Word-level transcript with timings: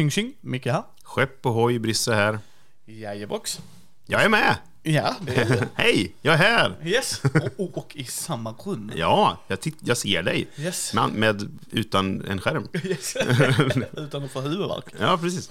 Tjing 0.00 0.10
tjing, 0.10 0.32
Micke 0.40 0.66
här. 0.66 0.82
Skepp 1.02 1.46
och 1.46 1.52
hoj, 1.52 1.78
Brisse 1.78 2.14
här. 2.14 2.38
Jajebox. 2.86 3.60
Jag 4.06 4.24
är 4.24 4.28
med! 4.28 4.56
Ja, 4.82 5.16
det 5.20 5.36
är 5.36 5.44
det. 5.48 5.68
Hej, 5.74 6.14
jag 6.22 6.34
är 6.34 6.38
här! 6.38 6.76
Yes. 6.84 7.22
Och, 7.24 7.64
och, 7.64 7.78
och 7.78 7.96
i 7.96 8.04
samma 8.04 8.52
rum. 8.52 8.92
Ja, 8.96 9.38
jag, 9.46 9.60
titt- 9.60 9.78
jag 9.80 9.96
ser 9.96 10.22
dig. 10.22 10.48
Yes. 10.56 10.94
Med, 10.94 11.12
med, 11.12 11.58
utan 11.70 12.24
en 12.24 12.40
skärm. 12.40 12.68
yes. 12.84 13.16
Utan 13.96 14.24
att 14.24 14.30
få 14.30 14.40
huvudvärk. 14.40 14.84
Ja, 15.00 15.18
precis. 15.22 15.50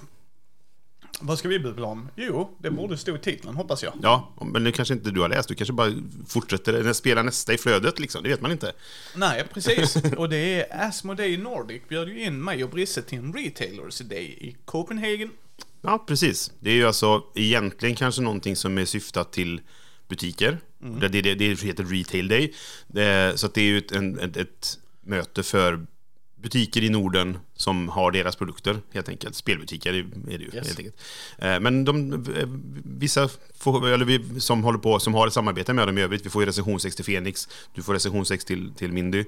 Vad 1.20 1.38
ska 1.38 1.48
vi 1.48 1.58
bubbla 1.58 1.86
om? 1.86 2.08
Jo, 2.16 2.56
det 2.58 2.70
borde 2.70 2.96
stå 2.96 3.16
i 3.16 3.18
titeln 3.18 3.54
hoppas 3.54 3.82
jag. 3.82 3.92
Ja, 4.02 4.34
men 4.52 4.64
det 4.64 4.72
kanske 4.72 4.94
inte 4.94 5.10
du 5.10 5.20
har 5.20 5.28
läst. 5.28 5.48
Du 5.48 5.54
kanske 5.54 5.72
bara 5.72 5.92
fortsätter, 6.28 6.72
eller 6.72 6.92
spelar 6.92 7.22
nästa 7.22 7.54
i 7.54 7.58
flödet 7.58 7.98
liksom. 7.98 8.22
Det 8.22 8.28
vet 8.28 8.40
man 8.40 8.52
inte. 8.52 8.72
Nej, 9.16 9.44
precis. 9.54 9.96
Och 10.16 10.28
det 10.28 10.36
är 10.36 10.86
Asmodee 10.88 11.38
Nordic 11.38 11.82
bjöd 11.88 12.08
ju 12.08 12.24
in 12.24 12.44
mig 12.44 12.64
och 12.64 12.70
Brisse 12.70 13.02
till 13.02 13.18
en 13.18 13.32
Retailers 13.32 13.98
Day 13.98 14.24
i 14.24 14.56
Copenhagen. 14.64 15.30
Ja, 15.82 16.04
precis. 16.06 16.52
Det 16.60 16.70
är 16.70 16.74
ju 16.74 16.86
alltså 16.86 17.22
egentligen 17.34 17.96
kanske 17.96 18.22
någonting 18.22 18.56
som 18.56 18.78
är 18.78 18.84
syftat 18.84 19.32
till 19.32 19.60
butiker. 20.08 20.58
Det, 20.78 21.08
det, 21.08 21.22
det, 21.22 21.34
det 21.34 21.62
heter 21.62 21.84
Retail 21.84 22.28
Day. 22.28 22.54
Det, 22.86 23.40
så 23.40 23.46
att 23.46 23.54
det 23.54 23.60
är 23.60 23.64
ju 23.64 23.78
ett, 23.78 23.92
ett, 23.92 24.36
ett 24.36 24.78
möte 25.00 25.42
för 25.42 25.86
butiker 26.42 26.82
i 26.84 26.88
Norden 26.88 27.38
som 27.56 27.88
har 27.88 28.10
deras 28.12 28.36
produkter, 28.36 28.78
helt 28.92 29.08
enkelt. 29.08 29.34
Spelbutiker 29.34 29.90
är 29.92 30.38
det 30.38 30.44
ju, 30.44 30.50
Yes. 30.54 30.66
helt 30.66 30.78
enkelt. 30.78 31.00
Eh, 31.38 31.60
Men 31.60 31.84
de, 31.84 32.12
eh, 32.36 32.48
vissa 32.84 33.28
får, 33.58 33.88
eller 33.88 34.04
vi, 34.04 34.40
som 34.40 34.64
håller 34.64 34.78
på, 34.78 34.98
som 35.00 35.14
har 35.14 35.26
ett 35.26 35.32
samarbete 35.32 35.72
med 35.72 35.88
dem 35.88 35.98
i 35.98 36.02
övrigt, 36.02 36.26
vi 36.26 36.30
får 36.30 36.42
ju 36.42 36.46
recensionsex 36.46 36.96
till 36.96 37.04
Fenix, 37.04 37.48
du 37.74 37.82
får 37.82 37.94
recensionsex 37.94 38.44
till, 38.44 38.72
till 38.74 38.92
Mindy. 38.92 39.24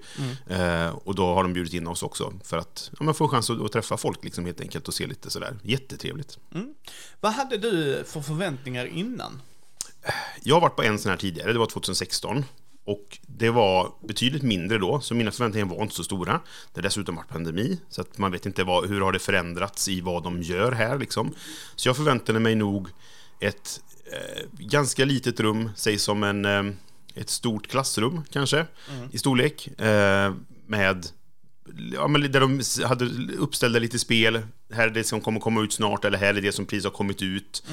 Eh, 0.46 0.88
och 0.88 1.14
då 1.14 1.34
har 1.34 1.42
de 1.42 1.52
bjudit 1.52 1.74
in 1.74 1.86
oss 1.86 2.02
också 2.02 2.32
för 2.44 2.58
att 2.58 2.90
ja, 2.98 3.04
man 3.04 3.14
får 3.14 3.24
en 3.24 3.28
chans 3.30 3.50
att, 3.50 3.60
att 3.60 3.72
träffa 3.72 3.96
folk 3.96 4.24
liksom, 4.24 4.44
helt 4.46 4.60
enkelt 4.60 4.88
och 4.88 4.94
se 4.94 5.06
lite 5.06 5.30
sådär. 5.30 5.56
Jättetrevligt. 5.62 6.38
Vad 7.20 7.32
hade 7.32 7.56
du 7.58 8.04
för 8.06 8.20
förväntningar 8.20 8.86
innan? 8.86 9.40
Jag 10.42 10.54
har 10.56 10.60
varit 10.60 10.76
på 10.76 10.82
en 10.82 10.98
sån 10.98 11.10
här 11.10 11.16
tidigare, 11.16 11.52
det 11.52 11.58
var 11.58 11.66
2016. 11.66 12.44
Och 12.84 13.18
det 13.26 13.50
var 13.50 13.92
betydligt 14.08 14.42
mindre 14.42 14.78
då, 14.78 15.00
så 15.00 15.14
mina 15.14 15.30
förväntningar 15.30 15.66
var 15.66 15.82
inte 15.82 15.94
så 15.94 16.04
stora. 16.04 16.32
Det 16.72 16.78
har 16.78 16.82
dessutom 16.82 17.16
varit 17.16 17.28
pandemi, 17.28 17.80
så 17.88 18.00
att 18.00 18.18
man 18.18 18.32
vet 18.32 18.46
inte 18.46 18.64
vad, 18.64 18.88
hur 18.88 19.00
har 19.00 19.12
det 19.12 19.18
förändrats 19.18 19.88
i 19.88 20.00
vad 20.00 20.22
de 20.22 20.42
gör 20.42 20.72
här 20.72 20.98
liksom. 20.98 21.34
Så 21.76 21.88
jag 21.88 21.96
förväntade 21.96 22.40
mig 22.40 22.54
nog 22.54 22.88
ett 23.40 23.80
eh, 24.12 24.48
ganska 24.58 25.04
litet 25.04 25.40
rum, 25.40 25.70
säg 25.76 25.98
som 25.98 26.22
en, 26.22 26.44
eh, 26.44 26.74
ett 27.14 27.30
stort 27.30 27.66
klassrum 27.66 28.22
kanske, 28.30 28.66
i 29.12 29.18
storlek. 29.18 29.80
Eh, 29.80 30.34
med 30.66 31.06
Ja, 31.92 32.08
men 32.08 32.32
där 32.32 32.40
de 32.40 32.60
hade 32.86 33.04
uppställda 33.38 33.78
lite 33.78 33.98
spel. 33.98 34.42
Här 34.72 34.86
är 34.88 34.90
det 34.90 35.04
som 35.04 35.20
kommer 35.20 35.40
komma 35.40 35.62
ut 35.62 35.72
snart, 35.72 36.04
eller 36.04 36.18
här 36.18 36.34
är 36.34 36.40
det 36.40 36.52
som 36.52 36.66
precis 36.66 36.84
har 36.84 36.90
kommit 36.90 37.22
ut. 37.22 37.64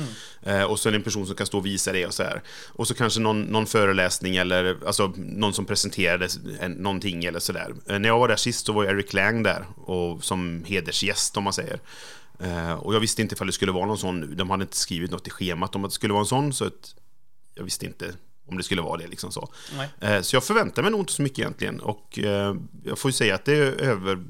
Eh, 0.42 0.64
och 0.64 0.80
så 0.80 0.90
är 0.90 0.92
det 0.92 0.98
en 0.98 1.04
person 1.04 1.26
som 1.26 1.36
kan 1.36 1.48
stå 1.48 1.58
och 1.58 1.66
visa 1.66 1.92
det 1.92 2.06
och 2.06 2.14
så 2.14 2.24
här. 2.24 2.42
Och 2.68 2.88
så 2.88 2.94
kanske 2.94 3.20
någon, 3.20 3.42
någon 3.42 3.66
föreläsning 3.66 4.36
eller 4.36 4.78
alltså, 4.86 5.14
någon 5.18 5.54
som 5.54 5.66
presenterade 5.66 6.28
en, 6.60 6.72
någonting 6.72 7.26
eller 7.26 7.40
så 7.40 7.54
där. 7.54 7.74
Eh, 7.88 8.00
när 8.00 8.10
jag 8.10 8.20
var 8.20 8.28
där 8.28 8.36
sist 8.36 8.66
så 8.66 8.74
var 8.74 8.86
Eric 8.86 9.14
Lang 9.14 9.44
där, 9.44 9.66
och, 9.76 10.24
som 10.24 10.64
hedersgäst 10.68 11.38
om 11.38 11.44
man 11.44 11.54
säger. 11.54 11.80
Eh, 12.40 12.74
och 12.74 12.96
jag 12.96 13.00
visste 13.00 13.22
inte 13.22 13.36
ifall 13.36 13.48
det 13.48 13.54
skulle 13.54 13.72
vara 13.72 13.86
någon 13.86 13.98
sån 13.98 14.20
nu. 14.20 14.28
De 14.28 14.50
hade 14.50 14.64
inte 14.64 14.78
skrivit 14.78 15.12
något 15.12 15.28
i 15.28 15.30
schemat 15.30 15.76
om 15.76 15.86
att 15.86 15.92
det 15.92 15.96
skulle 15.96 16.14
vara 16.14 16.22
en 16.22 16.28
sån, 16.28 16.54
så 16.54 16.66
att 16.66 16.96
jag 17.56 17.64
visste 17.64 17.86
inte 17.86 18.14
om 18.50 18.58
det 18.58 18.64
skulle 18.64 18.82
vara 18.82 18.98
det. 18.98 19.08
Liksom 19.08 19.32
så. 19.32 19.50
Nej. 19.78 19.90
Eh, 20.16 20.22
Så 20.22 20.36
jag 20.36 20.44
förväntar 20.44 20.82
mig 20.82 20.92
nog 20.92 21.00
inte 21.00 21.14
så 21.14 21.22
mycket 21.22 21.40
egentligen. 21.40 21.80
Och 21.80 22.20
eh, 22.20 22.56
jag 22.84 23.00
får 23.00 23.10
ju 23.10 23.14
säga 23.14 23.36
att 23.36 23.46
det 23.46 23.56
över... 23.82 24.24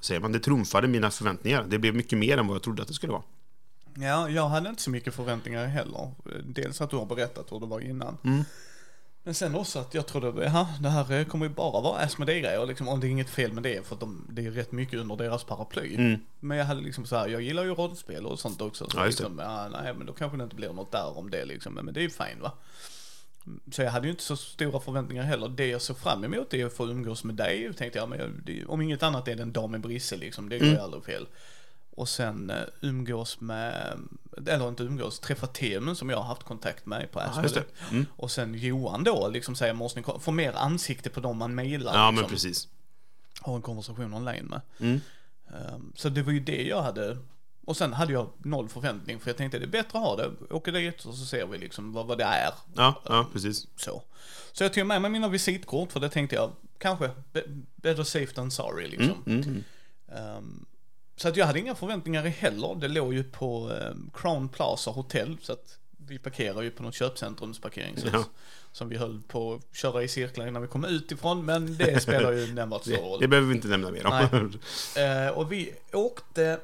Säger 0.00 0.20
man, 0.20 0.32
det 0.32 0.40
trumfade 0.40 0.88
mina 0.88 1.10
förväntningar. 1.10 1.64
Det 1.68 1.78
blev 1.78 1.94
mycket 1.94 2.18
mer 2.18 2.38
än 2.38 2.46
vad 2.46 2.54
jag 2.54 2.62
trodde 2.62 2.82
att 2.82 2.88
det 2.88 2.94
skulle 2.94 3.12
vara. 3.12 3.22
Ja, 3.94 4.28
jag 4.28 4.48
hade 4.48 4.68
inte 4.70 4.82
så 4.82 4.90
mycket 4.90 5.14
förväntningar 5.14 5.66
heller. 5.66 6.10
Dels 6.44 6.80
att 6.80 6.90
du 6.90 6.96
har 6.96 7.06
berättat 7.06 7.52
hur 7.52 7.60
det 7.60 7.66
var 7.66 7.80
innan. 7.80 8.16
Men 9.22 9.34
sen 9.34 9.54
också 9.54 9.78
att 9.78 9.94
jag 9.94 10.06
trodde, 10.06 10.44
jaha, 10.44 10.66
det 10.80 10.88
här 10.88 11.24
kommer 11.24 11.46
ju 11.46 11.52
bara 11.52 11.80
vara 11.80 11.98
Asmodee-grejer 12.02 12.66
liksom. 12.66 12.88
Och 12.88 12.98
det 12.98 13.06
är 13.06 13.10
inget 13.10 13.30
fel 13.30 13.52
med 13.52 13.62
det, 13.62 13.86
för 13.86 13.94
att 13.94 14.00
de, 14.00 14.26
det 14.30 14.46
är 14.46 14.50
rätt 14.50 14.72
mycket 14.72 15.00
under 15.00 15.16
deras 15.16 15.44
paraply. 15.44 16.16
Men 16.40 16.58
jag 16.58 16.64
hade 16.64 16.80
liksom 16.80 17.06
så 17.06 17.16
här, 17.16 17.28
jag 17.28 17.42
gillar 17.42 17.64
ju 17.64 17.74
rollspel 17.74 18.26
och 18.26 18.38
sånt 18.40 18.60
också. 18.60 18.90
Så 18.90 18.98
Ja, 18.98 19.04
liksom, 19.04 19.38
ja, 19.38 19.68
nej, 19.68 19.94
men 19.94 20.06
då 20.06 20.12
kanske 20.12 20.38
det 20.38 20.44
inte 20.44 20.56
blir 20.56 20.72
något 20.72 20.92
där 20.92 21.18
om 21.18 21.30
det 21.30 21.44
liksom. 21.44 21.74
Men 21.74 21.94
det 21.94 22.00
är 22.00 22.02
ju 22.02 22.10
fine 22.10 22.40
va. 22.40 22.52
Så 23.72 23.82
jag 23.82 23.90
hade 23.90 24.06
ju 24.06 24.10
inte 24.10 24.22
så 24.22 24.36
stora 24.36 24.80
förväntningar 24.80 25.22
heller. 25.22 25.48
Det 25.48 25.66
jag 25.66 25.82
såg 25.82 25.98
fram 25.98 26.24
emot 26.24 26.54
är 26.54 26.66
att 26.66 26.72
få 26.72 26.86
umgås 26.86 27.24
med 27.24 27.34
dig. 27.34 27.74
Tänkte 27.74 27.98
jag, 27.98 28.08
men 28.08 28.42
det, 28.46 28.64
om 28.64 28.80
inget 28.80 29.02
annat 29.02 29.28
är 29.28 29.36
det 29.36 29.42
en 29.42 29.52
dag 29.52 29.70
med 29.70 29.80
Brisse 29.80 30.16
liksom. 30.16 30.48
Det 30.48 30.58
går 30.58 30.68
ju 30.68 30.78
aldrig 30.78 31.04
fel. 31.04 31.26
Och 31.98 32.08
sen 32.08 32.50
uh, 32.50 32.56
umgås 32.80 33.40
med, 33.40 33.98
eller 34.46 34.68
inte 34.68 34.82
umgås, 34.82 35.20
träffa 35.20 35.46
Temun 35.46 35.96
som 35.96 36.10
jag 36.10 36.16
har 36.16 36.24
haft 36.24 36.42
kontakt 36.42 36.86
med 36.86 37.10
på 37.12 37.20
Asmodee. 37.20 37.50
det. 37.54 37.64
Mm. 37.90 38.06
Och 38.16 38.30
sen 38.30 38.54
Johan 38.54 39.04
då, 39.04 39.28
liksom 39.28 39.56
säga, 39.56 39.74
måste 39.74 40.00
ni 40.00 40.06
få 40.20 40.30
mer 40.30 40.52
ansikte 40.52 41.10
på 41.10 41.20
dem 41.20 41.36
man 41.36 41.54
mejlar. 41.54 41.94
Ja, 41.94 42.10
liksom, 42.10 42.22
men 42.22 42.30
precis. 42.30 42.68
Har 43.40 43.56
en 43.56 43.62
konversation 43.62 44.14
online 44.14 44.44
med. 44.46 44.60
Mm. 44.80 45.00
Um, 45.74 45.92
så 45.96 46.08
det 46.08 46.22
var 46.22 46.32
ju 46.32 46.40
det 46.40 46.62
jag 46.62 46.82
hade. 46.82 47.18
Och 47.68 47.76
sen 47.76 47.92
hade 47.92 48.12
jag 48.12 48.28
noll 48.38 48.68
förväntning 48.68 49.20
för 49.20 49.30
jag 49.30 49.36
tänkte 49.36 49.58
det 49.58 49.64
är 49.64 49.68
bättre 49.68 49.98
att 49.98 50.04
ha 50.04 50.16
det. 50.16 50.30
Åker 50.50 50.72
dit 50.72 51.04
och 51.04 51.14
så 51.14 51.24
ser 51.24 51.46
vi 51.46 51.58
liksom 51.58 51.92
vad, 51.92 52.06
vad 52.06 52.18
det 52.18 52.24
är. 52.24 52.50
Ja, 52.74 53.02
ja, 53.04 53.26
precis. 53.32 53.66
Så. 53.76 54.02
Så 54.52 54.64
jag 54.64 54.72
tog 54.72 54.86
med 54.86 55.02
mig 55.02 55.10
mina 55.10 55.28
visitkort 55.28 55.92
för 55.92 56.00
det 56.00 56.08
tänkte 56.08 56.36
jag 56.36 56.50
kanske 56.78 57.10
be- 57.32 57.44
better 57.76 58.02
safe 58.04 58.34
than 58.34 58.50
sorry 58.50 58.88
liksom. 58.88 59.22
Mm, 59.26 59.42
mm. 59.42 59.64
Ehm, 60.12 60.66
så 61.16 61.28
att 61.28 61.36
jag 61.36 61.46
hade 61.46 61.58
inga 61.58 61.74
förväntningar 61.74 62.22
heller. 62.22 62.74
Det 62.80 62.88
låg 62.88 63.14
ju 63.14 63.24
på 63.24 63.68
um, 63.68 64.10
Crown 64.14 64.48
Plaza 64.48 64.90
Hotel 64.90 65.36
så 65.42 65.52
att 65.52 65.78
vi 66.06 66.18
parkerar 66.18 66.62
ju 66.62 66.70
på 66.70 66.82
något 66.82 66.94
köpcentrumsparkeringshus. 66.94 68.10
Ja. 68.12 68.24
Som 68.72 68.88
vi 68.88 68.96
höll 68.96 69.20
på 69.28 69.54
att 69.54 69.76
köra 69.76 70.02
i 70.02 70.08
cirklar 70.08 70.46
innan 70.46 70.62
vi 70.62 70.68
kom 70.68 70.84
ut 70.84 71.12
ifrån 71.12 71.44
men 71.44 71.76
det 71.76 72.00
spelar 72.02 72.32
ju 72.32 72.46
nämnvärt 72.54 72.84
Det, 72.84 72.96
roll. 72.96 73.20
det 73.20 73.28
behöver 73.28 73.48
vi 73.48 73.54
inte 73.54 73.68
nämna 73.68 73.90
mer 73.90 74.06
om. 74.06 74.52
Eh, 74.96 75.28
och 75.28 75.52
vi 75.52 75.72
åkte 75.92 76.60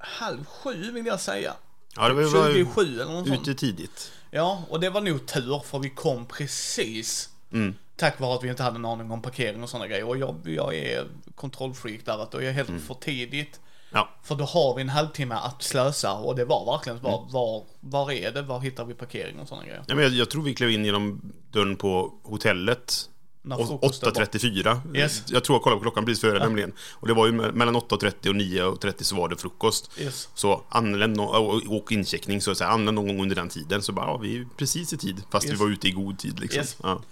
halv 0.00 0.44
sju 0.44 0.92
vill 0.92 1.06
jag 1.06 1.20
säga. 1.20 1.54
Ja, 1.96 2.08
det 2.08 2.14
var, 2.14 2.22
var 2.22 2.52
27 2.54 2.82
eller 3.00 3.12
något 3.12 3.28
sånt. 3.28 3.48
ute 3.48 3.60
tidigt. 3.60 4.12
Ja, 4.30 4.62
och 4.68 4.80
det 4.80 4.90
var 4.90 5.00
nog 5.00 5.26
tur 5.26 5.58
för 5.64 5.78
vi 5.78 5.90
kom 5.90 6.26
precis. 6.26 7.28
Mm. 7.52 7.74
Tack 7.96 8.20
vare 8.20 8.34
att 8.34 8.44
vi 8.44 8.48
inte 8.48 8.62
hade 8.62 8.76
en 8.76 8.84
aning 8.84 9.10
om 9.10 9.22
parkering 9.22 9.62
och 9.62 9.68
sådana 9.70 9.86
grejer. 9.86 10.04
Och 10.08 10.16
jag, 10.18 10.36
jag 10.44 10.74
är 10.74 11.06
kontrollfreak 11.34 12.00
där, 12.04 12.22
att 12.22 12.30
då 12.32 12.38
är 12.38 12.42
jag 12.42 12.52
helt 12.52 12.68
Mm. 12.68 12.80
för 12.80 12.94
tidigt. 12.94 13.60
Ja, 13.92 14.08
För 14.22 14.34
då 14.34 14.44
har 14.44 14.74
vi 14.74 14.82
en 14.82 14.88
halvtimme 14.88 15.34
att 15.34 15.62
slösa 15.62 16.12
och 16.14 16.36
det 16.36 16.44
var 16.44 16.72
verkligen 16.72 16.98
Mm. 16.98 17.10
bara, 17.10 17.20
var, 17.30 17.64
var 17.80 18.12
är 18.12 18.32
det, 18.32 18.42
var 18.42 18.60
hittar 18.60 18.84
vi 18.84 18.94
parkering 18.94 19.38
och 19.40 19.48
sådana 19.48 19.66
grejer. 19.66 19.84
ja 19.86 19.94
men 19.94 20.04
jag, 20.04 20.12
jag 20.12 20.30
tror 20.30 20.42
vi 20.42 20.54
klev 20.54 20.70
in 20.70 20.84
genom 20.84 21.32
dörren 21.50 21.76
på 21.76 22.14
hotellet 22.22 23.08
När 23.42 23.60
å- 23.60 23.66
frukosten 23.66 24.12
var- 24.14 24.22
8.34. 24.24 24.80
Yes. 24.94 25.22
Jag 25.28 25.44
tror 25.44 25.56
jag 25.56 25.62
kollade 25.62 25.78
på 25.78 25.82
klockan 25.82 26.04
precis 26.04 26.20
före 26.20 26.38
nämligen. 26.38 26.72
Och 26.92 27.08
det 27.08 27.14
var 27.14 27.26
ju 27.26 27.32
me- 27.32 27.52
mellan 27.52 27.76
8.30 27.76 28.28
och 28.28 28.34
9.30 28.36 29.02
så 29.04 29.16
var 29.16 29.28
det 29.28 29.36
frukost. 29.36 29.90
Yes. 29.98 30.28
Så 30.34 30.62
anländ 30.68 31.16
no- 31.16 31.68
och, 31.68 31.92
incheckning, 31.92 32.40
så 32.40 32.50
att 32.50 32.58
säga, 32.58 32.70
anländ 32.70 32.94
någon 32.94 33.06
gång 33.06 33.20
under 33.22 33.36
den 33.36 33.48
tiden. 33.48 33.82
Så 33.82 33.92
bara, 33.92 34.06
ja, 34.06 34.16
vi 34.16 34.36
är 34.36 34.46
precis 34.56 34.92
i 34.92 34.96
tid. 34.98 35.22
Fast 35.30 35.46
Yes. 35.46 35.54
vi 35.54 35.58
var 35.58 35.68
ute 35.70 35.88
i 35.88 35.90
god 35.90 36.18
tid 36.18 36.40
liksom. 36.40 36.60
Yes. 36.60 36.76
Ja. 36.82 37.02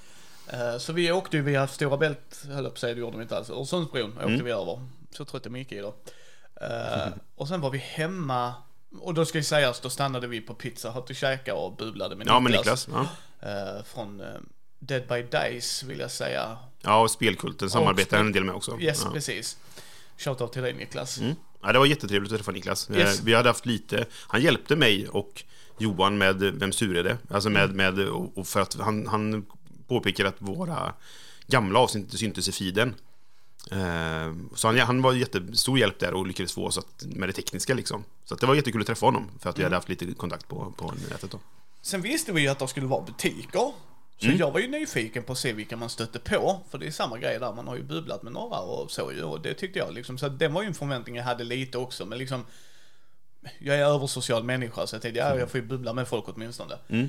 Eh, 0.47 0.79
Så 0.79 0.93
vi 0.93 1.13
åkte 1.13 1.37
ju 1.37 1.43
via 1.43 1.67
Stora 1.69 1.97
Bält, 1.97 2.45
höll 2.47 2.55
jag 2.55 2.65
på 2.65 2.69
att 2.69 2.79
säga, 2.79 2.95
det 2.95 3.01
gjorde 3.01 3.17
vi 3.17 3.23
inte 3.23 3.37
alls. 3.37 3.51
Öresundsbron 3.51 4.11
åkte 4.13 4.23
Mm. 4.25 4.45
vi 4.45 4.51
över. 4.51 4.87
Så 5.11 5.25
trött 5.25 5.47
är 5.47 5.51
Micke 5.51 5.73
idag. 5.73 5.93
Eh, 6.61 7.13
och 7.37 7.49
sen 7.49 7.61
var 7.61 7.71
vi 7.71 7.79
hemma, 7.79 8.53
och 9.01 9.15
då 9.15 9.25
ska 9.25 9.39
ju 9.39 9.45
sägas, 9.45 9.81
då 9.81 9.91
stannade 9.91 10.27
vi 10.27 10.41
på 10.41 10.55
Pizza 10.55 10.91
Hut 10.91 11.11
och 11.11 11.17
käkade 11.17 11.59
och 11.59 11.77
bublade 11.77 12.17
med 12.17 12.27
ja, 12.27 12.41
men 12.41 12.53
Niklas. 12.53 12.89
Ja. 12.93 13.07
Eh, 13.49 13.85
från 13.85 14.21
Dead 14.79 15.03
by 15.09 15.23
Dice 15.23 15.87
vill 15.87 15.99
jag 15.99 16.11
säga. 16.11 16.57
ja, 16.83 17.01
och 17.03 17.11
Spelkulten 17.11 17.71
samarbetar 17.71 18.17
spel- 18.17 18.27
en 18.27 18.33
del 18.33 18.45
med 18.45 18.55
också. 18.55 18.81
Yes, 18.81 19.01
ja. 19.05 19.11
precis. 19.11 19.57
Shoutout 20.17 20.53
till 20.53 20.63
dig 20.63 20.73
Niklas. 20.73 21.19
Mm. 21.19 21.35
Ja, 21.63 21.73
det 21.73 21.79
var 21.79 21.87
jättetrevligt 21.87 22.33
att 22.33 22.39
träffa 22.39 22.53
Niklas. 22.53 22.91
Yes. 22.91 23.19
Eh, 23.19 23.25
Vi 23.25 23.35
hade 23.35 23.49
haft 23.49 23.67
lite, 23.67 24.07
han 24.13 24.43
hjälpte 24.43 24.77
mig 24.77 25.09
och 25.09 25.45
Johan 25.79 26.19
med 26.19 26.37
Vem 26.43 26.73
sur 26.73 26.97
är 26.97 27.05
det? 27.05 27.19
Alltså 27.31 27.51
med, 27.51 27.75
med 27.75 27.99
och 28.09 28.47
för 28.47 28.61
att 28.61 28.75
han, 28.75 29.07
han 29.07 29.47
påpekar 29.89 30.25
att 30.25 30.37
våra 30.39 30.93
gamla 31.47 31.79
avsnitt 31.79 32.05
inte 32.05 32.19
syntes 32.19 32.49
i 32.49 32.53
feeden. 32.53 32.95
Eh, 33.71 34.35
Så 34.55 34.69
han, 34.69 34.79
han 34.79 35.03
var 35.03 35.13
jättestor 35.13 35.79
hjälp 35.79 35.99
där 35.99 36.13
och 36.15 36.27
lyckades 36.27 36.53
få 36.53 36.67
oss 36.67 36.79
att, 36.79 37.05
med 37.07 37.29
det 37.29 37.33
tekniska 37.33 37.75
liksom. 37.75 38.05
Så 38.25 38.35
det 38.35 38.47
var 38.47 38.55
jättekul 38.55 38.81
att 38.81 38.87
träffa 38.87 39.07
honom 39.07 39.31
för 39.41 39.51
att 39.51 39.59
vi 39.59 39.63
hade 39.63 39.75
haft 39.77 39.89
lite 39.89 40.07
kontakt 40.15 40.49
på, 40.49 40.73
på 40.77 40.93
nätet 41.11 41.31
då. 41.31 41.41
Sen 41.83 42.03
visste 42.03 42.33
vi 42.33 42.41
ju 42.43 42.49
att 42.49 42.59
det 42.59 42.69
skulle 42.69 42.87
vara 42.87 43.05
butiker. 43.05 43.73
Så 44.21 44.27
Mm. 44.27 44.39
jag 44.39 44.51
var 44.51 44.61
ju 44.61 44.69
nyfiken 44.69 45.23
på 45.23 45.33
att 45.33 45.39
se 45.39 45.53
vilka 45.53 45.77
man 45.77 45.91
stötte 45.91 46.19
på. 46.19 46.61
För 46.71 46.79
det 46.79 46.87
är 46.87 46.91
samma 46.91 47.19
grej 47.19 47.39
där, 47.39 47.53
man 47.53 47.69
har 47.69 47.77
ju 47.77 47.83
bubblat 47.83 48.23
med 48.23 48.33
några 48.33 48.59
och 48.59 48.91
så 48.91 49.13
ju. 49.13 49.23
Och 49.23 49.41
det 49.41 49.55
tyckte 49.55 49.79
jag 49.79 49.95
liksom. 49.95 50.19
Så 50.19 50.29
det 50.29 50.49
var 50.49 50.63
ju 50.63 50.69
en 50.69 50.75
förväntning 50.75 51.17
jag 51.17 51.25
hade 51.25 51.45
lite 51.45 51.79
också. 51.79 52.07
Men 52.07 52.19
liksom, 52.19 52.45
jag 53.59 53.77
är 53.77 53.85
översocial 53.85 54.45
människa 54.45 54.87
så 54.87 54.95
jag 54.95 55.03
tänkte, 55.03 55.21
ja 55.21 55.39
jag 55.39 55.51
får 55.51 55.61
ju 55.61 55.67
bubbla 55.67 55.93
med 55.93 56.09
folk 56.09 56.25
åtminstone. 56.29 56.75
Mm. 56.89 57.09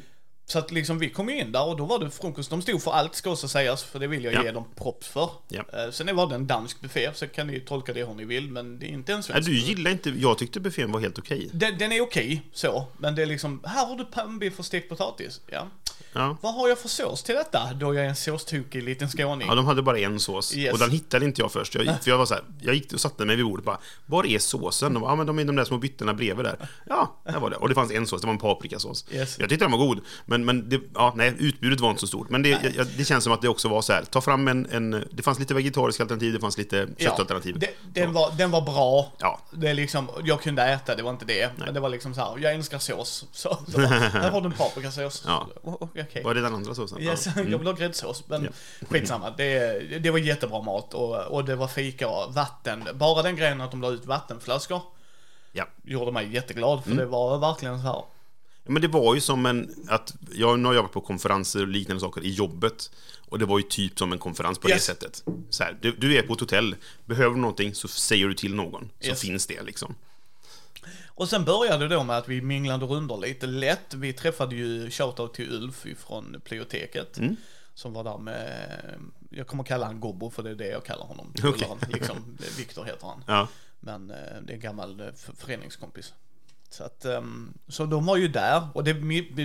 Så 0.52 0.60
att 0.60 0.72
liksom 0.72 1.00
vi 1.00 1.10
kom 1.10 1.30
ju 1.30 1.40
in 1.40 1.52
där 1.52 1.66
och 1.68 1.78
då 1.78 1.86
var 1.86 2.00
det 2.00 2.10
frukost. 2.10 2.50
De 2.50 2.62
stod 2.62 2.84
för 2.84 2.92
allt 2.92 3.16
ska 3.16 3.30
också 3.32 3.48
sägas, 3.48 3.84
för 3.84 4.00
det 4.00 4.08
vill 4.08 4.24
jag 4.24 4.34
Ja. 4.34 4.44
ge 4.44 4.52
dem 4.52 4.66
props 4.76 5.08
för. 5.08 5.30
Ja. 5.48 5.64
Eh, 5.74 5.92
Sen 5.92 6.16
var 6.16 6.28
det 6.28 6.36
en 6.36 6.48
dansk 6.48 6.82
buffé, 6.82 7.10
så 7.14 7.28
kan 7.28 7.48
ni 7.48 7.60
tolka 7.60 7.94
det 7.94 8.04
hur 8.06 8.14
ni 8.14 8.26
vill, 8.26 8.52
men 8.52 8.80
det 8.80 8.86
är 8.86 8.90
inte 8.90 9.12
en 9.12 9.18
Nej, 9.18 9.24
svensk. 9.24 9.50
du 9.50 9.58
gillar 9.60 9.92
inte... 9.92 10.10
Jag 10.10 10.38
tyckte 10.38 10.60
buffén 10.60 10.92
var 10.92 11.00
helt 11.00 11.20
okej. 11.20 11.50
Den, 11.54 11.78
den 11.78 11.92
är 11.92 12.02
okej, 12.02 12.42
så. 12.54 12.88
Men 12.98 13.16
det 13.16 13.22
är 13.22 13.26
liksom, 13.26 13.62
här 13.66 13.86
har 13.88 13.96
du 13.96 14.06
pannbiff 14.06 14.60
och 14.60 14.66
stekt 14.66 14.90
potatis. 14.90 15.42
Ja. 15.52 15.68
Ja. 16.14 16.38
Vad 16.42 16.54
har 16.54 16.70
jag 16.70 16.80
för 16.80 16.90
sås 16.90 17.24
till 17.24 17.36
detta? 17.36 17.74
Då 17.74 17.96
jag 17.96 18.06
är 18.06 18.10
en 18.10 18.16
såstokig 18.16 18.84
liten 18.84 19.10
skåning. 19.10 19.48
Ja, 19.48 19.56
de 19.56 19.66
hade 19.66 19.82
bara 19.82 20.00
en 20.00 20.20
sås. 20.20 20.56
Yes. 20.56 20.74
Och 20.74 20.80
den 20.80 20.92
hittade 20.92 21.26
inte 21.26 21.42
jag 21.42 21.52
först. 21.52 21.76
Jag, 21.76 21.86
gick- 21.86 22.04
för 22.04 22.12
jag 22.12 22.18
var 22.18 22.26
så 22.26 22.34
här, 22.34 22.44
jag 22.62 22.76
gick 22.76 22.94
och 22.94 23.00
satte 23.02 23.26
mig 23.26 23.36
vid 23.36 23.46
bordet 23.46 23.60
och 23.60 23.66
bara, 23.66 23.80
var 24.06 24.26
är 24.26 24.40
såsen? 24.40 24.94
De 24.94 25.00
bara, 25.02 25.12
ja 25.12 25.16
men 25.16 25.28
de 25.28 25.40
är 25.40 25.46
de 25.46 25.56
där 25.56 25.66
små 25.66 25.78
byttorna 25.78 26.14
bredvid 26.14 26.46
där. 26.46 26.70
Ja, 26.88 27.16
där 27.26 27.40
var 27.40 27.50
det. 27.50 27.56
Och 27.56 27.70
det 27.70 27.76
fanns 27.76 27.92
en 27.92 28.08
sås, 28.08 28.22
det 28.22 28.28
var 28.28 28.34
en 28.34 28.40
paprikasås. 28.40 29.06
Yes. 29.12 29.40
Jag 29.40 29.50
tyckte 29.50 29.66
den 29.66 29.72
var 29.72 29.78
god. 29.80 30.00
Men, 30.26 30.39
men 30.46 30.70
det, 30.70 30.82
ja, 30.96 31.14
nej, 31.16 31.36
utbudet 31.40 31.80
var 31.80 31.90
inte 31.90 32.00
så 32.02 32.08
stort. 32.08 32.30
Men 32.30 32.42
det, 32.44 32.50
jag, 32.50 32.88
det 32.98 33.06
känns 33.06 33.24
som 33.24 33.34
att 33.34 33.42
det 33.42 33.50
också 33.50 33.68
var 33.68 33.82
så 33.82 33.94
här, 33.94 34.04
ta 34.04 34.22
fram 34.22 34.48
en, 34.48 34.66
en 34.72 35.06
det 35.12 35.24
fanns 35.24 35.40
lite 35.40 35.54
vegetariska 35.54 36.04
alternativ, 36.04 36.34
det 36.34 36.40
fanns 36.40 36.58
lite 36.58 36.88
köttalternativ. 36.98 37.60
det, 37.60 37.70
den, 37.94 38.14
var, 38.14 38.32
den 38.38 38.52
var 38.52 38.62
bra. 38.62 39.12
Ja. 39.20 39.40
Det 39.52 39.70
är 39.70 39.74
liksom, 39.74 40.10
jag 40.24 40.42
kunde 40.42 40.64
äta, 40.64 40.96
det 40.96 41.04
var 41.04 41.12
inte 41.12 41.26
det. 41.26 41.50
Men 41.58 41.74
det 41.74 41.80
var 41.80 41.90
liksom 41.90 42.14
så 42.14 42.22
här, 42.22 42.38
jag 42.40 42.54
älskar 42.54 42.80
sås. 42.80 43.26
Så, 43.32 43.58
så 43.68 43.80
här 43.86 44.30
har 44.32 44.42
du 44.42 44.46
en 44.48 44.54
paprikasås. 44.54 45.24
Ja. 45.28 45.48
O- 45.64 45.78
o- 45.82 45.90
Okej. 46.00 46.24
Var 46.24 46.34
det 46.34 46.42
den 46.42 46.54
andra 46.56 46.76
såsen? 46.76 47.02
Yes, 47.02 47.26
Ja. 47.26 47.32
Mm. 47.36 47.52
jag 47.52 47.58
vill 47.58 47.68
ha 47.68 47.74
gräddsås. 47.74 48.24
Men 48.28 48.50
skitsamma, 48.90 49.30
det, 49.38 49.80
det 50.00 50.12
var 50.12 50.20
jättebra 50.20 50.62
mat 50.62 50.94
och, 50.94 51.16
och 51.18 51.46
det 51.46 51.56
var 51.56 51.68
fika 51.68 52.08
och 52.08 52.34
vatten. 52.34 52.88
Bara 52.94 53.22
den 53.22 53.36
grejen 53.36 53.62
att 53.62 53.72
de 53.72 53.82
la 53.82 53.90
ut 53.90 54.06
vattenflaskor 54.06 54.82
ja. 55.52 55.66
gjorde 55.84 56.12
mig 56.12 56.34
jätteglad. 56.34 56.82
Mm. 56.86 56.98
För 56.98 57.04
det 57.04 57.10
var 57.10 57.38
verkligen 57.38 57.82
så 57.82 57.88
här. 57.88 58.04
Men 58.70 58.82
det 58.82 58.88
var 58.88 59.16
ju 59.16 59.22
som 59.22 59.46
en, 59.46 59.86
att 59.88 60.14
jag 60.32 60.60
nu 60.60 60.68
har 60.68 60.76
jobbat 60.76 60.92
på 60.92 61.02
konferenser 61.02 61.62
och 61.62 61.68
liknande 61.68 62.02
saker 62.02 62.22
i 62.24 62.30
jobbet. 62.32 62.92
Och 63.30 63.40
det 63.40 63.46
var 63.46 63.60
ju 63.60 63.64
typ 63.64 64.00
som 64.00 64.12
en 64.14 64.20
konferens 64.20 64.60
på 64.60 64.70
Yes. 64.70 64.78
det 64.88 64.94
sättet. 64.94 65.24
Så 65.50 65.64
här, 65.64 65.78
du, 65.82 65.92
du 65.92 66.18
är 66.18 66.22
på 66.24 66.34
ett 66.34 66.40
hotell, 66.40 66.76
behöver 67.06 67.36
du 67.36 67.42
någonting 67.42 67.76
så 67.76 67.88
säger 67.88 68.28
du 68.28 68.34
till 68.34 68.56
någon. 68.56 68.90
Så 69.00 69.08
Yes. 69.08 69.22
finns 69.22 69.48
det 69.48 69.62
liksom. 69.64 69.96
Och 71.08 71.30
sen 71.30 71.46
började 71.46 71.88
det 71.88 71.96
då 71.96 72.04
med 72.04 72.18
att 72.18 72.28
vi 72.28 72.42
minglade 72.42 72.86
rundor 72.86 73.18
lite 73.22 73.48
lätt. 73.48 73.94
Vi 73.94 74.14
träffade 74.14 74.56
ju 74.56 74.90
shoutout 74.92 75.34
till 75.34 75.52
Ulf 75.54 75.86
från 76.08 76.42
Plioteket. 76.44 77.18
Mm. 77.18 77.36
Som 77.74 77.94
var 77.94 78.04
där 78.04 78.18
med, 78.18 78.70
jag 79.30 79.48
kommer 79.48 79.64
kalla 79.64 79.86
han 79.86 80.00
Gobbo 80.00 80.30
för 80.30 80.44
det 80.44 80.50
är 80.50 80.56
det 80.56 80.68
jag 80.68 80.86
kallar 80.86 81.06
honom. 81.06 81.34
Okej. 81.44 81.52
Polaren, 81.52 81.78
Liksom, 81.94 82.38
Viktor 82.58 82.84
heter 82.86 83.08
han. 83.08 83.24
Ja. 83.28 83.48
Men 83.80 84.10
eh, 84.10 84.16
det 84.44 84.52
är 84.52 84.56
en 84.56 84.60
gammal 84.60 85.00
eh, 85.00 85.08
föreningskompis. 85.38 86.14
Så 86.72 86.84
att, 86.84 87.06
ehm, 87.06 87.54
så 87.68 87.86
de 87.86 88.06
var 88.06 88.18
ju 88.18 88.28
där 88.28 88.68
och 88.74 88.84
det, 88.84 88.94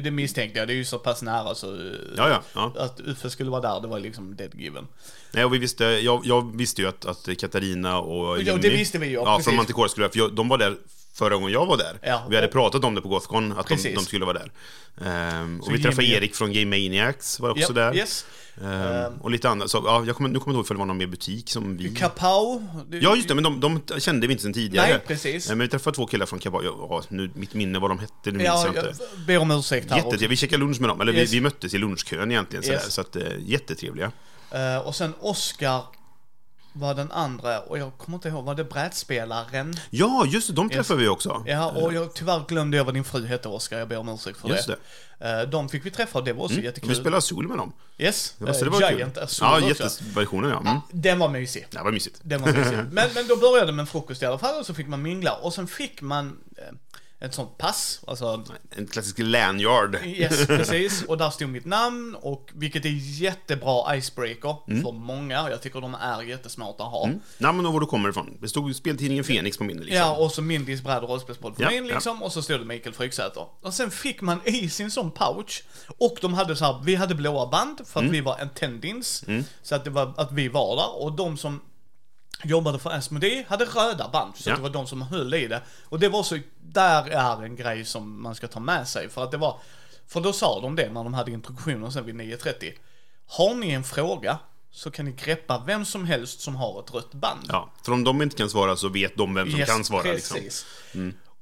det 0.00 0.11
misstänkte 0.11 0.59
jag, 0.59 0.69
det 0.69 0.75
är 0.75 0.76
ju 0.76 0.85
så 0.85 0.99
pass 0.99 1.23
nära 1.23 1.55
så 1.55 1.67
Ja, 2.17 2.29
ja, 2.29 2.43
ja. 2.55 2.73
att 2.79 3.00
Uffe 3.00 3.31
skulle 3.31 3.50
vara 3.50 3.61
där, 3.61 3.81
det 3.81 3.88
var 3.88 4.00
liksom 4.00 4.37
dead 4.37 4.55
given. 4.55 4.87
Nej, 5.32 5.44
och 5.44 5.55
vi 5.55 5.59
visste, 5.59 5.85
jag, 5.85 6.21
jag 6.25 6.56
visste 6.56 6.82
ju 6.82 6.88
att, 6.88 7.05
att 7.05 7.29
Katarina 7.38 7.99
och 8.00 8.43
Ja, 8.43 8.56
det 8.56 8.71
visste 8.71 8.99
vi 8.99 9.06
ju, 9.06 9.12
Ja, 9.12 9.25
precis. 9.25 9.44
från 9.44 9.56
Manticore 9.56 9.88
skulle 9.88 10.09
för 10.09 10.19
jag, 10.19 10.35
de 10.35 10.49
var 10.49 10.59
där 10.59 10.76
förra 11.15 11.35
gången 11.35 11.53
jag 11.53 11.67
var 11.67 11.77
där. 11.77 11.99
Ja, 12.03 12.27
vi 12.31 12.37
hade 12.37 12.49
pratat 12.49 12.85
om 12.85 12.95
det 12.95 13.01
på 13.01 13.09
Gothcon, 13.09 13.53
att 13.59 13.67
de, 13.69 13.77
de 13.95 14.05
skulle 14.05 14.25
vara 14.25 14.39
där. 14.39 14.53
Ehm, 15.05 15.61
och 15.61 15.75
vi 15.75 15.83
träffade 15.83 16.07
Erik 16.07 16.35
från 16.35 16.53
Game 16.53 16.67
Maniacs, 16.77 17.41
var 17.41 17.51
också 17.51 17.63
Ja, 17.63 17.73
där. 17.73 17.97
Yes. 17.97 18.27
Ehm, 18.65 19.13
och 19.21 19.31
lite 19.31 19.49
annat. 19.49 19.71
Så, 19.71 19.83
ja, 19.87 20.05
jag 20.07 20.17
kommer, 20.17 20.29
nu 20.31 20.39
kommer 20.39 20.55
jag 20.55 20.59
inte 20.59 20.59
ihåg 20.59 20.67
för 20.67 20.75
det 20.75 20.79
var 20.79 20.87
någon 20.87 20.97
mer 20.97 21.07
butik 21.07 21.51
som 21.51 21.77
vi... 21.77 21.95
Kapow. 21.95 22.67
det- 22.89 22.99
Ja, 22.99 23.17
just 23.17 23.29
det, 23.29 23.35
men 23.35 23.45
de, 23.45 23.61
de 23.61 24.01
kände 24.01 24.27
vi 24.27 24.33
inte 24.33 24.43
sen 24.43 24.53
tidigare. 24.53 24.89
Nej, 24.89 24.99
precis. 25.07 25.47
Eh, 25.51 25.57
Men 25.57 25.59
vi 25.67 25.69
träffade 25.69 25.97
två 25.97 26.07
killar 26.07 26.27
från 26.27 26.39
Kabal. 26.39 26.65
Ja, 26.65 27.03
nu, 27.09 27.31
mitt 27.35 27.55
minne 27.55 27.79
vad 27.79 27.91
de 27.91 27.99
hette, 27.99 28.13
nu 28.25 28.33
minns 28.33 28.45
Ja, 28.45 28.67
jag 28.67 28.77
jag 28.77 28.91
inte. 28.91 29.05
ber 29.27 29.39
om 29.39 29.51
ursäkt 29.51 29.91
här. 29.91 29.97
Jättetrevliga. 29.97 30.29
Vi 30.29 30.37
käkade 30.37 30.61
lunch 30.61 30.81
med 30.81 30.91
dem, 30.91 31.01
eller 31.01 31.13
Yes. 31.13 31.31
vi, 31.33 31.37
vi 31.37 31.41
möttes 31.41 31.75
i 31.75 31.79
lunchkön 31.79 32.31
egentligen. 32.31 32.63
Sådär, 32.63 32.77
Yes. 32.77 32.93
Så 32.95 33.01
att, 33.01 33.17
eh, 33.17 33.23
jättetrevliga. 33.41 34.13
Eh, 34.51 34.79
och 34.79 34.95
sen 34.95 35.15
Oscar 35.21 35.83
var 36.76 36.94
den 36.94 37.11
andra, 37.11 37.61
och 37.61 37.79
jag 37.79 37.99
kommer 37.99 38.19
inte 38.19 38.29
ihåg, 38.29 38.44
var 38.44 38.55
det 38.55 38.65
brädspelaren? 38.65 39.75
Ja, 39.91 40.26
just 40.26 40.49
det, 40.49 40.53
de 40.55 40.71
träffade 40.71 41.00
vi 41.00 41.09
också. 41.09 41.43
Ja, 41.47 41.71
och 41.71 41.94
jag, 41.94 42.15
tyvärr 42.15 42.44
glömde 42.49 42.76
jag 42.76 42.85
vad 42.85 42.94
din 42.94 43.05
fru 43.05 43.26
hette 43.26 43.49
Oscar, 43.49 43.79
jag 43.79 43.88
ber 43.88 43.97
om 43.99 44.09
ursäkt 44.09 44.41
för 44.41 44.49
Just 44.49 44.67
det. 44.67 44.76
Eh, 45.19 45.43
de 45.43 45.69
fick 45.69 45.87
vi 45.87 45.91
träffa 45.91 46.19
och 46.19 46.25
det 46.25 46.32
var 46.32 46.44
också 46.44 46.61
jättekul. 46.61 46.88
Vi 46.88 46.94
spelade 46.94 47.17
Azul 47.17 47.49
med 47.49 47.59
dem. 47.59 47.73
Yes, 47.99 48.35
Ja, 48.38 48.55
så 48.55 48.59
eh, 48.59 48.65
det 48.65 48.71
var 48.71 48.91
Giant. 48.93 49.19
Azul 49.19 49.47
Ja, 49.47 49.56
också. 49.56 49.69
jättesversionen 49.69 50.50
ja. 50.50 50.61
Mm. 50.61 50.81
Den 50.91 51.19
var 51.19 51.29
mysig. 51.29 51.67
Det 51.71 51.79
var 51.79 51.93
mysigt. 51.93 52.21
Den 52.23 52.43
var 52.43 52.53
mysig. 52.53 52.77
men, 52.91 53.09
men 53.15 53.27
då 53.29 53.37
började 53.37 53.67
det 53.67 53.73
med 53.73 53.82
en 53.82 53.87
frukost 53.87 54.23
i 54.23 54.27
alla 54.27 54.38
fall 54.38 54.61
och 54.61 54.67
så 54.67 54.75
fick 54.75 54.88
man 54.88 55.03
mingla 55.03 55.32
och 55.32 55.55
sen 55.55 55.67
fick 55.67 56.00
man 56.00 56.37
eh, 56.56 56.75
ett 57.25 57.35
sånt 57.35 57.59
pass, 57.59 58.00
alltså 58.06 58.44
En 58.71 58.87
klassisk 58.87 59.19
lanyard. 59.19 59.97
Yes, 60.05 60.47
precis. 60.47 61.03
Och 61.03 61.19
där 61.19 61.31
stod 61.31 61.49
mitt 61.49 61.65
namn 61.65 62.17
och 62.21 62.50
vilket 62.55 62.85
är 62.85 63.21
jättebra 63.21 63.97
icebreaker 63.97 64.56
Mm. 64.69 64.82
för 64.82 64.93
många. 64.93 65.50
Jag 65.50 65.62
tycker 65.62 65.81
de 65.81 65.94
är 65.94 66.23
jättesmarta 66.23 66.85
att 66.85 66.91
ha. 66.91 67.11
Namn 67.38 67.67
och 67.67 67.73
var 67.73 67.81
du 67.81 67.87
kommer 67.87 68.09
ifrån. 68.09 68.38
Det 68.41 68.49
stod 68.49 68.76
speltidningen 68.76 69.25
Fenix 69.25 69.59
på 69.59 69.65
min 69.65 69.76
liksom. 69.76 69.97
Ja, 69.97 70.17
och 70.17 70.32
så 70.32 70.43
Mindys 70.43 70.82
bräd 70.82 71.03
och 71.03 71.09
rollspelspodd 71.09 71.56
för 71.56 71.62
Ja, 71.62 71.71
min 71.71 71.87
liksom. 71.87 72.23
Och 72.23 72.32
så 72.32 72.43
stod 72.43 72.61
det 72.61 72.65
Mikael 72.67 72.94
Fryksäter. 72.94 73.47
Och 73.62 73.75
sen 73.75 73.91
fick 73.91 74.20
man 74.20 74.41
i 74.44 74.69
sin 74.69 74.91
sån 74.91 75.11
pouch. 75.11 75.65
Och 75.99 76.17
de 76.20 76.35
hade 76.35 76.56
så 76.56 76.65
här, 76.65 76.81
vi 76.85 76.94
hade 76.94 77.15
blåa 77.15 77.47
band 77.47 77.81
för 77.87 78.00
Mm. 78.00 78.11
att 78.11 78.17
vi 78.17 78.20
var 78.20 78.37
attendings. 78.41 79.25
Så 79.62 79.75
att 79.75 79.85
det 79.85 79.91
var 79.91 80.15
att 80.17 80.32
vi 80.32 80.49
var 80.49 80.77
där. 80.77 81.03
Och 81.03 81.12
de 81.12 81.37
som 81.37 81.61
jobbade 82.43 82.79
för 82.79 82.91
Asmodee 82.91 83.45
hade 83.49 83.65
röda 83.65 84.09
band. 84.09 84.33
Så 84.37 84.51
Ja. 84.51 84.57
det 84.57 84.63
var 84.63 84.71
de 84.71 84.87
som 84.87 85.03
höll 85.03 85.35
i 85.35 85.47
det. 85.49 85.63
Och 85.85 86.01
det 86.01 86.09
var 86.09 86.23
så, 86.23 86.39
där 86.63 87.09
är 87.11 87.43
en 87.45 87.57
grej 87.57 87.85
som 87.85 88.23
man 88.23 88.35
ska 88.35 88.49
ta 88.49 88.61
med 88.61 88.89
sig. 88.89 89.09
För 89.09 89.25
att 89.25 89.31
det 89.31 89.37
var, 89.37 89.59
för 90.09 90.21
då 90.21 90.33
sa 90.33 90.61
de 90.61 90.77
det 90.77 90.91
när 90.93 91.05
de 91.05 91.15
hade 91.15 91.31
introduktionen 91.31 91.93
sen 91.93 92.05
vid 92.07 92.15
9.30. 92.15 92.73
Har 93.27 93.55
ni 93.55 93.71
en 93.71 93.85
fråga 93.85 94.39
så 94.71 94.91
kan 94.91 95.05
ni 95.05 95.13
greppa 95.13 95.63
vem 95.67 95.85
som 95.85 96.05
helst 96.05 96.41
som 96.41 96.57
har 96.57 96.81
ett 96.81 96.95
rött 96.95 97.13
band. 97.15 97.41
Ja, 97.49 97.71
för 97.85 97.93
om 97.93 98.05
de 98.05 98.23
inte 98.23 98.37
kan 98.37 98.51
svara 98.51 98.77
så 98.77 98.89
vet 98.89 99.17
de 99.17 99.35
vem 99.35 99.51
som 99.51 99.61
Yes, 99.61 99.69
kan 99.69 99.85
svara. 99.85 100.03
Liksom. 100.13 100.35
precis. 100.37 100.67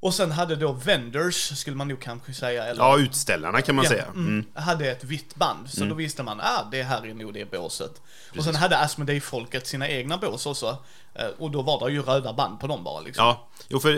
Och 0.03 0.15
sen 0.15 0.33
hade 0.33 0.57
då 0.57 0.73
vendors, 0.73 1.59
skulle 1.59 1.77
man 1.77 1.89
nog 1.89 2.01
kanske 2.01 2.35
säga, 2.35 2.65
eller 2.65 2.83
Ja, 2.83 2.99
utställarna 2.99 3.61
kan 3.63 3.75
man 3.75 3.85
Ja, 3.85 3.91
säga. 3.91 4.05
mm, 4.05 4.27
Mm. 4.27 4.45
hade 4.55 4.91
ett 4.91 5.05
vitt 5.05 5.35
band. 5.35 5.71
Så 5.71 5.85
då 5.85 5.95
visste 5.95 6.23
man, 6.23 6.41
ah, 6.41 6.69
det 6.71 6.83
här 6.83 7.07
är 7.07 7.15
nog 7.15 7.35
det 7.35 7.51
båset. 7.51 8.01
Och 8.39 8.45
sen 8.45 8.55
hade 8.55 8.79
Asmodee-folket 8.79 9.67
sina 9.67 9.89
egna 9.89 10.19
bås 10.19 10.47
också. 10.47 10.79
Eh, 11.15 11.27
Och 11.27 11.51
då 11.51 11.63
var 11.63 11.87
det 11.89 11.93
ju 11.95 12.03
röda 12.03 12.33
band 12.33 12.61
på 12.61 12.67
dem 12.67 12.85
bara 12.85 13.01
liksom. 13.01 13.25
Ja, 13.25 13.49
jo, 13.69 13.81
för 13.81 13.93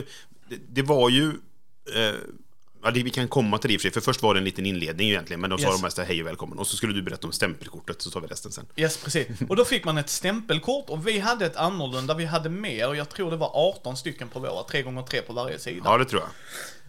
det, 0.48 0.56
det 0.68 0.82
var 0.82 1.08
ju... 1.10 1.28
Eh, 1.94 2.14
ja, 2.84 2.90
det, 2.90 3.02
vi 3.02 3.10
kan 3.10 3.28
komma 3.28 3.58
till 3.58 3.68
det 3.68 3.74
i 3.74 3.76
och 3.76 3.80
för 3.80 3.88
sig, 3.88 3.92
för 3.92 4.00
först 4.00 4.22
var 4.22 4.34
det 4.34 4.40
en 4.40 4.44
liten 4.44 4.66
inledning 4.66 5.08
egentligen, 5.08 5.40
men 5.40 5.50
då 5.50 5.58
sa 5.58 5.66
Yes. 5.66 5.76
de 5.76 5.82
mest 5.82 5.98
hej 5.98 6.20
och 6.20 6.26
välkommen. 6.26 6.58
Och 6.58 6.66
så 6.66 6.76
skulle 6.76 6.92
du 6.92 7.02
berätta 7.02 7.26
om 7.26 7.32
stämpelkortet, 7.32 8.02
så 8.02 8.10
tar 8.10 8.20
vi 8.20 8.26
resten 8.26 8.52
sen. 8.52 8.66
Yes, 8.76 8.96
precis. 8.96 9.26
Och 9.48 9.56
då 9.56 9.64
fick 9.64 9.84
man 9.84 9.98
ett 9.98 10.10
stämpelkort 10.10 10.90
och 10.90 11.06
vi 11.08 11.18
hade 11.18 11.46
ett 11.46 11.56
annorlunda, 11.56 12.14
vi 12.14 12.24
hade 12.24 12.48
mer, 12.48 12.94
jag 12.94 13.08
tror 13.08 13.30
det 13.30 13.36
var 13.36 13.50
18 13.54 13.96
stycken 13.96 14.28
på 14.28 14.38
våra, 14.40 14.62
3 14.62 14.82
gånger 14.82 15.02
3 15.02 15.22
på 15.22 15.32
varje 15.32 15.58
sida. 15.58 15.80
Ja, 15.84 15.98
det 15.98 16.04
tror 16.04 16.22
jag. 16.22 16.30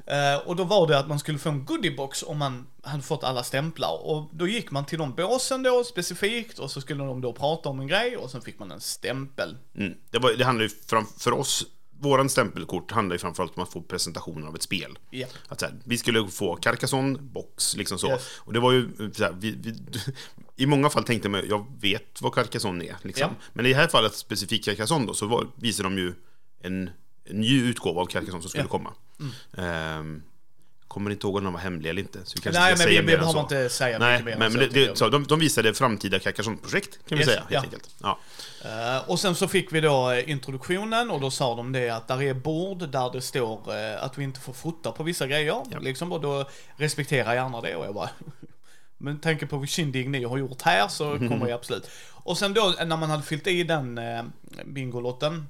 Eh, 0.08 0.38
och 0.48 0.56
då 0.56 0.64
var 0.64 0.88
det 0.88 1.00
att 1.00 1.08
man 1.08 1.20
skulle 1.20 1.38
få 1.38 1.50
en 1.50 1.66
goodiebox 1.66 2.24
om 2.24 2.38
man 2.38 2.68
hade 2.84 3.04
fått 3.04 3.24
alla 3.24 3.44
stämplar. 3.44 4.06
Och 4.06 4.30
då 4.34 4.48
gick 4.48 4.72
man 4.72 4.86
till 4.86 5.00
de 5.00 5.14
båsen 5.16 5.64
då 5.64 5.84
specifikt 5.84 6.60
och 6.60 6.72
så 6.72 6.82
skulle 6.82 7.04
de 7.04 7.22
då 7.22 7.34
prata 7.34 7.70
om 7.70 7.80
en 7.80 7.88
grej 7.88 8.18
och 8.18 8.32
sen 8.32 8.42
fick 8.42 8.60
man 8.60 8.72
en 8.72 8.82
stämpel. 8.82 9.58
Mm. 9.78 9.94
Det, 10.12 10.20
var, 10.20 10.34
det 10.34 10.46
handlar 10.46 10.64
ju 10.64 10.70
fram, 10.70 11.06
för 11.18 11.32
oss, 11.32 11.66
våran 12.00 12.30
stämpelkort 12.30 12.92
handlar 12.92 13.16
ju 13.16 13.20
framförallt 13.20 13.58
om 13.58 13.64
att 13.64 13.72
få 13.72 13.82
presentationen 13.82 14.48
av 14.48 14.56
ett 14.56 14.62
spel. 14.62 14.98
Ja. 15.10 15.28
Att 15.48 15.62
här, 15.62 15.74
vi 15.84 15.98
skulle 15.98 16.28
få 16.28 16.56
Carcassonne, 16.56 17.20
box, 17.22 17.75
liksom 17.75 17.98
så. 18.00 18.08
Yes. 18.08 18.28
Och 18.40 18.54
det 18.54 18.60
var 18.60 18.72
ju 18.72 18.90
här, 19.20 19.36
vi, 19.40 19.52
vi, 19.52 19.75
I 20.56 20.66
många 20.66 20.90
fall 20.90 21.04
tänkte 21.04 21.30
man, 21.30 21.42
jag 21.50 21.66
vet 21.82 22.22
vad 22.22 22.34
Carcassonne 22.34 22.86
är. 22.86 22.96
Liksom. 23.02 23.30
Ja. 23.40 23.46
Men 23.54 23.66
i 23.66 23.70
det 23.70 23.75
här 23.75 23.88
fallet, 23.88 24.16
specifikt 24.16 24.66
Carcassonne 24.66 25.06
då, 25.06 25.14
så 25.14 25.28
var, 25.28 25.48
visade 25.56 25.90
de 25.90 25.98
ju 25.98 26.14
en, 26.62 26.90
en 27.25 27.42
ny 27.42 27.62
utgåva 27.62 28.02
av 28.02 28.06
Carcassonne 28.06 28.42
som 28.42 28.50
skulle 28.50 28.64
Ja. 28.64 28.70
komma. 28.70 28.94
Ehm, 29.58 30.22
kommer 30.96 31.12
inte 31.12 31.28
ihåg 31.28 31.36
om 31.36 31.44
de 31.44 31.54
var 31.54 31.60
hemliga 31.60 31.90
eller 31.90 32.02
inte. 32.02 32.20
Så 32.24 32.34
vi 32.36 32.42
kanske 32.42 32.62
Nej, 32.62 32.75
ska 32.75 32.84
men 32.84 32.90
vi, 32.90 32.96
säga 32.96 33.02
vi 33.02 33.18
behöver 33.18 33.40
inte 33.40 33.70
säga 33.70 34.00
Nej, 34.00 34.24
mycket 34.24 34.40
mer 34.40 34.50
men, 34.50 34.60
det, 34.60 34.68
det, 34.68 34.98
så, 34.98 35.10
de, 35.10 35.24
de 35.24 35.40
visade 35.40 35.74
framtida 35.74 36.20
Carcassonne-projekt, 36.20 37.00
kan 37.08 37.18
vi 37.18 37.24
Yes, 37.24 37.25
säga, 37.25 37.40
helt 37.40 37.52
ja. 37.52 37.62
enkelt. 37.62 37.90
Ja. 38.02 38.20
Eh, 38.66 39.10
och 39.10 39.20
sen 39.20 39.36
så 39.36 39.48
fick 39.48 39.74
vi 39.74 39.82
då 39.82 40.12
eh, 40.12 40.30
introduktionen 40.30 41.12
och 41.12 41.22
då 41.22 41.32
sa 41.32 41.56
de 41.56 41.72
det 41.72 41.90
att 41.90 42.08
där 42.08 42.22
är 42.22 42.34
bord 42.34 42.90
där 42.90 43.12
det 43.14 43.22
står 43.22 43.75
eh, 43.75 44.04
att 44.04 44.18
vi 44.18 44.24
inte 44.24 44.40
får 44.40 44.54
fota 44.54 44.92
på 44.92 45.04
vissa 45.04 45.28
grejer. 45.28 45.62
Ja. 45.72 45.80
Liksom, 45.80 46.12
och 46.12 46.22
då 46.22 46.50
respekterar 46.75 47.25
jag 47.25 47.44
gärna 47.44 47.62
det 47.62 47.75
och 47.75 47.86
jag 47.86 47.94
bara 47.94 48.10
Men 48.98 49.20
tanke 49.20 49.46
på 49.46 49.66
kindig 49.66 50.10
ni 50.10 50.24
har 50.24 50.38
gjort 50.38 50.62
här 50.62 50.88
så 50.88 51.18
kommer 51.18 51.48
jag 51.48 51.52
absolut. 51.52 51.90
Och 52.12 52.38
sen 52.38 52.54
då 52.54 52.74
när 52.86 52.98
man 52.98 53.10
hade 53.10 53.24
fyllt 53.24 53.48
i 53.48 53.64
den 53.64 53.98
eh, 53.98 54.24
bingolotten 54.66 55.48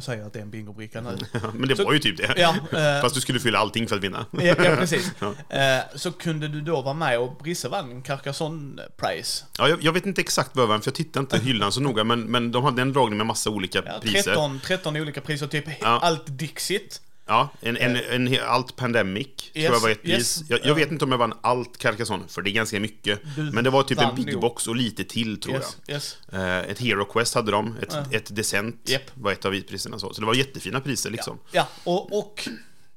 säger 0.00 0.26
att 0.26 0.32
det 0.32 0.38
är 0.38 0.42
en 0.42 0.50
bingobricka 0.50 1.00
nu. 1.00 1.18
Men 1.54 1.68
det 1.68 1.76
Så- 1.76 1.84
var 1.84 1.92
ju 1.92 1.98
typ 1.98 2.16
det. 2.16 2.34
Ja, 2.36 2.54
eh, 2.72 3.00
Fast 3.02 3.14
du 3.14 3.20
skulle 3.20 3.40
fylla 3.40 3.58
allting 3.58 3.88
för 3.88 3.96
att 3.96 4.02
vinna. 4.04 4.26
Ja, 4.30 4.42
ja 4.42 4.54
precis. 4.54 5.12
Eh, 5.48 5.78
så 5.94 6.12
kunde 6.12 6.48
du 6.48 6.60
då 6.60 6.82
vara 6.82 6.94
med 6.94 7.18
och 7.18 7.36
Brisse 7.42 7.68
vann 7.68 8.02
Carcassonne 8.02 8.82
Prize. 8.96 9.44
Ja, 9.58 9.68
jag, 9.68 9.82
jag 9.82 9.92
vet 9.92 10.06
inte 10.06 10.20
exakt 10.20 10.50
vad 10.56 10.64
det 10.64 10.68
var, 10.68 10.78
för 10.78 10.88
jag 10.88 10.94
tittade 10.94 11.20
inte 11.20 11.38
hyllan 11.38 11.72
så 11.72 11.80
noga, 11.80 12.04
men, 12.04 12.20
men 12.20 12.52
de 12.52 12.64
hade 12.64 12.82
en 12.82 12.92
dragning 12.92 13.16
med 13.18 13.26
massa 13.26 13.50
olika 13.50 13.82
Ja, 13.86 13.92
priser. 14.02 14.22
13, 14.22 14.60
13 14.64 14.96
olika 14.96 15.20
priser, 15.20 15.46
typ 15.46 15.64
Ja. 15.80 15.98
allt 16.02 16.22
Dixit. 16.26 17.00
Ja, 17.32 17.48
en, 17.60 17.76
en, 17.76 17.96
en, 17.96 18.38
allt 18.46 18.76
Pandemic 18.76 19.26
tror 19.52 19.64
jag 19.64 19.80
var 19.80 19.90
ett 19.90 19.98
yes. 20.02 20.38
pris. 20.38 20.50
Jag, 20.50 20.60
jag 20.64 20.74
vet 20.74 20.90
inte 20.90 21.04
om 21.04 21.10
jag 21.10 21.18
vann 21.18 21.34
allt 21.40 21.78
Carcassonne, 21.78 22.24
för 22.28 22.42
det 22.42 22.50
är 22.50 22.52
ganska 22.52 22.80
mycket. 22.80 23.20
Men 23.52 23.64
det 23.64 23.70
var 23.70 23.82
typ 23.82 24.00
en 24.00 24.14
Big. 24.14 24.40
Box 24.40 24.66
och 24.66 24.76
lite 24.76 25.04
till 25.04 25.40
tror 25.40 25.54
Yes, 25.54 25.76
yes. 25.88 26.18
jag. 26.32 26.42
Eh, 26.42 26.58
ett 26.70 26.78
Hero 26.78 27.04
Quest 27.04 27.34
hade 27.34 27.52
de, 27.52 27.76
ett, 27.82 27.88
Ja. 27.92 28.04
ett 28.10 28.36
Descent 28.36 28.88
Japp. 28.88 29.02
var 29.14 29.32
ett 29.32 29.44
av 29.44 29.60
priserna. 29.60 29.98
Så. 29.98 30.14
så 30.14 30.20
det 30.20 30.26
var 30.26 30.34
jättefina 30.34 30.80
priser 30.80 31.10
liksom. 31.10 31.38
Ja, 31.52 31.68
och, 31.84 32.18
och 32.18 32.48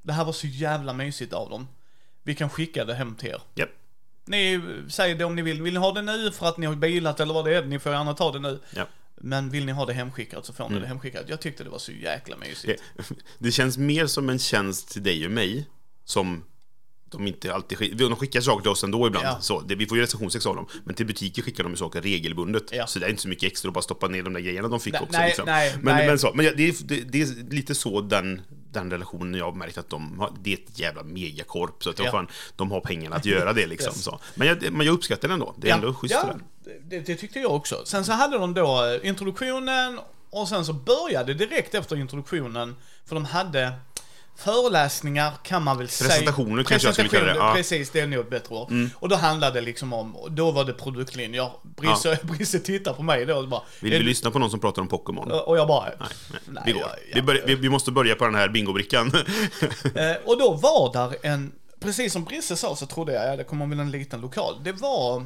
det 0.01 0.13
här 0.13 0.25
var 0.25 0.33
så 0.33 0.47
jävla 0.47 0.93
mysigt 0.93 1.33
av 1.33 1.49
dem. 1.49 1.67
Vi 2.23 2.35
kan 2.35 2.49
skicka 2.49 2.85
det 2.85 2.93
hem 2.93 3.15
till 3.15 3.29
er. 3.29 3.41
Japp. 3.55 3.69
Ni 4.25 4.61
säger 4.89 5.15
det 5.15 5.25
om 5.25 5.35
ni 5.35 5.41
vill. 5.41 5.61
Vill 5.61 5.73
ni 5.73 5.79
ha 5.79 5.91
det 5.91 6.01
nu 6.01 6.31
för 6.31 6.45
att 6.47 6.57
ni 6.57 6.65
har 6.65 6.75
bilat 6.75 7.19
eller 7.19 7.33
vad 7.33 7.45
det 7.45 7.55
är? 7.55 7.65
Ni 7.65 7.79
får 7.79 7.91
gärna 7.91 8.13
ta 8.13 8.31
det 8.31 8.39
nu. 8.39 8.59
Ja. 8.75 8.85
Men 9.21 9.49
vill 9.49 9.65
ni 9.65 9.71
ha 9.71 9.85
det 9.85 9.93
hemskickat 9.93 10.45
så 10.45 10.53
får 10.53 10.63
Mm. 10.63 10.75
ni 10.75 10.79
det 10.81 10.87
hemskickat. 10.87 11.23
Jag 11.27 11.41
tyckte 11.41 11.63
det 11.63 11.69
var 11.69 11.79
så 11.79 11.91
jäkla 11.91 12.37
mysigt. 12.37 12.83
Det, 12.97 13.03
det 13.39 13.51
känns 13.51 13.77
mer 13.77 14.07
som 14.07 14.29
en 14.29 14.39
tjänst 14.39 14.89
till 14.91 15.03
dig 15.03 15.25
och 15.25 15.31
mig, 15.31 15.65
som 16.05 16.43
de 17.11 17.27
inte 17.27 17.53
alltid 17.53 17.77
skickar. 17.77 17.97
De 17.97 18.15
skickar 18.15 18.41
saker 18.41 18.61
till 18.61 18.71
oss 18.71 18.83
ändå 18.83 19.07
ibland. 19.07 19.25
Ja. 19.25 19.37
Så 19.41 19.61
det, 19.61 19.75
vi 19.75 19.85
får 19.87 19.97
ju 19.97 20.03
recensionsex 20.03 20.45
av 20.45 20.55
dem. 20.55 20.67
Men 20.83 20.95
till 20.95 21.05
butiker 21.05 21.41
skickar 21.41 21.63
de 21.63 21.69
ju 21.71 21.75
saker 21.77 22.01
regelbundet. 22.01 22.63
Ja. 22.71 22.87
Så 22.87 22.99
det 22.99 23.05
är 23.05 23.09
inte 23.09 23.21
så 23.21 23.27
mycket 23.27 23.51
extra 23.51 23.69
att 23.69 23.73
bara 23.73 23.81
stoppa 23.81 24.07
ner 24.07 24.23
de 24.23 24.33
där 24.33 24.41
grejerna 24.41 24.67
de 24.67 24.79
fick 24.79 24.93
Nej, 24.93 25.01
också. 25.03 25.17
nej, 25.17 25.27
liksom. 25.27 25.45
nej, 25.45 25.75
men, 25.81 26.07
men, 26.07 26.19
så, 26.19 26.31
men 26.33 26.45
ja, 26.45 26.51
det, 26.57 26.67
är, 26.67 26.75
det, 26.83 27.01
det 27.01 27.21
är 27.21 27.51
lite 27.51 27.75
så 27.75 28.01
den, 28.01 28.41
den 28.71 28.91
relationen 28.91 29.33
jag 29.33 29.45
har 29.45 29.51
märkt 29.53 29.77
att 29.77 29.89
de 29.89 30.19
har. 30.19 30.33
Det 30.43 30.49
är 30.53 30.57
ett 30.57 30.79
jävla 30.79 31.03
megakorp. 31.03 31.83
Så 31.83 31.89
att 31.89 31.99
Ja. 31.99 32.05
ja. 32.05 32.11
fan, 32.11 32.27
de 32.55 32.71
har 32.71 32.81
pengarna 32.81 33.15
att 33.15 33.25
göra 33.25 33.53
det 33.53 33.67
liksom. 33.67 33.91
Yes. 33.95 34.03
så. 34.03 34.19
Men, 34.35 34.47
jag, 34.47 34.71
men 34.73 34.85
jag 34.87 34.93
uppskattar 34.93 35.27
det 35.27 35.33
ändå. 35.33 35.55
Det 35.57 35.69
är 35.69 35.73
ändå 35.75 35.93
schysst 35.93 36.13
ja. 36.23 36.35
Det, 36.89 36.99
det 36.99 37.15
tyckte 37.15 37.39
jag 37.39 37.51
också. 37.55 37.81
Sen 37.85 38.05
så 38.05 38.11
hade 38.11 38.37
de 38.37 38.53
då 38.53 38.85
eh, 38.85 39.07
introduktionen 39.09 39.99
och 40.29 40.47
sen 40.47 40.65
så 40.65 40.73
började 40.73 41.33
direkt 41.33 41.75
efter 41.75 41.95
introduktionen, 41.95 42.75
för 43.05 43.15
de 43.15 43.25
hade 43.25 43.73
föreläsningar 44.37 45.31
kan 45.43 45.63
man 45.63 45.77
väl 45.77 45.87
säga. 45.89 46.09
Presentationer 46.09 46.63
kanske 46.63 46.87
jag 46.87 46.95
skulle 46.95 47.09
kalla 47.09 47.25
det, 47.25 47.35
ja. 47.35 47.43
Mm. 47.43 47.55
Precis, 47.55 47.89
det 47.91 47.99
är 47.99 48.07
nog 48.07 48.19
ett 48.19 48.29
bättre 48.29 48.55
ord. 48.55 48.71
Och 48.95 49.09
då 49.09 49.15
handlade 49.15 49.59
det 49.59 49.65
liksom 49.65 49.93
om, 49.93 50.17
då 50.29 50.51
var 50.51 50.65
det 50.65 50.73
produktlinjer. 50.73 51.51
Brisse, 51.63 52.19
Brisse 52.23 52.59
tittar 52.59 52.93
på 52.93 53.03
mig 53.03 53.25
då 53.25 53.37
och 53.37 53.47
bara... 53.47 53.61
Vill 53.79 53.91
du- 53.91 53.99
lyssna 54.03 54.31
på 54.31 54.39
någon 54.39 54.51
som 54.51 54.59
pratar 54.59 54.81
om 54.81 54.87
Pokémon? 54.87 55.31
Och 55.31 55.57
jag 55.57 55.67
bara... 55.67 55.83
Nej, 55.83 55.93
nej, 55.99 56.39
Nej, 56.47 56.63
vi 56.65 56.71
går. 56.71 56.81
ja, 56.81 56.89
ja. 57.09 57.11
vi, 57.15 57.21
börjar, 57.21 57.45
vi, 57.45 57.55
vi 57.55 57.69
måste 57.69 57.91
börja 57.91 58.15
på 58.15 58.25
den 58.25 58.35
här 58.35 58.49
bingobrickan. 58.49 59.11
Eh, 59.95 60.15
och 60.25 60.39
då 60.39 60.53
var 60.53 60.93
där 60.93 61.15
en, 61.23 61.51
precis 61.79 62.13
som 62.13 62.23
Brisse 62.23 62.55
sa 62.55 62.75
så 62.75 62.85
trodde 62.85 63.13
jag, 63.13 63.31
ja 63.31 63.35
det 63.35 63.43
kommer 63.43 63.65
väl 63.65 63.79
en 63.79 63.91
liten 63.91 64.21
lokal. 64.21 64.55
Det 64.63 64.71
var, 64.71 65.25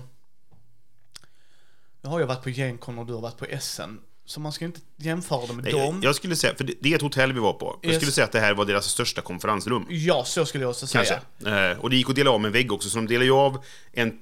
nu 2.02 2.10
har 2.10 2.20
jag 2.20 2.28
varit 2.28 2.44
på 2.44 2.50
Gencon 2.50 3.00
och 3.00 3.06
du 3.06 3.14
har 3.14 3.22
varit 3.22 3.38
på 3.38 3.46
Essen. 3.46 4.00
Så 4.26 4.40
man 4.40 4.52
ska 4.52 4.66
inte 4.66 4.80
jämföra 4.98 5.48
det 5.48 5.54
med 5.54 5.64
Nej, 5.64 5.74
dem. 5.74 6.00
Jag 6.04 6.16
skulle 6.16 6.36
säga, 6.36 6.56
för 6.56 6.64
det, 6.64 6.74
det 6.80 6.92
är 6.92 6.96
ett 6.96 7.02
hotell 7.02 7.34
vi 7.34 7.40
var 7.40 7.54
på. 7.54 7.80
Jag 7.82 7.90
Yes. 7.92 8.00
skulle 8.02 8.12
säga 8.12 8.26
att 8.26 8.32
det 8.32 8.40
här 8.40 8.54
var 8.54 8.66
deras 8.66 8.86
största 8.86 9.22
konferensrum. 9.22 9.86
Ja, 9.90 10.24
så 10.26 10.46
skulle 10.46 10.64
jag 10.64 10.70
också 10.70 10.88
säga. 10.88 11.20
Kanske. 11.40 11.72
Eh, 11.72 11.80
och 11.80 11.90
det 11.90 11.96
gick 11.96 12.10
att 12.10 12.16
dela 12.16 12.32
av 12.32 12.42
med 12.42 12.50
en 12.50 12.54
vägg 12.54 12.72
också, 12.72 12.90
så 12.90 12.98
de 12.98 13.08
delade 13.08 13.26
ju 13.26 13.32
av 13.32 13.64
en 13.92 14.20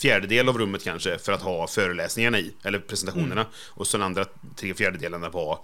fjärdedel 0.00 0.48
av 0.48 0.58
rummet 0.58 0.84
kanske 0.84 1.18
för 1.18 1.32
att 1.32 1.42
ha 1.42 1.66
föreläsningarna 1.66 2.38
i, 2.38 2.54
eller 2.62 2.78
presentationerna. 2.78 3.40
Mm. 3.40 3.52
Och 3.56 3.86
så 3.86 3.96
den 3.96 4.04
andra 4.06 4.24
tre 4.56 4.74
fjärdedelarna 4.74 5.28
var... 5.28 5.58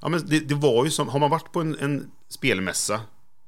Ja, 0.00 0.08
men 0.08 0.26
det, 0.26 0.40
det 0.40 0.54
var 0.54 0.84
ju 0.84 0.90
som, 0.90 1.08
har 1.08 1.18
man 1.18 1.30
varit 1.30 1.52
på 1.52 1.60
en, 1.60 1.78
en 1.78 2.10
spelmässa, 2.28 3.00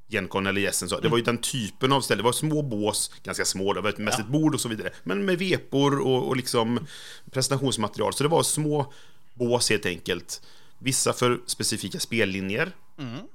Gencon 0.09 0.47
eller 0.47 0.61
Jessen, 0.61 0.89
så 0.89 0.95
det 0.95 0.99
Mm. 1.01 1.11
var 1.11 1.17
ju 1.17 1.23
den 1.23 1.37
typen 1.37 1.91
av 1.91 2.01
ställe. 2.01 2.19
Det 2.19 2.23
var 2.25 2.31
små 2.31 2.61
bås, 2.61 3.11
ganska 3.23 3.45
små, 3.45 3.73
det 3.73 3.81
var 3.81 3.93
mest 3.97 4.17
Ja. 4.19 4.23
ett 4.25 4.29
bord 4.31 4.53
och 4.55 4.61
så 4.61 4.69
vidare. 4.69 4.89
Men 5.03 5.25
med 5.25 5.37
vepor 5.39 5.99
och, 5.99 6.27
och 6.27 6.37
liksom 6.37 6.79
presentationsmaterial. 7.31 8.13
Så 8.13 8.23
det 8.23 8.29
var 8.29 8.43
små 8.43 8.93
bås 9.33 9.69
helt 9.69 9.85
enkelt. 9.85 10.41
Vissa 10.79 11.13
för 11.13 11.39
specifika 11.45 11.99
spellinjer. 11.99 12.71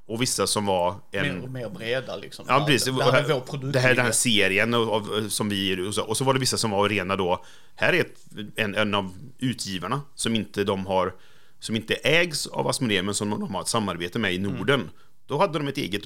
Och 0.06 0.22
vissa 0.22 0.46
som 0.46 0.66
var 0.66 0.94
en... 1.12 1.24
Mm. 1.24 1.40
Mer, 1.40 1.48
mer 1.48 1.68
breda 1.70 2.16
liksom. 2.16 2.44
Ja, 2.48 2.64
precis. 2.66 2.96
Det, 2.96 3.04
här 3.04 3.12
är 3.30 3.34
vår 3.34 3.40
produkt. 3.40 3.72
det 3.72 3.80
här, 3.80 3.94
den 3.94 4.04
här 4.04 4.12
serien 4.12 4.74
av, 4.74 4.90
av, 4.90 5.28
som 5.28 5.48
vi 5.48 5.88
och 5.88 5.94
så, 5.94 6.02
och 6.02 6.16
så 6.16 6.24
var 6.24 6.34
det 6.34 6.40
vissa 6.40 6.56
som 6.56 6.70
var 6.70 6.88
rena 6.88 7.16
då. 7.16 7.44
Här 7.74 7.92
är 7.92 8.00
ett, 8.00 8.24
en, 8.56 8.74
en 8.74 8.94
av 8.94 9.14
utgivarna 9.38 10.00
som 10.14 10.34
inte 10.34 10.64
de 10.64 10.86
har 10.86 11.14
som 11.60 11.76
inte 11.76 11.94
ägs 11.94 12.46
av 12.46 12.68
Asmodee 12.68 13.02
men 13.02 13.14
som 13.14 13.30
de 13.30 13.54
har 13.54 13.60
ett 13.60 13.68
samarbete 13.68 14.18
med 14.18 14.32
i 14.34 14.36
Mm. 14.36 14.52
Norden. 14.52 14.90
Då 15.26 15.38
hade 15.38 15.58
de 15.58 15.68
ett 15.68 15.78
eget 15.78 16.02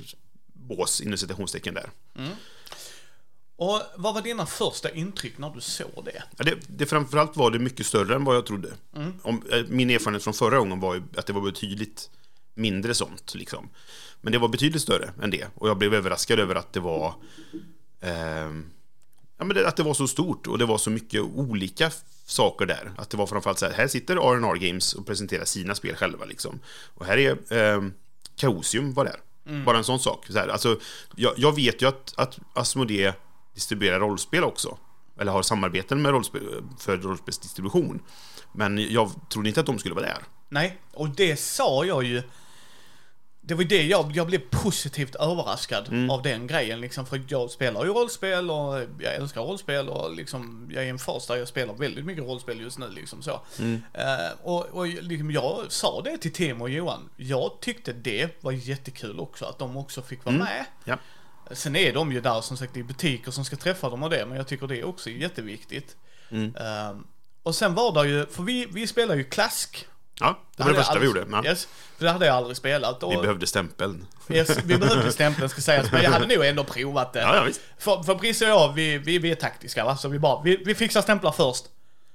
bås 0.69 1.01
inom 1.01 1.19
citationstecken 1.19 1.75
där. 1.75 1.91
Och 3.57 3.83
vad 3.97 4.15
var 4.15 4.23
dina 4.23 4.47
första 4.47 4.91
intryck 4.91 5.39
när 5.39 5.51
du 5.51 5.61
såg 5.61 6.05
det? 6.05 6.23
Ja, 6.37 6.45
det, 6.45 6.57
det 6.67 6.87
framförallt 6.87 7.37
var 7.37 7.51
det 7.51 7.59
mycket 7.59 7.87
större 7.87 8.15
än 8.15 8.25
vad 8.25 8.37
jag 8.37 8.47
trodde. 8.47 8.69
Mm. 8.97 9.13
Om, 9.23 9.43
eh, 9.53 9.65
min 9.69 9.91
erfarenhet 9.91 10.25
från 10.25 10.35
förra 10.35 10.59
gången 10.59 10.81
var 10.81 10.95
ju 10.95 11.03
att 11.17 11.27
det 11.27 11.33
var 11.33 11.41
betydligt 11.41 12.11
mindre 12.55 12.95
sånt. 12.95 13.35
Liksom. 13.35 13.69
Men 14.21 14.33
det 14.33 14.39
var 14.39 14.49
betydligt 14.49 14.83
större 14.83 15.11
än 15.23 15.31
det. 15.31 15.47
Och 15.55 15.69
jag 15.69 15.79
blev 15.79 15.95
överraskad 15.95 16.41
över 16.41 16.55
att 16.55 16.73
det 16.73 16.81
var 16.81 17.15
ehm, 18.01 18.65
ja, 19.39 19.45
men 19.45 19.57
det, 19.57 19.69
att 19.69 19.77
det 19.77 19.83
var 19.83 19.95
så 19.95 20.09
stort 20.09 20.47
och 20.47 20.59
det 20.59 20.67
var 20.67 20.79
så 20.79 20.91
mycket 20.91 21.21
olika 21.21 21.91
saker 22.27 22.67
där. 22.67 22.93
Att 22.99 23.11
det 23.11 23.17
var 23.17 23.27
framförallt 23.27 23.59
så 23.59 23.67
här, 23.67 23.73
här 23.73 23.89
sitter 23.89 24.17
R&R 24.17 24.57
Games 24.57 24.95
och 24.95 25.07
presenterar 25.07 25.45
sina 25.45 25.75
spel 25.75 25.97
själva 25.97 26.25
liksom. 26.25 26.61
Och 26.95 27.07
här 27.07 27.19
är 27.19 27.53
ehm, 27.53 27.93
Chaosium 28.37 28.95
var 28.95 29.05
där. 29.05 29.21
Bara 29.65 29.79
en 29.79 29.85
sån 29.85 29.99
sak. 29.99 30.27
Så 30.29 30.39
här, 30.39 30.49
alltså, 30.49 30.79
jag, 31.17 31.33
jag 31.37 31.55
vet 31.55 31.83
ju 31.83 31.89
att, 31.89 32.15
att 32.17 32.39
Asmodee 32.55 33.15
distribuerar 33.55 34.01
rollspel 34.01 34.45
också. 34.45 34.79
Eller 35.21 35.33
har 35.33 35.43
samarbeten 35.43 36.03
med 36.03 36.13
rollspel, 36.13 36.43
för 36.79 36.97
rollspelsdistribution. 36.97 38.03
Men 38.53 38.93
jag 38.93 39.11
trodde 39.29 39.49
inte 39.49 39.61
att 39.61 39.67
de 39.67 39.79
skulle 39.79 39.95
vara 39.95 40.07
där. 40.07 40.19
Nej, 40.49 40.79
och 40.93 41.09
det 41.09 41.37
sa 41.41 41.85
jag 41.85 42.05
ju. 42.05 42.23
Det 43.49 43.55
var 43.55 43.65
det 43.65 43.83
jag, 43.83 44.17
jag 44.17 44.27
blev 44.27 44.39
positivt 44.51 45.15
överraskad 45.15 45.89
Mm. 45.89 46.11
av 46.11 46.23
den 46.23 46.47
grejen 46.47 46.81
liksom. 46.81 47.07
För 47.07 47.23
jag 47.29 47.51
spelar 47.51 47.85
ju 47.85 47.91
rollspel 47.91 48.51
och 48.51 48.81
jag 48.99 49.15
älskar 49.15 49.41
rollspel 49.41 49.89
och 49.89 50.15
liksom 50.17 50.71
jag 50.75 50.83
är 50.83 50.87
i 50.87 50.91
en 50.91 50.99
fas 50.99 51.27
där 51.27 51.37
jag 51.37 51.49
spelar 51.49 51.75
väldigt 51.75 52.05
mycket 52.05 52.25
rollspel 52.25 52.61
just 52.61 52.79
nu 52.79 52.91
liksom 52.91 53.23
så. 53.23 53.41
Mm. 53.59 53.83
Eh, 53.93 54.31
och 54.43 54.65
och 54.67 54.87
liksom, 54.87 55.31
jag 55.31 55.67
sa 55.73 56.01
det 56.05 56.19
till 56.19 56.33
Tim 56.33 56.63
och 56.63 56.71
Johan. 56.71 57.09
Jag 57.17 57.61
tyckte 57.61 57.93
det 57.93 58.43
var 58.43 58.53
jättekul 58.53 59.21
också 59.21 59.45
att 59.45 59.59
de 59.59 59.77
också 59.77 60.03
fick 60.03 60.25
vara 60.25 60.37
med. 60.37 60.65
Ja. 60.85 60.97
Sen 61.53 61.77
är 61.77 61.93
de 61.93 62.13
ju 62.13 62.21
där 62.21 62.41
som 62.41 62.57
sagt 62.57 62.77
i 62.77 62.83
butiker 62.83 63.31
som 63.31 63.45
ska 63.45 63.57
träffa 63.57 63.91
dem 63.91 64.03
och 64.03 64.11
det, 64.11 64.27
men 64.27 64.37
jag 64.37 64.47
tycker 64.47 64.67
det 64.67 64.79
är 64.79 64.85
också 64.85 65.11
jätteviktigt. 65.11 65.97
Mm. 66.31 66.57
Ehm, 66.57 67.07
och 67.43 67.55
sen 67.55 67.75
var 67.75 67.93
det 68.05 68.09
ju, 68.11 68.27
för 68.27 68.43
vi, 68.43 68.67
vi 68.67 68.87
spelar 68.87 69.15
ju 69.15 69.25
klask. 69.25 69.87
Ja, 70.21 70.39
det 70.57 70.63
var 70.63 70.71
det 70.71 70.77
första 70.77 70.95
jag 70.95 71.01
vi 71.01 71.07
aldrig- 71.07 71.23
gjorde. 71.25 71.37
Ja. 71.47 71.51
Yes, 71.51 71.69
för 71.99 72.05
det 72.05 72.11
hade 72.13 72.27
jag 72.27 72.37
aldrig 72.37 72.57
spelat. 72.57 73.03
Och, 73.03 73.13
Vi 73.13 73.17
behövde 73.17 73.47
stämpeln. 73.47 74.07
yes, 74.29 74.59
vi 74.65 74.77
behövde 74.79 75.13
stämpeln 75.13 75.49
ska 75.49 75.61
sägas, 75.61 75.93
men 75.93 76.03
jag 76.03 76.11
hade 76.11 76.37
nog 76.37 76.45
ändå 76.47 76.65
provat 76.65 77.13
det. 77.13 77.21
Ja, 77.21 77.37
ja, 77.37 77.45
visst. 77.45 77.61
För, 77.79 78.03
för 78.03 78.15
Brisse 78.15 78.45
och 78.45 78.51
jag, 78.51 78.73
vi, 78.73 78.99
vi, 78.99 79.19
vi 79.19 79.31
är 79.31 79.35
taktiska 79.35 79.85
va, 79.85 79.97
så 79.97 80.09
vi 80.09 80.19
bara, 80.19 80.43
vi, 80.43 80.57
vi 80.57 80.75
fixar 80.75 81.03
stämplar 81.03 81.33
först. 81.33 81.65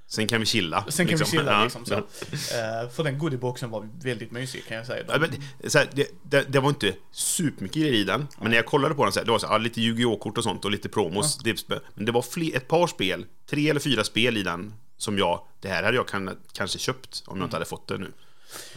Sen 0.06 0.26
kan 0.26 0.40
vi 0.40 0.46
chilla. 0.46 0.84
Sen 0.88 1.06
kan 1.06 1.18
vi 1.18 1.24
chilla 1.24 1.62
liksom 1.64 1.84
så. 1.86 1.94
Eh, 1.94 2.90
för 2.94 3.04
den 3.04 3.18
goodieboxen 3.18 3.70
var 3.70 3.88
väldigt 4.02 4.30
mysig 4.30 4.66
kan 4.68 4.76
jag 4.76 4.86
säga. 4.86 5.04
Ja, 5.08 5.18
men, 5.18 5.70
så 5.70 5.78
här, 5.78 5.88
det, 5.92 6.06
det, 6.22 6.52
det 6.52 6.60
var 6.60 6.68
inte 6.68 6.94
supermycket 7.12 7.82
grejer 7.82 7.94
i 7.94 8.04
den, 8.04 8.28
men 8.40 8.50
när 8.50 8.56
jag 8.56 8.66
kollade 8.66 8.94
på 8.94 9.04
den 9.04 9.12
så 9.12 9.18
här, 9.20 9.24
det 9.26 9.32
var 9.32 9.38
så 9.38 9.46
här, 9.46 9.58
lite 9.58 9.80
Yu-Gi-Oh! 9.80 10.18
kort 10.18 10.38
och 10.38 10.44
sånt 10.44 10.64
och 10.64 10.70
lite 10.70 10.88
promos. 10.88 11.38
Det, 11.38 11.68
men 11.94 12.04
det 12.04 12.12
var 12.12 12.22
fler, 12.22 12.56
ett 12.56 12.68
par 12.68 12.86
spel, 12.86 13.26
tre 13.50 13.70
eller 13.70 13.80
fyra 13.80 14.04
spel 14.04 14.36
i 14.36 14.42
den 14.42 14.74
som 15.02 15.18
jag, 15.18 15.42
det 15.60 15.68
här 15.68 15.82
hade 15.82 15.96
jag 15.96 16.08
kan, 16.08 16.36
kanske 16.52 16.78
köpt 16.78 17.22
om 17.26 17.38
jag 17.38 17.46
inte 17.46 17.56
hade 17.56 17.64
fått 17.66 17.88
det 17.88 17.98
nu. 17.98 18.12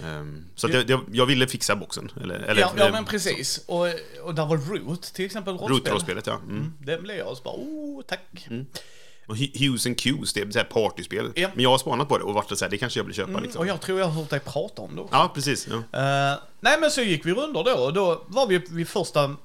Ehm, 0.04 0.46
så 0.56 0.68
det, 0.68 0.84
det, 0.84 1.00
jag 1.12 1.26
ville 1.26 1.48
fixa 1.48 1.76
boxen. 1.76 2.12
Eller, 2.22 2.36
eller, 2.36 2.62
ja, 2.62 2.74
ja 2.78 2.86
eh, 2.86 2.92
men 2.92 3.06
precis. 3.06 3.58
Och, 3.68 3.88
och 4.24 4.36
där 4.36 4.46
var 4.46 4.58
Root 4.58 5.04
till 5.04 5.26
exempel, 5.26 5.58
rollspel. 5.58 5.94
Root-rollspelet, 5.94 6.28
ja. 6.28 6.34
Mm. 6.34 6.50
Mm, 6.50 6.74
det 6.80 6.98
blev 6.98 7.18
jag 7.18 7.28
och 7.28 7.38
så 7.38 7.44
bara, 7.44 7.56
oh, 7.56 8.02
tack. 8.02 8.48
Och 9.28 9.36
Hu- 9.36 9.68
Hughes 9.68 9.86
and 9.86 10.00
Cues, 10.00 10.34
det 10.34 10.56
är 10.56 10.58
ett 10.62 10.70
partyspel. 10.70 11.32
Ja. 11.36 11.50
Men 11.54 11.64
jag 11.64 11.70
har 11.70 11.78
spanat 11.78 12.10
på 12.10 12.18
det 12.18 12.24
och 12.24 12.34
varit 12.34 12.58
så 12.58 12.66
här, 12.66 12.70
det 12.70 12.78
kanske 12.78 13.00
jag 13.00 13.06
vill 13.06 13.16
köpa 13.16 13.30
Mm, 13.30 13.44
liksom. 13.44 13.60
och 13.60 13.68
jag 13.68 13.82
tror 13.82 14.00
jag 14.00 14.06
har 14.06 14.22
hört 14.22 14.30
dig 14.30 14.40
prata 14.40 14.82
om 14.82 14.96
det 14.96 15.02
också. 15.02 15.16
Ja, 15.16 15.32
precis. 15.36 15.68
Ja. 15.68 15.76
Eh, 15.76 16.40
nej 16.60 16.80
men 16.80 16.92
så 16.92 17.02
gick 17.02 17.26
vi 17.26 17.34
rundor 17.34 17.64
då 17.64 17.72
och 17.72 17.94
då 17.94 18.24
var 18.28 18.48
vi 18.48 18.58
vid 18.70 18.88
första... 18.88 19.36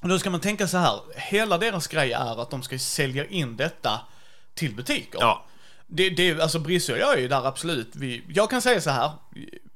Och 0.00 0.08
då 0.08 0.18
ska 0.18 0.30
man 0.30 0.40
tänka 0.40 0.68
så 0.68 0.76
här, 0.76 1.00
hela 1.16 1.58
deras 1.58 1.86
grej 1.86 2.12
är 2.12 2.42
att 2.42 2.50
de 2.50 2.62
ska 2.62 2.78
sälja 2.78 3.26
in 3.26 3.56
detta 3.56 4.00
till 4.54 4.74
butiker. 4.74 5.18
ja. 5.20 5.44
Det, 5.86 6.10
det, 6.10 6.40
alltså 6.40 6.58
Brisse 6.58 6.98
jag 6.98 7.14
är 7.14 7.18
ju 7.18 7.28
där 7.28 7.46
absolut. 7.46 7.88
Vi, 7.92 8.22
jag 8.28 8.50
kan 8.50 8.62
säga 8.62 8.80
så 8.80 8.90
här, 8.90 9.10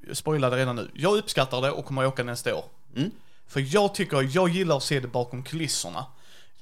jag 0.07 0.17
spoilade 0.17 0.57
redan 0.57 0.77
nu. 0.77 0.91
Jag 0.95 1.17
uppskattar 1.17 1.61
det 1.61 1.71
och 1.71 1.85
kommer 1.85 2.03
att 2.03 2.09
åka 2.09 2.25
nästa 2.25 2.55
år. 2.55 2.65
Mm. 2.97 3.11
För 3.49 3.75
jag 3.75 3.95
tycker, 3.95 4.29
jag 4.37 4.49
gillar 4.49 4.77
att 4.77 4.83
se 4.83 5.01
det 5.01 5.09
bakom 5.09 5.43
kulisserna. 5.43 6.07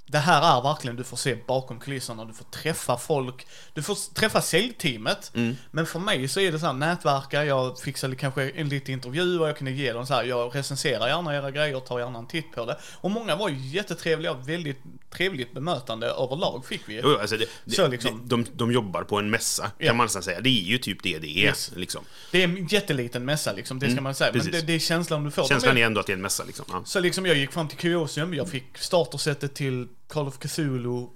Det 0.08 0.18
här 0.18 0.58
är 0.58 0.62
verkligen, 0.62 0.96
du 0.96 1.04
får 1.04 1.16
se 1.16 1.34
bakom 1.46 1.80
kulisserna, 1.80 2.24
du 2.24 2.32
får 2.32 2.44
träffa 2.44 2.96
folk, 2.96 3.46
du 3.74 3.82
får 3.82 4.14
träffa 4.14 4.40
säljteamet. 4.40 5.30
Mm. 5.34 5.56
Men 5.70 5.86
för 5.86 5.98
mig 5.98 6.28
så 6.28 6.40
är 6.40 6.52
det 6.52 6.58
så 6.58 6.66
här, 6.66 6.72
nätverka, 6.72 7.44
jag 7.44 7.78
fixade 7.80 8.16
kanske 8.16 8.50
en 8.50 8.68
liten 8.68 8.94
intervju 8.94 9.38
och 9.40 9.48
jag 9.48 9.56
kunde 9.56 9.70
ge 9.72 9.92
dem 9.92 10.06
så 10.06 10.14
här, 10.14 10.24
jag 10.24 10.54
recenserar 10.56 11.08
gärna 11.08 11.34
era 11.36 11.50
grejer, 11.50 11.80
tar 11.80 11.98
gärna 11.98 12.18
en 12.18 12.26
titt 12.26 12.52
på 12.54 12.64
det. 12.64 12.78
Och 13.00 13.10
många 13.10 13.36
var 13.36 13.48
ju 13.48 13.56
jättetrevliga, 13.66 14.34
väldigt 14.34 14.78
trevligt 15.10 15.54
bemötande 15.54 16.06
överlag 16.06 16.66
fick 16.66 16.80
vi. 16.88 17.00
Jo, 17.04 17.16
alltså 17.20 17.36
det, 17.36 17.46
det, 17.64 17.74
Så 17.74 17.88
liksom. 17.88 18.22
de, 18.28 18.46
de 18.52 18.72
jobbar 18.72 19.02
på 19.02 19.18
en 19.18 19.30
mässa, 19.30 19.62
kan 19.62 19.72
Ja. 19.78 19.92
man 19.94 20.04
nästan 20.06 20.22
säga. 20.22 20.40
Det 20.40 20.48
är 20.48 20.62
ju 20.64 20.78
typ 20.78 21.02
det 21.02 21.18
det 21.18 21.28
är. 21.38 21.44
Yes. 21.46 21.70
Liksom. 21.76 22.04
Det 22.32 22.40
är 22.42 22.44
en 22.44 22.66
jätteliten 22.66 23.24
mässa 23.24 23.52
liksom, 23.52 23.78
det 23.78 23.90
ska 23.90 24.00
man 24.00 24.14
säga. 24.14 24.30
Men 24.32 24.40
Mm, 24.40 24.52
det, 24.52 24.60
det 24.66 24.72
är 24.72 24.78
känslan 24.78 25.24
du 25.24 25.30
får. 25.30 25.42
De 25.42 25.48
Känslan 25.48 25.78
är- 25.78 25.86
ändå 25.86 26.00
att 26.00 26.06
det 26.06 26.12
är 26.12 26.16
en 26.16 26.22
mässa. 26.22 26.44
Liksom. 26.44 26.64
Ja. 26.68 26.82
Så 26.84 27.00
liksom 27.00 27.26
jag 27.26 27.36
gick 27.36 27.52
fram 27.52 27.68
till 27.68 27.78
Kyosium, 27.78 28.34
jag 28.34 28.48
fick 28.48 28.78
startersättet 28.78 29.54
till 29.54 29.88
Call 30.08 30.28
of 30.28 30.38
Cthulhu, 30.38 31.06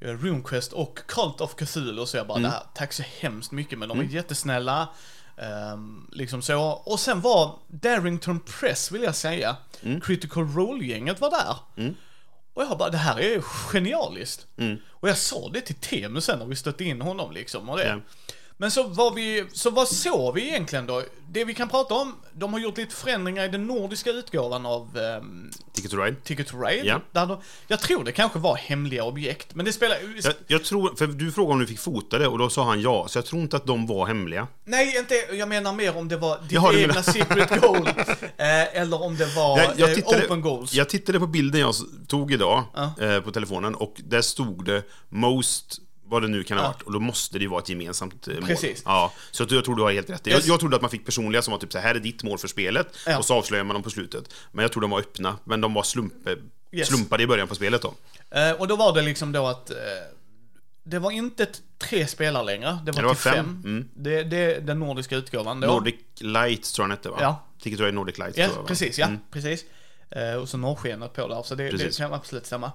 eh, 0.00 0.08
RuneQuest 0.08 0.72
och 0.72 0.98
Cult 1.06 1.40
of 1.40 1.54
Cthulhu. 1.54 2.06
Så 2.06 2.16
jag 2.16 2.26
bara, 2.26 2.38
det 2.38 2.48
här, 2.48 2.62
tack 2.74 2.92
så 2.92 3.02
hemskt 3.20 3.52
mycket. 3.52 3.78
Men 3.78 3.88
de 3.88 4.00
är 4.00 4.04
jättesnälla. 4.04 4.88
ehm, 5.36 6.06
liksom 6.12 6.42
så. 6.42 6.60
Och 6.70 7.00
sen 7.00 7.20
var 7.20 7.58
Darrington 7.68 8.40
Press, 8.40 8.90
vill 8.92 9.02
jag 9.02 9.14
säga, 9.14 9.56
Critical 10.02 10.44
Role-gänget 10.54 11.20
var 11.20 11.30
där. 11.30 11.56
Och 12.54 12.62
jag 12.62 12.78
bara, 12.78 12.90
det 12.90 12.98
här 12.98 13.20
är 13.20 13.40
genialiskt. 13.40 14.46
Och 14.90 15.08
jag 15.08 15.18
sa 15.18 15.48
det 15.52 15.60
till 15.60 15.74
Temu 15.74 16.20
sen 16.20 16.38
när 16.38 16.46
vi 16.46 16.56
stötte 16.56 16.84
in 16.84 17.00
honom 17.00 17.32
liksom. 17.32 17.68
Och 17.68 17.76
det. 17.78 18.00
Men 18.60 18.70
så 18.70 18.82
vad, 18.82 19.14
vi, 19.14 19.46
så 19.52 19.70
vad 19.70 19.88
såg 19.88 20.34
vi 20.34 20.48
egentligen 20.48 20.86
då? 20.86 21.02
Det 21.30 21.44
vi 21.44 21.54
kan 21.54 21.68
prata 21.68 21.94
om, 21.94 22.14
de 22.32 22.52
har 22.52 22.60
gjort 22.60 22.76
lite 22.78 22.94
förändringar 22.94 23.44
i 23.44 23.48
den 23.48 23.66
nordiska 23.66 24.10
utgåvan 24.10 24.66
av 24.66 24.98
ehm, 24.98 25.50
Ticket 25.72 25.90
to 25.90 25.96
Ride. 25.96 26.16
Ticket 26.24 26.46
to 26.46 26.60
Ride. 26.60 26.86
Ja. 26.86 27.00
Där 27.12 27.26
de, 27.26 27.38
jag 27.66 27.80
tror 27.80 28.04
det 28.04 28.12
kanske 28.12 28.38
var 28.38 28.56
hemliga 28.56 29.04
objekt, 29.04 29.54
men 29.54 29.64
det 29.66 29.72
spelar... 29.72 29.96
Jag, 30.22 30.34
jag 30.46 30.64
tror, 30.64 30.96
för 30.96 31.06
du 31.06 31.32
frågade 31.32 31.52
om 31.52 31.58
du 31.60 31.66
fick 31.66 31.78
fota 31.78 32.18
det 32.18 32.26
och 32.28 32.38
då 32.38 32.50
sa 32.50 32.64
han 32.64 32.80
ja, 32.80 33.08
så 33.08 33.18
jag 33.18 33.24
tror 33.26 33.42
inte 33.42 33.56
att 33.56 33.66
de 33.66 33.86
var 33.86 34.06
hemliga. 34.06 34.46
Nej, 34.64 34.96
inte, 34.98 35.14
jag 35.32 35.48
menar 35.48 35.72
mer 35.72 35.96
om 35.96 36.08
det 36.08 36.16
var 36.16 36.38
ditt 36.42 36.52
Jaha, 36.52 36.74
egna 36.74 37.02
secret 37.02 37.60
goal, 37.60 37.86
eh, 38.36 38.76
eller 38.80 39.02
om 39.02 39.16
det 39.16 39.26
var 39.36 39.58
Jag, 39.58 39.78
jag, 39.78 39.88
eh, 39.88 39.94
tittade, 39.94 40.24
open 40.24 40.40
goals. 40.40 40.74
jag 40.74 40.88
tittade 40.88 41.20
på 41.20 41.26
bilden 41.26 41.60
jag 41.60 41.74
tog 42.08 42.32
idag 42.32 42.64
Ja. 42.74 42.92
eh, 43.00 43.20
på 43.20 43.30
telefonen 43.32 43.74
och 43.74 43.94
där 44.04 44.22
stod 44.22 44.64
det 44.64 44.82
most 45.08 45.80
vad 46.08 46.22
det 46.22 46.28
nu 46.28 46.44
kan 46.44 46.58
ha 46.58 46.66
varit 46.66 46.82
och 46.82 46.92
då 46.92 47.00
måste 47.00 47.38
det 47.38 47.42
ju 47.42 47.48
vara 47.48 47.60
ett 47.62 47.68
gemensamt 47.68 48.28
eh, 48.28 48.34
mål. 48.34 48.42
Precis. 48.46 48.82
Ja, 48.84 49.12
så 49.30 49.46
jag 49.50 49.64
tror 49.64 49.76
du 49.76 49.82
har 49.82 49.92
helt 49.92 50.10
rätt. 50.10 50.26
Jag, 50.26 50.34
Yes. 50.36 50.46
jag 50.46 50.60
trodde 50.60 50.76
att 50.76 50.82
man 50.82 50.90
fick 50.90 51.04
personliga 51.04 51.42
som 51.42 51.52
var 51.52 51.58
typ 51.58 51.72
så 51.72 51.78
här 51.78 51.94
är 51.94 51.98
ditt 52.00 52.22
mål 52.22 52.38
för 52.38 52.48
spelet 52.48 52.96
Ja. 53.06 53.18
och 53.18 53.24
så 53.24 53.34
avslöjar 53.34 53.64
man 53.64 53.74
dem 53.74 53.82
på 53.82 53.90
slutet. 53.90 54.34
Men 54.52 54.62
jag 54.62 54.72
tror 54.72 54.80
de 54.80 54.90
var 54.90 54.98
öppna, 55.00 55.36
men 55.44 55.60
de 55.60 55.74
var 55.74 55.82
slumpe, 55.82 56.36
Yes. 56.72 56.88
slumpade 56.88 57.22
i 57.22 57.26
början 57.26 57.48
på 57.48 57.54
spelet 57.54 57.82
då. 57.82 57.94
Eh, 58.30 58.52
och 58.52 58.68
då 58.68 58.76
var 58.76 58.94
det 58.94 59.02
liksom 59.02 59.32
då 59.32 59.46
att 59.46 59.70
eh, 59.70 59.76
det 60.84 60.98
var 60.98 61.10
inte 61.10 61.46
tre 61.78 62.06
spelare 62.06 62.44
längre, 62.44 62.78
det 62.84 62.92
var, 62.92 63.02
det 63.02 63.08
var 63.08 63.14
fem. 63.14 63.34
fem. 63.34 63.62
Mm. 63.64 63.88
Det, 63.94 64.22
det 64.22 64.58
den 64.66 64.78
nordiska 64.80 65.16
utgåvan 65.16 65.60
då. 65.60 65.66
Nordic 65.66 65.94
Lights 66.20 66.72
tror 66.72 66.84
jag 66.84 66.90
den 66.90 66.96
hette 66.98 67.08
va? 67.08 67.16
Ja. 67.20 67.44
Ticket 67.62 67.78
to 67.78 67.84
Ride 67.84 67.94
Nordic 67.94 68.18
Lights 68.18 68.38
Ja, 68.38 68.44
tror 68.44 68.56
jag, 68.56 68.62
va? 68.62 68.68
precis, 68.68 68.98
ja, 68.98 69.06
Mm. 69.06 69.20
precis. 69.30 69.64
Eh, 70.10 70.34
och 70.34 70.48
så 70.48 70.56
norrskenet 70.56 71.12
på 71.12 71.28
där, 71.28 71.42
så 71.42 71.54
det, 71.54 71.70
det 71.70 71.96
kan 71.96 72.14
absolut 72.14 72.46
stämma. 72.46 72.72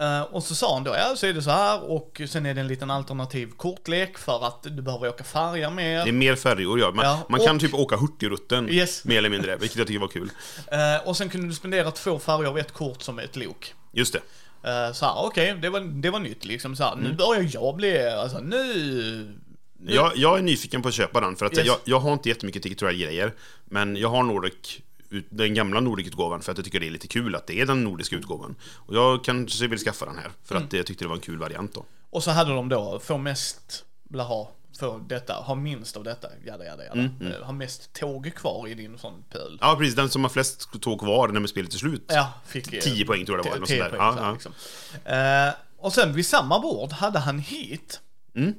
Eh, 0.00 0.22
och 0.22 0.42
så 0.42 0.54
sa 0.54 0.74
han 0.74 0.84
då, 0.84 0.90
ja 0.90 1.16
så 1.16 1.26
är 1.26 1.32
det 1.32 1.42
så 1.42 1.50
här 1.50 1.90
och 1.90 2.20
sen 2.28 2.46
är 2.46 2.54
det 2.54 2.60
en 2.60 2.68
liten 2.68 2.90
alternativ 2.90 3.50
kortlek 3.56 4.18
för 4.18 4.46
att 4.46 4.62
du 4.62 4.82
behöver 4.82 5.08
åka 5.08 5.24
färja 5.24 5.70
mer. 5.70 6.04
Det 6.04 6.10
är 6.10 6.12
mer 6.12 6.36
färjor 6.36 6.80
ja. 6.80 6.90
Man, 6.90 7.04
Ja, 7.04 7.26
man 7.28 7.40
kan 7.40 7.54
och- 7.56 7.62
typ 7.62 7.74
åka 7.74 7.96
Hurtigrutten 7.96 8.68
Yes. 8.70 9.04
mer 9.04 9.18
eller 9.18 9.28
mindre, 9.30 9.56
vilket 9.56 9.78
jag 9.78 9.86
tycker 9.86 10.00
var 10.00 10.08
kul. 10.08 10.30
Eh, 10.72 11.08
och 11.08 11.16
sen 11.16 11.28
kunde 11.28 11.46
du 11.48 11.54
spendera 11.54 11.90
två 11.90 12.18
färger 12.18 12.48
av 12.48 12.58
ett 12.58 12.72
kort 12.72 13.02
som 13.02 13.18
ett 13.18 13.36
lok. 13.36 13.74
Just 13.92 14.12
det. 14.12 14.20
Uh, 14.64 14.92
så 14.92 15.04
här, 15.06 15.14
okej, 15.16 15.58
det, 15.62 15.68
var, 15.70 15.80
det 15.80 16.10
var 16.10 16.18
nytt 16.20 16.44
liksom. 16.44 16.76
Så 16.76 16.84
här, 16.84 16.92
Mm. 16.92 17.04
Nu 17.04 17.12
börjar 17.12 17.48
jag 17.52 17.76
bli, 17.76 18.08
alltså 18.08 18.38
nu... 18.38 19.34
Jag, 19.86 20.12
jag 20.16 20.38
är 20.38 20.42
nyfiken 20.42 20.82
på 20.82 20.88
att 20.88 20.94
köpa 20.94 21.20
den, 21.20 21.36
för 21.36 21.46
att 21.46 21.56
Yes. 21.58 21.66
jag, 21.66 21.76
jag 21.84 22.00
har 22.00 22.12
inte 22.12 22.28
jättemycket 22.28 22.62
Ticket 22.62 22.78
to 22.78 22.86
Ride-grejer. 22.86 23.32
Men 23.64 23.96
jag 23.96 24.08
har 24.08 24.22
Nordic, 24.22 24.80
den 25.30 25.54
gamla 25.54 25.80
Nordic-utgåvan, 25.80 26.40
för 26.42 26.52
att 26.52 26.58
jag 26.58 26.64
tycker 26.64 26.80
det 26.80 26.86
är 26.86 26.90
lite 26.90 27.08
kul 27.08 27.34
att 27.34 27.46
det 27.46 27.60
är 27.60 27.66
den 27.66 27.84
nordiska 27.84 28.16
utgåvan. 28.16 28.54
Och 28.76 28.94
jag 28.94 29.24
kanske 29.24 29.66
vill 29.66 29.78
skaffa 29.78 30.06
den 30.06 30.16
här, 30.18 30.30
för 30.44 30.54
Mm. 30.54 30.66
att 30.66 30.72
jag 30.72 30.86
tyckte 30.86 31.04
det 31.04 31.08
var 31.08 31.14
en 31.16 31.20
kul 31.20 31.38
variant 31.38 31.74
då. 31.74 31.84
Och 32.10 32.22
så 32.24 32.30
hade 32.30 32.50
de 32.54 32.68
då, 32.68 33.00
få 33.04 33.18
mest, 33.18 33.84
eller 34.12 34.24
ha, 34.24 34.50
få 34.80 34.98
detta, 34.98 35.32
ha 35.34 35.54
minst 35.54 35.96
av 35.96 36.04
detta, 36.04 36.28
jada 36.46 36.64
jada 36.64 36.84
jada. 36.84 37.00
Eh, 37.02 37.44
ha 37.44 37.52
mest 37.52 37.92
tåg 37.92 38.32
kvar 38.36 38.68
i 38.68 38.74
din 38.74 38.98
sån 38.98 39.24
pöl. 39.30 39.58
Ja, 39.60 39.76
precis. 39.78 39.94
Den 39.94 40.08
som 40.10 40.22
har 40.24 40.28
flest 40.30 40.68
tåg 40.80 41.00
kvar 41.00 41.28
när 41.28 41.46
spelet 41.46 41.74
är 41.74 41.78
slut. 41.78 42.04
Ja, 42.08 42.32
fick... 42.46 42.72
eh, 42.72 42.80
10 42.80 43.04
poäng 43.06 43.26
tror 43.26 43.38
jag 43.38 43.46
det 43.46 43.48
var, 43.50 43.56
t- 43.56 43.60
något 43.60 43.68
10 43.68 43.78
sånt 43.80 43.92
där. 43.92 43.98
poäng, 43.98 44.14
Ja, 44.16 44.22
ja. 44.26 44.32
liksom. 44.32 44.52
Eh, 45.04 45.54
och 45.78 45.92
sen 45.92 46.12
vid 46.12 46.26
samma 46.26 46.60
bord 46.60 46.92
hade 46.92 47.18
han 47.18 47.38
hit. 47.38 48.00
Mm. 48.34 48.54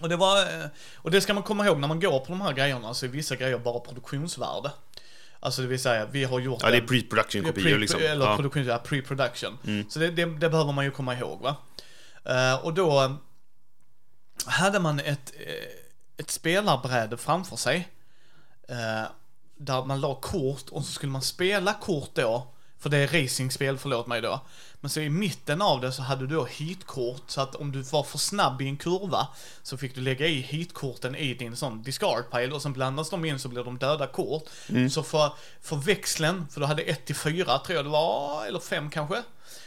Och 0.00 0.08
det 0.08 0.16
var, 0.16 0.40
eh, 0.42 0.66
och 0.96 1.10
det 1.10 1.20
ska 1.20 1.34
man 1.34 1.42
komma 1.42 1.66
ihåg 1.66 1.78
när 1.78 1.88
man 1.88 2.00
går 2.00 2.18
på 2.20 2.26
de 2.28 2.40
här 2.40 2.52
grejerna 2.52 2.94
så 2.94 3.06
är 3.06 3.10
vissa 3.10 3.36
grejer 3.36 3.58
bara 3.58 3.80
produktionsvärde. 3.80 4.70
Alltså 5.40 5.62
det 5.62 5.68
vill 5.68 5.80
säga, 5.80 6.06
vi 6.06 6.24
har 6.24 6.40
gjort 6.40 6.62
Ja, 6.62 6.70
det 6.70 6.76
är 6.76 6.80
pre-production-kopior 6.80 7.62
pre, 7.64 7.78
liksom. 7.78 8.00
Eller 8.00 8.24
Ja. 8.24 8.26
Mm. 8.26 8.36
produktion, 8.36 8.64
ja, 8.64 8.82
pre-production. 8.86 9.84
Så 9.88 9.98
det, 9.98 10.10
det, 10.10 10.24
det 10.24 10.48
behöver 10.50 10.72
man 10.72 10.84
ju 10.84 10.90
komma 10.90 11.14
ihåg 11.14 11.40
va. 11.40 11.56
Eh, 12.24 12.64
och 12.64 12.74
då 12.74 13.02
eh, 13.02 13.12
hade 14.46 14.78
man 14.80 15.00
ett, 15.00 15.32
eh, 15.46 15.52
ett 16.16 16.30
spelarbräde 16.30 17.16
framför 17.16 17.56
sig. 17.56 17.88
eh, 18.68 19.04
där 19.58 19.84
man 19.84 20.00
la 20.00 20.14
kort 20.14 20.68
och 20.70 20.84
så 20.84 20.92
skulle 20.92 21.12
man 21.12 21.22
spela 21.22 21.74
kort 21.74 22.10
då. 22.14 22.52
För 22.86 22.90
det 22.90 22.98
är 22.98 23.22
racingspel, 23.22 23.78
förlåt 23.78 24.06
mig 24.06 24.20
då. 24.20 24.40
Men 24.80 24.90
så 24.90 25.00
i 25.00 25.10
mitten 25.10 25.62
av 25.62 25.80
det 25.80 25.92
så 25.92 26.02
hade 26.02 26.26
du 26.26 26.34
då 26.36 26.44
hitkort 26.44 27.22
så 27.26 27.40
att 27.40 27.54
om 27.54 27.72
du 27.72 27.82
var 27.82 28.02
för 28.02 28.18
snabb 28.18 28.62
i 28.62 28.68
en 28.68 28.76
kurva 28.76 29.28
så 29.62 29.76
fick 29.76 29.94
du 29.94 30.00
lägga 30.00 30.26
i 30.26 30.40
hitkorten 30.40 31.14
i 31.14 31.34
din 31.34 31.56
sån 31.56 31.82
discard 31.82 32.30
pile 32.30 32.54
och 32.54 32.62
sen 32.62 32.72
blandas 32.72 33.10
de 33.10 33.24
in 33.24 33.38
så 33.38 33.48
blir 33.48 33.64
de 33.64 33.78
döda 33.78 34.06
kort. 34.06 34.42
Så 34.90 35.02
för, 35.02 35.32
för 35.62 35.76
växeln, 35.76 36.46
för 36.50 36.60
du 36.60 36.66
hade 36.66 36.82
1 36.82 37.04
till 37.04 37.16
4 37.16 37.58
tror 37.58 37.76
jag 37.76 37.84
det 37.84 37.90
var, 37.90 38.46
eller 38.46 38.60
5 38.60 38.90
kanske. 38.90 39.22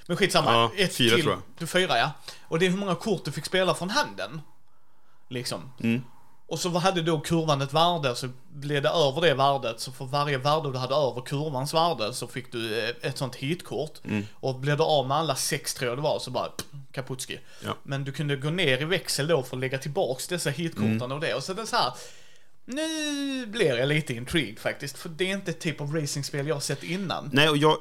Men 0.05 0.17
skitsamma. 0.17 0.51
Ja, 0.51 0.71
ett 0.77 0.95
fyra 0.95 1.15
till, 1.15 1.23
tror 1.23 1.33
jag. 1.33 1.41
Du 1.57 1.67
fyra 1.67 1.97
ja. 1.97 2.11
Och 2.41 2.59
det 2.59 2.65
är 2.65 2.69
hur 2.69 2.77
många 2.77 2.95
kort 2.95 3.25
du 3.25 3.31
fick 3.31 3.45
spela 3.45 3.73
från 3.73 3.89
handen. 3.89 4.41
Liksom. 5.29 5.71
Mm. 5.79 6.03
Och 6.49 6.59
så 6.59 6.69
hade 6.69 7.01
då 7.01 7.19
kurvan 7.19 7.61
ett 7.61 7.73
värde, 7.73 8.15
så 8.15 8.29
blev 8.53 8.81
det 8.83 8.89
över 8.89 9.21
det 9.21 9.33
värdet, 9.33 9.79
så 9.79 9.91
för 9.91 10.05
varje 10.05 10.37
värde 10.37 10.71
du 10.71 10.77
hade 10.77 10.95
över 10.95 11.21
kurvans 11.21 11.73
värde 11.73 12.13
så 12.13 12.27
fick 12.27 12.51
du 12.51 12.79
eh, 12.79 12.89
ett 13.01 13.17
sånt 13.17 13.35
hitkort. 13.35 14.05
Mm. 14.05 14.25
Och 14.33 14.55
blev 14.55 14.77
du 14.77 14.83
av 14.83 15.07
med 15.07 15.17
alla 15.17 15.35
sex 15.35 15.73
tror 15.73 15.89
jag 15.89 15.97
det 15.97 16.01
var, 16.01 16.19
så 16.19 16.31
bara 16.31 16.47
pff, 16.49 16.65
kaputski. 16.91 17.39
Ja. 17.65 17.75
Men 17.83 18.03
du 18.03 18.11
kunde 18.11 18.35
gå 18.35 18.49
ner 18.49 18.81
i 18.81 18.85
växel 18.85 19.27
då 19.27 19.43
för 19.43 19.55
att 19.57 19.61
lägga 19.61 19.77
tillbaks 19.77 20.27
dessa 20.27 20.49
hitkorten 20.49 21.01
Mm. 21.01 21.11
och 21.11 21.19
det. 21.19 21.33
Och 21.33 21.43
så 21.43 21.53
det 21.53 21.61
är 21.61 21.65
så 21.65 21.75
här. 21.75 21.93
Nu 22.65 23.45
blir 23.45 23.75
jag 23.77 23.87
lite 23.87 24.13
intrigued 24.13 24.59
faktiskt, 24.59 24.97
för 24.97 25.09
det 25.09 25.23
är 25.23 25.33
inte 25.33 25.51
ett 25.51 25.59
typ 25.59 25.81
av 25.81 25.95
racingspel 25.95 26.47
jag 26.47 26.55
har 26.55 26.59
sett 26.61 26.83
innan. 26.83 27.29
Nej, 27.33 27.49
och 27.49 27.57
jag, 27.57 27.77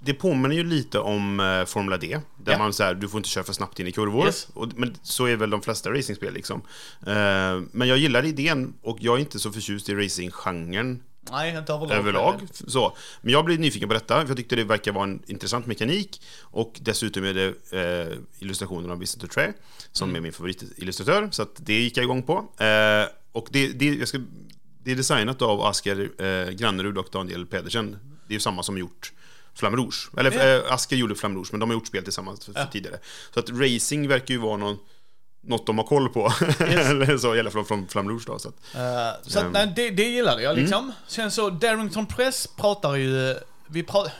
det 0.00 0.14
påminner 0.14 0.56
ju 0.56 0.64
lite 0.64 0.98
om 0.98 1.40
eh, 1.40 1.64
Formula 1.64 1.96
D. 1.96 2.20
Där 2.44 2.52
Ja. 2.52 2.58
man 2.58 2.72
så 2.72 2.82
här, 2.82 2.94
du 2.94 3.08
får 3.08 3.18
inte 3.18 3.28
köra 3.28 3.44
för 3.44 3.52
snabbt 3.52 3.80
in 3.80 3.86
i 3.86 3.92
kurvor. 3.92 4.26
Yes. 4.26 4.48
Och, 4.54 4.68
men 4.76 4.94
så 5.02 5.26
är 5.26 5.36
väl 5.36 5.50
de 5.50 5.62
flesta 5.62 5.90
racingspel 5.90 6.34
liksom. 6.34 6.62
Eh, 7.06 7.60
men 7.72 7.88
jag 7.88 7.98
gillar 7.98 8.24
idén 8.24 8.74
och 8.82 8.98
jag 9.00 9.16
är 9.16 9.20
inte 9.20 9.38
så 9.38 9.52
förtjust 9.52 9.88
i 9.88 9.94
racinggenren 9.94 11.02
Nej, 11.30 11.56
inte 11.58 11.72
överlag. 11.72 11.98
överlag. 11.98 12.40
Så. 12.66 12.96
Men 13.20 13.32
jag 13.32 13.44
blev 13.44 13.60
nyfiken 13.60 13.88
på 13.88 13.94
detta, 13.94 14.20
för 14.20 14.28
jag 14.28 14.36
tyckte 14.36 14.56
det 14.56 14.64
verkar 14.64 14.92
vara 14.92 15.04
en 15.04 15.22
intressant 15.26 15.66
mekanik. 15.66 16.22
Och 16.40 16.78
dessutom 16.80 17.24
är 17.24 17.34
det 17.34 17.46
eh, 18.10 18.18
illustrationen 18.38 18.90
av 18.90 18.98
Vincent 18.98 19.30
Tré, 19.30 19.52
som 19.92 20.16
är 20.16 20.20
min 20.20 20.32
favoritillustratör. 20.32 21.28
Så 21.32 21.42
att 21.42 21.52
det 21.56 21.80
gick 21.80 21.96
jag 21.96 22.04
igång 22.04 22.22
på. 22.22 22.32
Eh, 22.64 23.06
och 23.32 23.48
det, 23.50 23.68
det, 23.68 23.94
jag 23.94 24.08
ska, 24.08 24.18
det 24.84 24.90
är 24.92 24.96
designat 24.96 25.42
av 25.42 25.60
Asker 25.60 26.10
eh, 26.22 26.50
Grannerud 26.50 26.98
och 26.98 27.08
Daniel 27.12 27.46
Pedersen. 27.46 27.96
Det 28.26 28.32
är 28.32 28.36
ju 28.36 28.40
samma 28.40 28.62
som 28.62 28.78
gjort 28.78 29.12
Flamme 29.58 29.76
Rouge. 29.76 30.08
Eller 30.18 30.30
Ja. 30.32 30.42
eh, 30.66 30.72
Asker 30.72 30.96
gjorde 30.96 31.14
Flamme 31.14 31.34
Rouge, 31.36 31.48
men 31.52 31.60
de 31.60 31.70
har 31.70 31.74
gjort 31.74 31.86
spel 31.86 32.04
tillsammans 32.04 32.44
för, 32.44 32.52
för 32.52 32.66
tidigare. 32.72 32.98
Så 33.34 33.40
att 33.40 33.50
racing 33.50 34.08
verkar 34.08 34.34
ju 34.34 34.40
vara 34.40 34.56
någon, 34.56 34.78
något 35.40 35.66
de 35.66 35.78
har 35.78 35.84
koll 35.84 36.08
på. 36.08 36.32
Eller 36.58 37.18
så, 37.18 37.36
i 37.36 37.40
alla 37.40 37.50
fall 37.50 37.64
från 37.64 37.88
Flamme 37.88 38.10
Rouge 38.10 38.22
då. 38.26 38.38
Så 38.38 38.48
att, 38.48 38.54
Eh, 38.74 38.80
så 39.30 39.38
att, 39.38 39.44
Ehm. 39.44 39.52
nej, 39.52 39.72
det, 39.76 39.90
det 39.90 40.02
gillade 40.08 40.42
jag 40.42 40.56
liksom. 40.56 40.84
Mm. 40.84 40.92
Sen 41.06 41.30
så, 41.30 41.50
Darrington 41.50 42.06
Press 42.06 42.46
pratar 42.56 42.94
ju, 42.94 43.36
vi 43.66 43.82
pratar... 43.82 44.12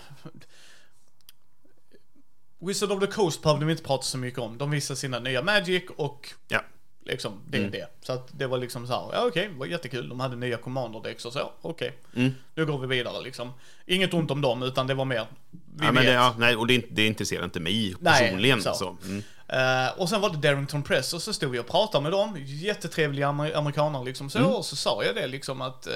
Wizard 2.60 2.92
of 2.92 3.00
the 3.00 3.06
Coast 3.06 3.42
behövde 3.42 3.66
vi 3.66 3.72
inte 3.72 3.84
prata 3.84 4.02
så 4.02 4.18
mycket 4.18 4.38
om. 4.40 4.58
De 4.58 4.70
visade 4.70 4.96
sina 5.00 5.18
nya 5.18 5.42
Magic 5.42 5.82
och 5.96 6.28
ja. 6.48 6.60
Liksom, 7.08 7.40
det 7.46 7.56
är 7.56 7.60
Mm. 7.60 7.70
det. 7.72 7.86
Så 8.06 8.12
att 8.12 8.28
det 8.38 8.46
var 8.46 8.58
liksom 8.58 8.86
så 8.86 8.92
här, 8.92 9.08
ja 9.12 9.26
okej, 9.28 9.48
det 9.52 9.58
var 9.58 9.66
jättekul. 9.66 10.08
De 10.08 10.20
hade 10.20 10.36
nya 10.36 10.56
commander 10.56 11.00
decks 11.02 11.24
och 11.24 11.32
så, 11.32 11.52
okej. 11.62 11.92
Mm. 12.16 12.34
Nu 12.54 12.66
går 12.66 12.78
vi 12.78 12.86
vidare 12.86 13.22
liksom. 13.22 13.52
Inget 13.86 14.14
ont 14.14 14.30
om 14.30 14.40
dem, 14.40 14.62
utan 14.62 14.86
det 14.86 14.94
var 14.94 15.04
mer, 15.04 15.26
vi 15.50 15.86
ja, 15.86 15.92
men 15.92 15.94
vet. 15.94 16.04
det, 16.06 16.12
ja, 16.12 16.34
nej, 16.38 16.56
och 16.56 16.66
det, 16.66 16.84
det 16.90 17.06
intresserar 17.06 17.44
inte 17.44 17.60
mig 17.60 17.94
Nej, 18.00 18.22
personligen. 18.22 18.62
så. 18.62 18.74
Så. 18.74 18.96
Mm. 19.04 19.22
Eh, 19.48 19.98
och 20.00 20.08
sen 20.08 20.20
var 20.20 20.30
det 20.30 20.36
Darrington 20.48 20.82
Press 20.82 21.14
och 21.14 21.22
så 21.22 21.32
stod 21.32 21.50
vi 21.50 21.58
och 21.58 21.66
pratade 21.66 22.02
med 22.02 22.12
dem, 22.12 22.36
jättetrevliga 22.46 23.28
amer- 23.28 23.56
amerikaner 23.56 24.04
liksom 24.04 24.30
så, 24.30 24.38
Mm. 24.38 24.50
och 24.50 24.64
så 24.64 24.76
sa 24.76 25.04
jag 25.04 25.14
det 25.14 25.26
liksom 25.26 25.60
att 25.62 25.86
eh, 25.86 25.92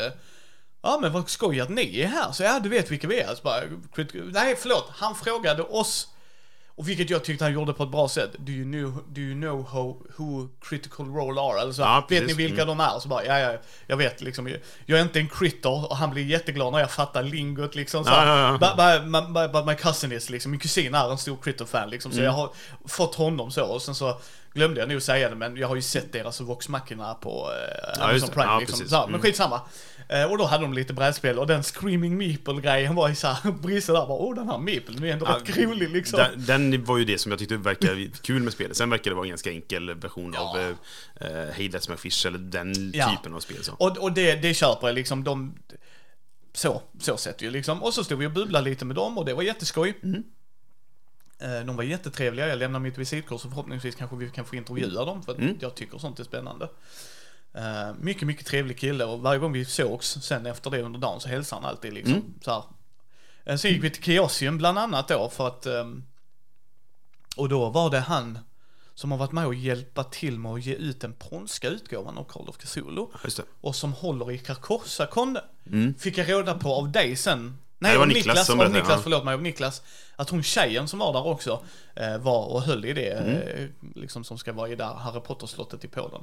Ja 0.84 0.98
men 1.02 1.12
vad 1.12 1.28
skoj 1.30 1.60
att 1.60 1.68
ni 1.70 2.00
är 2.00 2.06
här, 2.06 2.32
så 2.32 2.42
ja 2.42 2.60
du 2.62 2.68
vet 2.68 2.90
vilka 2.90 3.06
vi 3.08 3.20
är. 3.20 3.34
Så 3.34 3.42
bara, 3.42 3.60
nej 4.32 4.56
förlåt, 4.58 4.88
han 4.90 5.14
frågade 5.14 5.62
oss 5.62 6.08
Och 6.74 6.88
vilket 6.88 7.10
jag 7.10 7.24
tyckte 7.24 7.44
han 7.44 7.52
gjorde 7.54 7.72
på 7.72 7.82
ett 7.82 7.90
bra 7.90 8.08
sätt. 8.08 8.30
Do 8.38 8.52
you 8.52 8.64
know, 8.64 9.04
do 9.08 9.20
you 9.20 9.34
know 9.34 9.68
how, 9.68 9.96
who 10.16 10.48
critical 10.60 11.06
role 11.06 11.40
are? 11.40 11.60
Eller 11.60 11.72
så, 11.72 11.82
Ja, 11.82 12.06
vet 12.08 12.26
ni 12.26 12.32
vilka 12.32 12.64
de 12.64 12.80
är? 12.80 12.98
Så 12.98 13.08
bara, 13.08 13.24
ja, 13.24 13.38
ja, 13.38 13.58
jag 13.86 13.96
vet 13.96 14.20
liksom. 14.20 14.48
Jag 14.86 14.98
är 14.98 15.02
inte 15.02 15.18
en 15.20 15.28
critter 15.28 15.90
och 15.90 15.96
han 15.96 16.10
blir 16.10 16.24
jätteglad 16.26 16.72
när 16.72 16.80
jag 16.80 16.90
fattar 16.90 17.22
lingot 17.22 17.74
liksom. 17.74 18.04
Så, 18.04 18.10
Ja, 18.10 18.26
ja, 18.26 18.38
ja. 18.38 18.52
But, 18.58 19.02
but, 19.12 19.34
but, 19.34 19.52
but 19.52 19.66
my 19.66 19.74
cousin 19.74 20.12
is 20.12 20.30
liksom, 20.30 20.50
min 20.50 20.60
kusin 20.60 20.94
är 20.94 21.10
en 21.10 21.18
stor 21.18 21.36
critter-fan 21.42 21.90
liksom. 21.90 22.12
Så 22.12 22.18
Mm. 22.18 22.24
jag 22.24 22.32
har 22.32 22.50
fått 22.88 23.14
honom 23.14 23.50
så. 23.50 23.64
Och 23.64 23.82
sen 23.82 23.94
så 23.94 24.20
glömde 24.54 24.80
jag 24.80 24.88
nog 24.88 25.02
säga 25.02 25.28
det, 25.28 25.34
men 25.36 25.56
jag 25.56 25.68
har 25.68 25.76
ju 25.76 25.82
sett 25.82 26.12
deras 26.12 26.40
Vox 26.40 26.68
Machina 26.68 27.14
på 27.14 27.50
eh, 27.52 27.92
Ja, 27.98 28.04
Amazon 28.08 28.28
det. 28.28 28.34
Prime 28.34 28.52
Ja, 28.52 28.58
liksom. 28.58 28.88
Så, 28.88 28.96
här, 28.96 29.02
men 29.02 29.08
Mm. 29.14 29.20
skitsamma. 29.22 29.60
Eh, 30.08 30.24
och 30.30 30.38
då 30.38 30.44
hade 30.44 30.64
de 30.64 30.72
lite 30.72 30.92
brädspel 30.92 31.38
och 31.38 31.46
den 31.46 31.62
Screaming 31.62 32.16
Meeple-grejen 32.18 32.94
var 32.94 33.08
ju 33.08 33.14
såhär, 33.14 33.52
Brisse 33.62 33.92
där 33.92 34.06
bara, 34.06 34.18
åh 34.18 34.34
den 34.34 34.48
här 34.48 34.58
Meeple, 34.58 34.94
den 34.94 35.04
är 35.04 35.12
ändå 35.12 35.26
rätt 35.26 35.56
rolig 35.58 35.90
liksom. 35.90 36.20
Den, 36.46 36.70
den 36.70 36.84
var 36.84 36.98
ju 36.98 37.04
det 37.04 37.18
som 37.18 37.32
jag 37.32 37.38
tyckte 37.38 37.56
verkade 37.56 38.06
kul 38.22 38.42
med 38.42 38.52
spelet. 38.52 38.76
Sen 38.76 38.90
verkar 38.90 39.10
det 39.10 39.14
vara 39.14 39.24
en 39.24 39.28
ganska 39.28 39.50
enkel 39.50 39.94
version 39.94 40.32
Ja. 40.34 40.40
av 40.50 40.58
eh, 40.60 41.38
eh, 41.40 41.48
Hey 41.54 41.68
That's 41.68 41.90
My 41.90 41.96
Fish, 41.96 42.26
eller 42.26 42.38
den 42.38 42.90
Ja. 42.94 43.10
typen 43.10 43.34
av 43.34 43.40
spel. 43.40 43.64
Så. 43.64 43.72
Och, 43.72 43.98
och 43.98 44.12
det, 44.12 44.34
det 44.34 44.54
köper 44.54 44.86
jag 44.86 44.94
liksom, 44.94 45.24
de, 45.24 45.54
så, 46.54 46.82
så 47.00 47.16
sett 47.16 47.42
ju 47.42 47.50
liksom. 47.50 47.82
Och 47.82 47.94
så 47.94 48.04
stod 48.04 48.18
vi 48.18 48.26
och 48.26 48.30
bubblade 48.32 48.70
lite 48.70 48.84
med 48.84 48.96
dem 48.96 49.18
och 49.18 49.24
det 49.24 49.34
var 49.34 49.42
jätteskoj. 49.42 49.98
Mm. 50.02 50.22
Eh, 51.42 51.60
De 51.66 51.76
var 51.76 51.82
jättetrevliga, 51.84 52.48
jag 52.48 52.58
lämnar 52.58 52.80
mitt 52.80 52.98
visitkort 52.98 53.40
så 53.40 53.48
förhoppningsvis 53.48 53.94
kanske 53.94 54.16
vi 54.16 54.30
kan 54.30 54.44
få 54.44 54.56
intervjua 54.56 55.04
dem 55.04 55.22
för 55.22 55.32
att 55.32 55.38
Mm. 55.38 55.56
jag 55.60 55.74
tycker 55.74 55.98
sånt 55.98 56.20
är 56.20 56.24
spännande. 56.24 56.68
Eh, 57.54 57.94
Mycket, 58.00 58.26
mycket 58.26 58.46
trevlig 58.46 58.78
kille 58.78 59.04
och 59.04 59.20
varje 59.20 59.38
gång 59.38 59.52
vi 59.52 59.64
sågs 59.64 60.06
sen 60.22 60.46
efter 60.46 60.70
det 60.70 60.82
under 60.82 60.98
dagen 61.00 61.20
så 61.20 61.28
hälsade 61.28 61.62
han 61.62 61.70
alltid 61.70 61.92
liksom 61.92 62.14
Mm. 62.14 62.34
så 62.40 62.50
här. 62.50 62.62
Eh, 63.44 63.56
Sen 63.56 63.70
gick 63.70 63.84
vi 63.84 63.90
till 63.90 64.02
Kiosium 64.02 64.58
bland 64.58 64.78
annat 64.78 65.08
då 65.08 65.28
för 65.28 65.46
att 65.46 65.66
ehm, 65.66 66.04
och 67.36 67.48
då 67.48 67.68
var 67.70 67.90
det 67.90 68.00
han 68.00 68.38
som 68.94 69.10
har 69.10 69.18
varit 69.18 69.32
med 69.32 69.46
och 69.46 69.54
hjälpa 69.54 70.04
till 70.04 70.38
med 70.38 70.52
att 70.52 70.64
ge 70.64 70.74
ut 70.74 71.00
den 71.00 71.12
polska 71.12 71.68
utgåvan 71.68 72.18
av 72.18 72.24
Call 72.24 72.48
of 72.48 72.56
Cthulhu 72.58 73.06
och 73.60 73.76
som 73.76 73.92
håller 73.92 74.30
i 74.32 74.38
Carcosa-kon. 74.38 75.38
Fick 75.98 76.18
jag 76.18 76.28
reda 76.28 76.54
på 76.58 76.74
av 76.74 76.92
dig 76.92 77.16
sen. 77.16 77.58
Nej, 77.82 77.92
det 77.92 77.98
var 77.98 78.06
Niklas 78.06 78.26
Niklas, 78.26 78.46
som 78.46 78.58
berättade, 78.58 78.78
Niklas 78.78 78.96
ja. 78.96 79.02
förlåt 79.02 79.24
mig, 79.24 79.38
Niklas. 79.38 79.82
Att 80.16 80.30
hon 80.30 80.42
tjejen 80.42 80.88
som 80.88 80.98
var 80.98 81.12
där 81.12 81.26
också 81.26 81.62
eh, 81.96 82.18
var 82.18 82.46
och 82.46 82.62
höll 82.62 82.84
i 82.84 82.92
det, 82.92 83.10
Mm. 83.12 83.36
eh, 83.36 83.68
liksom 83.94 84.24
som 84.24 84.38
ska 84.38 84.52
vara 84.52 84.68
i 84.68 84.74
där 84.74 84.94
Harry 84.94 85.20
Potter-slottet 85.20 85.84
i 85.84 85.88
Polen. 85.88 86.20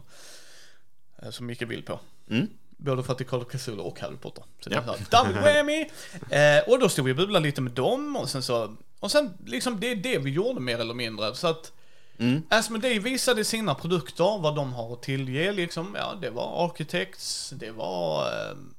Eh, 1.23 1.29
som 1.29 1.45
Micke 1.45 1.61
vill 1.61 1.83
på. 1.83 1.99
Mm. 2.29 2.47
Både 2.77 3.03
för 3.03 3.11
att 3.11 3.17
det 3.17 3.33
är 3.33 3.35
of 3.41 3.47
Cthulhu 3.47 3.81
och 3.81 3.99
Harry 3.99 4.15
Potter. 4.21 4.43
Så 4.63 4.69
det 4.69 4.75
Ja. 4.75 4.81
är 4.81 4.85
så 4.85 5.17
här, 5.17 5.23
double 5.25 5.53
whammy! 5.53 5.81
Eh, 6.29 6.69
och 6.73 6.79
då 6.79 6.89
stod 6.89 7.05
vi 7.05 7.11
och 7.11 7.15
bubblade 7.15 7.43
lite 7.45 7.61
med 7.61 7.71
dem 7.71 8.15
och 8.15 8.29
sen 8.29 8.43
så, 8.43 8.75
och 8.99 9.11
sen 9.11 9.33
liksom 9.45 9.79
det 9.79 9.91
är 9.91 9.95
det 9.95 10.17
vi 10.17 10.31
gjorde 10.31 10.59
mer 10.59 10.79
eller 10.79 10.93
mindre. 10.93 11.35
Så 11.35 11.47
att 11.47 11.71
Mm. 12.19 12.43
Asmodee 12.49 12.99
visade 12.99 13.45
sina 13.45 13.75
produkter, 13.75 14.39
vad 14.41 14.55
de 14.55 14.73
har 14.73 14.93
att 14.93 15.01
tillge 15.01 15.51
liksom. 15.51 15.95
Ja, 15.99 16.13
det 16.21 16.29
var 16.29 16.65
Architects, 16.65 17.49
det 17.55 17.71
var 17.71 18.27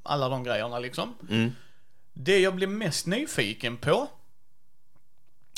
alla 0.03 0.29
de 0.29 0.45
grejerna 0.45 0.79
liksom. 0.79 1.15
Mm. 1.31 1.51
Det 2.13 2.39
jag 2.39 2.55
blev 2.55 2.69
mest 2.69 3.07
nyfiken 3.07 3.77
på, 3.77 4.09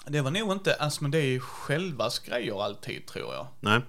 det 0.06 0.20
var 0.20 0.30
nog 0.30 0.52
inte 0.52 0.74
Asmodee 0.74 1.40
självas 1.40 2.18
grejer 2.18 2.64
alltid 2.64 3.06
tror 3.06 3.34
jag. 3.34 3.46
Nej. 3.60 3.80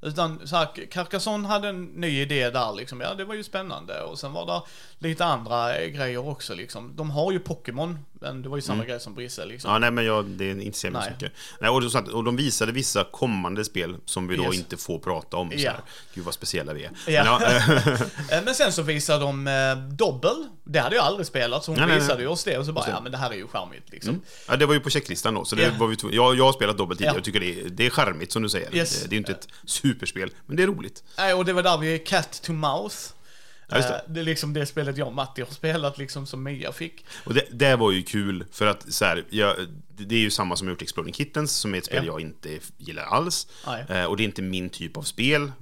Utan 0.00 0.48
så 0.48 0.56
här, 0.56 0.90
Carcassonne 0.90 1.48
hade 1.48 1.68
en 1.68 1.84
ny 1.84 2.20
idé 2.20 2.50
där 2.50 2.74
liksom, 2.74 3.00
ja 3.00 3.14
det 3.14 3.24
var 3.24 3.34
ju 3.34 3.44
spännande. 3.44 4.02
Och 4.02 4.18
sen 4.18 4.32
var 4.32 4.46
det 4.46 4.62
lite 4.98 5.24
andra 5.24 5.86
grejer 5.86 6.28
också 6.28 6.54
liksom. 6.54 6.92
De 6.96 7.10
har 7.10 7.32
ju 7.32 7.38
Pokémon, 7.38 7.98
men 8.12 8.42
det 8.42 8.48
var 8.48 8.56
ju 8.56 8.62
samma 8.62 8.84
grej 8.84 9.00
som 9.00 9.14
Brisse 9.14 9.44
liksom. 9.46 9.70
Ja, 9.72 9.78
nej, 9.78 9.90
men 9.90 10.04
jag, 10.04 10.24
det 10.24 10.50
intresserar 10.50 10.92
mig 10.92 11.02
så 11.02 11.08
Nej. 11.08 11.16
mycket. 11.20 11.32
Nej, 11.60 11.70
och, 11.70 11.92
så 11.92 11.98
att- 11.98 12.08
och 12.08 12.24
de 12.24 12.36
visade 12.36 12.72
vissa 12.72 13.04
kommande 13.04 13.64
spel 13.64 13.96
som 14.04 14.28
vi 14.28 14.36
då 14.36 14.44
Yes. 14.44 14.54
inte 14.54 14.76
får 14.76 14.98
prata 14.98 15.36
om. 15.36 15.50
Så 15.50 15.56
Ja. 15.58 15.70
här. 15.70 15.80
Gud 16.14 16.24
vad 16.24 16.34
speciella 16.34 16.72
vi 16.72 16.84
är. 16.84 16.90
Ja. 17.06 17.38
Men, 17.40 17.50
ja, 17.86 17.92
eh, 18.36 18.44
Men 18.44 18.54
sen 18.54 18.72
så 18.72 18.82
visade 18.82 19.24
de 19.24 19.46
eh, 19.46 19.76
Dobbel, 19.94 20.48
det 20.64 20.78
hade 20.78 20.96
jag 20.96 21.04
aldrig 21.04 21.26
spelat, 21.26 21.64
så 21.64 21.70
hon 21.70 21.78
Nej, 21.78 21.86
nej, 21.86 21.96
nej. 21.96 22.04
visade 22.06 22.22
ju 22.22 22.28
oss 22.28 22.44
det 22.44 22.58
och 22.58 22.66
så 22.66 22.72
bara, 22.72 22.88
ja 22.88 23.00
men 23.00 23.12
det 23.12 23.18
här 23.18 23.30
är 23.30 23.34
ju 23.36 23.46
charmigt 23.48 23.90
liksom. 23.92 24.20
ja, 24.48 24.56
det 24.56 24.66
var 24.66 24.74
ju 24.74 24.80
på 24.80 24.90
checklistan 24.90 25.34
då. 25.34 25.44
Så 25.44 25.56
det 25.56 25.62
Ja. 25.62 25.70
var 25.78 25.86
vi, 25.86 25.96
jag, 26.16 26.36
jag 26.36 26.44
har 26.44 26.52
spelat 26.52 26.78
dobbelt 26.78 26.98
tidigare 26.98 27.18
och 27.18 27.24
tycker 27.24 27.40
det 27.40 27.60
är, 27.60 27.68
det 27.68 27.86
är 27.86 27.90
charmigt 27.90 28.32
som 28.32 28.42
du 28.42 28.48
säger. 28.48 28.74
Yes. 28.76 29.02
Det, 29.02 29.08
det 29.08 29.16
är 29.16 29.18
inte 29.18 29.32
ett 29.32 29.48
superspel, 29.64 30.30
men 30.46 30.56
det 30.56 30.62
är 30.62 30.66
roligt. 30.66 31.04
Nej, 31.18 31.34
och 31.34 31.44
det 31.44 31.52
var 31.52 31.62
där 31.62 31.78
vi 31.78 31.98
Cat 31.98 32.42
to 32.42 32.52
Mouth. 32.52 32.96
Ja, 33.68 33.76
det. 33.76 33.88
Eh, 33.88 34.00
det 34.08 34.20
är 34.20 34.24
liksom 34.24 34.52
det 34.52 34.66
spelet 34.66 34.96
jag 34.96 35.08
och 35.08 35.14
Matti 35.14 35.42
har 35.42 35.48
spelat 35.50 35.98
liksom 35.98 36.26
som 36.26 36.42
Mia 36.42 36.72
fick. 36.72 37.04
Och 37.24 37.34
det, 37.34 37.46
det 37.50 37.76
var 37.76 37.92
ju 37.92 38.02
kul, 38.02 38.44
för 38.52 38.66
att 38.66 38.92
så 38.92 39.04
här, 39.04 39.24
jag, 39.30 39.56
det 39.88 40.14
är 40.14 40.18
ju 40.18 40.30
samma 40.30 40.56
som 40.56 40.68
gjort 40.68 40.82
Exploding 40.82 41.14
Kittens, 41.14 41.52
som 41.52 41.74
är 41.74 41.78
ett 41.78 41.84
spel 41.84 42.06
Ja. 42.06 42.12
jag 42.12 42.20
inte 42.20 42.58
gillar 42.78 43.02
alls. 43.02 43.46
Eh, 43.88 44.04
och 44.04 44.16
det 44.16 44.22
är 44.22 44.24
inte 44.24 44.42
min 44.42 44.70
typ 44.70 44.96
av 44.96 45.02
spel. 45.02 45.52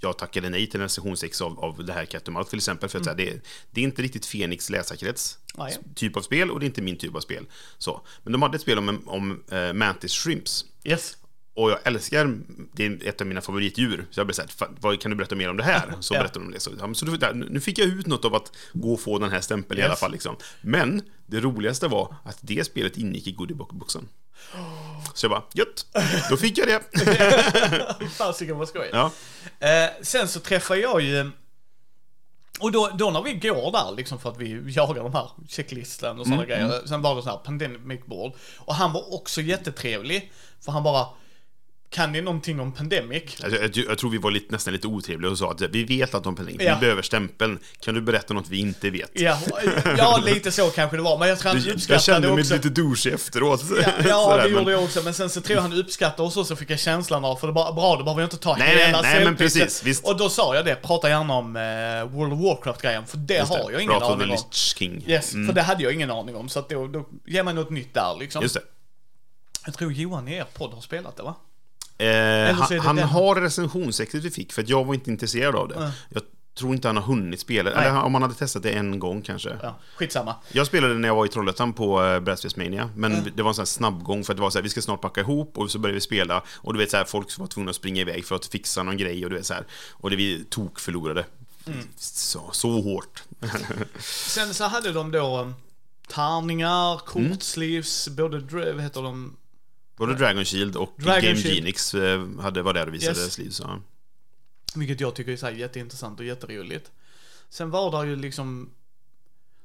Jag 0.00 0.18
tackade 0.18 0.48
nej 0.50 0.66
till 0.66 0.80
en 0.80 0.84
recensionsex 0.84 1.40
av, 1.40 1.60
av 1.60 1.84
det 1.84 1.92
här 1.92 2.04
Cat 2.04 2.28
Mouth 2.28 2.50
till 2.50 2.58
exempel, 2.58 2.88
för 2.88 2.98
att 2.98 3.04
så 3.04 3.10
här, 3.10 3.16
det, 3.16 3.40
det 3.70 3.80
är 3.80 3.84
inte 3.84 4.02
riktigt 4.02 4.26
Fenix 4.26 4.70
läsarkrets 4.70 5.38
Nej. 5.54 5.76
typ 5.94 6.16
av 6.16 6.22
spel, 6.22 6.50
och 6.50 6.60
det 6.60 6.64
är 6.64 6.68
inte 6.68 6.82
min 6.82 6.96
typ 6.96 7.16
av 7.16 7.20
spel. 7.20 7.46
Så. 7.78 8.00
Men 8.22 8.32
de 8.32 8.42
hade 8.42 8.56
ett 8.56 8.62
spel 8.62 8.78
om, 8.78 9.02
om 9.06 9.44
eh, 9.50 9.72
Mantis 9.72 10.12
Shrimps. 10.12 10.64
Yes. 10.84 11.16
Och 11.58 11.70
jag 11.70 11.78
älskar, 11.84 12.38
det 12.72 12.86
är 12.86 13.08
ett 13.08 13.20
av 13.20 13.26
mina 13.26 13.40
favoritdjur. 13.40 14.06
Så 14.10 14.20
jag 14.20 14.26
blev 14.26 14.34
såhär, 14.34 14.48
"Fan, 14.48 14.76
vad 14.80 15.00
kan 15.00 15.10
du 15.10 15.16
berätta 15.16 15.34
mer 15.34 15.50
om 15.50 15.56
det 15.56 15.64
här? 15.64 15.94
Så 16.00 16.14
Ja. 16.14 16.18
berättade 16.18 16.44
de 16.44 16.52
det. 16.52 16.60
Så, 16.60 16.70
ja, 16.80 16.94
så 16.94 17.06
nu 17.32 17.60
fick 17.60 17.78
jag 17.78 17.86
ut 17.88 18.06
något 18.06 18.24
av 18.24 18.34
att 18.34 18.52
gå 18.72 18.92
och 18.92 19.00
få 19.00 19.18
den 19.18 19.30
här 19.30 19.40
stämpeln 19.40 19.78
i 19.78 19.82
Yes. 19.82 19.86
alla 19.88 19.96
fall. 19.96 20.12
Liksom. 20.12 20.36
Men 20.60 21.02
det 21.26 21.40
roligaste 21.40 21.88
var 21.88 22.14
att 22.24 22.38
det 22.40 22.66
spelet 22.66 22.96
ingick 22.96 23.26
i 23.26 23.32
goodieboxen. 23.32 24.08
Så 25.14 25.24
jag 25.24 25.30
bara, 25.30 25.42
gött, 25.54 25.86
då 26.30 26.36
fick 26.36 26.58
jag 26.58 26.68
det. 26.68 26.80
Fasiken 28.16 28.58
vad 28.58 28.68
skoj. 28.68 28.88
Ja, 28.92 29.10
Eh, 29.60 29.90
sen 30.02 30.28
så 30.28 30.40
träffar 30.40 30.74
jag 30.74 31.00
ju 31.00 31.30
och 32.60 32.72
då, 32.72 32.90
då 32.98 33.10
när 33.10 33.22
vi 33.22 33.32
går 33.34 33.72
där 33.72 33.96
liksom 33.96 34.18
för 34.20 34.30
att 34.30 34.38
vi 34.38 34.62
jagar 34.72 35.02
de 35.02 35.12
här 35.14 35.30
checklistan 35.48 36.20
och 36.20 36.26
sådana 36.26 36.44
Mm, 36.44 36.56
grejer. 36.68 36.86
Sen 36.86 37.02
var 37.02 37.16
det 37.16 37.22
så 37.22 37.28
här 37.30 37.36
pandemic 37.36 38.00
board. 38.06 38.32
Och 38.58 38.74
han 38.74 38.92
var 38.92 39.14
också 39.14 39.40
jättetrevlig. 39.40 40.32
För 40.64 40.72
han 40.72 40.82
bara, 40.82 41.06
kan 41.90 42.12
ni 42.12 42.20
någonting 42.20 42.60
om 42.60 42.72
pandemic? 42.72 43.22
jag, 43.42 43.52
jag, 43.52 43.76
jag 43.76 43.98
tror 43.98 44.10
vi 44.10 44.18
var 44.18 44.30
lite, 44.30 44.52
nästan 44.52 44.72
lite 44.72 44.86
otrevliga 44.86 45.30
och 45.30 45.38
sa 45.38 45.50
att 45.50 45.60
vi 45.60 45.84
vet 45.84 46.14
att 46.14 46.24
de 46.24 46.36
pengar, 46.36 46.50
Ja. 46.62 46.74
vi 46.74 46.80
behöver 46.80 47.02
stämpeln. 47.02 47.58
Kan 47.80 47.94
du 47.94 48.00
berätta 48.00 48.34
något 48.34 48.48
vi 48.48 48.58
inte 48.58 48.90
vet? 48.90 49.10
Ja, 49.14 49.38
ja, 49.98 50.22
lite 50.24 50.52
så 50.52 50.70
kanske 50.70 50.96
det 50.96 51.02
var. 51.02 51.18
Men 51.18 51.28
jag 51.28 51.38
tror 51.38 51.48
han 51.52 51.60
Du, 51.60 51.66
jag 51.68 51.74
uppskattade 51.74 52.02
kände 52.02 52.28
mig 52.28 52.40
också. 52.40 52.54
lite 52.54 52.68
douchig 52.68 53.12
efteråt. 53.12 53.62
Ja, 53.84 53.92
ja 54.08 54.36
det 54.36 54.42
men- 54.42 54.52
gjorde 54.58 54.72
jag 54.72 54.84
också. 54.84 55.02
Men 55.04 55.14
sen 55.14 55.30
så 55.30 55.40
tror 55.40 55.54
jag 55.54 55.62
han 55.62 55.72
uppskattade 55.72 56.28
oss 56.28 56.36
och 56.36 56.46
så 56.46 56.56
fick 56.56 56.70
jag 56.70 56.78
känslan 56.80 57.24
av, 57.24 57.36
för 57.36 57.46
det 57.46 57.52
bara, 57.52 57.72
bra, 57.72 57.96
då 57.96 58.02
behöver 58.04 58.22
jag 58.22 58.26
inte 58.26 58.36
ta 58.36 58.56
Nej, 58.56 58.68
hela 58.86 59.00
nej, 59.02 59.14
men 59.14 59.24
cellpixeln. 59.24 59.36
precis, 59.66 59.82
visst. 59.84 60.04
Och 60.04 60.16
då 60.16 60.28
sa 60.28 60.54
jag 60.54 60.64
det, 60.64 60.74
prata 60.74 61.08
gärna 61.08 61.34
om 61.34 61.56
eh, 61.56 61.62
World 62.16 62.32
of 62.32 62.40
Warcraft-grejen, 62.40 63.06
för 63.06 63.16
det 63.16 63.34
Just 63.34 63.52
det. 63.52 63.58
har 63.62 63.70
jag 63.70 63.82
ingen 63.82 63.98
Prat 63.98 64.10
om 64.10 64.20
aning 64.20 64.30
om. 64.30 64.38
King. 64.50 65.04
Yes, 65.06 65.30
för 65.30 65.52
det 65.52 65.62
hade 65.62 65.82
jag 65.82 65.92
ingen 65.92 66.10
aning 66.10 66.36
om. 66.36 66.48
Så 66.48 66.58
att 66.58 66.68
då, 66.68 66.86
då 66.86 67.08
ger 67.26 67.42
man 67.42 67.54
något 67.54 67.70
nytt 67.70 67.94
där 67.94 68.16
liksom. 68.20 68.42
Just 68.42 68.54
det. 68.54 68.62
Jag 69.66 69.74
tror 69.74 69.92
Johan 69.92 70.28
i 70.28 70.34
er 70.34 70.44
podd 70.54 70.72
har 70.74 70.80
spelat 70.80 71.16
det 71.16 71.22
va? 71.22 71.34
Eh, 71.98 72.54
han 72.54 72.78
han 72.78 72.98
har 72.98 73.34
recensionsexet 73.40 74.24
vi 74.24 74.30
fick, 74.30 74.52
för 74.52 74.62
att 74.62 74.68
jag 74.68 74.84
var 74.84 74.94
inte 74.94 75.10
intresserad 75.10 75.54
av 75.54 75.68
det. 75.68 75.92
Jag 76.08 76.22
tror 76.58 76.74
inte 76.74 76.88
han 76.88 76.96
har 76.96 77.04
hunnit 77.04 77.40
spela, 77.40 77.70
Nej. 77.70 77.88
eller 77.88 78.02
om 78.02 78.14
han 78.14 78.22
hade 78.22 78.34
testat 78.34 78.62
det 78.62 78.70
en 78.70 78.98
gång 78.98 79.22
kanske. 79.22 79.56
Ja, 79.62 79.78
skitsamma. 79.96 80.34
Jag 80.52 80.66
spelade 80.66 80.94
när 80.94 81.08
jag 81.08 81.14
var 81.14 81.26
i 81.26 81.28
Trollhättan 81.28 81.72
på 81.72 82.02
uh, 82.02 82.20
Brädspelsmania, 82.20 82.90
men 82.96 83.32
det 83.36 83.42
var 83.42 83.50
en 83.50 83.54
sån 83.54 83.62
här 83.62 83.66
snabbgång 83.66 84.24
för 84.24 84.32
att 84.32 84.36
det 84.36 84.42
var 84.42 84.50
så 84.50 84.58
här, 84.58 84.62
vi 84.62 84.68
ska 84.68 84.82
snart 84.82 85.00
packa 85.00 85.20
ihop 85.20 85.58
och 85.58 85.70
så 85.70 85.78
började 85.78 85.94
vi 85.94 86.00
spela 86.00 86.42
och 86.48 86.72
du 86.72 86.78
vet 86.78 86.90
så 86.90 86.96
här, 86.96 87.04
folk 87.04 87.38
var 87.38 87.46
tvungna 87.46 87.70
att 87.70 87.76
springa 87.76 88.00
iväg 88.00 88.24
för 88.24 88.36
att 88.36 88.46
fixa 88.46 88.82
någon 88.82 88.96
grej 88.96 89.24
och 89.24 89.30
du 89.30 89.36
vet 89.36 89.46
så 89.46 89.54
här, 89.54 89.64
och 89.92 90.10
det 90.10 90.16
vi 90.16 90.44
tok 90.50 90.80
förlorade. 90.80 91.24
Mm. 91.66 91.78
Så, 91.96 92.48
så 92.52 92.80
hårt. 92.80 93.22
Sen 94.28 94.54
så 94.54 94.64
hade 94.64 94.92
de 94.92 95.10
då 95.10 95.40
um, 95.40 95.54
tärningar, 96.08 97.00
Mm. 97.16 97.30
kortslivs, 97.30 98.08
både, 98.08 98.38
dr- 98.38 98.72
vad 98.74 98.82
heter 98.82 99.02
de? 99.02 99.36
Både 99.98 100.14
Dragon 100.14 100.44
Shield 100.44 100.76
och 100.76 100.94
Dragon 100.96 101.22
Game 101.22 101.36
Shield. 101.36 101.54
Genix 101.56 101.94
eh, 101.94 102.26
hade, 102.40 102.62
var 102.62 102.74
där 102.74 102.86
och 102.88 102.94
visade 102.94 103.20
Yes. 103.20 103.32
sleeves. 103.32 103.60
Ja. 103.60 103.80
Vilket 104.74 105.00
jag 105.00 105.14
tycker 105.14 105.32
är 105.32 105.36
så 105.36 105.50
jätteintressant 105.50 106.20
och 106.20 106.26
jätteroligt. 106.26 106.90
Sen 107.48 107.70
var 107.70 108.02
det 108.04 108.10
ju 108.10 108.16
liksom 108.16 108.70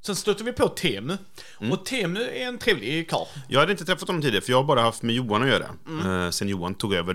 Sen 0.05 0.15
stötte 0.15 0.43
vi 0.43 0.53
på 0.53 0.67
Temu. 0.69 1.17
Mm. 1.59 1.71
Och 1.71 1.85
Temu 1.85 2.19
är 2.23 2.47
en 2.47 2.57
trevlig 2.57 3.09
karl. 3.09 3.27
Jag 3.47 3.59
hade 3.59 3.71
inte 3.71 3.85
träffat 3.85 4.07
honom 4.07 4.21
tidigare, 4.21 4.41
för 4.45 4.51
jag 4.51 4.57
har 4.57 4.63
bara 4.63 4.81
haft 4.81 5.01
med 5.03 5.15
Johan 5.15 5.41
att 5.43 5.47
göra. 5.49 5.69
Eh, 6.25 6.29
sen 6.31 6.49
Johan 6.49 6.75
tog 6.75 6.93
över... 6.93 7.13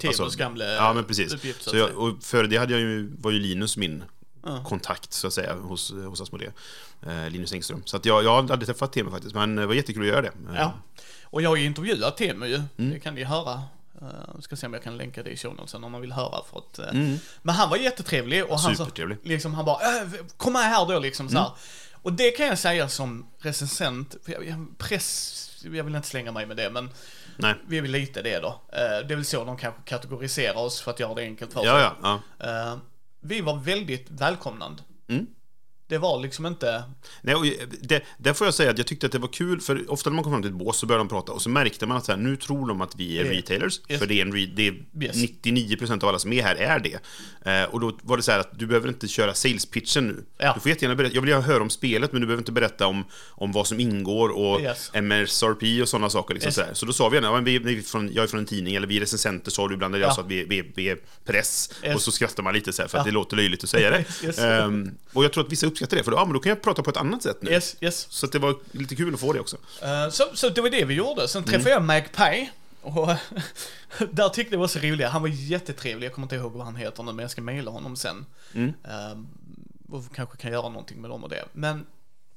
Temus 0.00 0.18
Mm. 0.20 0.30
gamla 0.36 0.64
Ja, 0.64 0.92
men 0.92 1.04
precis. 1.04 1.32
uppgift, 1.34 1.62
så 1.62 1.70
Så 1.70 1.76
jag, 1.76 1.98
och 1.98 2.22
före 2.24 2.46
det 2.46 2.56
hade 2.56 2.72
jag 2.72 2.80
ju, 2.80 3.12
var 3.18 3.30
ju 3.30 3.38
Linus 3.38 3.76
min 3.76 4.04
kontakt, 4.64 5.12
så 5.12 5.26
att 5.26 5.32
säga, 5.32 5.54
hos, 5.54 5.92
hos 5.92 6.20
Asmodee. 6.20 6.52
Eh, 7.06 7.30
Linus 7.30 7.52
Engström. 7.52 7.82
Så 7.84 7.96
att 7.96 8.04
jag, 8.04 8.24
jag 8.24 8.50
hade 8.50 8.66
träffat 8.66 8.92
Temu 8.92 9.10
faktiskt, 9.10 9.34
men 9.34 9.56
det 9.56 9.66
var 9.66 9.74
jättekul 9.74 10.02
att 10.02 10.08
göra 10.08 10.22
det. 10.22 10.28
Eh, 10.28 10.54
Ja. 10.56 10.72
Och 11.24 11.42
jag 11.42 11.48
har 11.48 11.56
ju 11.56 11.64
intervjuat 11.64 12.16
Temu 12.16 12.46
ju. 12.46 12.54
Mm. 12.54 12.90
Det 12.90 13.00
kan 13.00 13.14
ni 13.14 13.24
höra. 13.24 13.62
Uh, 14.02 14.40
ska 14.40 14.56
se 14.56 14.66
om 14.66 14.72
jag 14.72 14.82
kan 14.82 14.96
länka 14.96 15.22
det 15.22 15.30
i 15.30 15.36
show 15.36 15.54
notesen 15.54 15.84
om 15.84 15.92
man 15.92 16.00
vill 16.00 16.12
höra. 16.12 16.44
För 16.50 16.58
att, 16.58 16.78
uh, 16.78 17.00
Mm. 17.00 17.18
Men 17.42 17.54
han 17.54 17.70
var 17.70 17.76
jättetrevlig 17.76 18.44
och 18.44 18.60
han, 18.60 18.76
så, 18.76 18.86
liksom, 19.22 19.54
han 19.54 19.64
bara 19.64 20.00
äh, 20.00 20.08
kom 20.36 20.52
med 20.52 20.62
här 20.62 20.86
då 20.86 20.98
liksom 20.98 21.28
så 21.28 21.38
här. 21.38 21.50
Och 22.02 22.12
det 22.12 22.30
kan 22.30 22.46
jag 22.46 22.58
säga 22.58 22.88
som 22.88 23.26
recensent, 23.38 24.16
jag, 24.26 24.66
press, 24.78 25.60
jag 25.62 25.84
vill 25.84 25.94
inte 25.94 26.08
slänga 26.08 26.32
mig 26.32 26.46
med 26.46 26.56
det, 26.56 26.70
men 26.70 26.90
Nej. 27.36 27.54
vi 27.68 27.78
är 27.78 27.82
väl 27.82 27.90
lite 27.90 28.22
det 28.22 28.38
då. 28.38 28.48
Eh, 28.48 28.78
det 28.78 29.14
är 29.14 29.16
väl 29.16 29.24
så 29.24 29.44
de 29.44 29.56
kanske 29.56 29.80
kategoriserar 29.84 30.56
oss 30.56 30.80
för 30.80 30.90
att 30.90 31.00
göra 31.00 31.14
det 31.14 31.22
enkelt 31.22 31.52
för 31.52 31.60
sig. 31.60 31.68
Ja, 31.68 31.94
ja, 32.02 32.20
ja. 32.38 32.78
Vi 33.20 33.40
var 33.40 33.56
väldigt 33.56 34.10
välkomnande. 34.10 34.82
Mm. 35.08 35.26
Det 35.90 35.98
var 35.98 36.20
liksom 36.20 36.46
inte, 36.46 36.82
Nej, 37.22 37.34
och 37.34 37.44
det, 37.80 38.02
där 38.18 38.32
får 38.32 38.46
jag 38.46 38.54
säga 38.54 38.70
att 38.70 38.78
jag 38.78 38.86
tyckte 38.86 39.06
att 39.06 39.12
det 39.12 39.18
var 39.18 39.28
kul, 39.28 39.60
för 39.60 39.90
ofta 39.92 40.10
när 40.10 40.14
man 40.14 40.24
kom 40.24 40.32
fram 40.32 40.42
till 40.42 40.50
ett 40.50 40.56
bås 40.56 40.76
så 40.78 40.86
började 40.86 41.00
de 41.04 41.08
prata 41.08 41.32
och 41.32 41.42
så 41.42 41.48
märkte 41.48 41.86
man 41.86 41.96
att 41.96 42.04
så 42.04 42.12
här, 42.12 42.18
nu 42.18 42.36
tror 42.36 42.68
de 42.68 42.80
att 42.80 42.96
vi 42.96 43.18
är 43.18 43.24
Det- 43.24 43.30
retailers, 43.30 43.80
Yes. 43.88 43.98
för 44.00 44.06
det 44.06 44.14
är, 44.20 44.22
en 44.26 44.32
re, 44.32 44.46
det 44.56 44.68
är 44.68 44.74
Yes. 45.02 45.16
99% 45.16 46.02
av 46.02 46.08
alla 46.08 46.18
som 46.18 46.32
är 46.32 46.42
här 46.42 46.54
är 46.56 46.78
det. 46.78 46.98
Eh, 47.50 47.64
och 47.74 47.80
då 47.80 47.98
var 48.02 48.16
det 48.16 48.22
så 48.22 48.32
här 48.32 48.38
att 48.38 48.58
du 48.58 48.66
behöver 48.66 48.88
inte 48.88 49.08
köra 49.08 49.34
sales-pitchen 49.34 50.06
nu. 50.06 50.24
Ja. 50.38 50.52
Du 50.54 50.60
får 50.60 50.68
jättegärna 50.68 50.94
berätta, 50.94 51.14
jag 51.14 51.20
vill 51.22 51.30
gärna 51.30 51.42
höra 51.42 51.62
om 51.62 51.70
spelet, 51.70 52.12
men 52.12 52.20
du 52.20 52.26
behöver 52.26 52.40
inte 52.40 52.52
berätta 52.52 52.86
om, 52.86 53.04
om 53.30 53.52
vad 53.52 53.66
som 53.66 53.80
ingår 53.80 54.28
och 54.28 54.60
Yes. 54.60 54.90
MSRP 54.94 55.82
och 55.82 55.88
sådana 55.88 56.10
saker. 56.10 56.34
Liksom, 56.34 56.52
så, 56.52 56.62
så 56.72 56.86
då 56.86 56.92
sa 56.92 57.08
vi 57.08 57.16
gärna, 57.16 57.28
ja, 57.28 57.36
vi, 57.36 57.58
vi 57.58 57.82
från, 57.82 58.12
jag 58.12 58.22
är 58.22 58.26
från 58.26 58.40
en 58.40 58.46
tidning, 58.46 58.74
eller 58.74 58.86
vi 58.86 58.96
är 58.96 59.00
recensenter, 59.00 59.50
sa 59.50 59.68
du 59.68 59.74
ibland, 59.74 59.94
eller 59.94 60.04
jag 60.04 60.10
Ja. 60.10 60.14
sa 60.14 60.20
att 60.22 60.28
vi, 60.30 60.44
vi, 60.44 60.72
vi 60.74 60.88
är 60.88 60.98
press. 61.24 61.70
Och 61.94 62.02
så 62.02 62.12
skrattar 62.12 62.42
man 62.42 62.54
lite 62.54 62.72
så 62.72 62.82
här, 62.82 62.88
för 62.88 62.98
att 62.98 63.04
det 63.04 63.10
låter 63.10 63.36
löjligt 63.36 63.64
att 63.64 63.70
säga 63.70 63.90
det. 63.90 64.04
Ehm, 64.38 64.90
och 65.12 65.24
jag 65.24 65.32
tror 65.32 65.44
att 65.44 65.52
vissa 65.52 65.66
uppskattar 65.80 65.96
det, 65.96 66.04
för 66.04 66.10
då, 66.10 66.16
ja, 66.16 66.24
men 66.24 66.34
då 66.34 66.40
kan 66.40 66.50
jag 66.50 66.62
prata 66.62 66.82
på 66.82 66.90
ett 66.90 66.96
annat 66.96 67.22
sätt 67.22 67.42
nu. 67.42 67.50
yes, 67.50 67.76
yes. 67.80 68.06
Så 68.10 68.26
det 68.26 68.38
var 68.38 68.56
lite 68.72 68.96
kul 68.96 69.14
att 69.14 69.20
få 69.20 69.32
det 69.32 69.40
också. 69.40 69.56
Eh, 69.82 70.10
så, 70.10 70.24
så 70.34 70.48
det 70.48 70.60
var 70.60 70.70
det 70.70 70.84
vi 70.84 70.94
gjorde. 70.94 71.28
Sen 71.28 71.44
träffade 71.44 71.70
jag 71.70 71.82
Magpie. 71.82 72.50
Och 72.82 73.08
där 74.10 74.28
tyckte 74.28 74.54
jag 74.54 74.60
var 74.60 74.68
så 74.68 74.78
roligt. 74.78 75.08
Han 75.08 75.22
var 75.22 75.28
jättetrevlig. 75.28 76.06
Jag 76.06 76.14
kommer 76.14 76.24
inte 76.24 76.36
ihåg 76.36 76.52
vad 76.52 76.64
han 76.64 76.76
heter 76.76 77.02
nu, 77.02 77.12
men 77.12 77.22
jag 77.22 77.30
ska 77.30 77.42
mejla 77.42 77.70
honom 77.70 77.96
sen. 77.96 78.26
Mm. 78.54 78.72
Eh, 78.84 79.18
och 79.94 80.04
kanske 80.14 80.36
kan 80.36 80.52
göra 80.52 80.68
någonting 80.68 81.00
med 81.00 81.10
dem 81.10 81.24
och 81.24 81.30
det. 81.30 81.44
Men 81.52 81.86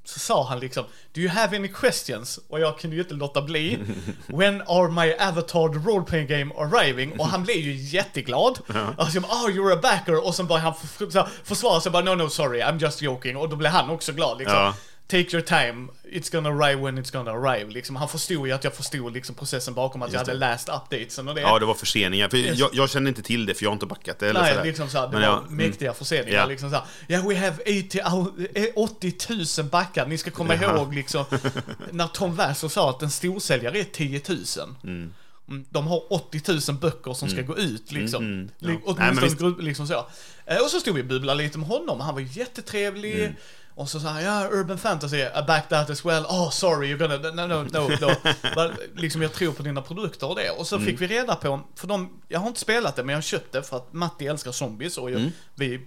så 0.06 0.20
sa 0.20 0.48
han 0.50 0.60
liksom, 0.60 0.86
Do 1.14 1.22
you 1.22 1.30
have 1.30 1.58
any 1.58 1.68
questions? 1.68 2.40
Och 2.50 2.60
jag 2.60 2.80
kunde 2.80 2.96
ju 2.96 3.02
inte 3.02 3.14
låta 3.14 3.42
bli. 3.42 3.80
When 4.28 4.62
are 4.62 4.88
my 4.88 5.14
avatar 5.14 5.74
the 5.74 5.90
role 5.90 6.06
playing 6.06 6.28
game 6.28 6.54
arriving? 6.58 7.20
Och 7.20 7.28
han 7.28 7.44
blev 7.44 7.58
ju 7.58 7.74
jätteglad. 7.76 8.60
Alltså, 8.98 9.16
jag 9.16 9.24
bara, 9.24 9.32
oh 9.32 9.50
you're 9.50 9.74
a 9.74 9.80
backer. 9.82 10.28
Och 10.28 10.36
sen 10.36 10.48
började 10.48 10.66
han 10.70 11.12
så 11.12 11.28
försvara 11.44 11.82
sig, 11.82 11.92
bara 11.92 12.04
no 12.04 12.16
no 12.16 12.30
sorry, 12.30 12.62
I'm 12.62 12.80
just 12.82 13.02
joking. 13.02 13.38
Och 13.38 13.50
då 13.50 13.56
blev 13.56 13.72
han 13.72 13.90
också 13.90 14.12
glad 14.12 14.38
liksom. 14.38 14.58
Ja. 14.58 14.74
Take 15.08 15.30
your 15.38 15.42
time, 15.42 15.88
it's 16.04 16.32
gonna 16.32 16.50
arrive 16.50 16.82
when 16.82 17.00
it's 17.00 17.12
gonna 17.14 17.32
arrive. 17.32 17.72
Liksom, 17.72 17.96
han 17.96 18.10
förstod 18.10 18.48
ju 18.48 18.54
att 18.54 18.64
jag 18.64 18.74
förstod 18.74 19.14
liksom, 19.14 19.36
processen 19.36 19.74
bakom 19.74 20.02
att 20.02 20.08
jag 20.14 20.20
Just 20.20 20.28
hade 20.28 20.40
det. 20.40 20.46
läst 20.52 20.70
updatesen 20.70 21.28
och 21.28 21.36
det. 21.36 21.42
Ja, 21.42 21.60
det 21.60 21.66
var 21.66 21.74
förseningar. 21.74 22.30
För 22.30 22.38
Yes. 22.38 22.60
jag, 22.60 22.70
jag 22.74 22.90
kände 22.90 23.10
inte 23.10 23.22
till 23.22 23.46
det, 23.46 23.54
för 23.54 23.64
jag 23.66 23.70
har 23.70 23.74
inte 23.74 23.86
backat 23.86 24.20
det. 24.20 24.30
Eller 24.30 24.42
Nej, 24.42 24.52
sådär. 24.52 24.66
liksom 24.66 24.90
såhär, 24.90 25.06
det 25.08 25.12
Men 25.12 25.22
var 25.22 25.28
ja, 25.28 25.38
mm. 25.42 25.56
mäktiga 25.56 25.94
förseningar. 25.94 26.38
Ja. 26.40 26.46
Liksom 26.46 26.70
såhär, 26.70 26.86
yeah 27.08 27.28
we 27.28 27.36
have 27.38 27.58
80, 27.64 28.00
au- 28.02 28.48
eh, 28.56 28.66
80 28.76 29.62
000 29.62 29.70
backar. 29.70 30.06
Ni 30.08 30.18
ska 30.18 30.32
komma 30.32 30.56
Jaha. 30.56 30.76
ihåg 30.78 30.94
liksom, 30.96 31.26
när 31.92 32.08
Tom 32.08 32.36
Wasser 32.36 32.68
sa 32.68 32.90
att 32.90 33.02
en 33.02 33.12
storsäljare 33.12 33.80
är 33.80 33.84
10 33.84 34.22
000. 34.30 34.38
Mm, 34.84 35.66
De 35.70 35.88
har 35.88 36.14
80 36.14 36.72
000 36.72 36.78
böcker 36.80 37.14
som 37.14 37.30
ska 37.30 37.42
gå 37.42 37.58
ut 37.58 37.92
liksom. 37.92 38.24
Mm, 38.26 38.50
ja. 38.60 38.68
Li- 38.68 38.74
Nej, 38.86 38.96
men 38.98 39.18
Åtminstone 39.18 39.64
liksom 39.64 39.88
så. 39.88 40.06
Eh, 40.46 40.58
Och 40.58 40.70
så 40.70 40.80
stod 40.80 40.96
vi 40.96 41.02
och 41.02 41.06
bubblade 41.06 41.44
lite 41.44 41.58
med 41.58 41.68
honom. 41.68 42.00
Han 42.00 42.14
var 42.14 42.22
jättetrevlig. 42.22 43.20
Mm. 43.20 43.36
Och 43.76 43.90
så 43.90 44.00
sa 44.00 44.08
han, 44.10 44.24
ja, 44.24 44.48
urban 44.52 44.78
fantasy, 44.78 45.18
I 45.18 45.42
back 45.48 45.70
that 45.70 45.90
as 45.90 46.06
well. 46.06 46.26
Oh, 46.26 46.50
sorry, 46.50 46.88
you're 46.96 46.98
gonna, 46.98 47.18
no, 47.18 47.48
no, 47.48 47.64
no, 47.64 47.88
no. 48.02 48.16
Men, 48.56 48.72
liksom, 48.96 49.22
jag 49.22 49.34
tror 49.34 49.52
på 49.54 49.64
dina 49.64 49.82
produkter 49.82 50.28
och 50.30 50.36
det. 50.36 50.50
Och 50.50 50.68
så 50.68 50.76
Mm. 50.76 50.88
fick 50.88 51.02
vi 51.02 51.08
reda 51.08 51.36
på, 51.36 51.60
för 51.76 51.88
de, 51.88 52.22
jag 52.28 52.40
har 52.40 52.48
inte 52.48 52.60
spelat 52.60 52.96
det, 52.96 53.04
men 53.04 53.14
jag 53.14 53.18
har 53.18 53.22
köpt 53.22 53.52
det 53.52 53.64
för 53.64 53.78
att 53.78 53.94
Matti 53.94 54.28
älskar 54.28 54.52
zombies 54.52 54.98
och 54.98 55.12
jag, 55.12 55.20
Mm. 55.20 55.32
vi, 55.56 55.82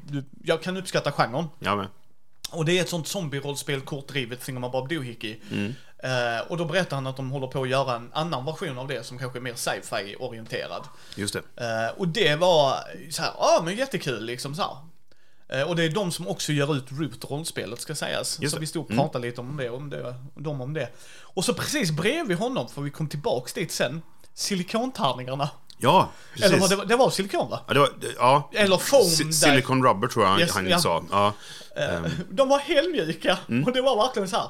jag 0.45 0.63
kan 0.63 0.77
uppskatta 0.77 1.13
genren. 1.13 1.45
Jag 1.59 1.77
med. 1.79 1.87
Och 2.51 2.65
det 2.65 2.79
är 2.79 2.83
ett 2.83 2.89
sånt 2.89 3.07
zombie-rollspel, 3.09 3.81
kortdrivet, 3.81 4.41
Thingamabob 4.41 4.89
Doohickey. 4.89 5.41
Mm. 5.51 5.75
Eh, 5.99 6.41
och 6.49 6.57
då 6.57 6.65
berättar 6.65 6.97
han 6.97 7.07
att 7.07 7.17
de 7.17 7.31
håller 7.31 7.47
på 7.47 7.63
att 7.63 7.69
göra 7.69 7.97
en 7.97 8.11
annan 8.13 8.45
version 8.45 8.79
av 8.79 8.89
det 8.89 9.07
som 9.07 9.19
kanske 9.19 9.39
är 9.39 9.41
mer 9.41 9.55
sci-fi 9.55 10.17
orienterad. 10.19 10.83
Just 11.17 11.35
det. 11.35 11.65
Eh, 11.65 11.99
och 12.01 12.09
det 12.09 12.37
var 12.37 12.75
så 13.11 13.23
här, 13.23 13.31
ja 13.39 13.63
men 13.65 13.77
jättekul 13.77 14.25
liksom 14.25 14.55
så 14.55 14.63
här. 14.63 14.77
Eh, 15.49 15.63
och 15.63 15.77
det 15.77 15.85
är 15.85 15.89
de 15.91 16.13
som 16.13 16.29
också 16.29 16.53
gör 16.53 16.77
ut 16.77 16.85
Root-rollspelet 16.93 17.81
ska 17.81 17.95
sägas. 17.95 18.39
Just 18.41 18.51
så 18.51 18.57
det. 18.57 18.61
vi 18.61 18.67
stod 18.67 18.85
och 18.85 18.91
Mm. 18.91 19.05
pratade 19.05 19.27
lite 19.27 19.41
om 19.41 19.57
det, 19.57 19.71
om 19.71 19.91
det, 19.91 20.15
de 20.35 20.61
om 20.61 20.73
det. 20.75 20.89
Och 21.23 21.45
så 21.45 21.55
precis 21.55 21.91
bredvid 21.91 22.37
honom, 22.39 22.69
för 22.69 22.83
vi 22.83 22.91
kom 22.91 23.09
tillbaks 23.09 23.53
dit 23.53 23.73
sen, 23.73 24.03
silikontärningarna. 24.35 25.49
Ja, 25.79 26.09
precis. 26.35 26.53
Eller 26.53 26.69
det, 26.69 26.77
var- 26.77 26.85
det 26.85 26.97
var 26.97 27.11
silikon 27.11 27.51
va? 27.51 27.61
Ja, 27.69 27.75
det 27.75 27.81
var, 27.81 27.91
ja. 28.19 28.51
Eller 28.55 28.77
foam. 28.77 29.33
Silicon 29.33 29.85
rubber 29.87 30.09
tror 30.09 30.25
jag 30.25 30.31
han, 30.33 30.41
Yes, 30.41 30.55
han 30.55 30.69
ja. 30.69 30.79
sa. 30.79 31.05
Ja. 31.11 31.33
Eh, 31.77 32.01
De 32.31 32.49
var 32.49 32.59
helmjuka 32.59 33.39
Mm. 33.49 33.65
och 33.65 33.73
det 33.73 33.81
var 33.83 33.97
verkligen 33.97 34.29
så 34.29 34.37
här. 34.37 34.49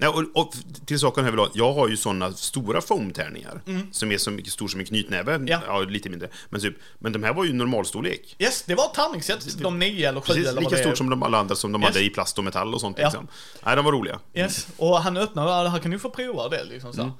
Nej, 0.00 0.08
och, 0.08 0.24
och 0.34 0.52
till 0.86 0.98
saken 0.98 1.24
här 1.24 1.30
vill 1.30 1.38
jag, 1.38 1.50
jag 1.54 1.72
har 1.72 1.88
ju 1.88 1.96
sådana 1.96 2.32
stora 2.32 2.80
foamtärningar 2.80 3.62
Mm. 3.66 3.92
som 3.92 4.12
är 4.12 4.18
så 4.18 4.30
mycket 4.30 4.52
stor 4.52 4.68
som 4.68 4.80
en 4.80 4.86
knytnäve. 4.86 5.40
Ja. 5.46 5.80
lite 5.80 6.08
mindre. 6.10 6.28
Men, 6.50 6.60
typ, 6.60 6.76
men 6.98 7.12
de 7.12 7.22
här 7.22 7.32
var 7.34 7.44
ju 7.44 7.52
normalstorlek. 7.52 8.36
Yes, 8.38 8.62
det 8.66 8.74
var 8.74 8.88
tärningssätt. 8.88 9.58
De 9.58 9.78
nio 9.78 10.08
eller 10.08 10.20
sju 10.20 10.26
Precis, 10.26 10.48
eller 10.48 10.60
lika 10.60 10.76
stort 10.76 10.98
som 10.98 11.10
de 11.10 11.22
alla 11.22 11.38
andra 11.38 11.54
som 11.56 11.72
de 11.72 11.82
Yes. 11.82 11.88
hade 11.94 12.04
i 12.04 12.10
plast 12.10 12.38
och 12.38 12.44
metall 12.44 12.74
och 12.74 12.80
sånt. 12.80 12.98
Ja. 12.98 13.04
Liksom. 13.06 13.28
Nej, 13.64 13.76
de 13.76 13.84
var 13.84 13.92
roliga. 13.92 14.18
Yes, 14.34 14.66
och 14.76 14.98
han 15.02 15.16
öppnade, 15.16 15.50
ja, 15.50 15.68
här 15.68 15.78
kan 15.78 15.90
du 15.90 15.98
få 15.98 16.10
prova 16.10 16.48
det 16.48 16.64
liksom 16.64 16.92
så. 16.92 17.00
Mm. 17.02 17.12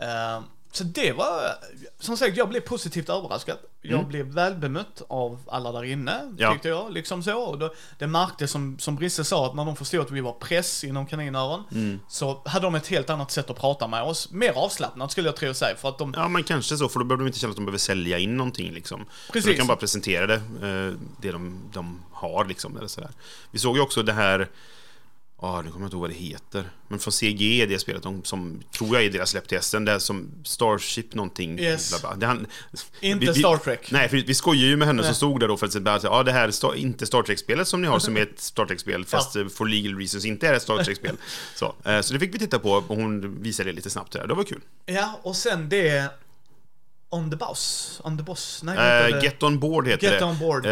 Eh, 0.00 0.42
så 0.72 0.84
det 0.84 1.12
var, 1.12 1.40
som 2.00 2.16
sagt, 2.16 2.36
jag 2.36 2.48
blev 2.48 2.60
positivt 2.60 3.08
överraskad. 3.08 3.56
Jag 3.82 4.06
blev 4.06 4.26
väl 4.26 4.54
bemött 4.54 5.02
av 5.08 5.40
alla 5.46 5.72
där 5.72 5.84
inne, 5.84 6.12
Mm. 6.20 6.36
Ja. 6.38 6.52
tyckte 6.52 6.68
jag. 6.68 6.92
Liksom 6.92 7.22
så. 7.22 7.38
Och 7.38 7.58
då, 7.58 7.74
det 7.98 8.06
märktes 8.06 8.50
som, 8.50 8.78
som 8.78 8.96
Brisse 8.96 9.24
sa, 9.24 9.46
att 9.46 9.54
när 9.54 9.64
de 9.64 9.76
förstod 9.76 10.00
att 10.00 10.10
vi 10.10 10.20
var 10.20 10.32
press 10.32 10.84
inom 10.84 11.06
kaninöron, 11.06 11.64
Mm. 11.72 12.00
så 12.08 12.42
hade 12.44 12.66
de 12.66 12.74
ett 12.74 12.86
helt 12.86 13.10
annat 13.10 13.30
sätt 13.30 13.50
att 13.50 13.58
prata 13.60 13.86
med 13.88 14.02
oss. 14.02 14.30
Mer 14.30 14.52
avslappnat 14.52 15.12
skulle 15.12 15.28
jag 15.28 15.36
tro 15.36 15.54
säga, 15.54 15.76
för 15.76 15.88
att 15.88 15.98
de, 15.98 16.14
Ja, 16.16 16.28
men 16.28 16.44
kanske 16.44 16.76
så, 16.76 16.88
för 16.88 16.98
då 17.00 17.04
behöver 17.04 17.24
de 17.24 17.26
inte 17.26 17.38
känna 17.38 17.50
att 17.50 17.56
de 17.56 17.64
behöver 17.64 17.78
sälja 17.78 18.18
in 18.18 18.36
någonting. 18.36 18.72
Liksom. 18.72 19.04
Precis. 19.32 19.50
De 19.50 19.56
kan 19.56 19.66
bara 19.66 19.76
presentera 19.76 20.26
det, 20.26 20.34
eh, 20.34 21.00
det 21.20 21.32
de, 21.32 21.60
de 21.72 22.02
har. 22.12 22.44
Liksom, 22.44 22.76
eller 22.76 22.88
sådär. 22.88 23.10
Vi 23.50 23.58
såg 23.58 23.76
ju 23.76 23.82
också 23.82 24.02
det 24.02 24.12
här, 24.12 24.48
ja, 25.40 25.62
nu 25.62 25.70
kommer 25.70 25.84
jag 25.84 25.86
inte 25.86 25.96
ihåg 25.96 26.00
vad 26.00 26.10
det 26.10 26.14
heter, 26.14 26.70
men 26.88 26.98
från 26.98 27.12
CG, 27.12 27.66
det 27.66 27.78
spelet, 27.78 28.02
de, 28.02 28.24
som 28.24 28.62
tror 28.72 28.94
jag 28.94 29.04
är 29.04 29.10
deras 29.10 29.30
släpp 29.30 29.48
till 29.48 29.62
SN, 29.62 29.84
det 29.84 29.92
är 29.92 29.98
som 29.98 30.30
Starship 30.44 31.14
någonting. 31.14 31.58
Yes. 31.58 32.00
Bla, 32.00 32.16
bla. 32.16 32.26
Han, 32.26 32.46
Inte 33.00 33.34
Star 33.34 33.56
Trek. 33.56 33.90
Nej, 33.90 34.08
för 34.08 34.16
vi 34.16 34.34
skojar 34.34 34.66
ju 34.66 34.76
med 34.76 34.86
henne 34.88 35.02
Nej. 35.02 35.06
som 35.06 35.14
stod 35.14 35.40
där 35.40 35.48
då 35.48 35.56
för 35.56 35.66
att 35.66 35.72
säga 35.72 36.00
ja, 36.02 36.22
det 36.22 36.32
här 36.32 36.48
är 36.48 36.76
inte 36.76 37.06
Star 37.06 37.22
Trek-spelet 37.22 37.68
som 37.68 37.80
ni 37.80 37.86
har 37.88 37.98
som 37.98 38.16
är 38.16 38.20
ett 38.20 38.40
Star 38.40 38.66
Trek-spel, 38.66 39.04
fast 39.08 39.36
eh, 39.36 39.46
for 39.46 39.66
legal 39.66 39.98
reasons 39.98 40.24
inte 40.24 40.48
är 40.48 40.54
ett 40.54 40.62
Star 40.62 40.84
Trek-spel. 40.84 41.16
Så, 41.54 41.74
eh, 41.84 42.00
så 42.00 42.12
det 42.14 42.20
fick 42.20 42.34
vi 42.34 42.38
titta 42.38 42.58
på 42.58 42.70
och 42.70 42.96
hon 42.96 43.42
visade 43.42 43.70
det 43.70 43.76
lite 43.76 43.90
snabbt 43.90 44.12
där. 44.12 44.26
Det 44.26 44.34
var 44.34 44.44
kul. 44.44 44.60
ja, 44.86 45.20
och 45.22 45.36
sen 45.36 45.68
det, 45.68 46.10
On 47.10 47.30
the 47.30 47.36
Bus, 47.36 48.00
On 48.04 48.18
the 48.18 48.22
Boss, 48.22 48.62
nej 48.62 49.12
Uh? 49.12 49.20
Get 49.20 49.42
On 49.42 49.58
Board 49.58 49.86
heter 49.86 50.10
Get 50.10 50.18
det. 50.18 50.24
On 50.24 50.38
Board. 50.38 50.66
Eh, 50.66 50.70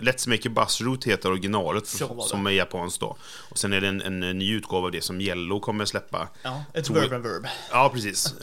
Let's 0.00 0.28
Make 0.28 0.48
a 0.48 0.52
Bus 0.54 0.80
Route 0.80 1.10
heter 1.10 1.30
originalet, 1.30 1.86
som 2.20 2.46
är 2.46 2.50
japanskt 2.50 3.00
då. 3.00 3.16
Och 3.50 3.58
sen 3.58 3.72
är 3.72 3.80
det 3.80 3.88
en, 3.88 4.02
en, 4.02 4.38
ny 4.38 4.54
utgåva 4.54 4.86
av 4.86 4.92
det 4.92 5.00
som 5.00 5.20
Yellow 5.20 5.60
kommer 5.60 5.84
släppa. 5.84 6.28
Ja, 6.42 6.64
ett 6.74 6.84
Tror- 6.84 7.00
verb 7.00 7.12
and 7.12 7.24
verb. 7.24 7.46
Ja, 7.70 7.90
precis. 7.94 8.34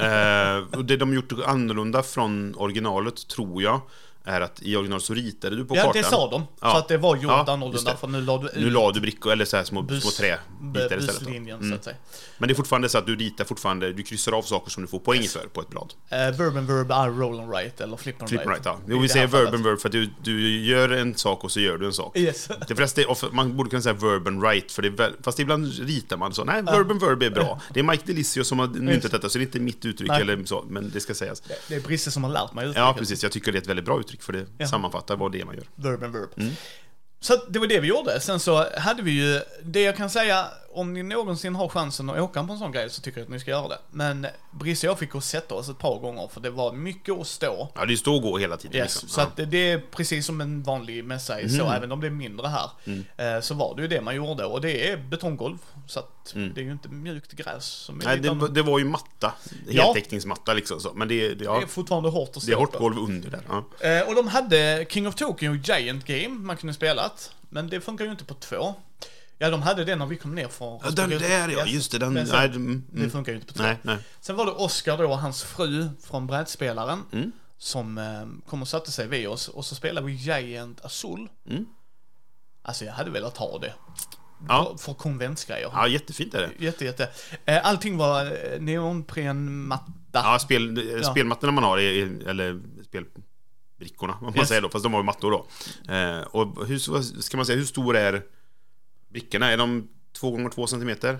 Och 0.78 0.86
det 0.86 0.97
de 0.97 1.13
gjort 1.13 1.32
annorlunda 1.45 2.04
från 2.04 2.56
originalet, 2.56 3.28
tror 3.28 3.63
jag, 3.63 3.82
är 4.26 4.42
att 4.42 4.62
i 4.62 4.76
originalet 4.76 5.04
så 5.04 5.14
ritade 5.14 5.56
du 5.56 5.66
på 5.66 5.76
Ja, 5.76 5.82
kartan. 5.84 6.02
det 6.02 6.08
sa 6.08 6.30
de. 6.32 6.44
Ja. 6.62 6.72
Så 6.72 6.78
att 6.78 6.88
det 6.88 6.98
var 6.98 7.16
gjort 7.16 7.26
Ja, 7.26 7.46
annorlunda, 7.48 7.98
för 7.98 8.08
nu 8.08 8.22
la 8.22 8.38
du 8.38 8.48
ut 8.48 8.56
Nu 8.56 8.70
la 8.70 8.92
du 8.92 9.00
brickor, 9.02 9.32
eller 9.32 9.46
så 9.46 9.58
här 9.58 9.64
små, 9.64 9.82
Bus- 9.82 10.02
små 10.02 10.12
träbitar 10.12 10.82
istället. 10.98 11.00
Då. 11.00 11.06
busslinjen, 11.20 11.58
så 11.60 11.64
Mm. 11.66 11.78
att 11.78 11.84
säga. 11.84 11.96
Men 12.38 12.48
det 12.48 12.54
är 12.54 12.56
fortfarande 12.56 12.90
så 12.90 12.98
att 12.98 13.06
du 13.06 13.16
ritar 13.16 13.46
fortfarande, 13.46 13.94
du 13.94 14.04
kryssar 14.04 14.32
av 14.32 14.42
saker 14.42 14.72
som 14.72 14.84
du 14.84 14.88
får 14.88 15.00
poäng 15.00 15.24
för 15.24 15.48
på 15.54 15.62
ett 15.62 15.70
blad. 15.70 15.94
Uh, 16.12 16.18
verb 16.38 16.58
and 16.58 16.68
verb 16.68 16.92
är 16.92 17.10
roll 17.10 17.40
and 17.40 17.50
write, 17.50 17.84
eller 17.84 17.98
flip 17.98 18.22
and 18.22 18.30
Flip 18.30 18.42
write. 18.42 18.52
right, 18.52 18.66
ja. 18.66 18.78
Jo, 18.88 19.00
vi 19.00 19.10
säger 19.10 19.28
verb 19.28 19.54
and 19.54 19.64
verb 19.64 19.80
för 19.80 19.90
att 19.90 19.94
du, 19.94 20.10
du 20.24 20.66
gör 20.66 20.90
en 20.90 21.16
sak 21.16 21.44
och 21.44 21.52
så 21.52 21.60
gör 21.60 21.78
du 21.78 21.86
en 21.86 21.94
sak. 21.94 22.18
Yes. 22.18 22.50
Det 22.68 22.76
förresten, 22.76 23.04
man 23.32 23.58
borde 23.58 23.70
kunna 23.70 23.82
säga 23.82 23.94
verb 23.94 24.28
and 24.28 24.44
right, 24.44 24.72
för 24.72 24.82
det 24.82 24.88
är, 24.88 24.92
väl- 24.92 25.14
fast 25.24 25.40
ibland 25.40 25.74
ritar 25.80 26.18
man 26.18 26.34
så. 26.34 26.44
Nej, 26.44 26.62
verb 26.62 26.92
and 26.92 27.02
verb 27.02 27.24
är 27.24 27.30
bra. 27.30 27.62
Det 27.74 27.80
är 27.80 27.84
Mike 27.84 28.04
Delicio 28.06 28.44
som 28.44 28.60
har 28.60 28.68
myntat 28.68 29.12
detta, 29.12 29.30
så 29.30 29.38
det 29.38 29.42
är 29.44 29.46
inte 29.46 29.60
mitt 29.60 29.86
uttryck 29.86 30.10
Nej. 30.10 30.22
eller 30.22 30.46
så, 30.46 30.66
men 30.70 30.90
det 30.94 31.00
ska 31.00 31.14
sägas. 31.14 31.44
Det 31.68 31.76
är 31.76 31.80
Brisse 31.80 32.12
som 32.12 32.24
har 32.24 32.32
lärt 32.32 32.54
mig 32.54 32.64
uttrycket. 32.66 32.82
Ja, 32.82 32.96
precis. 33.00 33.24
Jag 33.24 33.32
tycker 33.32 33.52
det 33.52 33.58
är 33.58 33.62
ett 33.62 33.68
väldigt 33.68 33.86
bra 33.86 34.00
uttryck, 34.00 34.14
för 34.23 34.34
det 34.34 34.45
Ja. 34.58 34.67
sammanfattar 34.67 35.15
vad 35.15 35.32
det 35.32 35.41
är 35.41 35.45
man 35.45 35.56
gör. 35.56 35.65
Verb 35.75 36.04
and 36.04 36.13
verb. 36.13 36.30
Mm. 36.38 36.54
Så 37.19 37.36
det 37.49 37.60
var 37.60 37.67
det 37.67 37.80
vi 37.80 37.88
gjorde. 37.88 38.19
Sen 38.19 38.39
så 38.39 38.65
hade 38.80 39.01
vi 39.04 39.12
ju, 39.12 39.41
det 39.63 39.82
jag 39.82 39.95
kan 39.97 40.10
säga, 40.10 40.45
om 40.76 40.94
ni 40.94 41.04
någonsin 41.04 41.56
har 41.56 41.68
chansen 41.70 42.10
att 42.10 42.20
åka 42.20 42.44
på 42.44 42.54
en 42.54 42.60
sån 42.60 42.72
grej 42.72 42.90
så 42.90 43.02
tycker 43.02 43.20
jag 43.20 43.26
att 43.26 43.32
ni 43.32 43.40
ska 43.40 43.52
göra 43.52 43.68
det. 43.68 43.78
Men 43.92 44.28
Brisse 44.52 44.88
och 44.88 44.92
jag 44.92 45.00
fick 45.00 45.12
gå 45.12 45.18
och 45.18 45.24
sätta 45.24 45.56
oss 45.56 45.70
ett 45.70 45.78
par 45.80 46.00
gånger 46.00 46.28
för 46.28 46.42
det 46.42 46.50
var 46.50 46.74
mycket 46.74 47.20
att 47.20 47.28
stå. 47.28 47.70
Ja, 47.76 47.86
det 47.86 47.94
är 47.94 47.98
stå 47.98 48.16
och 48.16 48.22
gå 48.22 48.38
hela 48.38 48.58
tiden. 48.58 48.76
Yes, 48.82 48.94
liksom. 48.94 49.10
så 49.10 49.22
att 49.22 49.36
det, 49.36 49.46
det 49.46 49.72
är 49.72 49.82
precis 49.92 50.26
som 50.26 50.42
en 50.42 50.64
vanlig 50.64 51.04
mässa 51.06 51.42
i 51.42 51.50
så, 51.50 51.62
Mm. 51.64 51.74
även 51.78 51.92
om 51.92 52.02
det 52.02 52.08
är 52.08 52.12
mindre 52.12 52.48
här. 52.48 52.70
Eh, 53.36 53.42
så 53.42 53.54
var 53.54 53.76
det 53.76 53.82
ju 53.82 53.88
det 53.88 54.02
man 54.02 54.16
gjorde 54.16 54.46
och 54.46 54.62
det 54.62 54.90
är 54.92 54.98
betonggolv. 54.98 55.58
Så 55.88 56.00
att 56.00 56.34
det 56.34 56.62
är 56.62 56.66
ju 56.66 56.72
inte 56.72 56.90
mjukt 56.90 57.32
gräs 57.32 57.66
som 57.66 58.02
är 58.02 58.06
Mm. 58.06 58.38
Nej, 58.38 58.48
det, 58.48 58.54
det 58.54 58.62
var 58.62 58.80
ju 58.80 58.86
matta. 58.86 59.34
Ja. 59.68 59.84
Heltäckningsmatta 59.84 60.54
liksom. 60.54 60.80
Så. 60.80 60.94
Men 60.94 61.08
det, 61.08 61.28
det, 61.30 61.36
Det 61.36 61.46
ja, 61.46 61.62
är 61.62 61.66
fortfarande 61.66 62.10
hårt 62.10 62.30
att 62.30 62.44
stå 62.44 62.48
det 62.48 62.54
är 62.54 62.58
hårt 62.58 62.76
golv 62.78 62.98
under 62.98 63.30
där. 63.30 63.42
Ja. 63.50 63.88
Eh, 63.88 64.08
och 64.08 64.16
de 64.16 64.28
hade 64.28 64.86
King 64.90 65.08
of 65.08 65.16
Tokyo 65.16 65.56
Giant 65.56 66.06
Game 66.06 66.30
man 66.30 66.58
kunde 66.58 66.74
spelat. 66.74 67.32
Men 67.50 67.70
det 67.70 67.82
funkar 67.82 68.06
ju 68.06 68.12
inte 68.12 68.26
på 68.26 68.34
två. 68.34 68.74
Ja, 69.38 69.50
de 69.50 69.62
hade 69.62 69.86
det 69.86 69.95
när 69.95 70.06
vi 70.06 70.17
kom 70.17 70.36
ner 70.36 70.48
från... 70.48 70.80
Ja, 70.84 70.89
den 70.91 71.10
där 71.10 71.50
ja, 71.50 71.65
just 71.65 71.91
det. 71.91 71.98
Den, 71.98 72.13
Men 72.13 72.28
sen- 72.28 72.36
nej, 72.36 72.45
mm, 72.50 72.84
Det 72.91 72.98
mm. 73.00 73.10
funkar 73.12 73.32
ju 73.32 73.36
inte 73.38 73.48
på 73.48 73.54
två. 73.54 73.63
nej, 73.63 73.78
nej. 73.82 73.98
Sen 74.21 74.36
var 74.36 74.45
det 74.45 74.52
Oscar 74.52 74.98
då 74.98 75.10
och 75.12 75.17
hans 75.17 75.43
fru 75.43 75.89
från 76.04 76.28
brädspelaren. 76.28 77.02
Mm. 77.12 77.32
Som 77.58 77.98
eh, 77.98 78.50
kom 78.50 78.62
och 78.62 78.67
satte 78.67 78.91
sig 78.91 79.08
vid 79.08 79.28
oss 79.28 79.48
och 79.48 79.65
så 79.65 79.76
spelade 79.76 80.08
vi 80.08 80.13
Giant 80.13 80.86
Azul. 80.86 81.28
Mm. 81.50 81.65
Alltså 82.62 82.86
jag 82.86 82.93
hade 82.93 83.10
velat 83.12 83.38
ha 83.38 83.60
det. 83.60 83.74
Ja. 84.48 84.76
För 84.80 84.93
konventsgrejer. 84.93 85.69
Ja, 85.74 85.88
jättefint 85.88 86.34
är 86.34 86.41
det. 86.41 86.65
Jätte, 86.65 86.86
jätte. 86.86 87.10
Eh, 87.45 87.65
Allting 87.67 87.98
var 87.98 88.26
eh, 88.26 88.60
neonprenmatta. 88.62 89.91
Ja, 90.12 90.39
spel, 90.39 90.89
Ja. 91.02 91.12
spelmattorna 91.12 91.52
man 91.52 91.63
har, 91.63 91.78
är- 91.80 92.28
eller 92.28 92.62
spelbrickorna, 92.84 94.13
om 94.13 94.24
man 94.26 94.36
Yes. 94.38 94.48
säger 94.48 94.62
då, 94.62 94.69
fast 94.69 94.84
de 94.84 94.93
har 94.93 95.00
ju 95.00 95.06
mattor 95.06 95.32
då. 95.32 95.45
Eh, 95.93 96.19
och 96.19 96.65
hur, 96.67 96.91
vad 96.91 97.06
ska 97.06 97.38
man 97.38 97.45
säga, 97.45 97.58
hur 97.58 97.65
stor 97.65 97.95
är 97.98 98.24
brickorna? 99.15 99.51
Är 99.51 99.58
de 99.58 99.88
två 100.13 100.32
gånger 100.32 100.49
två 100.49 100.67
centimeter? 100.67 101.19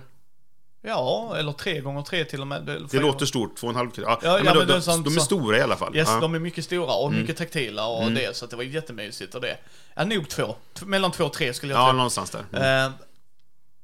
Ja, 0.82 1.36
eller 1.38 1.52
tre 1.52 1.80
gånger 1.80 2.02
tre 2.02 2.24
till 2.24 2.40
och 2.40 2.46
med. 2.46 2.86
Det 2.90 3.00
låter 3.00 3.26
stort, 3.26 3.56
två 3.56 3.66
och 3.66 3.70
en 3.70 3.76
halv 3.76 3.90
kilo. 3.92 4.06
Ja, 4.06 4.20
Ja, 4.22 4.38
ja, 4.38 4.44
men 4.44 4.54
då, 4.54 4.74
de, 4.74 4.82
sånt 4.82 5.04
de 5.04 5.16
är 5.16 5.20
stora 5.20 5.58
i 5.58 5.60
alla 5.60 5.76
fall. 5.76 5.96
Yes, 5.96 6.08
ja. 6.08 6.12
Mm. 6.12 6.22
de 6.22 6.34
är 6.34 6.38
mycket 6.38 6.64
stora 6.64 6.94
och 6.94 7.12
mycket 7.12 7.36
taktila 7.36 7.86
och 7.86 8.12
det, 8.12 8.36
så 8.36 8.46
det 8.46 8.56
var 8.56 8.62
jättemysigt 8.62 9.34
och 9.34 9.40
det. 9.40 9.56
Ja, 9.94 10.04
nog 10.04 10.28
två. 10.28 10.56
Mellan 10.84 11.12
två 11.12 11.24
och 11.24 11.32
tre 11.32 11.54
skulle 11.54 11.72
jag 11.72 11.80
ja, 11.80 11.88
tro. 11.88 11.96
någonstans 11.96 12.30
där. 12.30 12.44
Mm. 12.52 12.86
Eh, 12.86 12.92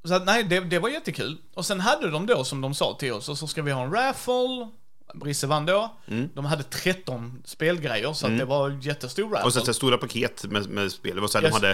så 0.05 0.15
att, 0.15 0.27
nej, 0.27 0.45
det, 0.45 0.61
det 0.61 0.79
var 0.79 0.89
jättekul. 0.89 1.39
Och 1.55 1.67
sen 1.67 1.81
hade 1.81 2.11
de 2.11 2.27
då, 2.27 2.45
som 2.45 2.61
de 2.61 2.75
sa 2.75 2.97
till 2.99 3.13
oss, 3.13 3.29
och 3.29 3.39
så 3.39 3.47
ska 3.47 3.63
vi 3.63 3.73
ha 3.73 3.83
en 3.83 3.93
raffle. 3.93 4.69
Brisse 5.15 5.47
vann 5.47 5.67
då. 5.67 5.95
Mm. 6.09 6.29
De 6.35 6.45
hade 6.45 6.63
13 6.63 7.43
spelgrejer, 7.45 8.13
så 8.13 8.27
att 8.27 8.39
det 8.39 8.45
var 8.45 8.71
en 8.71 8.81
jättestor 8.81 9.31
raffle. 9.31 9.47
Och 9.47 9.53
så, 9.53 9.61
så 9.61 9.75
stora 9.75 9.99
paket 9.99 10.45
med, 10.45 10.71
med 10.71 10.93
spel. 10.93 11.15
Det 11.15 11.21
var 11.21 11.29
så 11.29 11.39
här, 11.39 11.45
Yes. 11.45 11.55
de 11.61 11.67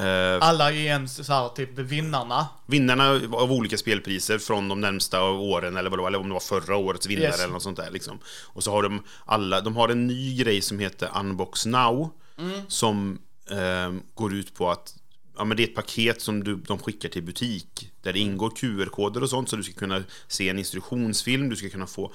hade 0.00 0.36
eh, 0.36 0.48
Alla 0.48 0.72
i 0.72 0.88
en 0.88 1.08
så 1.08 1.32
här, 1.32 1.48
typ 1.48 1.78
vinnarna. 1.78 2.46
vinnarna 2.66 3.10
av 3.32 3.52
olika 3.52 3.76
spelpriser 3.76 4.38
från 4.38 4.68
de 4.68 4.80
närmsta 4.80 5.22
åren, 5.24 5.76
eller 5.76 5.90
vad 5.90 5.98
det 5.98 6.02
var, 6.02 6.08
eller 6.08 6.20
om 6.20 6.28
det 6.28 6.32
var 6.32 6.40
förra 6.40 6.76
årets 6.76 7.06
vinnare 7.06 7.26
Yes. 7.26 7.40
eller 7.40 7.52
något 7.52 7.62
sånt 7.62 7.76
där. 7.76 7.90
Liksom. 7.90 8.18
Och 8.44 8.64
så 8.64 8.70
har 8.70 8.82
de 8.82 9.02
alla, 9.24 9.60
de 9.60 9.76
har 9.76 9.88
en 9.88 10.06
ny 10.06 10.36
grej 10.36 10.60
som 10.62 10.78
heter 10.78 11.10
Unbox 11.20 11.66
Now, 11.66 12.10
Mm. 12.38 12.60
som 12.68 13.18
eh, 13.50 13.92
går 14.14 14.34
ut 14.34 14.54
på 14.54 14.70
att 14.70 14.94
Ja, 15.38 15.44
men 15.44 15.56
det 15.56 15.62
är 15.62 15.68
ett 15.68 15.74
paket 15.74 16.20
som 16.20 16.44
du, 16.44 16.56
de 16.56 16.78
skickar 16.78 17.08
till 17.08 17.22
butik 17.22 17.92
där 18.02 18.12
det 18.12 18.18
ingår 18.18 18.50
QR-koder 18.50 19.22
och 19.22 19.30
sånt 19.30 19.48
så 19.48 19.56
du 19.56 19.62
ska 19.62 19.72
kunna 19.72 20.02
se 20.28 20.48
en 20.48 20.58
instruktionsfilm, 20.58 21.48
du 21.48 21.56
ska 21.56 21.68
kunna 21.68 21.86
få, 21.86 22.12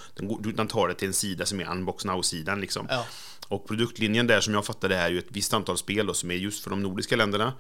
den, 0.56 0.68
tar 0.68 0.88
det 0.88 0.94
till 0.94 1.08
en 1.08 1.14
sida 1.14 1.46
som 1.46 1.60
är 1.60 1.72
Unbox 1.72 2.06
Now-sidan 2.06 2.62
liksom. 2.62 2.86
Ja. 2.90 3.06
Och 3.48 3.68
produktlinjen 3.68 4.28
där 4.28 4.42
som 4.42 4.54
jag 4.54 4.66
fattar 4.66 4.90
det 4.90 4.96
är 4.96 5.10
ju 5.10 5.20
ett 5.20 5.26
visst 5.30 5.54
antal 5.54 5.78
spel 5.78 6.06
då, 6.06 6.14
som 6.14 6.32
är 6.32 6.36
just 6.36 6.64
för 6.64 6.70
de 6.70 6.82
nordiska 6.84 7.16
länderna. 7.16 7.54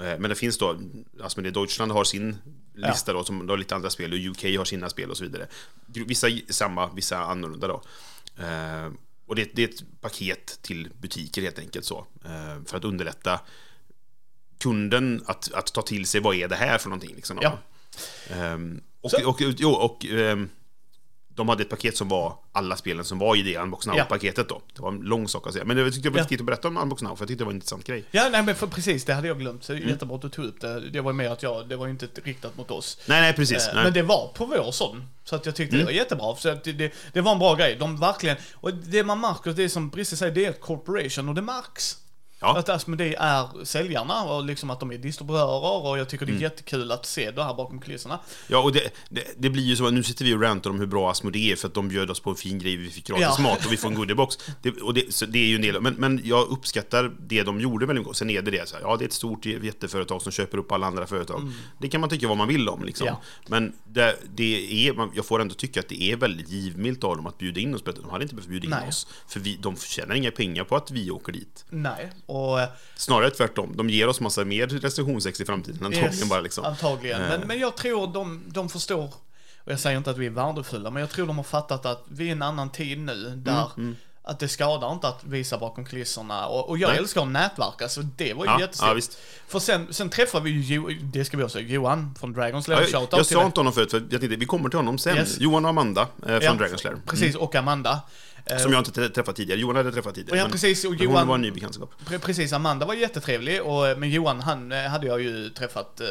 Eh, 0.00 0.18
Men 0.18 0.22
det 0.22 0.34
finns 0.34 0.58
då, 0.58 0.80
alltså 1.22 1.40
det 1.40 1.50
Deutschland 1.50 1.92
har 1.92 2.04
sin 2.04 2.36
lista 2.74 3.12
då, 3.12 3.24
som 3.24 3.48
har 3.48 3.56
lite 3.56 3.74
andra 3.74 3.90
spel 3.90 4.12
och 4.12 4.18
UK 4.18 4.42
har 4.58 4.64
sina 4.64 4.88
spel 4.90 5.10
och 5.10 5.16
så 5.16 5.24
vidare. 5.24 5.46
Vissa 5.86 6.26
samma, 6.48 6.92
vissa 6.94 7.18
annorlunda 7.24 7.66
då. 7.68 7.82
Eh, 8.38 8.92
Och 9.26 9.36
det, 9.36 9.50
det 9.54 9.62
är 9.64 9.68
ett 9.68 10.00
paket 10.00 10.58
till 10.62 10.88
butiker 11.00 11.42
helt 11.42 11.58
enkelt 11.58 11.84
så. 11.84 12.06
eh, 12.24 12.64
För 12.66 12.76
att 12.76 12.84
underlätta 12.84 13.40
kunden 14.58 15.22
att, 15.26 15.52
att 15.52 15.72
ta 15.72 15.82
till 15.82 16.06
sig 16.06 16.20
vad 16.20 16.34
är 16.36 16.48
det 16.48 16.56
här 16.56 16.78
för 16.78 16.88
någonting. 16.88 17.14
Liksom. 17.16 17.38
Ja. 17.42 17.58
Ehm, 18.30 18.80
och, 19.00 19.10
Så- 19.10 19.28
och, 19.28 19.40
jo, 19.40 19.70
och 19.70 20.04
ehm, 20.06 20.48
de 21.34 21.48
hade 21.48 21.62
ett 21.62 21.68
paket 21.70 21.96
som 21.96 22.08
var 22.08 22.38
alla 22.52 22.76
spelen 22.76 23.04
som 23.04 23.18
var 23.18 23.36
i 23.36 23.42
det 23.42 23.56
Unbox 23.58 23.86
Ja. 23.86 23.92
Now-paketet 23.92 24.48
då. 24.48 24.62
Det 24.74 24.82
var 24.82 24.88
en 24.92 25.00
lång 25.00 25.28
sak 25.28 25.46
att 25.46 25.52
säga. 25.52 25.64
Men 25.64 25.76
jag 25.78 25.92
tyckte 25.92 26.08
det 26.08 26.12
var 26.12 26.18
Ja. 26.18 26.22
viktigt 26.22 26.40
att 26.40 26.46
berätta 26.46 26.68
om 26.68 26.76
Unbox 26.76 27.02
Now, 27.02 27.16
för 27.16 27.22
jag 27.22 27.28
tyckte 27.28 27.40
det 27.40 27.44
var 27.44 27.52
en 27.52 27.56
intressant 27.56 27.84
grej. 27.86 28.04
Ja, 28.10 28.28
nej 28.32 28.42
men 28.42 28.54
för 28.54 28.66
precis, 28.66 29.04
det 29.04 29.14
hade 29.14 29.28
jag 29.28 29.38
glömt. 29.38 29.64
Så 29.64 29.72
Mm. 29.72 29.88
jättebra 29.88 30.16
att 30.16 30.22
du 30.22 30.28
tog 30.28 30.44
upp 30.44 30.60
det. 30.60 30.90
Det 30.90 31.00
var 31.00 31.12
mer 31.12 31.30
att 31.30 31.42
jag, 31.42 31.68
det 31.68 31.76
var 31.76 31.86
ju 31.86 31.90
inte 31.92 32.08
riktat 32.24 32.56
mot 32.56 32.70
oss. 32.70 32.98
Nej, 33.06 33.20
nej, 33.20 33.32
precis. 33.32 33.68
Eh, 33.68 33.74
Nej. 33.74 33.84
Men 33.84 33.92
det 33.92 34.02
var 34.02 34.28
på 34.34 34.46
vår 34.46 34.70
sån. 34.72 35.04
Så 35.24 35.36
att 35.36 35.46
jag 35.46 35.56
tyckte 35.56 35.76
Mm. 35.76 35.86
det 35.86 35.92
var 35.92 35.96
jättebra. 35.98 36.36
Så 36.36 36.48
att 36.48 36.64
det, 36.64 36.72
det, 36.72 36.92
det 37.12 37.20
var 37.20 37.32
en 37.32 37.38
bra 37.38 37.54
grej. 37.54 37.76
De 37.80 37.96
verkligen, 38.00 38.36
och 38.54 38.74
det 38.74 39.04
man 39.04 39.20
märker, 39.20 39.52
det 39.52 39.68
som 39.68 39.88
Brisse 39.90 40.16
säger, 40.16 40.34
det 40.34 40.44
är 40.44 40.50
ett 40.50 40.60
corporation 40.60 41.28
och 41.28 41.34
det 41.34 41.42
märks. 41.42 41.96
Ja. 42.40 42.58
Att 42.58 42.68
Asmodee 42.68 43.14
är 43.18 43.64
säljarna 43.64 44.22
och 44.24 44.44
liksom 44.44 44.70
att 44.70 44.80
de 44.80 44.92
är 44.92 44.98
distributörer 44.98 45.86
och 45.86 45.98
jag 45.98 46.08
tycker 46.08 46.24
Mm. 46.26 46.38
det 46.38 46.44
är 46.44 46.50
jättekul 46.50 46.92
att 46.92 47.06
se 47.06 47.30
det 47.30 47.44
här 47.44 47.54
bakom 47.54 47.80
kulisserna. 47.80 48.18
Ja, 48.48 48.58
och 48.58 48.72
det, 48.72 48.90
det, 49.08 49.24
det 49.38 49.50
blir 49.50 49.62
ju 49.62 49.76
så, 49.76 49.90
nu 49.90 50.02
sitter 50.02 50.24
vi 50.24 50.34
och 50.34 50.40
rantar 50.42 50.70
om 50.70 50.78
hur 50.80 50.86
bra 50.86 51.10
Asmodee 51.10 51.52
är 51.52 51.56
för 51.56 51.68
att 51.68 51.74
de 51.74 51.88
bjöd 51.88 52.10
oss 52.10 52.20
på 52.20 52.30
en 52.30 52.36
fin 52.36 52.58
grej, 52.58 52.76
vi 52.76 52.90
fick 52.90 53.06
gratis 53.06 53.26
Ja. 53.38 53.42
mat 53.42 53.66
och 53.66 53.72
vi 53.72 53.76
får 53.76 53.88
en 53.88 53.94
goodiebox. 53.94 54.38
Det, 54.62 54.70
och 54.80 54.94
det, 54.94 55.20
det 55.28 55.38
är 55.38 55.46
ju 55.46 55.54
en 55.54 55.62
del, 55.62 55.80
men, 55.80 55.94
men 55.94 56.20
jag 56.24 56.48
uppskattar 56.48 57.12
det 57.20 57.42
de 57.42 57.60
gjorde 57.60 57.86
väldigt 57.86 58.04
mycket. 58.06 58.16
Sen 58.16 58.30
är 58.30 58.42
det 58.42 58.50
det, 58.50 58.68
så 58.68 58.76
här, 58.76 58.82
ja 58.82 58.96
det 58.96 59.04
är 59.04 59.06
ett 59.06 59.12
stort 59.12 59.46
jätteföretag 59.46 60.22
som 60.22 60.32
köper 60.32 60.58
upp 60.58 60.72
alla 60.72 60.86
andra 60.86 61.06
företag. 61.06 61.52
Det 61.78 61.88
kan 61.88 62.00
man 62.00 62.10
tycka 62.10 62.28
vad 62.28 62.36
man 62.36 62.48
vill 62.48 62.68
om 62.68 62.84
liksom. 62.84 63.06
Mm. 63.08 63.18
Ja. 63.22 63.48
Men 63.48 63.72
det, 63.84 64.16
det 64.34 64.86
är, 64.88 65.08
jag 65.14 65.26
får 65.26 65.40
ändå 65.40 65.54
tycka 65.54 65.80
att 65.80 65.88
det 65.88 66.02
är 66.02 66.16
väldigt 66.16 66.48
givmilt 66.48 67.04
av 67.04 67.16
dem 67.16 67.26
att 67.26 67.38
bjuda 67.38 67.60
in 67.60 67.74
oss. 67.74 67.82
De 67.84 68.10
hade 68.10 68.22
inte 68.22 68.34
behövt 68.34 68.48
bjuda 68.50 68.64
in 68.64 68.70
Nej. 68.70 68.88
oss. 68.88 69.06
För 69.28 69.40
vi, 69.40 69.56
de 69.62 69.76
tjänar 69.76 70.14
inga 70.14 70.30
pengar 70.30 70.64
på 70.64 70.76
att 70.76 70.90
vi 70.90 71.10
åker 71.10 71.32
dit. 71.32 71.64
Nej, 71.70 72.12
och... 72.28 72.60
eh, 72.60 72.68
Snarare 72.96 73.30
tvärtom, 73.30 73.76
de 73.76 73.90
ger 73.90 74.08
oss 74.08 74.20
massa 74.20 74.44
mer 74.44 74.66
recensionsex 74.66 75.40
i 75.40 75.44
framtiden 75.44 75.84
antagligen 75.86 76.14
yes, 76.14 76.28
bara 76.28 76.40
liksom. 76.40 76.64
Antagligen. 76.64 77.20
Men, 77.22 77.40
Eh. 77.42 77.46
men 77.46 77.58
jag 77.58 77.76
tror 77.76 78.06
de, 78.06 78.42
de 78.46 78.68
förstår, 78.68 79.04
och 79.64 79.72
jag 79.72 79.80
säger 79.80 79.98
inte 79.98 80.10
att 80.10 80.18
vi 80.18 80.26
är 80.26 80.30
värdefulla, 80.30 80.90
men 80.90 81.00
jag 81.00 81.10
tror 81.10 81.26
de 81.26 81.36
har 81.36 81.44
fattat 81.44 81.86
att 81.86 82.04
vi 82.08 82.28
är 82.28 82.32
en 82.32 82.42
annan 82.42 82.70
tid 82.70 82.98
nu 82.98 83.32
där 83.36 83.66
Mm, 83.76 83.96
att 84.22 84.38
det 84.38 84.48
skadar 84.48 84.92
inte 84.92 85.08
att 85.08 85.24
visa 85.24 85.58
bakom 85.58 85.84
kulisserna. 85.84 86.46
Och, 86.46 86.68
och 86.68 86.78
jag 86.78 86.88
Nej. 86.88 86.98
älskar 86.98 87.22
att 87.22 87.28
nätverka, 87.28 87.88
så 87.88 88.00
det 88.16 88.34
var 88.34 88.44
ju 88.44 88.50
Ja, 88.50 88.60
jättestort. 88.60 88.88
ja. 88.96 89.00
För 89.48 89.58
sen, 89.58 89.86
sen 89.94 90.10
träffade 90.10 90.44
vi 90.44 90.50
ju, 90.50 90.80
det 91.02 91.24
ska 91.24 91.36
vi 91.36 91.42
också 91.42 91.60
Johan 91.60 92.14
från 92.20 92.32
Dragon 92.32 92.62
Slayer. 92.62 92.80
Jag, 92.80 92.88
Shoutout 92.90 93.12
jag 93.18 93.26
till 93.26 93.36
sa 93.36 93.46
inte 93.46 93.60
honom 93.60 93.72
förut, 93.72 93.90
för 93.90 93.98
jag 94.10 94.20
tänkte 94.20 94.36
vi 94.36 94.46
kommer 94.46 94.68
till 94.68 94.78
honom 94.78 94.98
sen. 94.98 95.16
Yes. 95.16 95.40
Johan 95.40 95.64
och 95.64 95.68
Amanda 95.68 96.00
eh, 96.02 96.26
från 96.26 96.42
Ja, 96.42 96.54
Dragon 96.54 96.78
Slayer. 96.78 96.98
Precis, 97.06 97.34
och 97.36 97.54
Amanda. 97.54 98.00
Eh, 98.46 98.58
Som 98.58 98.72
jag 98.72 98.80
inte 98.80 99.08
träffat 99.08 99.36
tidigare. 99.36 99.60
Johan 99.60 99.76
hade 99.76 99.92
träffat 99.92 100.14
tidigare. 100.14 100.38
Ja, 100.38 100.44
men- 100.44 100.52
precis, 100.52 100.84
och 100.84 100.94
Johan- 100.94 101.18
hon 101.18 101.28
var 101.28 101.34
en 101.34 101.40
ny 101.42 101.50
bekantskap. 101.50 101.90
Pre- 102.06 102.18
Precis, 102.18 102.52
Amanda 102.52 102.86
var 102.86 102.94
jättetrevlig, 102.94 103.62
och, 103.62 103.98
men 103.98 104.10
Johan 104.10 104.40
han 104.40 104.72
eh, 104.72 104.82
hade 104.82 105.06
jag 105.06 105.20
ju 105.22 105.48
träffat 105.50 106.00
eh, 106.00 106.06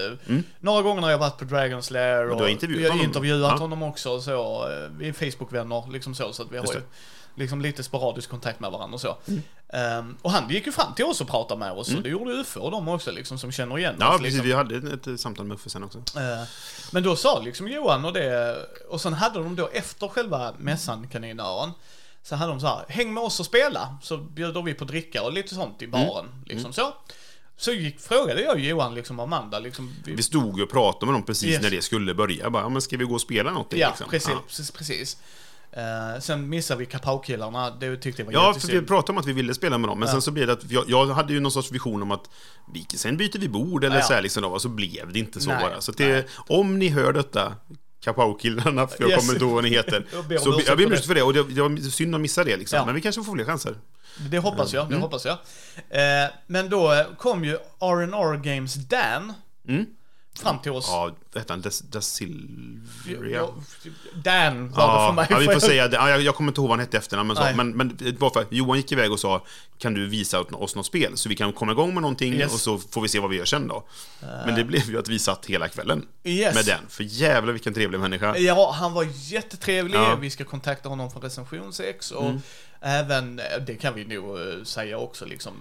några 0.59 0.81
gånger 0.81 1.01
när 1.01 1.09
jag 1.09 1.17
varit 1.17 1.37
på 1.37 1.45
Dragon 1.45 1.83
Slayer. 1.83 2.17
Och 2.19 2.25
Mm. 2.25 2.37
du 2.37 2.43
har 2.43 2.49
intervjuat 2.49 2.81
jag 2.83 2.89
har 2.89 2.97
honom? 2.97 3.05
intervjuat 3.07 3.51
Ja. 3.51 3.57
honom 3.57 3.83
också, 3.83 4.21
så, 4.21 4.69
eh, 4.69 4.89
vi 4.97 5.07
är 5.09 5.13
Facebook-vänner, 5.13 5.91
liksom 5.91 6.15
så, 6.15 6.33
så 6.33 6.43
att 6.43 6.51
vi 6.51 6.57
har 6.57 6.63
Just 6.63 6.75
ju 6.75 6.79
det. 6.79 6.85
liksom 7.41 7.61
lite 7.61 7.83
sporadisk 7.83 8.29
kontakt 8.29 8.59
med 8.59 8.71
varandra 8.71 8.93
och 8.95 9.01
så. 9.01 9.17
Mm. 9.27 9.41
Ehm, 9.69 10.17
och 10.21 10.31
han 10.31 10.49
gick 10.49 10.65
ju 10.65 10.71
fram 10.71 10.93
till 10.93 11.05
oss 11.05 11.21
och 11.21 11.27
pratade 11.27 11.59
med 11.59 11.71
oss, 11.71 11.95
och 11.95 12.01
det 12.03 12.09
gjorde 12.09 12.31
UFO 12.31 12.59
och 12.59 12.71
de 12.71 12.87
också 12.87 13.11
liksom, 13.11 13.37
som 13.39 13.51
känner 13.51 13.77
igen 13.77 13.95
Ja, 13.99 14.09
oss. 14.13 14.17
precis. 14.21 14.33
Liksom. 14.33 14.47
Vi 14.47 14.53
hade 14.53 14.93
ett, 14.93 15.07
ett 15.07 15.19
samtal 15.19 15.45
med 15.45 15.55
Uffe 15.55 15.69
sen 15.69 15.83
också. 15.83 15.97
Eh, 15.97 16.43
Men 16.91 17.03
då 17.03 17.15
sa 17.15 17.39
liksom 17.39 17.67
Johan 17.67 18.05
och 18.05 18.13
det, 18.13 18.57
och 18.89 19.01
sen 19.01 19.13
hade 19.13 19.39
de 19.39 19.55
då 19.55 19.69
efter 19.73 20.07
själva 20.07 20.53
mässan, 20.57 21.07
Kaninöron, 21.07 21.71
så 22.29 22.35
hade 22.35 22.51
de 22.51 22.59
så 22.59 22.67
här, 22.67 22.85
häng 22.89 23.13
med 23.13 23.23
oss 23.23 23.39
och 23.39 23.45
spela, 23.45 23.97
så 24.01 24.17
bjuder 24.17 24.61
vi 24.61 24.73
på 24.73 24.85
dricka 24.85 25.23
och 25.23 25.33
lite 25.33 25.55
sånt 25.55 25.81
i 25.81 25.87
baren, 25.87 26.25
liksom 26.45 26.73
så. 26.73 26.93
Så 27.57 27.71
gick, 27.71 27.99
frågade 27.99 28.41
jag 28.41 28.59
Johan 28.59 28.95
liksom 28.95 29.19
Amanda, 29.19 29.59
liksom, 29.59 29.93
vi, 30.05 30.13
Vi 30.15 30.23
stod 30.23 30.61
och 30.61 30.69
pratade 30.69 31.05
med 31.05 31.15
dem 31.15 31.23
precis 31.23 31.49
Yes. 31.49 31.61
när 31.61 31.69
det 31.69 31.81
skulle 31.81 32.13
börja. 32.13 32.43
Jag 32.43 32.51
bara, 32.51 32.63
ja, 32.63 32.69
men 32.69 32.81
ska 32.81 32.97
vi 32.97 33.05
gå 33.05 33.13
och 33.13 33.21
spela 33.21 33.51
någonting? 33.51 33.79
ja, 33.79 33.89
liksom? 33.89 34.09
precis, 34.09 34.29
Ja. 34.29 34.43
precis, 34.47 34.71
precis. 34.71 35.17
Eh, 35.71 36.19
sen 36.21 36.49
missade 36.49 36.79
vi 36.79 36.85
Kapow-killarna, 36.85 37.69
det 37.79 37.97
tyckte 37.97 38.21
jag 38.21 38.25
var 38.25 38.33
Ja, 38.33 38.53
för 38.53 38.67
vi 38.67 38.81
pratade 38.81 39.11
om 39.11 39.17
att 39.17 39.25
vi 39.25 39.33
ville 39.33 39.53
spela 39.53 39.77
med 39.77 39.89
dem, 39.89 39.99
men 39.99 40.07
sen 40.07 40.21
så 40.21 40.31
blev 40.31 40.47
det 40.47 40.53
att 40.53 40.71
jag, 40.71 40.83
jag 40.87 41.05
hade 41.05 41.33
ju 41.33 41.39
någon 41.39 41.51
sorts 41.51 41.71
vision 41.71 42.01
om 42.01 42.11
att 42.11 42.29
vi, 42.73 42.85
sen 42.97 43.17
byter 43.17 43.39
vi 43.39 43.49
bord 43.49 43.83
eller 43.83 43.95
Ja. 43.95 44.01
så 44.01 44.13
här 44.13 44.21
liksom 44.21 44.43
då, 44.43 44.49
och 44.49 44.61
så 44.61 44.69
blev 44.69 45.13
det 45.13 45.19
inte 45.19 45.41
så 45.41 45.49
Nej, 45.49 45.59
bara. 45.61 45.81
Så 45.81 45.91
det, 45.91 46.27
om 46.47 46.79
ni 46.79 46.89
hör 46.89 47.13
detta, 47.13 47.53
Kapow-killarna, 48.13 48.87
för 48.87 48.97
jag 49.03 49.09
Yes. 49.09 49.19
kommer 49.19 49.33
inte 49.33 49.45
ihåg 49.45 49.53
vad 49.53 49.63
ni 49.63 49.69
heter. 49.69 50.05
Jag 50.29 50.41
så 50.41 50.61
jag 50.67 50.77
ber 50.77 50.85
om 50.85 50.91
ursäkt 50.91 51.07
för 51.07 51.15
det, 51.15 51.21
och 51.23 51.33
det, 51.33 51.43
det 51.43 51.61
var 51.61 51.89
synd 51.89 52.15
att 52.15 52.21
missa 52.21 52.43
det 52.43 52.57
liksom. 52.57 52.77
Ja. 52.77 52.85
Men 52.85 52.95
vi 52.95 53.01
kanske 53.01 53.23
får 53.23 53.33
fler 53.35 53.45
chanser. 53.45 53.75
Det 54.29 54.37
hoppas 54.39 54.73
jag, 54.73 54.85
det 54.85 54.91
Mm. 54.95 55.01
hoppas 55.01 55.25
jag. 55.25 55.33
Eh, 55.89 56.29
men 56.47 56.69
då 56.69 57.05
kom 57.17 57.45
ju 57.45 57.53
R&R 57.79 58.37
Games 58.37 58.73
Dan 58.75 59.33
fram 60.39 60.59
till 60.59 60.71
oss. 60.71 60.89
Mm. 60.89 60.99
Ja, 60.99 61.15
vad 61.33 61.41
hette 61.41 61.53
han? 61.53 62.01
Silveria? 62.01 63.37
Ja, 63.37 63.53
Dan 64.15 64.71
var 64.71 64.87
det 64.87 64.93
för 64.93 65.05
Ja, 65.05 65.11
mig. 65.11 65.27
ja, 65.29 65.37
vi 65.37 65.45
får 65.45 65.59
säga 65.59 65.87
det. 65.87 65.95
Ja, 65.95 66.09
jag, 66.09 66.21
jag 66.21 66.35
kommer 66.35 66.51
inte 66.51 66.61
ihåg 66.61 66.69
vad 66.69 66.77
han 66.77 66.85
hette 66.85 66.97
efternamn, 66.97 67.27
men, 67.27 67.35
så, 67.35 67.43
Nej. 67.43 67.55
men, 67.55 67.69
men 67.77 67.97
det 67.97 68.19
var 68.19 68.29
för 68.29 68.39
att 68.41 68.51
Johan 68.51 68.77
gick 68.77 68.91
iväg 68.91 69.11
och 69.11 69.19
sa 69.19 69.45
Kan 69.77 69.93
du 69.93 70.07
visa 70.07 70.39
oss 70.41 70.75
något 70.75 70.85
spel? 70.85 71.17
Så 71.17 71.29
vi 71.29 71.35
kan 71.35 71.53
komma 71.53 71.71
igång 71.71 71.93
med 71.93 72.01
någonting 72.01 72.33
Yes. 72.33 72.53
och 72.53 72.59
så 72.59 72.77
får 72.77 73.01
vi 73.01 73.07
se 73.07 73.19
vad 73.19 73.29
vi 73.29 73.37
gör 73.37 73.45
sen 73.45 73.67
då. 73.67 73.83
Men 74.45 74.55
det 74.55 74.63
blev 74.63 74.89
ju 74.89 74.99
att 74.99 75.07
vi 75.07 75.19
satt 75.19 75.45
hela 75.45 75.67
kvällen 75.67 76.05
Yes. 76.23 76.55
med 76.55 76.65
den. 76.65 76.79
För 76.89 77.03
jävlar 77.03 77.53
vilken 77.53 77.73
trevlig 77.73 77.99
människa. 77.99 78.37
Ja, 78.37 78.71
han 78.71 78.93
var 78.93 79.07
jättetrevlig. 79.13 79.97
Ja. 79.97 80.05
Mm. 80.07 80.19
Vi 80.21 80.29
ska 80.29 80.43
kontakta 80.43 80.89
honom 80.89 81.11
för 81.11 81.19
recensionsex 81.19 82.11
och 82.11 82.31
även, 82.81 83.39
eh, 83.39 83.45
det 83.67 83.75
kan 83.75 83.93
vi 83.95 84.05
nog 84.05 84.37
eh, 84.39 84.63
säga 84.63 84.97
också 84.97 85.25
liksom. 85.25 85.53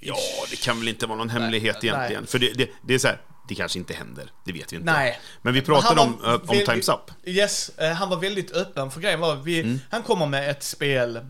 Ja, 0.00 0.16
det 0.50 0.56
kan 0.60 0.78
väl 0.78 0.88
inte 0.88 1.06
vara 1.06 1.18
någon 1.18 1.30
hemlighet 1.30 1.76
nej. 1.82 1.88
egentligen. 1.88 2.26
För 2.26 2.38
det, 2.38 2.52
det, 2.52 2.70
det 2.82 2.94
är 2.94 2.98
så 2.98 3.08
här, 3.08 3.20
det 3.50 3.54
kanske 3.56 3.78
inte 3.78 3.94
händer. 3.94 4.30
Det 4.44 4.52
vet 4.52 4.72
vi 4.72 4.76
inte. 4.76 4.92
Nej. 4.92 5.20
Men 5.42 5.54
vi 5.54 5.62
pratade 5.62 6.00
om, 6.00 6.24
eh, 6.24 6.30
om 6.34 6.40
väldigt- 6.46 6.66
Times 6.66 6.88
Up. 6.88 7.10
Yes, 7.24 7.68
eh, 7.78 7.92
han 7.92 8.08
var 8.08 8.16
väldigt 8.16 8.52
öppen 8.52 8.90
för 8.90 9.00
grejen 9.00 9.20
var, 9.20 9.34
vi, 9.36 9.60
Mm. 9.60 9.80
han 9.90 10.02
kommer 10.02 10.26
med 10.26 10.50
ett 10.50 10.62
spel, 10.62 11.20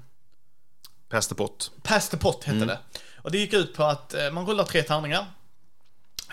Pass 1.10 1.28
the 1.28 1.34
pot. 1.34 1.70
Pass 1.82 2.08
the 2.08 2.16
pot 2.16 2.46
Mm. 2.46 2.58
hette 2.60 2.72
det. 2.72 2.78
Och 3.22 3.30
det 3.30 3.38
gick 3.38 3.52
ut 3.52 3.74
på 3.74 3.84
att 3.84 4.14
eh, 4.14 4.30
man 4.30 4.46
rullar 4.46 4.64
tre 4.64 4.82
tärningar. 4.82 5.26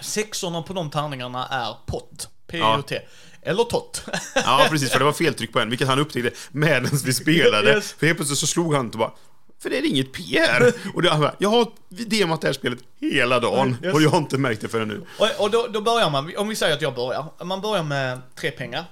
Sexorna 0.02 0.62
på 0.62 0.74
de 0.74 0.90
tärningarna 0.90 1.48
är 1.48 1.76
pott. 1.86 2.30
P-O-T. 2.48 3.02
Eller 3.42 3.64
tott. 3.64 4.04
Ja, 4.36 4.68
precis, 4.70 4.92
för 4.92 5.00
det 5.00 5.06
var 5.06 5.14
feltryck 5.14 5.54
på 5.54 5.60
en, 5.60 5.70
vilket 5.70 5.88
han 5.88 6.00
upptäckte 6.00 6.32
medan 6.52 6.90
vi 7.06 7.14
spelade. 7.24 7.70
Yes. 7.72 7.92
För 7.94 8.06
helt 8.08 8.18
plötsligt 8.18 8.40
så 8.40 8.48
slog 8.48 8.74
han 8.76 8.90
och 8.90 8.98
bara 8.98 9.12
för 9.60 9.70
det 9.70 9.78
är 9.78 9.86
inget 9.86 10.14
P 10.14 10.24
här. 10.40 10.74
Och 10.94 11.02
det, 11.02 11.10
han 11.10 11.20
bara, 11.22 11.36
jag 11.40 11.50
har 11.50 11.72
demat 11.90 12.42
det 12.42 12.48
här 12.48 12.54
spelet 12.54 12.80
hela 13.00 13.40
dagen 13.40 13.78
Yes. 13.84 13.94
och 13.94 14.02
jag 14.02 14.10
har 14.10 14.18
inte 14.18 14.38
märkt 14.38 14.62
det 14.62 14.68
förrän 14.68 14.88
nu. 14.88 15.02
och 15.20 15.44
och 15.44 15.52
då, 15.52 15.68
då 15.68 15.82
börjar 15.82 16.10
man, 16.10 16.34
om 16.38 16.48
vi 16.48 16.56
säger 16.56 16.76
att 16.76 16.82
jag 16.82 16.96
börjar. 16.96 17.44
Man 17.46 17.62
börjar 17.62 17.84
med 17.84 18.20
tre 18.36 18.52
pengar. 18.52 18.86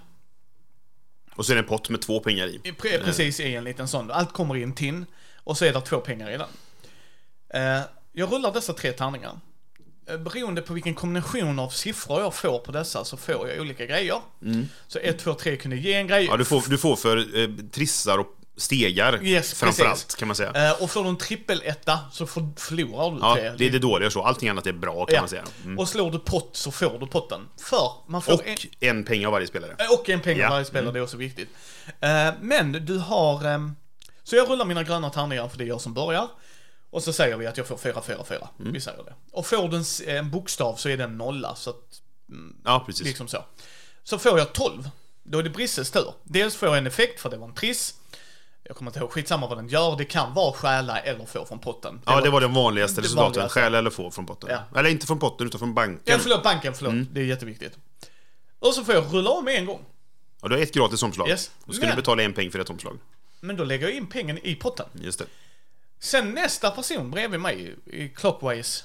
Och 1.35 1.45
så 1.45 1.51
är 1.51 1.55
det 1.55 1.61
en 1.61 1.67
pott 1.67 1.89
med 1.89 2.01
två 2.01 2.19
pengar 2.19 2.47
i. 2.47 2.57
Pre- 2.63 3.03
Precis 3.03 3.39
i 3.39 3.55
en 3.55 3.63
liten 3.63 3.87
sån. 3.87 4.11
Allt 4.11 4.33
kommer 4.33 4.57
i 4.57 4.63
en 4.63 4.73
tin. 4.73 5.05
Och 5.43 5.57
så 5.57 5.65
är 5.65 5.73
det 5.73 5.81
två 5.81 5.99
pengar 5.99 6.29
i 6.31 6.37
den. 6.37 6.47
Eh, 7.77 7.81
jag 8.13 8.31
rullar 8.33 8.53
dessa 8.53 8.73
tre 8.73 8.91
tärningar. 8.91 9.39
Eh, 10.09 10.17
Beroende 10.17 10.61
på 10.61 10.73
vilken 10.73 10.93
kombination 10.93 11.59
av 11.59 11.69
siffror 11.69 12.21
jag 12.21 12.33
får 12.33 12.59
på 12.59 12.71
dessa 12.71 13.05
så 13.05 13.17
får 13.17 13.49
jag 13.49 13.61
olika 13.61 13.85
grejer. 13.85 14.21
Så 14.87 14.99
1, 14.99 15.19
2, 15.19 15.33
3 15.33 15.55
kunde 15.57 15.77
ge 15.77 15.93
en 15.93 16.07
grej. 16.07 16.19
Mm. 16.23 16.31
Ja, 16.31 16.37
du 16.37 16.45
får, 16.45 16.63
du 16.69 16.77
får 16.77 16.95
för 16.95 17.17
eh, 17.43 17.49
trissar 17.71 18.17
och 18.17 18.27
stegar 18.57 19.23
Yes, 19.23 19.53
framförallt, 19.53 20.15
kan 20.15 20.27
man 20.27 20.35
säga. 20.35 20.69
Eh, 20.69 20.83
och 20.83 20.91
får 20.91 21.03
du 21.03 21.09
en 21.09 21.17
trippeletta 21.17 21.99
så 22.11 22.25
för, 22.27 22.47
förlorar 22.57 23.11
du 23.11 23.17
Ja, 23.21 23.53
det 23.57 23.65
är 23.65 23.69
det 23.71 23.79
dåliga 23.79 24.09
så. 24.09 24.23
Allting 24.23 24.49
annat 24.49 24.67
är 24.67 24.73
bra, 24.73 25.05
kan 25.05 25.15
Ja. 25.15 25.21
man 25.21 25.29
säga. 25.29 25.43
Mm. 25.63 25.79
Och 25.79 25.89
slår 25.89 26.11
du 26.11 26.19
pott 26.19 26.49
så 26.55 26.71
får 26.71 26.99
du 26.99 27.07
potten. 27.07 27.41
För 27.61 27.91
man 28.07 28.21
får 28.21 28.31
en, 28.33 28.39
Och 28.39 28.67
en 28.79 29.03
peng 29.03 29.25
av 29.25 29.31
varje 29.31 29.47
spelare. 29.47 29.75
Eh, 29.79 29.93
Och 29.99 30.09
en 30.09 30.21
peng 30.21 30.37
Ja. 30.37 30.43
varje 30.49 30.57
Mm. 30.59 30.65
spelare, 30.65 30.91
det 30.93 30.99
är 30.99 31.03
också 31.03 31.17
viktigt. 31.17 31.49
Eh, 31.99 32.29
men 32.41 32.71
du 32.71 32.97
har... 32.97 33.45
ehm, 33.45 33.75
så 34.23 34.35
jag 34.35 34.49
rullar 34.49 34.65
mina 34.65 34.83
gröna 34.83 35.09
tärningar 35.09 35.47
för 35.47 35.57
det 35.57 35.63
är 35.63 35.67
jag 35.67 35.81
som 35.81 35.93
börjar. 35.93 36.27
Och 36.89 37.03
så 37.03 37.13
säger 37.13 37.37
vi 37.37 37.47
att 37.47 37.57
jag 37.57 37.67
får 37.67 37.77
4, 37.77 38.01
4, 38.07 38.17
4. 38.27 38.47
Mm. 38.59 38.73
Vi 38.73 38.81
säger 38.81 39.03
det. 39.03 39.13
Och 39.31 39.45
får 39.47 39.67
du 39.69 39.77
en, 39.77 40.17
en 40.17 40.31
bokstav 40.31 40.75
så 40.75 40.89
är 40.89 40.97
det 40.97 41.03
en 41.03 41.17
nolla, 41.17 41.55
så 41.55 41.69
att, 41.69 42.01
Ja, 42.65 42.83
precis. 42.85 43.05
liksom 43.05 43.27
så. 43.27 43.43
Så 44.03 44.17
får 44.17 44.39
jag 44.39 44.53
12. 44.53 44.89
Då 45.23 45.39
är 45.39 45.43
det 45.43 45.49
Brisses 45.49 45.91
tur. 45.91 46.13
Dels 46.23 46.55
får 46.55 46.67
jag 46.69 46.77
en 46.77 46.87
effekt, 46.87 47.19
för 47.21 47.29
det 47.29 47.37
var 47.37 47.47
en 47.47 47.53
triss. 47.53 47.93
Jag 48.67 48.77
kommer 48.77 48.91
inte 48.91 48.99
ihåg, 48.99 49.11
skitsamma 49.11 49.47
vad 49.47 49.57
den 49.57 49.67
gör. 49.67 49.95
Det 49.97 50.05
kan 50.05 50.33
vara 50.33 50.53
stjäla 50.53 50.99
eller 50.99 51.25
få 51.25 51.45
från 51.45 51.59
potten. 51.59 52.01
Ja, 52.05 52.21
det 52.21 52.29
var 52.29 52.41
den 52.41 52.53
vanligaste 52.53 53.01
det 53.01 53.05
resultaten. 53.05 53.25
vanligaste. 53.31 53.59
Stjäla 53.59 53.77
eller 53.77 53.89
få 53.89 54.11
från 54.11 54.25
potten. 54.25 54.49
Ja. 54.51 54.79
Eller 54.79 54.89
inte 54.89 55.07
från 55.07 55.19
potten, 55.19 55.47
utan 55.47 55.59
från 55.59 55.73
banken. 55.73 56.01
Ja, 56.05 56.17
förlåt, 56.19 56.43
banken, 56.43 56.73
förlåt. 56.73 56.93
Mm. 56.93 57.07
Det 57.11 57.19
är 57.21 57.25
jätteviktigt. 57.25 57.77
Och 58.59 58.73
så 58.73 58.83
får 58.83 58.93
jag 58.95 59.13
rulla 59.13 59.29
om 59.29 59.47
en 59.47 59.65
gång. 59.65 59.81
Och 60.41 60.49
du 60.49 60.55
har 60.55 60.63
ett 60.63 60.73
gratis 60.73 61.03
omslag. 61.03 61.29
Yes. 61.29 61.51
Då 61.65 61.73
ska 61.73 61.81
Men- 61.85 61.89
du 61.89 62.01
betala 62.01 62.23
en 62.23 62.33
peng 62.33 62.51
för 62.51 62.59
ett 62.59 62.69
omslag. 62.69 62.97
Men 63.39 63.55
då 63.57 63.63
lägger 63.63 63.87
jag 63.87 63.95
in 63.97 64.07
pengen 64.07 64.39
i 64.47 64.55
potten. 64.55 64.85
Just 64.93 65.19
det. 65.19 65.25
Sen 65.99 66.31
nästa 66.31 66.71
person 66.71 67.11
bredvid 67.11 67.39
mig 67.39 67.75
i 67.85 68.09
Clockwise 68.09 68.83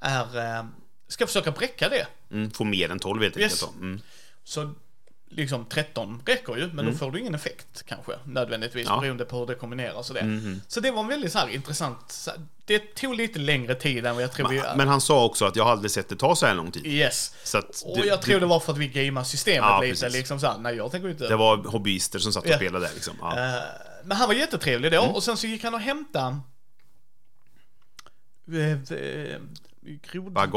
är, 0.00 0.38
eh, 0.58 0.64
ska 1.08 1.26
försöka 1.26 1.50
bräcka 1.50 1.88
det. 1.88 2.06
Mm, 2.30 2.50
få 2.50 2.64
mer 2.64 2.90
än 2.90 2.98
12 2.98 3.22
helt 3.22 3.36
Yes. 3.38 3.62
enkelt. 3.62 3.80
Mm. 3.80 4.00
Så 4.44 4.72
liksom 5.30 5.64
13 5.64 6.22
räcker 6.26 6.56
ju, 6.56 6.72
men 6.72 6.86
då 6.86 6.92
får 6.92 7.10
du 7.10 7.20
ingen 7.20 7.34
effekt 7.34 7.82
kanske 7.86 8.12
nödvändigtvis 8.24 8.86
Ja. 8.86 9.00
Beroende 9.00 9.24
på 9.24 9.38
hur 9.38 9.46
det 9.46 9.54
kombineras 9.54 10.08
och 10.10 10.14
det. 10.16 10.58
Så 10.68 10.80
det 10.80 10.90
var 10.90 11.00
en 11.02 11.08
väldigt 11.08 11.32
så 11.32 11.38
här 11.38 11.48
intressant, 11.48 12.28
det 12.64 12.94
tog 12.94 13.14
lite 13.14 13.38
längre 13.38 13.74
tid 13.74 14.06
än 14.06 14.14
vad 14.14 14.24
jag 14.24 14.32
tror 14.32 14.48
vi... 14.48 14.62
Men 14.76 14.88
han 14.88 15.00
sa 15.00 15.24
också 15.24 15.44
att 15.44 15.56
jag 15.56 15.66
aldrig 15.68 15.90
sett 15.90 16.08
det 16.08 16.16
ta 16.16 16.36
så 16.36 16.46
här 16.46 16.54
lång 16.54 16.70
tid. 16.70 16.86
Yes. 16.86 17.34
Så 17.44 17.58
att 17.58 17.82
Och 17.84 17.98
det, 17.98 18.06
jag 18.06 18.22
tror 18.22 18.40
det 18.40 18.46
var 18.46 18.60
för 18.60 18.72
att 18.72 18.78
vi 18.78 18.88
gamear 18.88 19.24
systemet 19.24 19.58
Ja, 19.68 19.80
lite 19.80 19.92
precis. 19.92 20.12
liksom 20.18 20.40
så 20.40 20.46
här, 20.46 20.58
nej 20.58 20.76
jag 20.76 20.90
tänker 20.90 21.08
inte... 21.08 21.28
det 21.28 21.36
var 21.36 21.56
hobbyister 21.56 22.18
som 22.18 22.32
satt 22.32 22.44
och 22.44 22.50
Ja. 22.50 22.56
spelade 22.56 22.86
där 22.86 22.94
liksom. 22.94 23.14
Ja. 23.20 23.38
Eh, 23.56 23.62
men 24.04 24.16
han 24.16 24.28
var 24.28 24.34
jättetrevlig 24.34 24.92
Mm. 24.94 25.08
då 25.08 25.14
och 25.14 25.22
sen 25.22 25.36
så 25.36 25.46
gick 25.46 25.64
han 25.64 25.74
och 25.74 25.80
hämtade... 25.80 26.36
Eh, 28.52 28.70
eh, 28.98 29.38
grod... 30.12 30.32
Bug 30.32 30.54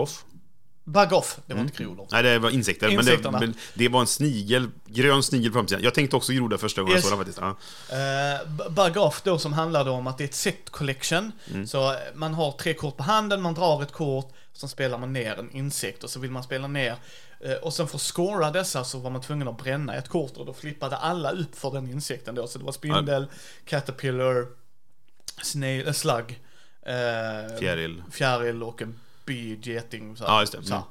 Bug 0.83 1.13
off, 1.13 1.39
det 1.45 1.53
var 1.53 1.61
inte 1.61 1.83
grodor. 1.83 2.07
Nej, 2.11 2.23
det 2.23 2.39
var 2.39 2.49
insekter. 2.49 2.95
Men 2.95 3.05
det, 3.05 3.31
men 3.31 3.53
det 3.73 3.89
var 3.89 4.01
en 4.01 4.07
snigel, 4.07 4.69
grön 4.85 5.23
snigel 5.23 5.51
på 5.51 5.53
framsidan. 5.53 5.83
Jag 5.83 5.93
tänkte 5.93 6.15
också 6.15 6.33
groda 6.33 6.57
första 6.57 6.81
gången 6.81 6.95
Yes. 6.95 7.03
jag 7.03 7.09
såg 7.11 7.19
den 7.19 7.25
faktiskt. 7.25 7.65
Ja. 7.91 8.37
Uh, 8.67 8.69
Bug 8.71 8.97
Off 8.97 9.21
då 9.23 9.37
som 9.39 9.53
handlade 9.53 9.89
om 9.89 10.07
att 10.07 10.17
det 10.17 10.23
är 10.23 10.27
ett 10.27 10.33
set 10.33 10.69
collection. 10.69 11.31
Mm. 11.51 11.67
Så 11.67 11.91
eh, 11.91 11.97
man 12.13 12.33
har 12.33 12.51
tre 12.51 12.73
kort 12.73 12.97
på 12.97 13.03
handen, 13.03 13.41
man 13.41 13.53
drar 13.53 13.83
ett 13.83 13.91
kort, 13.91 14.33
sen 14.53 14.69
spelar 14.69 14.97
man 14.97 15.13
ner 15.13 15.39
en 15.39 15.51
insekt 15.51 16.03
och 16.03 16.09
så 16.09 16.19
vill 16.19 16.31
man 16.31 16.43
spela 16.43 16.67
ner. 16.67 16.95
eh, 17.39 17.53
och 17.53 17.73
sen 17.73 17.87
för 17.87 17.95
att 17.97 18.01
scora 18.01 18.51
dessa 18.51 18.83
så 18.83 18.99
var 18.99 19.09
man 19.09 19.21
tvungen 19.21 19.47
att 19.47 19.57
bränna 19.63 19.95
ett 19.95 20.09
kort 20.09 20.37
och 20.37 20.45
då 20.45 20.53
flippade 20.53 20.95
alla 20.97 21.31
upp 21.31 21.55
för 21.55 21.71
den 21.71 21.89
insekten 21.91 22.35
då. 22.35 22.47
Så 22.47 22.59
det 22.59 22.65
var 22.65 22.71
spindel, 22.71 23.27
caterpillar, 23.65 24.45
snail, 25.43 25.93
slug, 25.93 26.39
eh, 26.85 27.57
Fjäril. 27.59 28.03
fjäril 28.11 28.63
och 28.63 28.81
en 28.81 28.99
bi, 29.31 29.59
geting. 29.71 30.17
Så 30.17 30.23
här. 30.25 30.31
Ja, 30.33 30.39
just 30.41 30.51
det. 30.53 30.63
Så 30.63 30.73
här. 30.73 30.83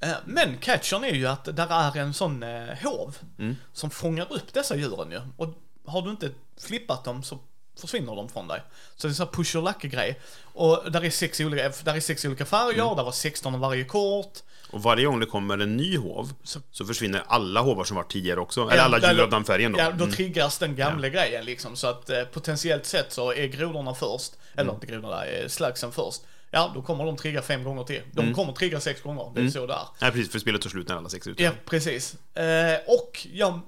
Eh, 0.00 0.16
Men 0.24 0.58
catchern 0.58 1.04
är 1.04 1.12
ju 1.14 1.26
att 1.26 1.44
där 1.56 1.68
är 1.70 1.96
en 2.00 2.14
sån 2.14 2.42
eh, 2.42 2.68
hov 2.82 3.16
Mm. 3.38 3.56
som 3.72 3.90
fångar 3.90 4.32
upp 4.32 4.52
dessa 4.52 4.76
djuren 4.76 5.10
ju. 5.10 5.20
Och 5.36 5.48
har 5.86 6.02
du 6.02 6.10
inte 6.10 6.30
flippat 6.60 7.04
dem 7.04 7.22
så 7.22 7.38
försvinner 7.80 8.16
de 8.16 8.28
från 8.28 8.48
dig. 8.48 8.62
Så 8.96 9.06
det 9.06 9.12
är 9.12 9.14
så 9.14 9.24
här 9.24 9.30
push 9.32 9.56
or 9.56 9.62
lucky 9.62 9.88
grej. 9.88 10.20
Och 10.42 10.92
där 10.92 11.04
är 11.04 11.10
sex 11.10 11.40
olika, 11.40 11.72
där 11.84 11.94
är 11.96 12.00
sex 12.00 12.24
olika 12.24 12.44
färger, 12.44 12.82
Mm. 12.82 12.96
där 12.96 13.04
var 13.04 13.12
16 13.12 13.54
av 13.54 13.60
varje 13.60 13.84
kort. 13.84 14.38
Och 14.70 14.82
varje 14.82 15.06
gång 15.06 15.20
det 15.20 15.26
kommer 15.26 15.58
en 15.58 15.76
ny 15.76 15.96
hov 15.98 16.32
Så- 16.44 16.60
så, 16.70 16.84
försvinner 16.84 17.22
alla 17.26 17.60
hovar 17.60 17.84
som 17.84 17.96
varit 17.96 18.10
tidigare 18.12 18.40
också. 18.40 18.62
Eller 18.62 18.76
Ja, 18.76 18.82
alla 18.82 18.98
där- 18.98 19.12
djur 19.14 19.22
av 19.22 19.30
den 19.30 19.44
färgen 19.44 19.72
då. 19.72 19.78
Ja, 19.78 19.90
då 19.90 20.04
Mm. 20.04 20.16
triggas 20.16 20.58
den 20.58 20.76
gamla 20.76 21.08
grejen 21.08 21.44
liksom. 21.44 21.76
Så 21.76 21.86
att 21.86 22.10
eh, 22.10 22.22
potentiellt 22.24 22.86
sett 22.86 23.12
så 23.12 23.32
är 23.32 23.46
grodorna 23.46 23.94
först, 23.94 24.32
eller 24.52 24.62
Mm. 24.62 24.74
inte 24.74 24.86
grodorna, 24.86 25.24
eh, 25.26 25.48
slagsen 25.48 25.92
först. 25.92 26.20
Ja, 26.50 26.72
då 26.74 26.82
kommer 26.82 27.04
de 27.04 27.16
trigga 27.16 27.42
fem 27.42 27.64
gånger 27.64 27.84
till. 27.84 28.02
De 28.12 28.20
Mm. 28.22 28.34
kommer 28.34 28.52
trigga 28.52 28.80
sex 28.80 29.02
gånger, 29.02 29.32
det 29.34 29.40
är 29.40 29.48
så 29.50 29.66
det 29.66 29.72
är. 29.74 29.78
Nej, 30.00 30.10
precis, 30.10 30.32
för 30.32 30.38
spelet 30.38 30.62
tar 30.62 30.70
slut 30.70 30.88
när 30.88 30.96
alla 30.96 31.08
sex 31.08 31.26
är 31.26 31.30
ute. 31.30 31.42
Ja, 31.42 31.50
precis. 31.64 32.14
Eh, 32.34 32.78
och 32.86 33.26
jag, 33.32 33.60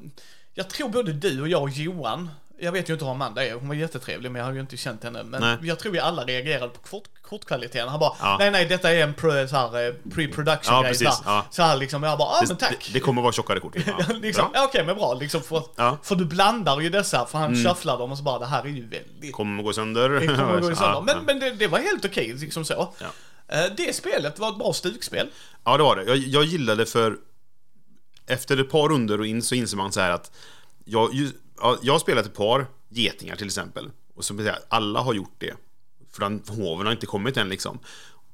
jag 0.54 0.70
tror 0.70 0.88
både 0.88 1.12
du 1.12 1.40
och 1.40 1.48
jag 1.48 1.62
och 1.62 1.70
Johan, 1.70 2.30
jag 2.60 2.72
vet 2.72 2.88
ju 2.88 2.92
inte 2.92 3.04
hur 3.04 3.12
Amanda 3.12 3.46
är, 3.46 3.54
hon 3.54 3.68
var 3.68 3.74
jättetrevlig 3.74 4.30
men 4.30 4.38
jag 4.40 4.46
har 4.46 4.52
ju 4.54 4.60
inte 4.60 4.76
känt 4.76 5.04
henne. 5.04 5.22
Men 5.22 5.40
Nej. 5.40 5.56
jag 5.62 5.78
tror 5.78 5.92
vi 5.92 5.98
alla 5.98 6.24
reagerade 6.24 6.68
på 6.68 6.80
kort, 6.80 7.04
kortkvaliteten. 7.22 7.88
Han 7.88 8.00
bara, 8.00 8.12
Ja. 8.20 8.36
nej 8.38 8.50
nej 8.50 8.66
detta 8.66 8.92
är 8.92 9.02
en 9.02 9.14
pre, 9.14 9.40
eh, 9.42 9.46
pre-production 10.10 10.74
Ja, 10.74 10.80
grej. 10.82 10.90
precis, 10.90 11.08
så, 11.16 11.24
här. 11.24 11.34
ja. 11.36 11.46
så 11.50 11.62
här 11.62 11.76
liksom, 11.76 12.02
jag 12.02 12.18
bara, 12.18 12.28
ja 12.40 12.44
men 12.48 12.56
tack. 12.56 12.86
det, 12.86 12.92
det 12.92 13.00
kommer 13.00 13.22
vara 13.22 13.32
tjockare 13.32 13.60
kort. 13.60 13.76
Ja. 13.86 13.98
liksom, 14.22 14.44
ja, 14.54 14.64
okej 14.68 14.84
men 14.86 14.96
bra, 14.96 15.14
liksom 15.14 15.42
för. 15.42 15.62
Mm. 15.78 15.96
för 16.02 16.14
du 16.16 16.24
blandar 16.24 16.80
ju 16.80 16.88
dessa, 16.90 17.26
för 17.26 17.38
han 17.38 17.54
shufflar 17.64 17.98
dem 17.98 18.12
och 18.12 18.18
så 18.18 18.24
bara, 18.24 18.38
det 18.38 18.46
här 18.46 18.62
är 18.62 18.68
ju 18.68 18.88
väldigt 18.88 19.32
Kommer 19.32 19.62
gå 19.62 19.72
sönder. 19.72 20.08
det 20.10 20.26
kommer 20.26 20.60
gå 20.60 20.74
sönder. 20.76 21.00
Men, 21.02 21.24
men 21.24 21.38
det, 21.40 21.50
det 21.50 21.66
var 21.66 21.78
helt 21.78 22.04
okej, 22.04 22.34
liksom 22.34 22.64
så. 22.64 22.94
Eh, 23.48 23.64
Det 23.76 23.96
spelet 23.96 24.38
var 24.38 24.48
ett 24.50 24.58
bra 24.58 24.72
stugspel. 24.72 25.28
Ja, 25.64 25.76
det 25.76 25.82
var 25.82 25.96
det. 25.96 26.04
Jag, 26.04 26.16
jag 26.16 26.44
gillade 26.44 26.86
för... 26.86 27.16
Efter 28.26 28.60
ett 28.60 28.70
par 28.70 28.88
runder 28.88 29.20
och 29.20 29.26
in 29.26 29.42
så 29.42 29.54
inser 29.54 29.76
man 29.76 29.92
så 29.92 30.00
här 30.00 30.10
att... 30.10 30.30
Jag, 30.84 31.14
ju, 31.14 31.30
ja, 31.60 31.78
jag 31.82 31.92
har 31.94 31.98
spelat 31.98 32.26
ett 32.26 32.34
par 32.34 32.66
getingar 32.88 33.36
till 33.36 33.46
exempel. 33.46 33.90
Och 34.14 34.24
så 34.24 34.36
säga, 34.36 34.58
alla 34.68 35.00
har 35.00 35.14
gjort 35.14 35.34
det. 35.38 35.54
För 36.12 36.20
den 36.20 36.42
hoven 36.48 36.86
har 36.86 36.92
inte 36.92 37.06
kommit 37.06 37.36
än 37.36 37.48
liksom. 37.48 37.78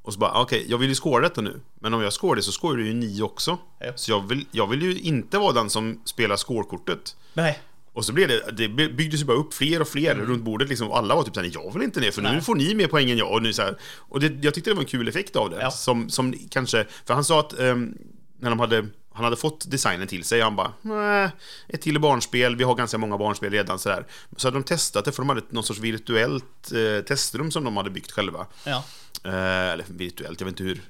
Och 0.03 0.13
så 0.13 0.19
bara, 0.19 0.43
okej, 0.43 0.65
jag 0.69 0.79
vill 0.79 0.89
ju 0.89 0.95
skåra 0.95 1.23
detta 1.23 1.41
nu. 1.41 1.61
Men 1.81 1.95
om 1.95 2.03
jag 2.03 2.13
skårar 2.13 2.37
det 2.37 2.43
så 2.43 2.53
skårar 2.53 2.79
ju 2.79 2.95
ni 2.95 3.23
också. 3.23 3.59
Ja. 3.79 3.93
Så 3.97 4.11
jag 4.11 4.29
vill, 4.29 4.47
jag 4.51 4.67
vill 4.67 4.83
ju 4.83 4.99
inte 4.99 5.39
vara 5.39 5.53
den 5.53 5.71
som 5.71 6.01
spelar 6.05 6.37
skårkortet. 6.37 7.17
Nej. 7.35 7.59
Och 7.93 8.05
så 8.05 8.13
blev 8.13 8.29
det, 8.29 8.51
det 8.53 8.69
byggdes 8.69 9.21
ju 9.21 9.25
bara 9.25 9.37
upp 9.37 9.55
fler 9.55 9.81
och 9.81 9.89
fler 9.89 10.15
runt 10.15 10.43
bordet 10.43 10.69
liksom. 10.69 10.89
Och 10.91 10.99
alla 10.99 11.15
var 11.15 11.23
typ 11.23 11.35
såhär, 11.35 11.51
jag 11.55 11.73
vill 11.73 11.83
inte 11.83 12.01
det, 12.01 12.13
för 12.13 12.21
Mm. 12.21 12.31
Nej. 12.31 12.39
nu 12.39 12.45
får 12.45 12.55
ni 12.55 12.75
mer 12.75 12.87
poäng 12.87 13.11
än 13.11 13.19
jag. 13.19 13.33
Och, 13.33 13.43
nu 13.43 13.53
så 13.53 13.63
här, 13.63 13.77
och 13.99 14.21
det, 14.21 14.45
jag 14.45 14.55
tyckte 14.55 14.71
det 14.71 14.75
var 14.75 14.83
en 14.83 14.89
kul 14.89 15.09
effekt 15.09 15.37
av 15.37 15.51
det. 15.51 15.61
Ja. 15.61 15.71
Som, 15.71 16.11
som 16.11 16.35
kanske, 16.51 16.87
för 17.05 17.15
han 17.15 17.25
sa 17.25 17.41
att 17.41 17.59
ehm, 17.59 17.99
när 18.39 18.51
de 18.51 18.61
hade, 18.61 18.87
han 19.13 19.25
hade 19.25 19.37
fått 19.37 19.71
designen 19.71 20.09
till 20.09 20.25
sig, 20.25 20.41
han 20.41 20.57
bara, 20.57 20.73
nej, 20.83 21.31
ett 21.69 21.83
till 21.83 22.01
barnspel, 22.01 22.57
vi 22.57 22.65
har 22.65 22.75
ganska 22.75 22.99
många 22.99 23.19
barnspel 23.19 23.51
redan 23.51 23.79
sådär. 23.79 24.07
Så 24.37 24.47
hade 24.47 24.57
de 24.57 24.63
testat 24.63 25.05
det, 25.05 25.13
för 25.13 25.23
de 25.23 25.29
hade 25.29 25.43
någon 25.49 25.65
sorts 25.65 25.81
virtuellt 25.81 26.73
eh, 26.73 27.05
testrum 27.05 27.51
som 27.51 27.65
de 27.65 27.77
hade 27.77 27.91
byggt 27.91 28.13
själva. 28.13 28.47
Ja. 28.65 28.85
Eh, 29.25 29.73
eller 29.73 29.85
virtuellt, 29.89 30.41
jag 30.41 30.45
vet 30.45 30.53
inte 30.53 30.65
hur 30.65 30.83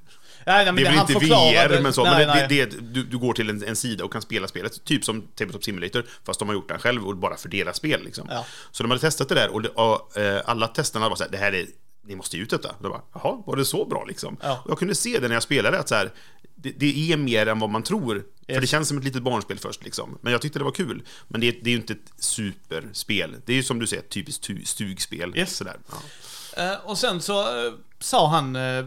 Nej, 0.46 0.64
nej, 0.64 0.84
det 0.84 0.88
är 0.88 0.92
väl 0.92 1.00
inte 1.00 1.26
VR, 1.74 1.82
men 1.82 1.92
så. 1.92 2.04
Nej, 2.04 2.26
men 2.26 2.48
det, 2.48 2.64
det, 2.64 2.76
du, 2.80 3.04
du 3.04 3.18
går 3.18 3.32
till 3.32 3.50
en, 3.50 3.64
en 3.64 3.76
sida 3.76 4.04
och 4.04 4.12
kan 4.12 4.22
spela 4.22 4.48
spelet, 4.48 4.84
typ 4.84 5.04
som 5.04 5.22
Tabletop 5.22 5.64
Simulator, 5.64 6.06
fast 6.24 6.38
de 6.38 6.48
har 6.48 6.54
gjort 6.54 6.68
den 6.68 6.78
själv 6.78 7.06
och 7.06 7.16
bara 7.16 7.36
för 7.36 7.48
deras 7.48 7.76
spel. 7.76 8.04
Liksom. 8.04 8.28
Ja. 8.30 8.46
Så 8.70 8.82
de 8.82 8.90
hade 8.90 9.00
testat 9.00 9.28
det 9.28 9.34
där 9.34 9.48
och, 9.48 9.64
och 9.64 10.16
eh, 10.16 10.42
alla 10.44 10.68
testarna 10.68 11.08
var 11.08 11.16
så 11.16 11.24
här, 11.24 11.30
det 11.30 11.38
här 11.38 11.52
är, 11.52 11.66
ni 12.06 12.16
måste 12.16 12.36
ut 12.36 12.50
detta. 12.50 12.68
Och 12.68 12.82
de 12.82 12.88
bara, 12.88 13.02
jaha, 13.12 13.42
var 13.46 13.56
det 13.56 13.64
så 13.64 13.84
bra 13.84 14.04
liksom? 14.04 14.36
Ja. 14.42 14.60
Och 14.64 14.70
jag 14.70 14.78
kunde 14.78 14.94
se 14.94 15.18
det 15.18 15.28
när 15.28 15.34
jag 15.34 15.42
spelade, 15.42 15.78
att 15.78 15.88
så 15.88 15.94
här, 15.94 16.12
det, 16.54 16.70
det 16.70 17.12
är 17.12 17.16
mer 17.16 17.46
än 17.46 17.58
vad 17.58 17.70
man 17.70 17.82
tror. 17.82 18.24
För 18.46 18.52
Yes. 18.52 18.60
det 18.60 18.66
känns 18.66 18.88
som 18.88 18.98
ett 18.98 19.04
litet 19.04 19.22
barnspel 19.22 19.58
först, 19.58 19.84
liksom. 19.84 20.18
Men 20.22 20.32
jag 20.32 20.42
tyckte 20.42 20.58
det 20.58 20.64
var 20.64 20.70
kul. 20.72 21.02
Men 21.28 21.40
det, 21.40 21.50
det 21.50 21.70
är 21.70 21.72
ju 21.72 21.76
inte 21.80 21.92
ett 21.92 22.12
superspel. 22.24 23.36
Det 23.46 23.52
är 23.52 23.56
ju 23.56 23.62
som 23.62 23.78
du 23.78 23.86
säger, 23.86 24.02
ett 24.02 24.08
typiskt 24.10 24.44
tu- 24.48 24.64
stugspel. 24.64 25.32
Yes. 25.36 25.56
Sådär. 25.56 25.76
Ja. 26.56 26.62
Eh, 26.72 26.78
och 26.84 26.98
sen 26.98 27.20
så 27.22 27.66
eh, 27.66 27.72
sa 27.98 28.28
han, 28.28 28.56
uh, 28.56 28.86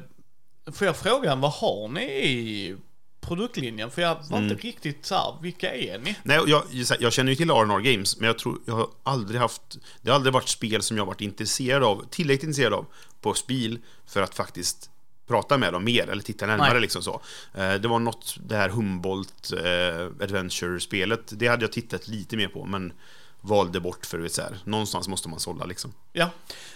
får 0.74 0.88
jag 0.88 0.98
fråga 0.98 1.36
vad 1.36 1.52
har 1.52 1.88
ni 1.88 2.04
i 2.04 2.76
produktlinjen? 3.22 3.92
För 3.92 4.02
jag 4.02 4.16
var 4.30 4.38
Mm. 4.38 4.52
inte 4.52 4.68
riktigt 4.68 5.06
så 5.06 5.16
här, 5.16 5.36
vilka 5.42 5.76
är 5.76 6.00
ni? 6.00 6.16
Nej, 6.24 6.40
jag, 6.48 6.64
jag 7.00 7.14
känner 7.14 7.30
ju 7.32 7.36
till 7.36 7.50
R&R 7.50 7.80
Games, 7.80 8.18
men 8.18 8.28
jag 8.28 8.40
tror 8.40 8.60
jag 8.66 8.74
har 8.74 8.88
aldrig 9.04 9.42
haft... 9.42 9.62
Det 10.02 10.10
har 10.10 10.16
aldrig 10.16 10.34
varit 10.34 10.48
spel 10.50 10.82
som 10.82 10.98
jag 10.98 11.06
varit 11.06 11.22
intresserad 11.22 11.84
av, 11.84 12.06
tillräckligt 12.10 12.44
intresserad 12.44 12.74
av, 12.74 12.86
på 13.22 13.34
spel 13.34 13.80
för 14.06 14.22
att 14.22 14.36
faktiskt 14.36 14.90
prata 15.28 15.58
med 15.58 15.74
dem 15.74 15.84
mer 15.84 16.10
eller 16.10 16.24
titta 16.24 16.46
närmare 16.46 16.72
Nej. 16.72 16.82
liksom 16.82 17.02
så. 17.04 17.22
Eh, 17.54 17.74
det 17.74 17.88
var 17.88 18.00
något, 18.00 18.38
det 18.40 18.56
här 18.56 18.70
Humboldt 18.70 19.52
eh, 19.54 20.06
Adventure-spelet, 20.24 21.22
det 21.32 21.48
hade 21.48 21.64
jag 21.64 21.72
tittat 21.72 22.08
lite 22.08 22.38
mer 22.38 22.48
på 22.48 22.66
men 22.66 22.94
valde 23.42 23.80
bort 23.80 24.06
för 24.06 24.28
så 24.28 24.42
här, 24.42 24.58
någonstans 24.64 25.08
måste 25.08 25.30
man 25.30 25.40
sålla 25.40 25.66
liksom. 25.66 25.94
Ja. 26.14 26.30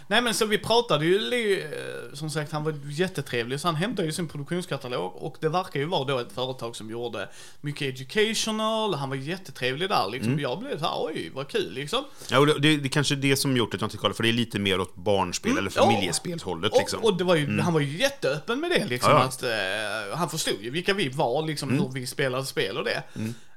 Nej 0.08 0.22
men 0.22 0.34
så 0.34 0.46
vi 0.46 0.58
pratade 0.58 1.06
ju, 1.06 1.60
eh, 1.62 2.16
som 2.16 2.30
sagt 2.30 2.52
han 2.52 2.64
var 2.64 2.80
jättetrevlig 2.86 3.60
så 3.60 3.68
han 3.68 3.76
hämtade 3.76 4.06
ju 4.06 4.12
sin 4.12 4.28
produktionskatalog 4.28 5.16
och 5.16 5.38
det 5.40 5.50
verkar 5.50 5.80
ju 5.80 5.86
vara 5.86 6.04
då 6.04 6.20
ett 6.20 6.32
företag 6.32 6.76
som 6.76 6.90
gjorde 6.90 7.30
mycket 7.62 7.88
educational, 7.88 8.96
han 8.96 9.10
var 9.10 9.16
jättetrevlig 9.16 9.90
där 9.90 10.10
liksom. 10.12 10.32
Mm. 10.32 10.44
Jag 10.44 10.60
blev 10.60 10.80
så 10.80 10.86
här, 10.86 11.06
oj 11.06 11.32
vad 11.34 11.48
kul 11.48 11.74
liksom. 11.74 12.04
Ja, 12.30 12.40
och 12.40 12.48
det, 12.48 12.60
det, 12.60 12.78
det 12.78 12.88
är 12.88 12.90
kanske 12.90 13.16
är 13.16 13.18
det 13.18 13.36
som 13.36 13.58
gjort 13.58 13.74
jag 13.74 13.84
inte 13.84 13.98
kollar, 13.98 14.14
för 14.14 14.24
det 14.24 14.30
är 14.30 14.34
lite 14.34 14.60
mer 14.60 14.80
åt 14.80 14.96
barnspel 14.96 15.58
eller 15.58 15.72
ja. 15.76 15.84
familjespelshållet 15.84 16.74
liksom. 16.78 17.00
Och, 17.00 17.06
och 17.06 17.18
det 17.18 17.24
var 17.24 17.36
ju, 17.36 17.60
han 17.60 17.74
var 17.74 17.80
ju 17.80 17.98
jätteöppen 17.98 18.60
med 18.60 18.72
det 18.72 18.86
liksom. 18.86 19.12
Ja, 19.12 19.20
ja. 19.20 19.26
Att, 19.26 19.44
eh, 19.44 20.18
han 20.18 20.30
förstod 20.30 20.62
ju 20.62 20.70
vilka 20.70 20.94
vi 20.94 21.10
var, 21.10 21.48
liksom 21.48 21.70
Mm. 21.70 21.84
hur 21.84 21.92
vi 21.92 22.08
spelade 22.08 22.46
spel 22.46 22.78
och 22.78 22.86
det. 22.86 23.04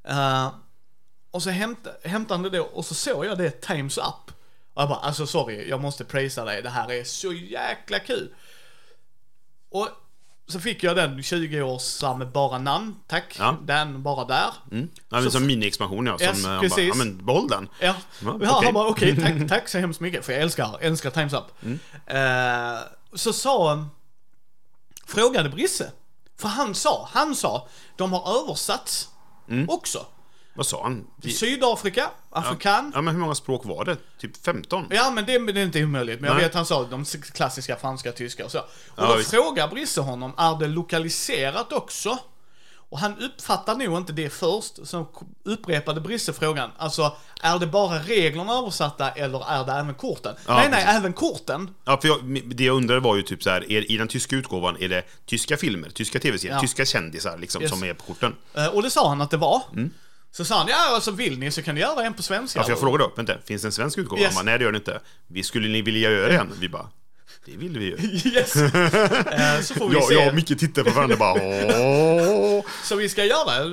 Eh, 0.09 0.49
och 1.37 1.43
så 1.43 1.51
hämtade, 1.51 1.97
hämtade 2.05 2.34
han 2.34 2.43
det 2.43 2.59
då 2.59 2.62
och 2.64 2.84
så 2.87 2.95
såg 2.95 3.24
jag 3.26 3.39
det 3.39 3.51
Times 3.61 3.99
Up. 3.99 4.30
Och 4.74 4.82
jag 4.82 4.89
bara, 4.89 4.99
alltså 4.99 5.26
sorry, 5.26 5.68
jag 5.68 5.80
måste 5.80 6.05
prisa 6.05 6.45
dig, 6.45 6.62
det 6.62 6.70
här 6.70 6.93
är 6.93 7.05
så 7.05 7.32
jäkla 7.32 7.99
kul. 7.99 8.34
Och 9.70 9.89
så 10.49 10.61
fick 10.61 10.82
jag 10.82 10.97
den 10.97 11.22
20 11.22 11.62
års 11.62 12.03
med 12.18 12.28
bara 12.32 12.59
namn, 12.59 12.97
tack. 13.07 13.37
Ja. 13.39 13.57
Den 13.62 14.03
bara 14.03 14.24
där. 14.24 14.51
Mm. 14.70 14.89
Ja, 15.09 15.20
men 15.20 15.30
som 15.30 15.47
mini-expansion 15.51 16.07
ja, 16.07 16.18
som 16.18 16.26
Yes, 16.26 16.45
eh, 16.45 16.51
han 16.51 16.61
bara, 16.61 16.68
precis. 16.68 16.89
ja 16.89 16.95
men 16.95 17.26
behåll 17.26 17.49
den. 17.49 17.68
Ja, 17.80 17.95
Ja, 18.24 18.32
okej. 18.34 18.49
han 18.64 18.74
bara 18.74 18.89
okej, 18.89 19.16
tack, 19.20 19.32
tack 19.49 19.68
så 19.68 19.78
hemskt 19.78 20.01
mycket, 20.01 20.24
för 20.24 20.32
jag 20.32 20.43
älskar, 20.43 20.78
älskar 20.80 21.11
Times 21.11 21.32
Up. 21.32 21.45
Mm. 21.62 21.78
Eh, 22.07 22.80
så 23.14 23.32
sa, 23.32 23.84
frågade 25.07 25.49
Brisse, 25.49 25.93
för 26.39 26.49
han 26.49 26.74
sa, 26.74 27.09
han 27.12 27.34
sa, 27.34 27.68
de 27.97 28.12
har 28.12 28.41
översatts 28.43 29.09
Mm. 29.49 29.68
också. 29.68 30.07
Vad 30.57 30.67
sa 30.67 30.83
han? 30.83 31.07
Vi- 31.23 31.33
Sydafrika, 31.33 32.11
afrikan. 32.31 32.93
Ja, 32.95 33.01
men 33.01 33.15
hur 33.15 33.21
många 33.21 33.35
språk 33.35 33.65
var 33.65 33.85
det? 33.85 33.97
Typ 34.21 34.45
15? 34.45 34.87
Ja 34.91 35.11
men 35.11 35.27
det, 35.27 35.53
det 35.53 35.61
är 35.61 35.65
inte 35.65 35.85
omöjligt, 35.85 36.21
men 36.21 36.29
jag 36.29 36.37
Nej. 36.37 36.45
vet 36.45 36.55
han 36.55 36.67
sa 36.67 36.85
de 36.85 37.05
klassiska 37.35 37.77
franska, 37.77 38.13
tyska 38.13 38.45
och 38.45 38.51
så. 38.51 38.59
Och 38.59 38.65
Ja, 38.97 39.07
då 39.09 39.17
visst. 39.17 39.31
frågar 39.31 39.69
Brisse 39.69 40.01
honom, 40.01 40.33
är 40.39 40.59
det 40.59 40.67
lokaliserat 40.69 41.73
också? 41.73 42.19
Och 42.89 42.99
han 42.99 43.19
uppfattar 43.19 43.75
nog 43.75 43.97
inte 43.99 44.13
det 44.13 44.31
först, 44.31 44.87
så 44.87 45.07
upprepade 45.45 46.01
Brisse 46.01 46.33
frågan. 46.33 46.71
Alltså, 46.77 47.17
är 47.43 47.59
det 47.59 47.67
bara 47.67 47.99
reglerna 47.99 48.53
översatta 48.53 49.11
eller 49.11 49.51
är 49.51 49.65
det 49.65 49.73
även 49.73 49.95
korten? 49.95 50.35
Ja, 50.47 50.55
nej, 50.57 50.69
nej, 50.71 50.85
precis. 50.85 50.99
även 50.99 51.13
korten. 51.13 51.75
Ja, 51.85 51.99
för 52.01 52.09
jag, 52.09 52.43
det 52.57 52.65
jag 52.65 52.77
undrade 52.77 53.01
var 53.01 53.17
ju 53.17 53.23
typ 53.23 53.43
så 53.43 53.51
här, 53.51 53.73
är, 53.73 53.91
i 53.93 53.97
den 53.97 54.09
tyska 54.09 54.37
utgåvan, 54.37 54.77
är 54.81 54.89
det 54.89 55.03
tyska 55.27 55.57
filmer, 55.57 55.91
tyska 55.91 56.19
tv-serier, 56.19 56.55
Ja. 56.55 56.61
tyska 56.61 56.85
kändisar 56.85 57.39
liksom 57.39 57.63
Yes. 57.63 57.71
som 57.71 57.85
är 57.85 57.95
på 57.95 58.03
korten? 58.05 58.35
Eh, 58.55 58.67
Och 58.67 58.83
det 58.83 58.91
sa 58.91 59.09
han 59.09 59.21
att 59.21 59.31
det 59.31 59.37
var. 59.37 59.63
Så 60.37 60.45
sa 60.45 60.59
han, 60.59 60.68
ja 60.68 60.95
alltså 60.95 61.11
vill 61.11 61.39
ni 61.39 61.51
så 61.51 61.62
kan 61.62 61.74
ni 61.74 61.80
göra 61.80 62.05
en 62.05 62.14
på 62.14 62.22
svenska. 62.22 62.59
Mm. 62.59 62.62
Ja, 62.62 62.64
för 62.66 62.72
jag 62.72 62.80
frågade 62.80 63.05
då, 63.05 63.12
vänta, 63.16 63.34
finns 63.47 63.62
det 63.62 63.68
en 63.68 63.72
svensk 63.72 63.99
utgåva? 63.99 64.22
Yes. 64.22 64.34
Bara, 64.34 64.43
nej 64.45 64.59
det 64.59 64.64
gör 64.64 64.72
det 64.72 64.78
inte. 64.78 65.01
Vi 65.26 65.43
skulle 65.43 65.68
ni 65.68 65.82
vilja 65.82 66.11
göra 66.11 66.41
en? 66.41 66.53
Vi 66.61 66.68
bara, 66.68 66.89
det 67.45 67.57
vill 67.57 67.78
vi 67.78 67.84
ju. 67.84 67.97
Yes. 68.34 68.57
Eh, 68.57 69.61
så 69.62 69.74
får 69.74 69.89
vi 69.89 69.95
Jag, 69.95 70.05
se. 70.09 70.14
jag 70.14 70.28
och 70.28 70.34
Micke 70.34 70.59
tittar 70.59 70.82
på 70.84 70.91
varandra 70.91 71.14
och 71.14 71.18
bara, 71.18 71.32
åh. 71.32 72.64
Så 72.84 72.97
vi 72.97 73.09
ska 73.09 73.24
göra, 73.24 73.64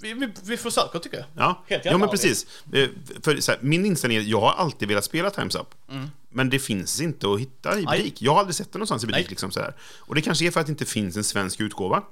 vi, 0.00 0.12
vi, 0.14 0.28
vi 0.44 0.56
försöker 0.56 0.98
tycker 0.98 1.16
jag. 1.16 1.26
Ja, 1.36 1.64
Helt 1.68 1.84
ja 1.84 1.98
men 1.98 2.08
precis. 2.08 2.46
Eh, 2.72 2.88
För, 3.22 3.40
så 3.40 3.52
här, 3.52 3.58
min 3.62 3.86
inställning 3.86 4.18
är, 4.18 4.22
jag 4.22 4.40
har 4.40 4.52
alltid 4.52 4.88
velat 4.88 5.04
spela 5.04 5.30
Times 5.30 5.54
Up. 5.54 5.74
Men 6.30 6.50
det 6.50 6.58
finns 6.58 7.00
inte 7.00 7.28
att 7.32 7.40
hitta 7.40 7.78
i 7.80 7.84
butik. 7.86 8.22
Jag 8.22 8.32
har 8.32 8.38
aldrig 8.38 8.54
sett 8.54 8.72
det 8.72 8.78
någonstans 8.78 9.04
i 9.04 9.06
butik. 9.06 9.30
Liksom, 9.30 9.50
så 9.50 9.60
här. 9.60 9.74
Och 9.98 10.14
det 10.14 10.20
kanske 10.20 10.46
är 10.46 10.50
för 10.50 10.60
att 10.60 10.66
det 10.66 10.70
inte 10.70 10.84
finns 10.84 11.16
en 11.16 11.24
svensk 11.24 11.60
utgåva. 11.60 12.02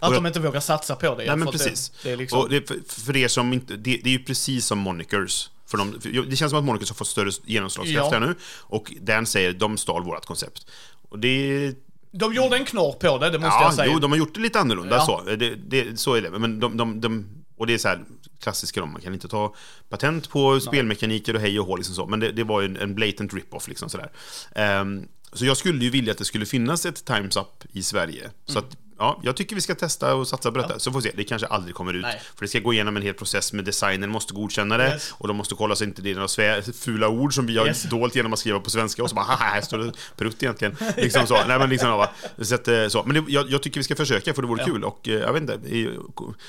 Att 0.00 0.08
Och 0.08 0.14
de 0.14 0.26
inte 0.26 0.40
vågar 0.40 0.60
satsa 0.60 0.96
på 0.96 1.14
det. 1.14 1.26
Nej, 1.26 1.36
men 1.36 1.48
precis. 1.48 1.88
Det, 1.90 2.08
det 2.08 2.12
är 2.12 2.16
liksom, 2.16 2.38
Och 2.38 2.48
det, 2.50 2.68
för, 2.68 2.78
för 2.88 3.16
er 3.16 3.28
som 3.28 3.52
inte, 3.52 3.76
det, 3.76 4.00
det 4.04 4.08
är 4.10 4.18
ju 4.18 4.24
precis 4.24 4.66
som 4.66 4.78
Monikers. 4.78 5.50
För 5.66 5.78
de, 5.78 6.00
för 6.00 6.08
det 6.30 6.36
känns 6.36 6.50
som 6.50 6.58
att 6.58 6.64
Monikers 6.64 6.90
har 6.90 6.94
fått 6.94 7.06
större 7.06 7.30
genomslagskraft 7.46 8.12
Ja. 8.12 8.18
här 8.18 8.26
nu. 8.26 8.34
Och 8.60 8.92
Dan 9.00 9.26
säger, 9.26 9.52
de 9.52 9.76
stal 9.78 10.04
vårt 10.04 10.24
koncept. 10.26 10.66
Och 11.08 11.18
det 11.18 11.74
de 12.16 12.34
gjorde 12.34 12.56
en 12.56 12.64
knorr 12.64 12.92
på 12.92 13.18
det, 13.18 13.30
det 13.30 13.38
måste 13.38 13.54
Ja, 13.54 13.62
jag 13.62 13.74
säga. 13.74 13.92
jo, 13.92 13.98
de 13.98 14.10
har 14.10 14.18
gjort 14.18 14.34
det 14.34 14.40
lite 14.40 14.60
annorlunda 14.60 14.96
Ja. 14.96 15.06
så. 15.06 15.22
Det, 15.36 15.54
det, 15.54 16.00
så 16.00 16.14
är 16.14 16.22
det. 16.22 16.30
Men 16.30 16.60
de, 16.60 16.76
de, 16.76 17.00
de, 17.00 17.26
och 17.56 17.66
det 17.66 17.74
är 17.74 17.78
så 17.78 17.88
här 17.88 18.04
klassiska 18.40 18.80
de, 18.80 18.92
man 18.92 19.00
kan 19.00 19.14
inte 19.14 19.28
ta 19.28 19.54
patent 19.88 20.30
på 20.30 20.60
spelmekaniker 20.60 21.34
och 21.34 21.40
hej 21.40 21.60
och 21.60 21.66
hå 21.66 21.76
liksom 21.76 21.94
så. 21.94 22.06
Men 22.06 22.20
det, 22.20 22.32
det 22.32 22.44
var 22.44 22.60
ju 22.60 22.66
en, 22.66 22.76
en 22.76 22.94
blatant 22.94 23.34
rip-off 23.34 23.68
liksom 23.68 23.88
sådär. 23.90 24.10
Ehm, 24.54 25.08
så 25.32 25.44
jag 25.46 25.56
skulle 25.56 25.84
ju 25.84 25.90
vilja 25.90 26.12
att 26.12 26.18
det 26.18 26.24
skulle 26.24 26.46
finnas 26.46 26.86
ett 26.86 27.04
Times 27.04 27.36
Up 27.36 27.64
i 27.72 27.82
Sverige. 27.82 28.30
Så 28.46 28.58
Mm. 28.58 28.68
att, 28.68 28.76
ja, 28.98 29.20
jag 29.22 29.36
tycker 29.36 29.54
vi 29.54 29.60
ska 29.60 29.74
testa 29.74 30.14
och 30.14 30.28
satsa 30.28 30.52
på 30.52 30.58
detta. 30.58 30.78
Så 30.78 30.92
får 30.92 31.00
vi 31.00 31.08
se, 31.08 31.14
det 31.16 31.24
kanske 31.24 31.46
aldrig 31.46 31.74
kommer 31.74 31.94
ut. 31.94 32.02
Nej. 32.02 32.20
För 32.34 32.44
det 32.44 32.48
ska 32.48 32.58
gå 32.58 32.72
igenom 32.72 32.96
en 32.96 33.02
hel 33.02 33.14
process 33.14 33.52
med 33.52 33.64
designen, 33.64 34.10
måste 34.10 34.34
godkänna 34.34 34.76
det. 34.76 34.88
Yes. 34.88 35.12
Och 35.18 35.28
de 35.28 35.36
måste 35.36 35.54
kolla 35.54 35.76
så 35.76 35.84
inte 35.84 36.02
det 36.02 36.10
är 36.10 36.14
några 36.14 36.62
fula 36.72 37.08
ord 37.08 37.34
som 37.34 37.46
vi 37.46 37.58
har 37.58 37.66
Yes. 37.66 37.82
dolt 37.82 38.16
genom 38.16 38.32
att 38.32 38.38
skriva 38.38 38.60
på 38.60 38.70
svenska. 38.70 39.02
Och 39.02 39.08
så 39.08 39.14
bara, 39.14 39.24
haha, 39.28 39.44
här 39.44 39.60
står 39.60 39.78
det 39.78 39.92
prutt 40.16 40.42
egentligen. 40.42 40.76
Liksom 40.96 41.26
så. 41.26 41.34
Nej, 41.46 41.58
men 41.58 41.68
liksom, 41.70 41.88
ja, 41.88 42.12
så 42.42 42.54
att, 42.54 42.68
eh, 42.68 42.88
så. 42.88 43.02
Men 43.06 43.14
det, 43.24 43.32
jag, 43.32 43.50
jag 43.50 43.62
tycker 43.62 43.80
vi 43.80 43.84
ska 43.84 43.96
försöka, 43.96 44.34
för 44.34 44.42
det 44.42 44.48
vore 44.48 44.60
Ja. 44.60 44.66
kul. 44.66 44.84
Och 44.84 45.08
eh, 45.08 45.14
jag 45.14 45.32
vet 45.32 45.42
inte, 45.42 45.58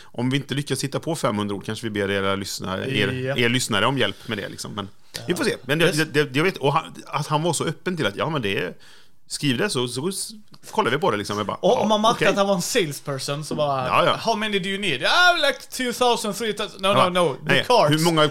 om 0.03 0.29
vi 0.29 0.37
inte 0.37 0.53
lyckas 0.53 0.83
hitta 0.83 0.99
på 0.99 1.15
500 1.15 1.55
ord 1.55 1.65
kanske 1.65 1.85
vi 1.85 1.89
ber 1.89 2.11
era 2.11 2.35
lyssnare, 2.35 2.97
er, 2.97 3.11
Ja. 3.11 3.37
er 3.37 3.49
lyssnare 3.49 3.85
om 3.85 3.97
hjälp 3.97 4.27
med 4.27 4.37
det. 4.37 4.49
Liksom. 4.49 4.73
Men 4.73 4.89
vi 5.27 5.35
får 5.35 5.43
se. 5.43 5.55
Men 5.65 5.79
det, 5.79 5.85
Yes. 5.85 5.95
det, 5.97 6.23
det, 6.23 6.35
jag 6.37 6.43
vet, 6.43 6.57
och 6.57 6.73
han, 6.73 6.93
att 7.07 7.27
han 7.27 7.43
var 7.43 7.53
så 7.53 7.65
öppen 7.65 7.97
till 7.97 8.05
att, 8.05 8.15
ja 8.15 8.29
men 8.29 8.41
det 8.41 8.57
är, 8.57 8.73
skriv 9.27 9.57
det 9.57 9.69
så, 9.69 9.87
så 9.87 10.11
kollar 10.71 10.91
vi 10.91 10.97
på 10.97 11.11
det 11.11 11.17
liksom. 11.17 11.37
Jag 11.37 11.45
bara, 11.47 11.57
Och 11.57 11.71
ja, 11.71 11.79
om 11.79 11.89
man 11.89 12.01
märkte 12.01 12.15
okej. 12.15 12.27
att 12.27 12.35
han 12.37 12.47
var 12.47 12.55
en 12.55 12.61
salesperson 12.61 13.45
så 13.45 13.55
bara, 13.55 13.87
Ja, 13.87 14.05
ja. 14.05 14.15
how 14.15 14.35
many 14.35 14.59
do 14.59 14.69
you 14.69 14.79
need? 14.81 15.03
Ah, 15.05 15.33
like 15.47 15.59
2000, 15.59 16.33
3000, 16.33 16.81
no, 16.81 16.87
Ja, 16.87 17.09
no, 17.09 17.13
no, 17.19 17.33
the 17.33 17.39
nej, 17.43 17.63
cards. 17.67 17.91
Hur 17.95 18.05
många, 18.05 18.21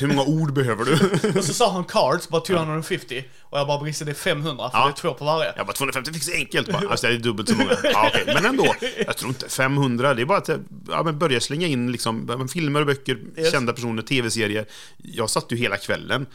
hur 0.00 0.06
många 0.06 0.22
ord 0.22 0.52
behöver 0.52 0.84
du? 0.84 0.92
Och 1.38 1.44
så 1.44 1.54
sa 1.54 1.72
han 1.72 1.84
cards, 1.84 2.28
bara 2.28 2.40
250. 2.40 3.24
Och 3.42 3.58
jag 3.58 3.66
bara, 3.66 3.78
Brisse 3.80 4.04
det 4.04 4.10
är 4.10 4.14
500, 4.14 4.70
för 4.70 4.78
Ja. 4.78 4.84
det 4.84 4.90
är 4.90 4.94
två 4.94 5.14
på 5.14 5.24
varje. 5.24 5.52
Jag 5.56 5.66
bara 5.66 5.72
250 5.72 6.12
fick 6.12 6.34
enkelt 6.34 6.72
bara. 6.72 6.90
Alltså 6.90 7.06
det 7.06 7.12
är 7.14 7.18
dubbelt 7.18 7.48
så 7.48 7.54
många. 7.56 7.70
Ja, 7.82 8.06
okej. 8.08 8.22
Men 8.34 8.44
ändå, 8.44 8.74
jag 9.06 9.16
tror 9.16 9.28
inte 9.28 9.48
500. 9.48 10.14
Det 10.14 10.22
är 10.22 10.26
bara 10.26 10.38
att 10.38 10.48
ja, 10.88 11.02
men 11.02 11.18
börja 11.18 11.40
slänga 11.40 11.66
in 11.66 11.92
liksom, 11.92 12.26
ja, 12.30 12.36
men 12.36 12.48
filmer 12.48 12.80
och 12.80 12.86
böcker, 12.86 13.18
Yes. 13.36 13.52
kända 13.52 13.72
personer, 13.72 14.02
tv-serier. 14.02 14.66
Jag 15.02 15.30
satt 15.30 15.52
ju 15.52 15.56
hela 15.56 15.76
kvällen 15.76 16.26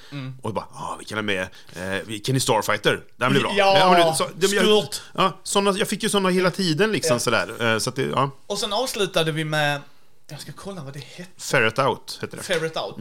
och 0.41 0.53
bara, 0.53 0.65
ah, 0.73 0.95
vi 0.99 1.05
kan 1.05 1.17
ha 1.17 1.23
med 1.23 1.41
eh, 1.41 2.19
Kenny 2.25 2.39
Starfighter. 2.39 2.99
Den 3.17 3.31
blir 3.31 3.41
bra. 3.41 3.53
Ja, 3.57 3.89
men 3.91 4.07
det- 4.07 4.15
så, 4.15 4.27
det, 4.35 4.47
jag. 4.47 4.85
Ja, 5.17 5.39
såna, 5.43 5.71
jag 5.71 5.87
fick 5.87 6.03
ju 6.03 6.09
såna 6.09 6.29
hela 6.29 6.51
tiden 6.51 6.91
liksom 6.91 7.13
Ja. 7.15 7.19
sådär. 7.19 7.73
Eh, 7.73 7.79
Så 7.79 7.89
att 7.89 7.95
det, 7.95 8.03
ja, 8.03 8.31
Och 8.47 8.57
sen 8.57 8.73
avslutade 8.73 9.31
vi 9.31 9.43
med, 9.45 9.81
jag 10.29 10.39
ska 10.41 10.51
kolla 10.55 10.83
vad 10.83 10.93
det 10.93 10.99
hette. 11.03 11.29
Ferret 11.37 11.79
Out 11.79 12.19
heter 12.21 12.37
det. 12.37 12.43
Ferret 12.43 12.77
Out. 12.77 12.97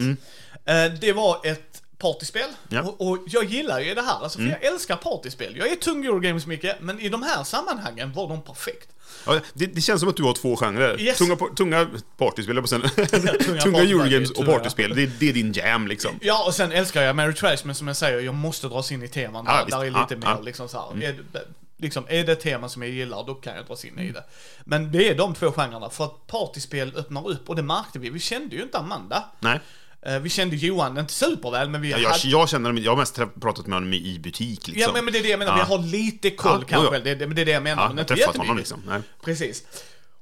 Eh, 0.65 0.85
det 1.01 1.13
var 1.13 1.45
ett 1.47 1.81
partyspel. 1.97 2.41
Mm. 2.43 2.55
Ja. 2.69 2.77
Mm. 2.79 2.89
Och, 2.91 3.07
och 3.09 3.17
jag 3.27 3.43
gillar 3.43 3.79
ju 3.79 3.93
det 3.95 4.01
här, 4.01 4.23
alltså, 4.23 4.39
för 4.39 4.45
jag 4.45 4.63
älskar 4.63 4.95
partyspel. 4.95 5.57
Jag 5.57 5.67
är 5.71 5.75
tung 5.75 6.05
Eurogames 6.05 6.45
mycket, 6.45 6.81
men 6.81 6.99
i 6.99 7.09
de 7.09 7.23
här 7.23 7.43
sammanhangen 7.43 8.13
var 8.13 8.27
de 8.29 8.41
perfekt. 8.41 8.89
Ja, 9.25 9.39
det, 9.53 9.65
det 9.65 9.81
känns 9.81 9.99
som 9.99 10.09
att 10.09 10.17
du 10.17 10.23
har 10.23 10.33
två 10.33 10.55
genrer. 10.55 11.01
Yes. 11.01 11.17
Tunga, 11.17 11.35
tunga 11.57 11.87
partyspel, 12.17 12.55
jag 12.55 12.69
sen. 12.69 12.81
tunga, 12.95 13.07
partyspel, 13.33 13.75
Eurogames 13.75 14.29
och 14.29 14.35
tunga. 14.35 14.51
partyspel. 14.57 14.95
Det, 14.95 15.05
det 15.05 15.29
är 15.29 15.33
din 15.33 15.53
jam 15.53 15.87
liksom. 15.87 16.11
Ja, 16.21 16.45
och 16.45 16.53
sen 16.53 16.71
älskar 16.71 17.01
jag 17.01 17.15
Mary 17.15 17.33
Trash, 17.33 17.57
men 17.63 17.75
som 17.75 17.87
jag 17.87 17.97
säger, 17.97 18.19
jag 18.19 18.33
måste 18.35 18.67
dras 18.67 18.91
in 18.91 19.03
i 19.03 19.07
teman. 19.07 19.45
Ja, 19.47 19.53
där, 19.63 19.71
där 19.71 19.79
är 19.85 19.85
Ja, 19.85 20.01
lite 20.01 20.15
mer 20.15 20.27
ja. 20.27 20.31
Mm. 20.33 20.45
liksom 20.45 20.69
så 20.69 20.77
här. 20.77 21.03
Är, 21.03 21.13
det, 21.31 21.39
liksom, 21.77 22.05
är 22.09 22.23
det 22.23 22.31
ett 22.31 22.39
tema 22.39 22.69
som 22.69 22.81
jag 22.81 22.91
gillar, 22.91 23.23
då 23.23 23.33
kan 23.35 23.55
jag 23.55 23.65
dras 23.65 23.85
in 23.85 23.99
i 23.99 24.11
det. 24.11 24.23
Men 24.65 24.91
det 24.91 25.09
är 25.09 25.15
de 25.15 25.33
två 25.33 25.51
genrerna, 25.51 25.89
för 25.89 26.05
att 26.05 26.27
partyspel 26.27 26.93
öppnar 26.95 27.27
upp, 27.29 27.49
och 27.49 27.55
det 27.55 27.63
märkte 27.63 27.99
vi. 27.99 28.09
Vi 28.09 28.19
kände 28.19 28.55
ju 28.55 28.61
inte 28.63 28.77
Amanda. 28.77 29.23
Nej. 29.39 29.59
Eh, 30.01 30.19
Vi 30.19 30.29
kände 30.29 30.55
Johan, 30.55 30.97
inte 30.97 31.13
superväl, 31.13 31.69
men 31.69 31.81
vi 31.81 31.91
Ja, 31.91 31.97
jag, 31.97 32.09
hade... 32.09 32.27
jag 32.27 32.49
känner 32.49 32.73
jag 32.81 32.91
har 32.91 32.97
mest 32.97 33.15
pratat 33.41 33.67
med 33.67 33.75
honom 33.75 33.93
i 33.93 34.19
butik 34.19 34.67
liksom. 34.67 34.81
Ja, 34.81 34.91
men 34.93 35.05
men 35.05 35.13
det 35.13 35.19
är 35.19 35.23
det 35.23 35.29
jag 35.29 35.39
menar, 35.39 35.57
Ja. 35.57 35.65
vi 35.65 35.71
har 35.75 35.83
lite 35.83 36.29
koll 36.31 36.59
Ja, 36.61 36.67
kanske. 36.67 36.99
Det, 36.99 37.15
det, 37.15 37.27
men 37.27 37.35
det 37.35 37.41
är 37.41 37.45
det 37.45 37.51
jag 37.51 37.63
menar. 37.63 37.83
Ja, 37.83 37.87
men 37.87 37.97
jag 37.97 38.07
träffat 38.07 38.37
honom 38.37 38.57
liksom. 38.57 38.81
Nej. 38.87 39.01
Precis. 39.23 39.63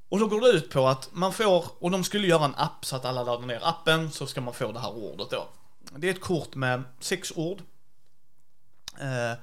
Och 0.10 0.20
då 0.20 0.28
går 0.28 0.42
det 0.42 0.48
ut 0.48 0.70
på 0.70 0.88
att 0.88 1.10
man 1.12 1.34
får, 1.34 1.66
och 1.80 1.92
de 1.92 2.04
skulle 2.04 2.28
göra 2.28 2.46
en 2.46 2.56
app 2.56 2.86
så 2.86 2.96
att 2.96 3.06
alla 3.06 3.24
laddar 3.24 3.48
ner 3.48 3.60
appen, 3.64 4.12
så 4.12 4.28
ska 4.28 4.42
man 4.42 4.54
få 4.54 4.72
det 4.72 4.80
här 4.80 4.92
ordet 4.98 5.30
då. 5.30 5.48
Det 5.98 6.08
är 6.08 6.12
ett 6.12 6.22
kort 6.22 6.56
med 6.56 6.84
sex 7.00 7.32
ord. 7.36 7.62
Eh, 9.02 9.38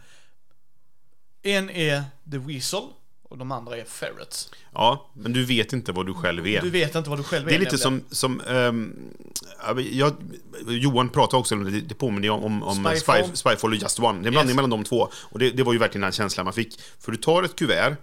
en 1.43 1.70
är 1.70 2.03
The 2.30 2.38
Weasel, 2.38 2.82
och 3.22 3.38
de 3.38 3.53
andra 3.53 3.76
är 3.76 3.84
Ferrets. 3.84 4.51
Ja, 4.72 5.11
men 5.14 5.32
du 5.32 5.45
vet 5.45 5.72
inte 5.72 5.93
vad 5.93 6.07
du 6.07 6.14
själv 6.14 6.47
är. 6.47 6.61
Du 6.62 6.70
vet 6.70 6.95
inte 6.95 7.11
vad 7.11 7.18
du 7.18 7.22
själv 7.22 7.47
är 7.47 7.51
det 7.51 7.57
är 7.57 7.59
lite 7.59 7.88
nämligen. 7.88 8.05
som, 8.11 8.41
som 8.41 8.97
men 9.74 9.97
jag, 9.99 10.14
Johan 10.66 11.09
pratade 11.09 11.41
också 11.41 11.55
om 11.55 11.64
det, 11.64 11.80
det 11.80 11.95
påminner 11.95 12.30
om, 12.30 12.62
om, 12.62 12.84
Spyfall. 12.84 13.24
Spy, 13.24 13.36
Spyfall 13.36 13.70
och 13.70 13.76
Just 13.76 13.99
One. 14.01 14.18
Det 14.18 14.24
är 14.24 14.26
en 14.26 14.32
blandning 14.32 14.49
Yes. 14.49 14.57
mellan 14.57 14.70
de 14.70 14.84
två. 14.84 15.09
Och 15.14 15.38
det, 15.38 15.51
det 15.51 15.62
var 15.62 15.72
ju 15.72 15.78
verkligen 15.78 16.03
den 16.03 16.12
känslan 16.12 16.45
man 16.45 16.53
fick. 16.53 16.80
För 16.99 17.12
du 17.12 17.18
tar 17.18 17.43
ett 17.43 17.57
kuvert, 17.57 17.97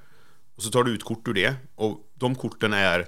och 0.55 0.63
så 0.63 0.69
tar 0.69 0.83
du 0.83 0.91
ut 0.91 1.03
kort 1.03 1.27
ur 1.27 1.33
det, 1.33 1.55
och 1.75 2.11
de 2.13 2.35
korten 2.35 2.73
är 2.73 3.07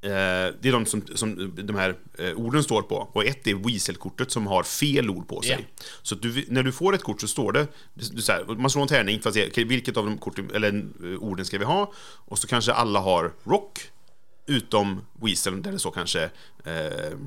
det 0.00 0.64
är 0.64 0.72
de 0.72 0.86
som, 0.86 1.02
som 1.14 1.54
de 1.56 1.76
här 1.76 1.96
eh, 2.18 2.32
orden 2.34 2.62
står 2.62 2.82
på. 2.82 2.96
Och 3.12 3.24
ett 3.24 3.46
är 3.46 3.54
Weasel-kortet 3.54 4.30
som 4.30 4.46
har 4.46 4.62
fel 4.62 5.10
ord 5.10 5.28
på 5.28 5.42
sig. 5.42 5.66
Ja. 5.76 5.84
Så 6.02 6.14
du, 6.14 6.44
när 6.48 6.62
du 6.62 6.72
får 6.72 6.94
ett 6.94 7.02
kort 7.02 7.20
så 7.20 7.28
står 7.28 7.52
det, 7.52 7.66
du, 7.94 8.22
så 8.22 8.32
här, 8.32 8.44
man 8.44 8.70
slår 8.70 8.82
en 8.82 8.88
tärning 8.88 9.20
för 9.20 9.28
att 9.28 9.34
se 9.34 9.64
vilket 9.64 9.96
av 9.96 10.04
de 10.04 10.18
korten, 10.18 10.50
eller, 10.54 10.68
eh, 10.68 11.22
orden 11.22 11.44
ska 11.44 11.58
vi 11.58 11.64
ha. 11.64 11.92
Och 12.00 12.38
så 12.38 12.46
kanske 12.46 12.72
alla 12.72 13.00
har 13.00 13.32
rock, 13.44 13.90
utom 14.46 15.00
Weasel 15.22 15.62
där 15.62 15.72
det 15.72 15.78
står 15.78 15.90
kanske 15.90 16.30
eh, 16.64 17.18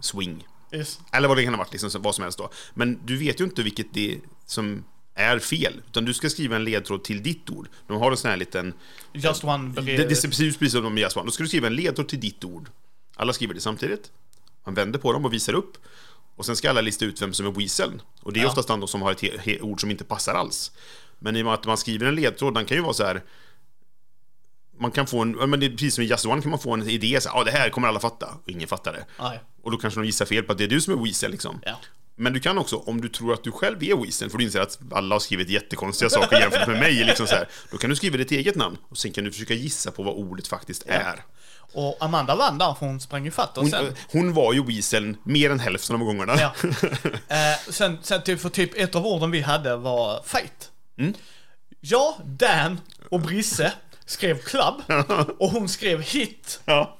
swing. 0.00 0.46
Yes. 0.72 1.00
Eller 1.12 1.28
vad 1.28 1.36
det 1.36 1.44
kan 1.44 1.54
ha 1.54 1.58
varit, 1.58 1.72
liksom, 1.72 2.02
vad 2.02 2.14
som 2.14 2.22
helst 2.22 2.38
då. 2.38 2.50
Men 2.74 3.00
du 3.04 3.16
vet 3.16 3.40
ju 3.40 3.44
inte 3.44 3.62
vilket 3.62 3.94
det 3.94 4.12
är 4.12 4.20
som 4.46 4.84
är 5.16 5.38
fel. 5.38 5.82
Utan 5.88 6.04
du 6.04 6.14
ska 6.14 6.30
skriva 6.30 6.56
en 6.56 6.64
ledtråd 6.64 7.04
till 7.04 7.22
ditt 7.22 7.50
ord. 7.50 7.68
De 7.86 7.96
har 8.00 8.10
en 8.10 8.16
sån 8.16 8.30
här 8.30 8.36
liten... 8.36 8.74
Just 9.12 9.44
one 9.44 9.74
Det, 9.74 9.80
det 9.82 10.02
är 10.02 10.06
precis, 10.08 10.56
precis 10.56 10.72
som 10.72 10.82
de 10.82 10.98
Just 10.98 11.16
One. 11.16 11.26
Då 11.26 11.30
ska 11.30 11.42
du 11.42 11.48
skriva 11.48 11.66
en 11.66 11.74
ledtråd 11.76 12.08
till 12.08 12.20
ditt 12.20 12.44
ord. 12.44 12.68
Alla 13.16 13.32
skriver 13.32 13.54
det 13.54 13.60
samtidigt. 13.60 14.10
Man 14.64 14.74
vänder 14.74 14.98
på 14.98 15.12
dem 15.12 15.24
och 15.24 15.32
visar 15.32 15.52
upp. 15.52 15.76
Och 16.36 16.46
sen 16.46 16.56
ska 16.56 16.70
alla 16.70 16.80
lista 16.80 17.04
ut 17.04 17.22
vem 17.22 17.32
som 17.32 17.46
är 17.46 17.50
weaseln. 17.50 18.02
Och 18.22 18.32
det 18.32 18.40
är 18.40 18.42
Ja. 18.44 18.48
oftast 18.48 18.68
de 18.68 18.88
som 18.88 19.02
har 19.02 19.12
ett 19.12 19.62
ord 19.62 19.80
som 19.80 19.90
inte 19.90 20.04
passar 20.04 20.34
alls. 20.34 20.72
Men 21.18 21.36
i 21.36 21.40
och 21.42 21.44
med 21.44 21.54
att 21.54 21.66
man 21.66 21.76
skriver 21.76 22.06
en 22.06 22.14
ledtråd, 22.14 22.54
den 22.54 22.64
kan 22.64 22.76
ju 22.76 22.82
vara 22.82 22.92
så 22.94 23.04
här... 23.04 23.22
Man 24.78 24.90
kan 24.90 25.06
få 25.06 25.22
en, 25.22 25.30
men 25.50 25.60
det 25.60 25.66
är 25.66 25.70
precis 25.70 25.94
som 25.94 26.04
i 26.04 26.06
Just 26.06 26.26
One 26.26 26.42
kan 26.42 26.50
man 26.50 26.58
få 26.60 26.74
en 26.74 26.88
idé, 26.88 27.20
så 27.20 27.28
här, 27.28 27.40
ah, 27.40 27.44
det 27.44 27.50
här 27.50 27.70
kommer 27.70 27.88
alla 27.88 28.00
fatta. 28.00 28.26
Och 28.44 28.48
ingen 28.48 28.68
fattar 28.68 28.92
det. 28.92 29.04
Nej. 29.20 29.40
Och 29.62 29.70
då 29.70 29.76
kanske 29.78 30.00
de 30.00 30.06
gissar 30.06 30.26
fel 30.26 30.42
på 30.42 30.52
att 30.52 30.58
det 30.58 30.64
är 30.64 30.68
du 30.68 30.80
som 30.80 30.98
är 30.98 31.04
Weasel 31.04 31.30
liksom. 31.30 31.60
Ja. 31.64 31.80
Men 32.16 32.32
du 32.32 32.40
kan 32.40 32.58
också, 32.58 32.76
om 32.76 33.00
du 33.00 33.08
tror 33.08 33.32
att 33.34 33.44
du 33.44 33.52
själv 33.52 33.82
är 33.82 33.96
Weasel, 33.96 34.30
för 34.30 34.38
du 34.38 34.44
inser 34.44 34.60
att 34.60 34.78
alla 34.92 35.14
har 35.14 35.20
skrivit 35.20 35.48
jättekonstiga 35.48 36.10
saker 36.10 36.40
jämfört 36.40 36.68
med 36.68 36.78
mig, 36.78 37.04
liksom 37.04 37.26
så 37.26 37.34
här, 37.34 37.48
då 37.70 37.78
kan 37.78 37.90
du 37.90 37.96
skriva 37.96 38.16
ditt 38.16 38.30
eget 38.30 38.56
namn 38.56 38.76
och 38.88 38.98
sen 38.98 39.12
kan 39.12 39.24
du 39.24 39.32
försöka 39.32 39.54
gissa 39.54 39.90
på 39.90 40.02
vad 40.02 40.14
ordet 40.14 40.48
faktiskt 40.48 40.82
är. 40.86 41.24
Och 41.72 41.96
Amanda 42.00 42.36
vann 42.36 42.58
där 42.58 42.74
för 42.74 42.86
hon 42.86 43.00
sprang 43.00 43.26
ifatt 43.26 43.56
och 43.56 43.62
Hon, 43.62 43.70
sen... 43.70 43.94
hon 44.12 44.34
var 44.34 44.52
ju 44.52 44.64
Weasel 44.64 45.16
mer 45.22 45.50
än 45.50 45.60
hälften 45.60 45.96
av 45.96 46.02
gångerna. 46.02 46.36
Ja. 46.40 46.54
Eh, 47.28 47.72
sen, 47.72 47.98
sen 48.02 48.22
typ, 48.22 48.40
för 48.40 48.48
typ 48.48 48.70
ett 48.74 48.94
av 48.94 49.06
orden 49.06 49.30
vi 49.30 49.40
hade 49.40 49.76
var 49.76 50.22
fight. 50.22 50.70
Mm. 50.98 51.14
Jag, 51.80 52.14
Dan 52.24 52.80
och 53.10 53.20
Brisse 53.20 53.72
skrev 54.06 54.38
club 54.38 54.74
och 55.38 55.50
hon 55.50 55.68
skrev 55.68 56.02
hit. 56.02 56.60
Ja. 56.64 56.98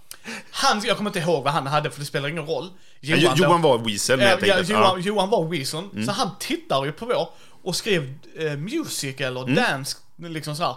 Han, 0.50 0.82
jag 0.84 0.96
kommer 0.96 1.10
inte 1.10 1.18
ihåg 1.18 1.44
vad 1.44 1.52
han 1.52 1.66
hade 1.66 1.90
för 1.90 2.00
det 2.00 2.06
spelar 2.06 2.28
ingen 2.28 2.46
roll. 2.46 2.70
Jo, 3.14 3.30
Johan, 3.36 3.62
då- 3.62 3.68
var 3.68 3.78
Weasel 3.78 4.20
Ja, 4.20 4.26
helt 4.26 4.46
ja, 4.46 4.52
enkelt. 4.54 4.68
Johan, 4.70 4.82
Ja. 4.82 4.92
Mm. 4.92 5.02
Johan 5.07 5.30
var 5.30 5.48
Weaseln, 5.48 6.04
så 6.07 6.12
han 6.12 6.30
tittar 6.40 6.84
ju 6.84 6.92
på 6.92 7.07
vår 7.07 7.28
och 7.62 7.76
skrev 7.76 8.14
eh, 8.38 8.57
music 8.57 9.20
eller 9.20 9.42
Mm. 9.42 9.54
dance, 9.54 9.96
liksom 10.18 10.57
såhär. 10.57 10.76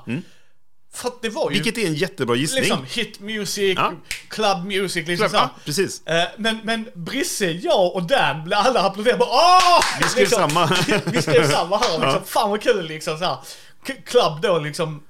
För 0.94 1.08
att 1.08 1.22
det 1.22 1.30
var 1.30 1.52
ju 1.52 1.54
Vilket 1.62 1.78
är 1.78 1.88
en 1.88 1.94
jättebra 1.96 2.36
gissning. 2.36 2.62
liksom 2.62 2.86
hit 2.90 3.20
music, 3.20 3.78
Ja. 3.78 3.94
club 4.28 4.66
music, 4.66 5.08
liksom 5.08 5.24
ja, 5.26 5.30
såhär. 5.30 5.50
precis. 5.66 6.08
Eh, 6.08 6.24
Men, 6.38 6.60
men 6.64 6.90
Brisse, 6.96 7.46
jag 7.52 7.96
och 7.96 8.04
Dan 8.04 8.54
alla 8.54 8.82
applåderade. 8.82 9.20
Bara, 9.20 9.30
Åh! 9.32 9.80
Vi 10.02 10.08
skrev 10.10 10.26
samma. 10.26 10.66
vi 11.06 11.22
skrev 11.22 11.52
samma 11.52 11.78
här 11.78 12.00
liksom. 12.06 12.22
Fan 12.26 12.50
vad 12.50 12.62
kul 12.62 12.88
liksom 12.88 13.18
så 13.18 13.26
här. 13.26 13.38
Club 14.06 14.42
då 14.42 14.60
liksom. 14.60 15.04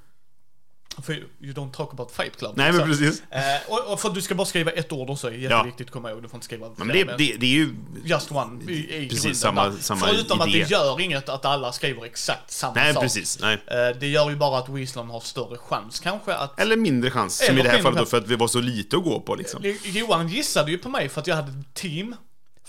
För 1.02 1.14
you 1.14 1.54
don't 1.54 1.72
talk 1.72 1.90
about 1.94 2.12
fight 2.12 2.38
club. 2.38 2.54
Nej, 2.56 2.72
men 2.72 2.88
precis. 2.88 3.24
eh, 3.30 3.42
och, 3.68 3.94
och 3.94 4.00
för 4.00 4.10
att 4.10 4.16
du 4.16 4.22
ska 4.22 4.36
bara 4.36 4.46
skriva 4.46 4.72
ett 4.72 4.92
ord 4.92 5.10
också, 5.10 5.28
är 5.28 5.32
jätteviktigt 5.32 5.88
att 5.88 5.94
komma 5.94 6.12
ihåg. 6.12 6.22
Du 6.24 6.28
får 6.30 6.38
inte 6.38 6.46
skriva 6.46 6.68
Men 6.78 6.88
det, 6.88 7.04
det, 7.04 7.16
det 7.18 7.46
är 7.46 7.50
ju... 7.50 7.76
Just 8.04 8.32
one 8.32 8.64
i, 8.72 8.96
i 9.06 9.10
Precis, 9.10 9.22
grunden 9.24 9.36
samma- 9.36 9.72
samma 9.72 10.06
Förutom 10.08 10.42
att 10.42 10.48
idé. 10.48 10.60
det 10.64 10.70
gör 10.72 11.02
inget 11.02 11.30
att 11.30 11.46
alla 11.46 11.72
skriver 11.72 12.06
exakt 12.06 12.52
samma 12.52 12.74
Nej, 12.74 12.94
sak. 12.94 13.04
precis. 13.04 13.40
Nej. 13.42 13.54
Eh, 13.68 13.98
Det 14.00 14.08
gör 14.08 14.30
ju 14.30 14.36
bara 14.36 14.58
att 14.60 14.70
Weasley 14.70 15.06
har 15.06 15.20
större 15.20 15.58
chans 15.58 16.00
kanske 16.00 16.34
att... 16.34 16.60
Eller 16.60 16.78
mindre 16.78 17.12
chans, 17.12 17.46
som 17.46 17.58
i 17.58 17.62
det 17.62 17.70
här 17.70 17.82
fallet 17.82 18.00
då, 18.00 18.06
för 18.06 18.18
att 18.18 18.28
vi 18.28 18.36
var 18.36 18.48
så 18.48 18.60
lite 18.62 18.98
att 18.98 19.04
gå 19.04 19.20
på 19.20 19.36
liksom. 19.36 19.76
Johan 19.84 20.28
gissade 20.28 20.72
ju 20.72 20.78
på 20.78 20.90
mig 20.90 21.10
för 21.10 21.22
att 21.22 21.28
jag 21.28 21.36
hade 21.36 21.60
ett 21.60 21.74
team. 21.74 22.16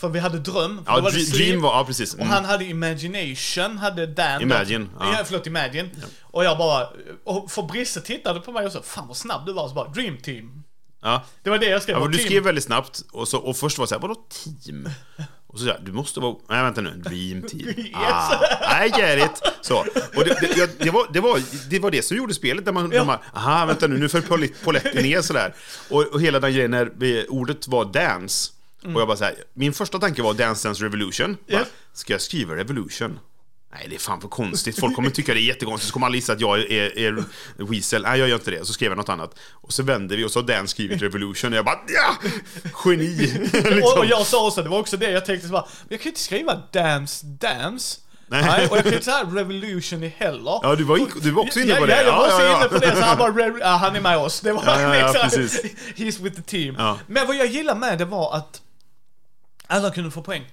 För 0.00 0.08
vi 0.08 0.18
hade 0.18 0.38
dröm. 0.38 0.80
Ja, 0.86 1.00
var 1.00 1.10
Dream. 1.10 1.24
Dream 1.30 1.60
var, 1.62 1.70
ja 1.78 1.84
precis. 1.84 2.14
Och 2.14 2.20
Mm. 2.20 2.32
han 2.32 2.44
hade 2.44 2.64
Imagination, 2.64 3.78
hade 3.78 4.06
Dan. 4.06 4.42
Imagine, 4.42 4.88
Ja. 5.00 5.12
ja. 5.18 5.24
förlåt, 5.24 5.46
Imagine. 5.46 5.90
Och 6.22 6.44
jag 6.44 6.58
bara, 6.58 6.88
och 7.24 7.50
för 7.50 7.62
Brisse 7.62 8.00
tittade 8.00 8.40
på 8.40 8.52
mig 8.52 8.66
och 8.66 8.72
sa, 8.72 8.82
fan 8.82 9.08
vad 9.08 9.16
snabb 9.16 9.46
du 9.46 9.52
var, 9.52 9.68
så 9.68 9.74
bara, 9.74 9.88
Dream 9.88 10.16
Team. 10.18 10.62
Ja. 11.02 11.24
Det 11.42 11.50
var 11.50 11.58
det 11.58 11.66
jag 11.66 11.82
skrev. 11.82 11.98
Ja, 11.98 12.06
du 12.06 12.18
team. 12.18 12.26
skrev 12.28 12.42
väldigt 12.42 12.64
snabbt 12.64 13.02
och, 13.12 13.28
så, 13.28 13.38
och 13.38 13.56
först 13.56 13.78
var 13.78 13.84
det 13.84 13.88
så 13.88 13.94
här, 13.94 14.02
vadå 14.02 14.14
team? 14.64 14.88
Och 15.46 15.58
så 15.58 15.64
där, 15.64 15.80
du 15.84 15.92
måste 15.92 16.20
vara, 16.20 16.34
nej 16.48 16.62
vänta 16.62 16.80
nu, 16.80 16.90
dream 16.90 17.42
team. 17.48 17.74
Ah, 17.94 18.84
I 18.84 18.88
get 18.88 19.24
it. 19.30 19.42
Så, 19.60 19.78
och 20.16 20.24
det, 20.24 20.36
det, 20.40 20.56
jag- 20.56 20.68
det, 20.78 20.90
var, 20.90 21.06
det, 21.12 21.20
var, 21.20 21.40
det 21.70 21.78
var 21.78 21.90
det 21.90 22.02
som 22.02 22.16
gjorde 22.16 22.34
spelet, 22.34 22.64
där 22.64 22.72
man, 22.72 22.90
Ja. 22.92 22.98
där 22.98 23.04
man 23.04 23.18
aha, 23.34 23.66
vänta 23.66 23.86
nu, 23.86 23.98
nu 23.98 24.08
föll 24.08 24.22
pol- 24.22 24.54
polletten 24.64 25.02
ner 25.02 25.22
sådär. 25.22 25.54
Och, 25.90 26.02
och 26.06 26.20
hela 26.20 26.40
den 26.40 26.52
grejen 26.52 26.70
när 26.70 26.90
ordet 27.28 27.68
var 27.68 27.84
dance, 27.84 28.52
och 28.84 29.00
jag 29.00 29.08
bara 29.08 29.16
så 29.16 29.24
här, 29.24 29.34
min 29.54 29.72
första 29.72 29.98
tanke 29.98 30.22
var 30.22 30.34
Dance 30.34 30.68
Dance 30.68 30.84
Revolution. 30.84 31.36
Bara, 31.48 31.58
Ja. 31.58 31.64
Ska 31.92 32.12
jag 32.12 32.20
skriva 32.20 32.56
revolution? 32.56 33.18
Nej, 33.72 33.86
det 33.88 33.94
är 33.94 33.98
fan 33.98 34.20
för 34.20 34.28
konstigt. 34.28 34.80
Folk 34.80 34.94
kommer 34.96 35.10
tycka 35.10 35.34
det 35.34 35.40
är 35.40 35.42
jättekonstigt. 35.42 35.88
Så 35.88 35.92
kommer 35.92 36.06
alla 36.06 36.14
gissa 36.16 36.32
att 36.32 36.40
jag 36.40 36.58
är, 36.58 36.98
är 36.98 37.24
Weasel. 37.56 38.02
Nej, 38.02 38.18
jag 38.20 38.28
gör 38.28 38.36
inte 38.36 38.50
det. 38.50 38.66
Så 38.66 38.72
skrev 38.72 38.90
jag 38.90 38.96
något 38.96 39.08
annat. 39.08 39.34
Och 39.52 39.72
så 39.72 39.82
vände 39.82 40.16
vi 40.16 40.24
och 40.24 40.30
så 40.30 40.38
har 40.40 40.46
Dan 40.46 40.68
skrivit 40.68 41.02
Revolution. 41.02 41.52
Och 41.52 41.56
jag 41.58 41.64
bara, 41.64 41.78
ja! 41.88 42.30
Geni! 42.84 43.48
Och, 43.52 43.54
liksom. 43.70 43.98
och 43.98 44.06
jag 44.06 44.26
sa 44.26 44.46
också, 44.46 44.62
det 44.62 44.68
var 44.68 44.78
också 44.78 44.96
det 44.96 45.10
jag 45.10 45.24
tänkte 45.26 45.46
så 45.46 45.52
bara, 45.52 45.66
jag 45.88 46.00
kan 46.00 46.04
ju 46.04 46.10
inte 46.10 46.20
skriva 46.20 46.62
dance, 46.72 47.26
dance. 47.26 48.00
Nej. 48.28 48.68
och 48.68 48.76
jag 48.76 48.84
kan 48.84 48.92
inte 48.92 49.04
säga 49.04 49.24
revolution 49.24 50.02
i 50.02 50.08
heller. 50.08 50.60
Ja, 50.62 50.74
du 50.78 50.84
var, 50.84 51.00
du 51.22 51.30
var 51.30 51.42
också 51.42 51.60
inne 51.60 51.74
på 51.74 51.86
det. 51.86 51.96
Ja, 51.96 52.02
jag 52.02 52.12
var 52.16 52.24
också 52.26 52.40
ja, 52.42 52.44
ja. 52.46 52.58
inne 52.60 52.68
på 52.68 52.78
det, 52.78 52.96
så 52.96 53.02
han 53.02 53.18
bara, 53.18 53.32
"Re- 53.32 53.58
ja, 53.60 53.66
han 53.68 53.96
är 53.96 54.00
med 54.00 54.16
oss. 54.18 54.40
Det 54.40 54.52
var 54.52 54.62
Ja, 54.66 55.10
liksom, 55.12 55.40
he's 55.96 56.22
with 56.22 56.36
the 56.36 56.42
team. 56.42 56.96
Men 57.06 57.26
vad 57.26 57.36
jag 57.36 57.46
gillar 57.46 57.74
med 57.74 57.98
det 57.98 58.04
var 58.04 58.36
att 58.36 58.62
alla 59.70 59.90
kunde 59.90 60.10
få 60.10 60.22
poäng. 60.22 60.44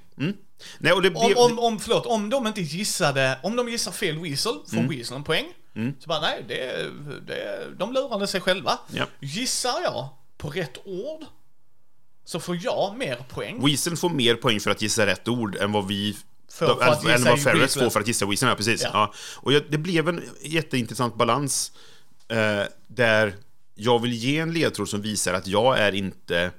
Nej, 0.78 0.93
och 0.93 1.01
det, 1.01 1.09
Om, 1.15 1.34
om, 1.38 1.59
om, 1.59 1.80
förlåt, 1.80 2.05
om 2.05 2.30
de 2.30 2.47
inte 2.47 2.61
gissade, 2.61 3.39
om 3.43 3.55
de 3.55 3.70
gissar 3.70 3.91
fel 3.91 4.20
Weasel, 4.20 4.53
får 4.70 4.78
Mm. 4.78 4.89
Weasel 4.89 5.18
en 5.18 5.24
poäng. 5.24 5.45
Så 5.99 6.07
bara, 6.07 6.22
nej, 6.22 6.45
det, 6.47 6.89
det, 7.28 7.68
de 7.78 7.93
lurade 7.93 8.28
sig 8.28 8.41
själva. 8.41 8.80
Ja. 8.93 9.05
Gissar 9.20 9.82
jag 9.84 10.09
på 10.38 10.49
rätt 10.49 10.78
ord, 10.86 11.26
så 12.26 12.39
får 12.39 12.59
jag 12.63 12.97
mer 12.97 13.15
poäng. 13.30 13.65
Weasel 13.65 13.97
får 13.97 14.09
mer 14.09 14.36
poäng 14.36 14.59
för 14.59 14.72
att 14.72 14.82
gissa 14.82 15.05
rätt 15.05 15.28
ord 15.28 15.55
än 15.55 15.72
vad 15.72 15.88
vi 15.88 16.18
För- 16.51 16.68
för 16.68 16.82
att 16.82 17.05
än 17.05 17.11
gissa 17.11 17.30
vad 17.30 17.57
Weasel. 17.57 17.84
får 17.84 17.89
för 17.89 17.99
att 17.99 18.07
gissa 18.07 18.26
Weasel, 18.26 18.49
ja 18.49 18.55
precis. 18.55 18.82
Ja. 18.84 18.89
Ja. 18.93 19.13
Och 19.36 19.53
jag, 19.53 19.63
det 19.70 19.78
blev 19.78 20.09
en 20.09 20.24
jätteintressant 20.41 21.15
balans 21.15 21.72
eh, 22.28 22.63
där 22.88 23.36
jag 23.76 23.99
vill 24.01 24.13
ge 24.13 24.38
en 24.39 24.53
ledtråd 24.53 24.89
som 24.89 25.01
visar 25.01 25.34
att 25.34 25.47
jag 25.47 25.80
är 25.80 25.95
inte 25.95 26.51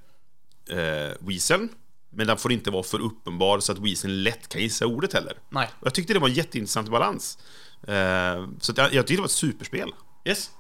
eh, 0.71 1.17
Weasel, 1.21 1.69
men 2.11 2.27
den 2.27 2.37
får 2.37 2.53
inte 2.53 2.71
vara 2.71 2.83
för 2.83 3.01
uppenbar 3.01 3.61
så 3.61 3.73
att 3.73 3.79
Weasel 3.79 4.23
lätt 4.23 4.49
kan 4.49 4.61
gissa 4.61 4.87
ordet 4.87 5.13
heller. 5.13 5.33
Nej. 5.49 5.69
Och 5.81 5.87
jag 5.87 5.95
tyckte 5.95 6.13
det 6.13 6.19
var 6.19 6.29
en 6.29 6.35
jätteintressant 6.35 6.89
balans. 6.91 7.39
Eh, 7.83 8.49
så 8.61 8.73
jag, 8.77 8.95
jag 8.95 9.07
tyckte 9.07 9.15
det 9.15 9.21
var 9.21 9.25
ett 9.25 9.31
superspel. 9.31 9.91
Yes. 10.25 10.51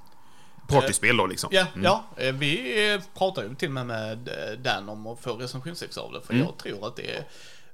Partyspel 0.68 1.16
då 1.16 1.26
liksom. 1.26 1.50
Ja, 1.52 1.66
ja, 1.82 2.04
eh, 2.16 2.32
vi 2.34 2.90
eh, 2.92 3.00
pratar 3.18 3.42
ju 3.42 3.54
till 3.54 3.68
och 3.68 3.74
med 3.74 3.86
med 3.86 4.18
Dan 4.62 4.88
om 4.88 5.06
att 5.06 5.20
få 5.20 5.36
recensionsex 5.36 5.98
av 5.98 6.12
det, 6.12 6.20
för 6.20 6.34
Mm. 6.34 6.46
jag 6.46 6.58
tror 6.58 6.86
att 6.86 6.96
det 6.96 7.16
är... 7.16 7.24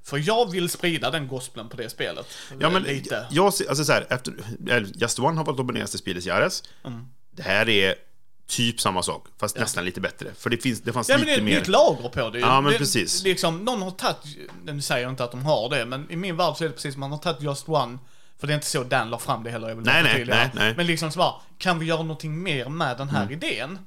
För 0.03 0.17
jag 0.27 0.51
vill 0.51 0.69
sprida 0.69 1.11
den 1.11 1.27
gospeln 1.27 1.69
på 1.69 1.77
det 1.77 1.89
spelet. 1.89 2.25
Ja, 2.59 2.69
men 2.69 2.83
Lite. 2.83 3.27
jag 3.31 3.45
alltså 3.45 3.85
så 3.85 3.91
här, 3.91 4.07
efter, 4.09 4.33
Just 4.95 5.19
One 5.19 5.37
har 5.37 5.45
varit 5.45 5.57
dominerande 5.57 5.97
spelet 5.97 6.25
i 6.25 6.29
Ares. 6.29 6.63
Mm. 6.83 7.07
Det 7.31 7.43
här 7.43 7.69
är 7.69 7.95
typ 8.47 8.81
samma 8.81 9.03
sak, 9.03 9.25
fast 9.39 9.57
nästan 9.57 9.85
lite 9.85 10.01
bättre. 10.01 10.27
För 10.37 10.49
det, 10.49 10.57
finns, 10.57 10.81
det 10.81 10.93
fanns 10.93 11.09
Ja 11.09 11.17
men 11.17 11.25
det 11.27 11.33
är 11.33 11.41
lite 11.41 11.57
ett 11.57 11.67
mer... 11.67 11.71
lager 11.71 12.09
på 12.09 12.29
det. 12.29 12.39
Ja, 12.39 12.61
men 12.61 12.71
det, 12.71 12.77
precis. 12.77 13.23
Liksom, 13.23 13.65
någon 13.65 13.81
har 13.81 13.91
tagit, 13.91 14.17
nu 14.63 14.81
säger 14.81 15.03
jag 15.03 15.11
inte 15.11 15.23
att 15.23 15.31
de 15.31 15.45
har 15.45 15.69
det, 15.69 15.85
men 15.85 16.11
i 16.11 16.15
min 16.15 16.37
värld 16.37 16.55
så 16.57 16.63
är 16.63 16.67
det 16.67 16.73
precis, 16.75 16.97
man 16.97 17.11
har 17.11 17.17
tagit 17.17 17.41
Just 17.41 17.69
One, 17.69 17.97
för 18.39 18.47
det 18.47 18.53
är 18.53 18.55
inte 18.55 18.67
så 18.67 18.83
Dan 18.83 19.09
la 19.09 19.17
fram 19.19 19.43
det 19.43 19.51
heller, 19.51 19.67
jag 19.69 19.75
vill 19.75 19.85
Nej, 19.85 20.03
nej, 20.03 20.25
nej, 20.25 20.49
nej. 20.53 20.73
Men 20.77 20.87
liksom 20.87 21.11
så 21.11 21.17
bara, 21.19 21.33
kan 21.57 21.79
vi 21.79 21.85
göra 21.85 22.01
någonting 22.01 22.43
mer 22.43 22.69
med 22.69 22.97
den 22.97 23.09
här 23.09 23.21
Mm. 23.23 23.33
idén? 23.33 23.79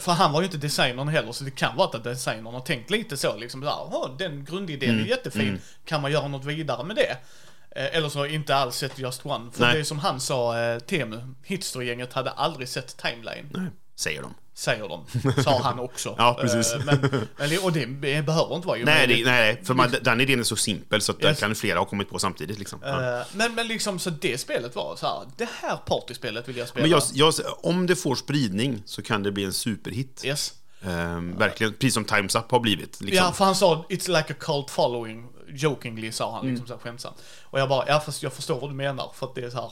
För 0.00 0.12
han 0.12 0.32
var 0.32 0.40
ju 0.40 0.44
inte 0.44 0.58
designern 0.58 1.08
heller, 1.08 1.32
så 1.32 1.44
det 1.44 1.50
kan 1.50 1.76
vara 1.76 1.96
att 1.96 2.04
designern 2.04 2.54
har 2.54 2.60
tänkt 2.60 2.90
lite 2.90 3.16
så, 3.16 3.36
liksom 3.36 3.62
så 3.62 3.68
här, 3.68 3.76
"Åh, 3.90 4.16
den 4.18 4.44
grundidén 4.44 4.90
Mm. 4.90 5.04
är 5.04 5.08
jättefin, 5.08 5.60
kan 5.84 6.02
man 6.02 6.12
göra 6.12 6.28
något 6.28 6.44
vidare 6.44 6.84
med 6.84 6.96
det? 6.96 7.16
Eh, 7.76 7.96
Eller 7.96 8.08
så 8.08 8.26
inte 8.26 8.54
alls 8.56 8.76
sett 8.76 8.98
Just 8.98 9.26
One. 9.26 9.50
För 9.52 9.60
Nej. 9.60 9.74
det 9.74 9.80
är 9.80 9.84
som 9.84 9.98
han 9.98 10.20
sa, 10.20 10.58
eh, 10.60 10.78
Temu, 10.78 11.20
Hitster-gänget 11.44 12.12
hade 12.12 12.30
aldrig 12.30 12.68
sett 12.68 12.96
Timeline. 12.96 13.46
Nej, 13.50 13.66
säger 13.96 14.22
de. 14.22 14.34
Säger 14.54 14.88
de, 14.88 15.04
sa 15.42 15.60
han 15.62 15.78
också. 15.78 16.14
Ja, 16.18 16.38
precis. 16.40 16.72
Eh, 16.72 16.80
Men, 16.84 17.58
och 17.62 17.72
det 17.72 17.86
behöver 18.22 18.54
inte 18.56 18.68
vara 18.68 18.78
ju 18.78 18.84
Nej, 18.84 19.06
det, 19.06 19.24
nej, 19.24 19.60
för 19.64 19.74
man, 19.74 19.94
den 20.02 20.20
idén 20.20 20.40
är 20.40 20.44
så 20.44 20.56
simpel 20.56 21.00
så 21.00 21.12
att 21.12 21.24
Yes. 21.24 21.40
kan 21.40 21.54
flera 21.54 21.78
ha 21.78 21.84
kommit 21.84 22.10
på 22.10 22.18
samtidigt. 22.18 22.58
Liksom. 22.58 22.78
Ja. 22.82 23.24
Men, 23.32 23.54
men 23.54 23.66
liksom 23.68 23.98
så 23.98 24.10
det 24.10 24.38
spelet 24.38 24.74
var 24.76 24.96
så 24.96 25.06
här, 25.06 25.20
det 25.36 25.48
här 25.60 25.76
partyspelet 25.76 26.48
vill 26.48 26.56
jag 26.56 26.68
spela. 26.68 26.82
Men 26.82 26.90
jag, 26.90 27.02
jag, 27.12 27.34
om 27.62 27.86
det 27.86 27.96
får 27.96 28.14
spridning 28.14 28.82
så 28.86 29.02
kan 29.02 29.22
det 29.22 29.32
bli 29.32 29.44
en 29.44 29.52
superhit. 29.52 30.22
Yes. 30.24 30.52
Ehm, 30.84 31.36
verkligen, 31.38 31.72
precis 31.72 31.94
som 31.94 32.04
Times 32.04 32.34
Up 32.34 32.50
har 32.50 32.60
blivit. 32.60 33.00
Liksom. 33.00 33.26
Ja, 33.26 33.32
för 33.32 33.44
han 33.44 33.54
sa 33.54 33.86
it's 33.88 34.08
like 34.16 34.32
a 34.32 34.36
cult 34.40 34.70
following, 34.70 35.28
jokingly 35.54 36.12
sa 36.12 36.32
han 36.36 36.46
liksom 36.50 36.66
så 36.66 36.72
här 36.74 36.80
skämtsamt. 36.80 37.16
Och 37.44 37.60
jag 37.60 37.68
bara, 37.68 37.88
ja 37.88 38.00
fast 38.00 38.22
jag 38.22 38.32
förstår 38.32 38.60
vad 38.60 38.70
du 38.70 38.74
menar 38.74 39.10
för 39.14 39.26
att 39.26 39.34
det 39.34 39.44
är 39.44 39.50
så 39.50 39.56
här, 39.60 39.70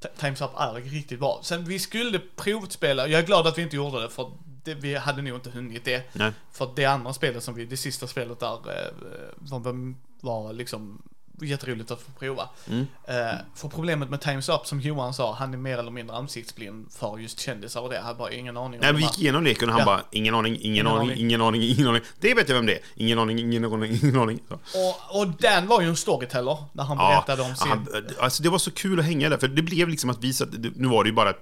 Ti- 0.00 0.20
Times 0.20 0.40
Up 0.40 0.50
är 0.58 0.72
riktigt 0.74 1.20
bra. 1.20 1.40
Sen 1.42 1.64
vi 1.64 1.78
skulle 1.78 2.18
provspela, 2.36 3.08
jag 3.08 3.20
är 3.22 3.26
glad 3.26 3.46
att 3.46 3.58
vi 3.58 3.62
inte 3.62 3.76
gjorde 3.76 4.02
det 4.02 4.10
för 4.10 4.32
det, 4.64 4.74
vi 4.74 4.94
hade 4.94 5.22
nog 5.22 5.34
inte 5.34 5.50
hunnit 5.50 5.84
det. 5.84 6.02
Nej. 6.12 6.32
För 6.52 6.72
det 6.76 6.84
andra 6.84 7.12
spelet 7.12 7.42
som 7.44 7.54
vi, 7.54 7.64
det 7.64 7.76
sista 7.76 8.06
spelet 8.06 8.40
där 8.40 8.52
eh, 8.54 8.92
var, 9.36 9.94
var 10.20 10.52
liksom 10.52 11.02
jätteroligt 11.46 11.90
att 11.90 12.00
få 12.00 12.10
prova. 12.18 12.48
Mm. 12.68 12.86
Eh, 13.04 13.14
för 13.54 13.68
problemet 13.68 14.10
med 14.10 14.20
Times 14.20 14.48
Up, 14.48 14.66
som 14.66 14.80
Johan 14.80 15.14
sa, 15.14 15.34
han 15.34 15.54
är 15.54 15.58
mer 15.58 15.78
eller 15.78 15.90
mindre 15.90 16.16
ansiktsblind 16.16 16.86
för 16.92 17.18
just 17.18 17.40
kändisar 17.40 17.80
och 17.80 17.88
det. 17.90 17.96
Jag 17.96 18.02
hade 18.02 18.18
bara 18.18 18.32
ingen 18.32 18.56
aning 18.56 18.80
Nej, 18.82 18.92
vi 18.92 19.02
gick 19.02 19.18
igenom 19.18 19.44
leken 19.44 19.68
och 19.68 19.72
han 19.74 19.80
Ja. 19.80 19.86
bara, 19.86 20.02
ingen 20.10 20.34
aning, 20.34 20.54
ingen, 20.60 20.64
Ingen 20.74 20.86
aning, 20.86 21.00
aning. 21.10 21.20
ingen 21.20 21.40
aning, 21.42 21.62
ingen 21.62 21.88
aning. 21.88 22.02
Det 22.20 22.34
vet 22.34 22.48
jag 22.48 22.56
vem 22.56 22.66
det 22.66 22.72
är. 22.74 22.80
Ingen 22.94 23.18
aning, 23.18 23.38
ingen 23.38 23.64
aning, 23.64 23.98
ingen 24.02 24.16
aning. 24.20 24.40
Och, 24.48 25.20
och 25.20 25.26
Dan 25.28 25.66
var 25.66 25.80
ju 25.80 25.88
en 25.88 25.96
storyteller, 25.96 26.58
när 26.72 26.84
han 26.84 26.96
Ja, 26.96 27.08
berättade 27.26 27.48
om 27.50 27.56
sin... 27.56 27.68
han, 27.68 27.86
alltså 28.20 28.42
det 28.42 28.48
var 28.48 28.58
så 28.58 28.70
kul 28.70 28.98
att 28.98 29.04
hänga 29.06 29.28
där, 29.28 29.38
för 29.38 29.48
det 29.48 29.62
blev 29.62 29.88
liksom 29.88 30.10
att 30.10 30.24
vi 30.24 30.32
satt, 30.32 30.48
nu 30.76 30.88
var 30.88 31.04
det 31.04 31.08
ju 31.10 31.14
bara 31.14 31.32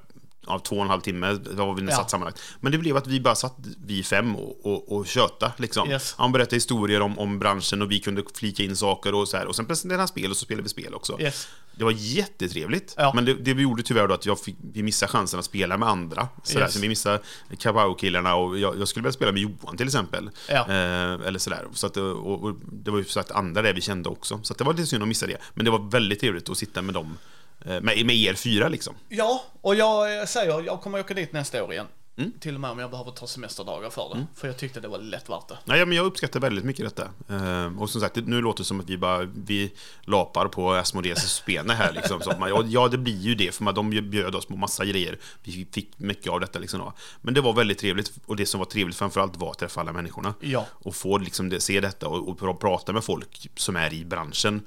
av 0.46 0.58
två 0.58 0.76
och 0.76 0.82
en 0.82 0.88
halv 0.88 1.00
timme, 1.00 1.38
vad 1.50 1.66
var 1.66 1.74
vi 1.74 1.82
nu 1.82 1.90
Ja. 1.90 1.96
satt 1.96 2.10
sammanlagt. 2.10 2.40
Men 2.60 2.72
det 2.72 2.78
blev 2.78 2.96
att 2.96 3.06
vi 3.06 3.20
bara 3.20 3.34
satt, 3.34 3.56
vi 3.86 4.02
fem, 4.02 4.36
och, 4.36 4.66
och, 4.66 4.92
och 4.96 5.06
köta 5.06 5.52
liksom. 5.56 5.90
Yes. 5.90 6.14
Han 6.18 6.32
berättade 6.32 6.56
historier 6.56 7.00
om, 7.00 7.18
om 7.18 7.38
branschen 7.38 7.82
och 7.82 7.90
vi 7.90 8.00
kunde 8.00 8.22
flika 8.34 8.62
in 8.62 8.76
saker 8.76 9.14
och 9.14 9.28
så 9.28 9.36
här. 9.36 9.46
Och 9.46 9.56
sen 9.56 9.66
presenterade 9.66 10.00
han 10.00 10.08
spel 10.08 10.30
och 10.30 10.36
så 10.36 10.44
spelade 10.44 10.62
vi 10.62 10.68
spel 10.68 10.94
också. 10.94 11.20
Yes. 11.20 11.48
Det 11.78 11.84
var 11.84 11.90
jättetrevligt. 11.96 12.94
Ja. 12.96 13.12
Men 13.14 13.24
det, 13.24 13.34
det 13.34 13.54
vi 13.54 13.62
gjorde 13.62 13.82
tyvärr 13.82 14.08
då 14.08 14.14
att 14.14 14.26
jag 14.26 14.40
fick, 14.40 14.56
vi 14.72 14.82
missade 14.82 15.12
chansen 15.12 15.38
att 15.38 15.44
spela 15.44 15.76
med 15.76 15.88
andra. 15.88 16.28
Sådär. 16.42 16.60
Yes. 16.64 16.74
Så 16.74 16.80
vi 16.80 16.88
missade 16.88 17.20
Kabau-killarna 17.58 18.34
och 18.34 18.58
jag, 18.58 18.78
jag 18.80 18.88
skulle 18.88 19.02
vilja 19.02 19.12
spela 19.12 19.32
med 19.32 19.42
Johan 19.42 19.76
till 19.76 19.86
exempel. 19.86 20.30
Ja. 20.48 20.66
Eh, 20.68 21.26
eller 21.26 21.38
sådär. 21.38 21.66
Så 21.72 21.86
att, 21.86 21.96
och, 21.96 22.44
och 22.44 22.54
det 22.72 22.90
var 22.90 22.98
ju 22.98 23.04
så 23.04 23.20
att 23.20 23.30
andra 23.30 23.62
där 23.62 23.72
vi 23.72 23.80
kände 23.80 24.08
också. 24.08 24.40
Så 24.42 24.54
det 24.54 24.64
var 24.64 24.72
lite 24.74 24.86
synd 24.86 25.02
att 25.02 25.08
missa 25.08 25.26
det. 25.26 25.36
Men 25.54 25.64
det 25.64 25.70
var 25.70 25.90
väldigt 25.90 26.20
trevligt 26.20 26.48
att 26.48 26.58
sitta 26.58 26.82
med 26.82 26.94
dem. 26.94 27.18
Eh, 27.64 27.80
Med, 27.80 28.06
med 28.06 28.16
er 28.16 28.34
fyra 28.34 28.68
liksom. 28.68 28.94
Ja, 29.08 29.44
och 29.60 29.74
jag 29.74 30.28
säger, 30.28 30.60
jag 30.62 30.80
kommer 30.80 31.00
åka 31.00 31.14
dit 31.14 31.32
nästa 31.32 31.64
år 31.64 31.72
igen. 31.72 31.86
Mm. 32.18 32.32
Till 32.40 32.54
och 32.54 32.60
med 32.60 32.70
om 32.70 32.78
jag 32.78 32.90
behöver 32.90 33.10
ta 33.10 33.26
semesterdagar 33.26 33.90
för 33.90 34.14
det. 34.14 34.26
För 34.34 34.48
jag 34.48 34.56
tyckte 34.56 34.80
det 34.80 34.88
var 34.88 34.98
lätt 34.98 35.28
värt 35.28 35.48
det. 35.48 35.58
Nej, 35.64 35.86
men 35.86 35.96
jag 35.96 36.06
uppskattar 36.06 36.40
väldigt 36.40 36.64
mycket 36.64 36.84
detta. 36.84 37.08
Eh, 37.28 37.78
och 37.82 37.90
som 37.90 38.00
sagt, 38.00 38.16
nu 38.16 38.40
låter 38.40 38.58
det 38.58 38.64
som 38.66 38.80
att 38.80 38.90
vi 38.90 38.98
bara 38.98 39.28
vi 39.46 39.72
lapar 40.04 40.48
på 40.48 40.72
Asmodeus 40.72 41.32
spene 41.34 41.72
här. 41.74 41.92
Liksom, 41.92 42.20
så 42.20 42.32
man, 42.38 42.70
ja, 42.70 42.88
det 42.88 42.98
blir 42.98 43.20
ju 43.20 43.34
det, 43.34 43.54
för 43.54 43.64
man, 43.64 43.74
de 43.74 43.90
bjöd 44.10 44.34
oss 44.34 44.46
på 44.46 44.56
massa 44.56 44.84
grejer. 44.84 45.18
Vi 45.42 45.66
fick 45.72 45.98
mycket 45.98 46.32
av 46.32 46.40
detta. 46.40 46.58
Liksom. 46.58 46.92
Men 47.20 47.34
det 47.34 47.40
var 47.40 47.52
väldigt 47.52 47.78
trevligt, 47.78 48.12
och 48.26 48.36
det 48.36 48.46
som 48.46 48.58
var 48.58 48.66
trevligt 48.66 48.96
framförallt 48.96 49.36
var 49.36 49.50
att 49.50 49.58
träffa 49.58 49.80
alla 49.80 49.92
människorna. 49.92 50.34
Ja. 50.40 50.66
Och 50.70 50.94
få 50.96 51.18
liksom, 51.18 51.60
se 51.60 51.80
detta 51.80 52.08
och, 52.08 52.28
och 52.28 52.40
pra- 52.40 52.56
prata 52.56 52.92
med 52.92 53.04
folk 53.04 53.50
som 53.56 53.76
är 53.76 53.94
i 53.94 54.04
branschen 54.04 54.62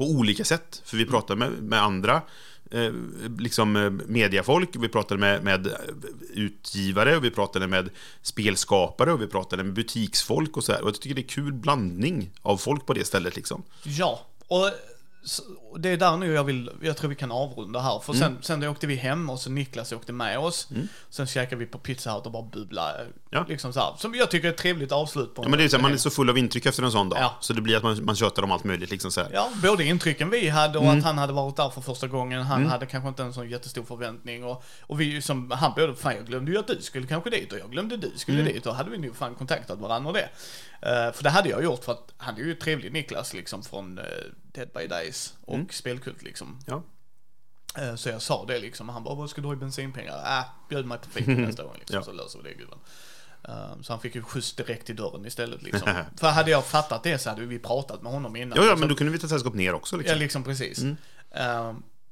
på 0.00 0.06
olika 0.06 0.44
sätt. 0.44 0.82
För 0.84 0.96
vi 0.96 1.06
pratade 1.06 1.38
med, 1.38 1.62
med 1.62 1.82
andra 1.82 2.22
eh, 2.70 2.92
liksom 3.38 3.76
eh, 3.76 3.90
mediafolk, 3.90 4.68
vi 4.72 4.88
pratade 4.88 5.20
med, 5.20 5.44
med 5.44 5.68
utgivare, 6.34 7.16
och 7.16 7.24
vi 7.24 7.30
pratade 7.30 7.66
med 7.66 7.90
spelskapare 8.22 9.12
och 9.12 9.22
vi 9.22 9.26
pratade 9.26 9.64
med 9.64 9.72
butiksfolk 9.72 10.56
och 10.56 10.64
så 10.64 10.72
här. 10.72 10.82
Och 10.82 10.88
jag 10.88 11.00
tycker 11.00 11.14
det 11.14 11.20
är 11.20 11.28
kul 11.28 11.52
blandning 11.52 12.30
av 12.42 12.56
folk 12.56 12.86
på 12.86 12.92
det 12.92 13.04
stället 13.04 13.36
liksom. 13.36 13.62
Ja, 13.82 14.26
och 14.48 14.70
det 15.78 15.88
är 15.88 15.96
där 15.96 16.16
nu 16.16 16.32
jag 16.32 16.44
vill, 16.44 16.70
jag 16.82 16.96
tror 16.96 17.08
vi 17.10 17.14
kan 17.16 17.32
avrunda 17.32 17.80
här. 17.80 17.98
För 17.98 18.12
Mm. 18.14 18.20
sen, 18.28 18.38
sen 18.42 18.60
då 18.60 18.68
åkte 18.68 18.86
vi 18.86 18.94
hem 18.96 19.30
och 19.30 19.40
så 19.40 19.50
Niklas 19.50 19.92
åkte 19.92 20.12
med 20.12 20.38
oss. 20.38 20.68
Sen 21.10 21.26
käkade 21.26 21.56
vi 21.56 21.66
på 21.66 21.78
Pizza 21.78 22.12
Hut 22.14 22.26
och 22.26 22.32
bara 22.32 22.42
bubbla. 22.42 22.92
Ja. 23.30 23.44
Liksom 23.48 23.72
så 23.72 23.80
här. 23.80 23.94
Som 23.98 24.14
jag 24.14 24.30
tycker 24.30 24.48
är 24.48 24.52
ett 24.52 24.58
trevligt 24.58 24.92
avslut 24.92 25.34
på 25.34 25.44
Ja, 25.44 25.48
men 25.48 25.58
det 25.58 25.64
är 25.64 25.68
så 25.68 25.76
här, 25.76 25.82
man 25.82 25.92
är 25.92 25.96
så 25.96 26.10
full 26.10 26.30
av 26.30 26.38
intryck 26.38 26.66
efter 26.66 26.82
en 26.82 26.92
sån 26.92 27.08
dag. 27.08 27.18
Ja. 27.22 27.36
Så 27.40 27.52
det 27.52 27.60
blir 27.60 27.76
att 27.76 27.82
man, 27.82 28.04
man 28.04 28.16
tjötar 28.16 28.42
om 28.42 28.52
allt 28.52 28.64
möjligt 28.64 28.90
liksom 28.90 29.10
så 29.10 29.20
här. 29.20 29.30
Ja, 29.32 29.48
både 29.62 29.84
intrycken 29.84 30.30
vi 30.30 30.48
hade 30.48 30.78
och 30.78 30.84
Mm. 30.84 30.98
att 30.98 31.04
han 31.04 31.18
hade 31.18 31.32
varit 31.32 31.56
där 31.56 31.70
för 31.70 31.80
första 31.80 32.06
gången. 32.06 32.42
Han 32.42 32.66
hade 32.66 32.86
kanske 32.86 33.08
inte 33.08 33.22
en 33.22 33.32
sån 33.34 33.50
jättestor 33.50 33.84
förväntning. 33.84 34.44
Och, 34.44 34.64
och 34.82 35.00
vi 35.00 35.22
som, 35.22 35.50
han 35.50 35.72
både, 35.76 35.94
fan 35.94 36.14
jag 36.16 36.26
glömde 36.26 36.52
ju 36.52 36.58
att 36.58 36.66
du 36.66 36.78
skulle 36.82 37.06
kanske 37.06 37.30
dit 37.30 37.52
och 37.52 37.58
jag 37.58 37.70
glömde 37.70 37.96
du 37.96 38.10
skulle 38.16 38.40
Mm. 38.40 38.52
dit. 38.52 38.66
Och 38.66 38.74
hade 38.74 38.90
vi 38.90 38.98
nog 38.98 39.16
fan 39.16 39.34
kontaktat 39.34 39.78
varandra 39.78 40.08
och 40.10 40.14
det. 40.16 40.28
Eh, 40.82 41.12
för 41.12 41.22
det 41.22 41.30
hade 41.30 41.48
jag 41.48 41.64
gjort 41.64 41.84
för 41.84 41.92
att 41.92 42.12
han 42.16 42.34
är 42.36 42.40
ju 42.40 42.54
trevlig 42.54 42.92
Niklas 42.92 43.34
liksom 43.34 43.62
från 43.62 43.98
uh, 43.98 44.04
Dead 44.52 44.68
by 44.74 44.86
Days 44.86 45.34
och 45.44 45.54
Mm. 45.54 45.68
Spelkult 45.70 46.22
liksom. 46.22 46.58
Ja. 46.66 46.82
Eh, 47.78 47.94
Så 47.94 48.08
jag 48.08 48.22
sa 48.22 48.44
det 48.46 48.58
liksom, 48.58 48.88
han 48.88 49.04
bara, 49.04 49.14
vad 49.14 49.30
ska 49.30 49.40
du 49.40 49.46
ha 49.46 49.54
i 49.54 49.56
bensinpengar? 49.56 50.38
Äh, 50.38 50.44
bjud 50.68 50.86
mig 50.86 50.98
på 50.98 51.10
fika 51.10 51.30
nästa 51.30 51.62
gång 51.62 51.74
liksom, 51.78 51.96
Ja. 51.96 52.02
så 52.02 52.12
löser 52.12 52.38
vi 52.42 52.48
det 52.48 52.54
gubben. 52.54 52.78
Eh, 53.48 53.82
Så 53.82 53.92
han 53.92 54.00
fick 54.00 54.14
ju 54.14 54.22
skjuts 54.22 54.52
direkt 54.52 54.90
i 54.90 54.92
dörren 54.92 55.26
istället 55.26 55.62
liksom. 55.62 55.88
För 56.16 56.28
hade 56.28 56.50
jag 56.50 56.64
fattat 56.66 57.02
det 57.02 57.18
så 57.18 57.30
hade 57.30 57.46
vi 57.46 57.58
pratat 57.58 58.02
med 58.02 58.12
honom 58.12 58.36
innan. 58.36 58.58
Ja, 58.58 58.64
ja, 58.64 58.76
men 58.76 58.88
då 58.88 58.94
kunde 58.94 59.12
vi 59.12 59.18
ta 59.18 59.28
sällskap 59.28 59.54
ner 59.54 59.74
också 59.74 59.96
Ja, 59.96 60.00
liksom. 60.00 60.18
liksom 60.18 60.44
precis. 60.44 60.78
Mm. 60.82 60.96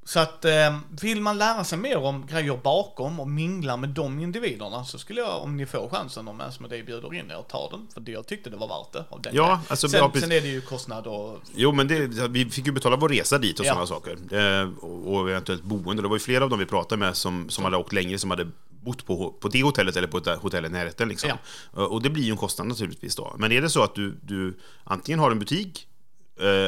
Så 0.09 0.20
att 0.20 0.44
eh, 0.44 0.78
vill 1.02 1.20
man 1.20 1.38
lära 1.38 1.64
sig 1.64 1.78
mer 1.78 1.96
om 1.96 2.26
grejer 2.26 2.56
bakom 2.56 3.20
och 3.20 3.28
mingla 3.28 3.76
med 3.76 3.88
de 3.88 4.20
individerna 4.20 4.84
så 4.84 4.98
skulle 4.98 5.20
jag, 5.20 5.42
om 5.42 5.56
ni 5.56 5.66
får 5.66 5.88
chansen, 5.88 6.28
om 6.28 6.40
Asmodee 6.40 6.82
bjuder 6.82 7.14
in 7.14 7.30
er, 7.30 7.44
ta 7.48 7.70
den. 7.70 7.86
För 7.94 8.00
det, 8.00 8.12
jag 8.12 8.26
tyckte 8.26 8.50
det 8.50 8.56
var 8.56 8.68
värt 8.68 8.92
det. 8.92 9.04
Av 9.14 9.22
den 9.22 9.34
Ja, 9.34 9.61
alltså, 9.68 9.88
sen, 9.88 10.00
ja, 10.00 10.20
sen 10.20 10.32
är 10.32 10.40
det 10.40 10.48
ju 10.48 10.61
kostnad 10.61 11.06
och... 11.06 11.40
Jo, 11.54 11.72
men 11.72 11.88
det, 11.88 12.28
vi 12.28 12.44
fick 12.50 12.66
ju 12.66 12.72
betala 12.72 12.96
vår 12.96 13.09
resa 13.09 13.38
dit 13.38 13.61
och 13.61 13.66
Ja. 13.66 13.70
sådana 13.70 13.86
saker. 13.86 14.12
Eh, 14.62 14.68
och, 14.84 15.30
eventuellt 15.30 15.62
boende. 15.62 16.02
Det 16.02 16.09
var 16.09 16.16
ju 16.16 16.20
flera 16.20 16.44
av 16.44 16.50
dem 16.50 16.59
vi 16.59 16.66
pratade 16.66 16.98
med 16.98 17.16
som, 17.16 17.50
som 17.50 17.64
hade 17.64 17.76
åkt 17.76 17.92
längre, 17.92 18.18
som 18.18 18.30
hade 18.30 18.48
bott 18.80 19.06
på, 19.06 19.32
på 19.40 19.48
det 19.48 19.62
hotellet 19.62 19.96
eller 19.96 20.09
på 20.09 20.18
ett 20.18 20.26
hotell 20.26 20.64
i 20.64 20.68
närheten. 20.68 21.09
Liksom. 21.09 21.30
Eh, 21.76 21.82
Och 21.82 22.02
det 22.02 22.11
blir 22.11 22.22
ju 22.24 22.30
en 22.30 22.36
kostnad 22.36 22.68
naturligtvis 22.68 23.16
då. 23.16 23.34
Men 23.38 23.52
är 23.52 23.61
det 23.61 23.70
så 23.70 23.82
att 23.82 23.94
du, 23.94 24.18
du 24.22 24.59
antingen 24.84 25.18
har 25.18 25.30
en 25.30 25.38
butik 25.38 25.88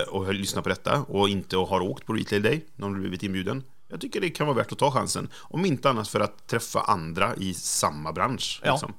och 0.08 0.24
har 0.24 0.32
lyssnat 0.32 0.64
på 0.64 0.68
detta 0.68 1.02
och 1.08 1.28
inte 1.28 1.56
har 1.56 1.80
åkt 1.80 2.06
på 2.06 2.12
Retail 2.12 2.42
Day, 2.42 2.64
någon 2.76 2.92
har 2.92 3.00
blivit 3.00 3.22
inbjuden. 3.22 3.64
Jag 3.88 4.00
tycker 4.00 4.20
det 4.20 4.30
kan 4.30 4.46
vara 4.46 4.56
värt 4.56 4.72
att 4.72 4.78
ta 4.78 4.90
chansen. 4.90 5.28
Om 5.34 5.64
inte 5.64 5.90
annat 5.90 6.08
för 6.08 6.20
att 6.20 6.46
träffa 6.46 6.80
andra 6.80 7.36
i 7.36 7.54
samma 7.54 8.12
bransch. 8.12 8.60
Ja. 8.64 8.72
Liksom. 8.72 8.94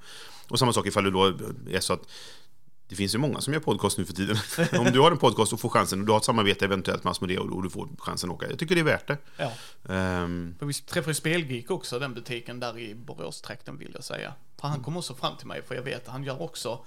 Och 0.48 0.60
samma 0.60 0.74
sak 0.74 0.88
ifall 0.88 1.04
du 1.04 1.12
då 1.12 1.26
är 1.72 1.80
så 1.80 1.94
att 1.94 2.08
det 2.92 2.96
finns 2.96 3.16
ju 3.16 3.20
många 3.20 3.42
som 3.42 3.54
gör 3.54 3.60
podcast 3.60 3.98
nu 3.98 4.06
för 4.06 4.14
tiden. 4.14 4.38
Om 4.80 4.92
du 4.92 5.00
har 5.00 5.12
en 5.12 5.18
podcast 5.18 5.54
och 5.54 5.60
får 5.60 5.70
chansen 5.70 6.00
och 6.00 6.06
du 6.06 6.12
har 6.12 6.20
ett 6.20 6.26
samarbete 6.26 6.66
eventuellt 6.66 7.04
med 7.04 7.12
Asmodee 7.12 7.38
och 7.38 7.64
du 7.64 7.70
får 7.70 7.90
chansen 7.98 8.30
att 8.30 8.36
åka. 8.36 8.50
Jag 8.50 8.60
tycker 8.60 8.76
det 8.76 8.82
är 8.82 8.86
värt 8.86 9.08
det. 9.08 9.18
Ja. 9.38 9.52
För 10.60 10.66
vi 10.66 10.74
träffade 10.74 11.14
Spelgeek 11.14 11.72
också, 11.72 12.00
den 12.00 12.14
butiken 12.14 12.60
där 12.60 12.80
i 12.80 12.96
Boråstrakten 12.96 13.78
vill 13.78 13.92
jag 13.94 14.04
säga. 14.04 14.34
För 14.62 14.68
han 14.68 14.84
kom 14.84 14.98
också 14.98 15.16
fram 15.16 15.38
till 15.38 15.48
mig, 15.48 15.62
för 15.68 15.76
jag 15.76 15.82
vet 15.82 16.08
att 16.08 16.12
han 16.14 16.24
gör 16.24 16.42
också 16.42 16.80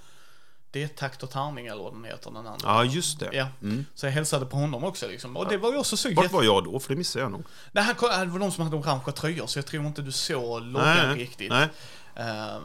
det 0.75 0.83
är 0.83 0.89
takt 0.89 1.23
och 1.23 1.31
tärning 1.31 1.67
eller 1.67 1.83
vad 1.83 1.93
den 1.93 2.05
heter, 2.05 2.31
den 2.31 2.47
andra. 2.47 2.59
ja, 2.63 2.85
just 2.85 3.21
det. 3.21 3.31
Ja, 3.33 3.47
så 3.95 4.07
jag 4.07 4.13
hälsade 4.13 4.47
på 4.47 4.57
honom 4.57 4.85
också 4.85 5.07
liksom. 5.09 5.37
Och 5.37 5.49
det 5.49 5.57
var 5.57 5.73
ju 5.73 5.79
också 5.79 5.97
så 5.97 6.09
Vart 6.09 6.25
jätte... 6.25 6.35
var 6.35 6.43
jag 6.43 6.65
då? 6.65 6.81
För 6.81 6.89
det 6.89 6.97
missade 6.99 7.25
jag 7.25 7.33
nog. 7.33 7.45
Nej, 7.73 7.85
han 7.85 7.95
det 8.21 8.33
var 8.33 8.39
de 8.39 8.53
som 8.53 8.65
hade 8.65 8.77
orangea 8.77 9.13
tröjor, 9.13 9.47
så 9.47 9.59
jag 9.59 9.67
tror 9.67 9.87
inte 9.87 10.03
du 10.03 10.13
såg 10.13 10.63
loggan 10.63 11.15
riktigt. 11.15 11.51
nej. 11.51 11.69
Eh, 12.17 12.59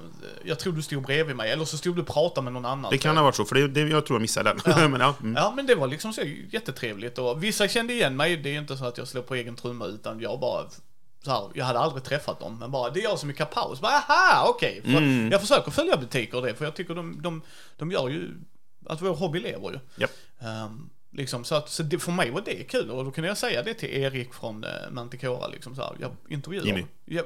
jag 0.44 0.60
tror 0.60 0.74
du 0.74 0.82
stod 0.82 1.04
bredvid 1.04 1.36
mig, 1.36 1.52
eller 1.52 1.66
så 1.66 1.78
stod 1.78 1.96
du 1.96 2.02
och 2.02 2.08
pratade 2.08 2.44
med 2.44 2.54
någon 2.54 2.66
annan. 2.66 2.92
Det 2.92 2.98
kan 2.98 3.18
ha 3.18 3.24
varit 3.24 3.36
så, 3.36 3.46
för 3.46 3.56
det, 3.56 3.68
det, 3.68 3.82
jag 3.82 4.06
tror 4.06 4.16
jag 4.16 4.22
missade 4.22 4.56
den. 4.66 4.92
Men, 4.92 5.02
ja, 5.02 5.16
mm. 5.22 5.36
Ja, 5.36 5.54
men 5.56 5.66
det 5.66 5.76
var 5.76 5.88
liksom 5.88 6.14
så 6.14 6.22
jättetrevligt 6.52 7.18
och 7.18 7.44
vissa 7.44 7.68
kände 7.68 7.94
igen 7.94 8.16
mig. 8.16 8.38
Det 8.38 8.56
är 8.56 8.60
inte 8.60 8.78
så 8.78 8.86
att 8.86 8.98
jag 8.98 9.08
slår 9.08 9.22
på 9.22 9.36
egen 9.36 9.56
trumma 9.56 9.86
utan 9.86 10.20
jag 10.20 10.40
bara 10.40 10.66
så 11.22 11.32
här, 11.32 11.50
jag 11.54 11.66
hade 11.66 11.80
aldrig 11.80 12.04
träffat 12.04 12.40
dem, 12.40 12.60
men 12.60 12.72
bara 12.72 12.90
det 12.90 13.00
är 13.00 13.04
jag 13.04 13.20
som 13.20 13.30
är 13.30 13.34
kapaus. 13.34 13.82
Bara, 13.82 13.92
aha, 13.92 14.50
okej. 14.50 14.82
För 14.84 14.90
Mm. 14.90 15.32
Jag 15.32 15.42
försöker 15.42 15.72
följa 15.72 15.98
butiker 15.98 16.38
och 16.38 16.46
det, 16.46 16.56
för 16.56 16.66
jag 16.66 16.76
tycker 16.76 16.96
de, 16.96 17.22
de, 17.22 17.42
de 17.78 17.92
gör 17.92 18.10
ju, 18.10 18.32
att 18.86 19.02
vår 19.02 19.16
hobby 19.16 19.40
lever 19.40 19.72
ju. 19.72 19.80
Japp. 19.96 20.12
Ehm, 20.40 20.90
liksom, 21.12 21.44
så 21.44 21.56
att, 21.56 21.70
så 21.70 21.84
det, 21.84 22.00
för 22.00 22.12
mig 22.12 22.30
var 22.32 22.42
det 22.46 22.64
kul 22.64 22.92
och 22.92 23.06
då 23.06 23.12
kunde 23.12 23.28
jag 23.28 23.38
säga 23.38 23.64
det 23.64 23.74
till 23.74 23.90
Erik 23.90 24.34
från 24.34 24.64
uh, 24.64 24.72
Manticora 24.92 25.48
liksom 25.48 25.76
så 25.76 25.82
här, 25.82 25.96
jag 26.00 26.12
intervjuar. 26.30 26.66
Jimmy. 26.66 26.86
Ja, 27.06 27.24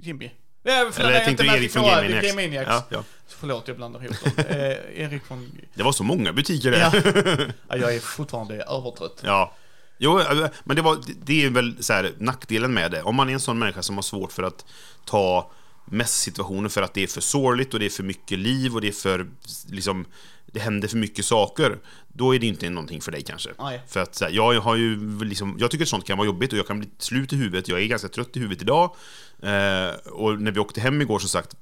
Jimmy. 0.00 0.30
Ja, 0.62 0.90
för 0.92 1.00
Eller 1.00 1.10
nej, 1.10 1.18
jag 1.18 1.24
tänkte 1.24 1.44
Erik 1.46 1.72
från. 1.72 1.84
Game 1.84 2.34
Maniacs. 2.34 2.68
Ja, 2.70 2.84
ja. 2.88 3.04
Förlåt, 3.26 3.68
jag 3.68 3.76
blandar 3.76 4.04
ihop 4.04 4.16
dem. 4.24 4.44
Eh, 4.48 5.02
Erik 5.02 5.24
från... 5.24 5.58
Det 5.74 5.82
var 5.82 5.92
så 5.92 6.04
många 6.04 6.32
butiker 6.32 6.70
där. 6.70 6.78
Ja. 6.78 6.92
ja, 7.68 7.76
jag 7.76 7.94
är 7.94 8.00
fortfarande 8.00 8.54
övertrött. 8.54 9.22
Ja. 9.24 9.52
Jo, 9.98 10.20
eh, 10.20 10.48
men 10.64 10.76
det, 10.76 10.82
var, 10.82 10.98
det 11.24 11.44
är 11.44 11.50
väl 11.50 11.76
så 11.80 11.92
här, 11.92 12.12
nackdelen 12.18 12.74
med 12.74 12.90
det. 12.90 13.02
Om 13.02 13.16
man 13.16 13.28
är 13.28 13.32
en 13.32 13.40
sån 13.40 13.58
människa 13.58 13.82
som 13.82 13.94
har 13.94 14.02
svårt 14.02 14.32
för 14.32 14.42
att 14.42 14.64
ta 15.04 15.50
mässsituationer 15.84 16.68
för 16.68 16.82
att 16.82 16.94
det 16.94 17.02
är 17.02 17.06
för 17.06 17.20
sorgligt 17.20 17.74
och 17.74 17.80
det 17.80 17.86
är 17.86 17.90
för 17.90 18.02
mycket 18.02 18.38
liv 18.38 18.74
och 18.74 18.80
det 18.80 18.88
är 18.88 18.92
för, 18.92 19.26
liksom, 19.68 20.04
det 20.46 20.60
händer 20.60 20.88
för 20.88 20.96
mycket 20.96 21.24
saker. 21.24 21.78
Då 22.08 22.34
är 22.34 22.38
det 22.38 22.46
inte 22.46 22.70
någonting 22.70 23.00
för 23.00 23.12
dig 23.12 23.22
kanske. 23.22 23.50
Nej. 23.58 23.82
För 23.88 24.00
att 24.00 24.14
så 24.14 24.24
här, 24.24 24.32
jag 24.32 24.60
har 24.60 24.76
ju 24.76 25.24
liksom, 25.24 25.56
jag 25.58 25.70
tycker 25.70 25.84
att 25.84 25.88
sånt 25.88 26.06
kan 26.06 26.18
vara 26.18 26.26
jobbigt 26.26 26.52
och 26.52 26.58
jag 26.58 26.66
kan 26.66 26.78
bli 26.78 26.88
slut 26.98 27.32
i 27.32 27.36
huvudet. 27.36 27.68
Jag 27.68 27.82
är 27.82 27.86
ganska 27.86 28.08
trött 28.08 28.36
i 28.36 28.40
huvudet 28.40 28.62
idag. 28.62 28.96
Eh, 29.42 30.12
och 30.12 30.42
när 30.42 30.50
vi 30.50 30.60
åkte 30.60 30.80
hem 30.80 31.00
igår 31.00 31.18
som 31.18 31.28
sagt, 31.28 31.56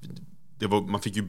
var, 0.59 0.81
man 0.81 1.01
fick 1.01 1.17
ju 1.17 1.29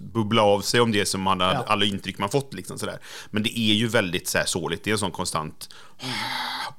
bubbla 0.00 0.42
av 0.42 0.60
sig 0.60 0.80
om 0.80 0.92
det 0.92 1.06
som 1.06 1.20
man 1.22 1.40
hade, 1.40 1.54
Ja. 1.54 1.64
alla 1.66 1.84
intryck 1.84 2.18
man 2.18 2.28
fått 2.30 2.54
liksom 2.54 2.78
sådär. 2.78 2.98
Men 3.30 3.42
det 3.42 3.58
är 3.58 3.74
ju 3.74 3.88
väldigt 3.88 4.28
så 4.28 4.38
här 4.38 4.44
sorgligt, 4.46 4.84
det 4.84 4.90
är 4.90 4.92
en 4.92 4.98
sån 4.98 5.10
konstant 5.10 5.68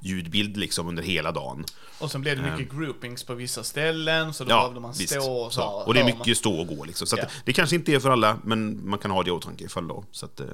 ljudbild 0.01 0.57
liksom 0.57 0.88
under 0.88 1.03
hela 1.03 1.32
dagen. 1.32 1.66
Och 1.99 2.12
sen 2.12 2.22
blev 2.22 2.43
det 2.43 2.51
mycket 2.51 2.76
groupings 2.78 3.24
på 3.24 3.34
vissa 3.34 3.64
ställen, 3.64 4.34
så 4.34 4.43
då 4.43 4.49
Ehm. 4.49 4.55
Ja, 4.57 4.62
behövde 4.62 4.80
man 4.80 4.91
visst. 4.97 5.10
stå 5.22 5.32
och 5.34 5.53
så. 5.53 5.64
Och 5.64 5.93
det 5.93 5.99
är 5.99 6.03
man- 6.03 6.18
mycket 6.18 6.38
stå 6.38 6.60
och 6.60 6.68
gå 6.68 6.84
liksom. 6.86 7.07
Så 7.07 7.16
att 7.16 7.22
Ja. 7.22 7.26
det, 7.28 7.41
det 7.45 7.53
kanske 7.53 7.76
inte 7.76 7.93
är 7.93 7.99
för 7.99 8.10
alla, 8.10 8.38
men 8.43 8.89
man 8.89 8.99
kan 8.99 9.12
ha 9.12 9.24
det 9.24 9.28
i 9.28 9.32
åtanke 9.32 9.64
ifall 9.64 9.88
då. 9.88 10.03
Så 10.12 10.26
att, 10.26 10.39
eh, 10.39 10.45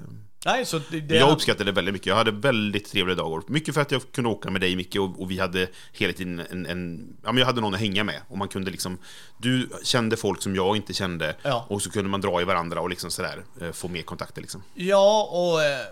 Nej, 0.46 0.66
så 0.66 0.80
det, 0.92 1.00
det 1.02 1.16
jag 1.16 1.32
uppskattade 1.32 1.64
det 1.64 1.72
väldigt 1.72 1.94
mycket. 1.94 2.08
Jag 2.08 2.16
hade 2.16 2.32
väldigt 2.32 2.92
trevliga 2.92 3.16
dagar. 3.16 3.42
Mycket 3.48 3.74
för 3.74 3.82
att 3.82 3.92
jag 3.92 4.02
kunde 4.12 4.30
åka 4.30 4.52
med 4.52 4.62
dig 4.62 4.76
Micke 4.76 4.96
och, 4.96 5.22
och 5.22 5.32
vi 5.32 5.40
hade 5.40 5.68
hela 5.94 6.14
tiden 6.14 6.42
en, 6.52 6.66
en... 6.66 7.08
Ja, 7.24 7.32
men 7.32 7.38
jag 7.38 7.46
hade 7.46 7.62
någon 7.62 7.74
att 7.74 7.80
hänga 7.80 8.04
med. 8.04 8.22
Och 8.28 8.38
man 8.38 8.48
kunde 8.48 8.72
liksom... 8.72 8.98
Du 9.38 9.70
kände 9.84 10.18
folk 10.18 10.42
som 10.42 10.56
jag 10.56 10.76
inte 10.76 10.94
kände. 10.94 11.36
Ja. 11.44 11.66
Och 11.70 11.82
så 11.82 11.90
kunde 11.92 12.10
man 12.10 12.22
dra 12.22 12.42
i 12.42 12.45
varandra 12.46 12.82
och 12.82 12.90
liksom 12.90 13.12
sådär 13.12 13.44
eh, 13.62 13.72
få 13.72 13.88
mer 13.88 14.02
kontakter 14.02 14.42
liksom. 14.42 14.64
Ja, 14.74 15.30
och 15.32 15.64
eh, 15.64 15.86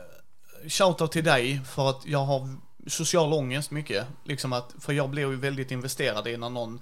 shoutout 0.68 1.12
till 1.12 1.24
dig 1.24 1.62
för 1.76 1.90
att 1.90 2.02
jag 2.06 2.20
har 2.26 2.56
social 2.88 3.34
ångest 3.34 3.72
mycket. 3.72 4.08
Liksom 4.24 4.54
att, 4.54 4.76
för 4.80 4.94
jag 4.94 5.10
blir 5.10 5.24
ju 5.30 5.36
väldigt 5.36 5.72
investerad 5.72 6.28
i 6.28 6.38
när 6.38 6.50
någon, 6.50 6.82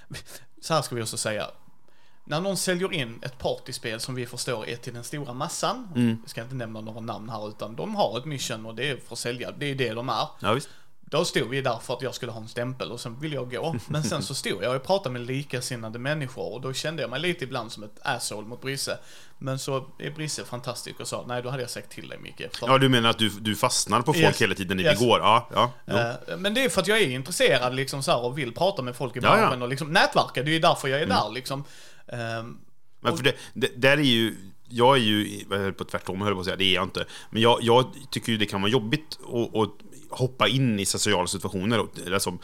så 0.60 0.74
här 0.74 0.82
ska 0.82 0.94
vi 0.94 1.02
också 1.02 1.16
säga, 1.16 1.46
när 2.24 2.40
någon 2.40 2.56
säljer 2.56 2.92
in 2.92 3.18
ett 3.22 3.38
partyspel 3.38 4.00
som 4.00 4.14
vi 4.14 4.26
förstår 4.26 4.68
är 4.68 4.76
till 4.76 4.94
den 4.94 5.04
stora 5.04 5.32
massan, 5.32 5.88
Mm. 5.96 6.16
jag 6.22 6.30
ska 6.30 6.42
inte 6.42 6.54
nämna 6.54 6.80
några 6.80 7.00
namn 7.00 7.28
här 7.28 7.48
utan 7.48 7.76
de 7.76 7.94
har 7.94 8.18
ett 8.18 8.24
mission 8.24 8.66
och 8.66 8.74
det 8.74 8.90
är 8.90 8.96
för 8.96 9.12
att 9.12 9.18
sälja, 9.18 9.50
det 9.58 9.66
är 9.66 9.74
det 9.74 9.92
de 9.92 10.08
är. 10.08 10.28
Ja, 10.40 10.52
visst. 10.52 10.68
Då 11.12 11.24
stod 11.24 11.48
vi 11.48 11.60
där 11.60 11.78
för 11.78 11.94
att 11.94 12.02
jag 12.02 12.14
skulle 12.14 12.32
ha 12.32 12.40
en 12.40 12.48
stämpel 12.48 12.90
och 12.92 13.00
sen 13.00 13.20
ville 13.20 13.34
jag 13.34 13.50
gå. 13.50 13.76
Men 13.88 14.02
sen 14.02 14.22
så 14.22 14.34
stod 14.34 14.62
jag 14.64 14.76
och 14.76 14.82
pratade 14.82 15.12
med 15.12 15.22
likasinnade 15.26 15.98
människor 15.98 16.52
och 16.52 16.60
då 16.60 16.72
kände 16.72 17.02
jag 17.02 17.10
mig 17.10 17.20
lite 17.20 17.44
ibland 17.44 17.72
som 17.72 17.82
ett 17.82 17.98
asshole 18.02 18.46
mot 18.46 18.60
Brisse. 18.60 18.98
Men 19.38 19.58
så 19.58 19.86
är 19.98 20.10
Brisse 20.10 20.44
fantastisk 20.44 21.00
och 21.00 21.08
sa, 21.08 21.24
nej 21.28 21.42
då 21.42 21.48
hade 21.50 21.62
jag 21.62 21.70
sagt 21.70 21.90
till 21.90 22.08
dig 22.08 22.18
Micke. 22.18 22.56
För 22.56 22.66
Ja, 22.66 22.78
du 22.78 22.88
menar 22.88 23.10
att 23.10 23.18
du, 23.18 23.28
du 23.28 23.56
fastnar 23.56 23.98
på 24.00 24.12
folk 24.12 24.24
Yes. 24.24 24.42
hela 24.42 24.54
tiden 24.54 24.76
dit 24.76 24.86
Yes. 24.86 25.00
vi 25.02 25.06
går? 25.06 25.18
Ja, 25.18 25.48
ja. 25.54 25.72
Eh, 25.86 26.36
Men 26.38 26.54
det 26.54 26.64
är 26.64 26.68
för 26.68 26.80
att 26.80 26.88
jag 26.88 27.00
är 27.00 27.08
intresserad 27.10 27.74
liksom 27.74 28.02
så 28.02 28.10
här 28.10 28.24
och 28.24 28.38
vill 28.38 28.54
prata 28.54 28.82
med 28.82 28.96
folk 28.96 29.16
i 29.16 29.20
Ja, 29.22 29.28
ja. 29.28 29.36
branschen 29.36 29.62
och 29.62 29.68
liksom 29.68 29.92
nätverka, 29.92 30.42
det 30.42 30.50
är 30.50 30.52
ju 30.52 30.58
därför 30.58 30.88
jag 30.88 31.00
är 31.00 31.06
där 31.06 31.30
liksom. 31.32 31.64
Ehm, 32.08 32.58
Men 33.00 33.16
för 33.16 33.24
det, 33.24 33.34
det, 33.54 33.68
där 33.76 33.96
är 33.98 34.02
ju... 34.02 34.36
Jag 34.74 34.96
är 34.96 35.00
ju, 35.00 35.44
jag 35.50 35.58
höll 35.58 35.72
på 35.72 35.84
tvärtom, 35.84 36.18
jag 36.18 36.24
höll 36.24 36.34
på 36.34 36.40
att 36.40 36.46
säga, 36.46 36.56
det 36.56 36.64
är 36.64 36.74
jag 36.74 36.82
inte. 36.84 37.04
Men 37.30 37.42
jag, 37.42 37.58
jag 37.62 37.84
tycker 38.10 38.32
ju 38.32 38.38
det 38.38 38.46
kan 38.46 38.62
vara 38.62 38.70
jobbigt 38.72 39.18
att 39.54 39.91
hoppa 40.14 40.48
in 40.48 40.80
i 40.80 40.86
sociala 40.86 41.26
situationer. 41.26 41.78
och- 41.78 41.94
Alltså, 42.12 42.38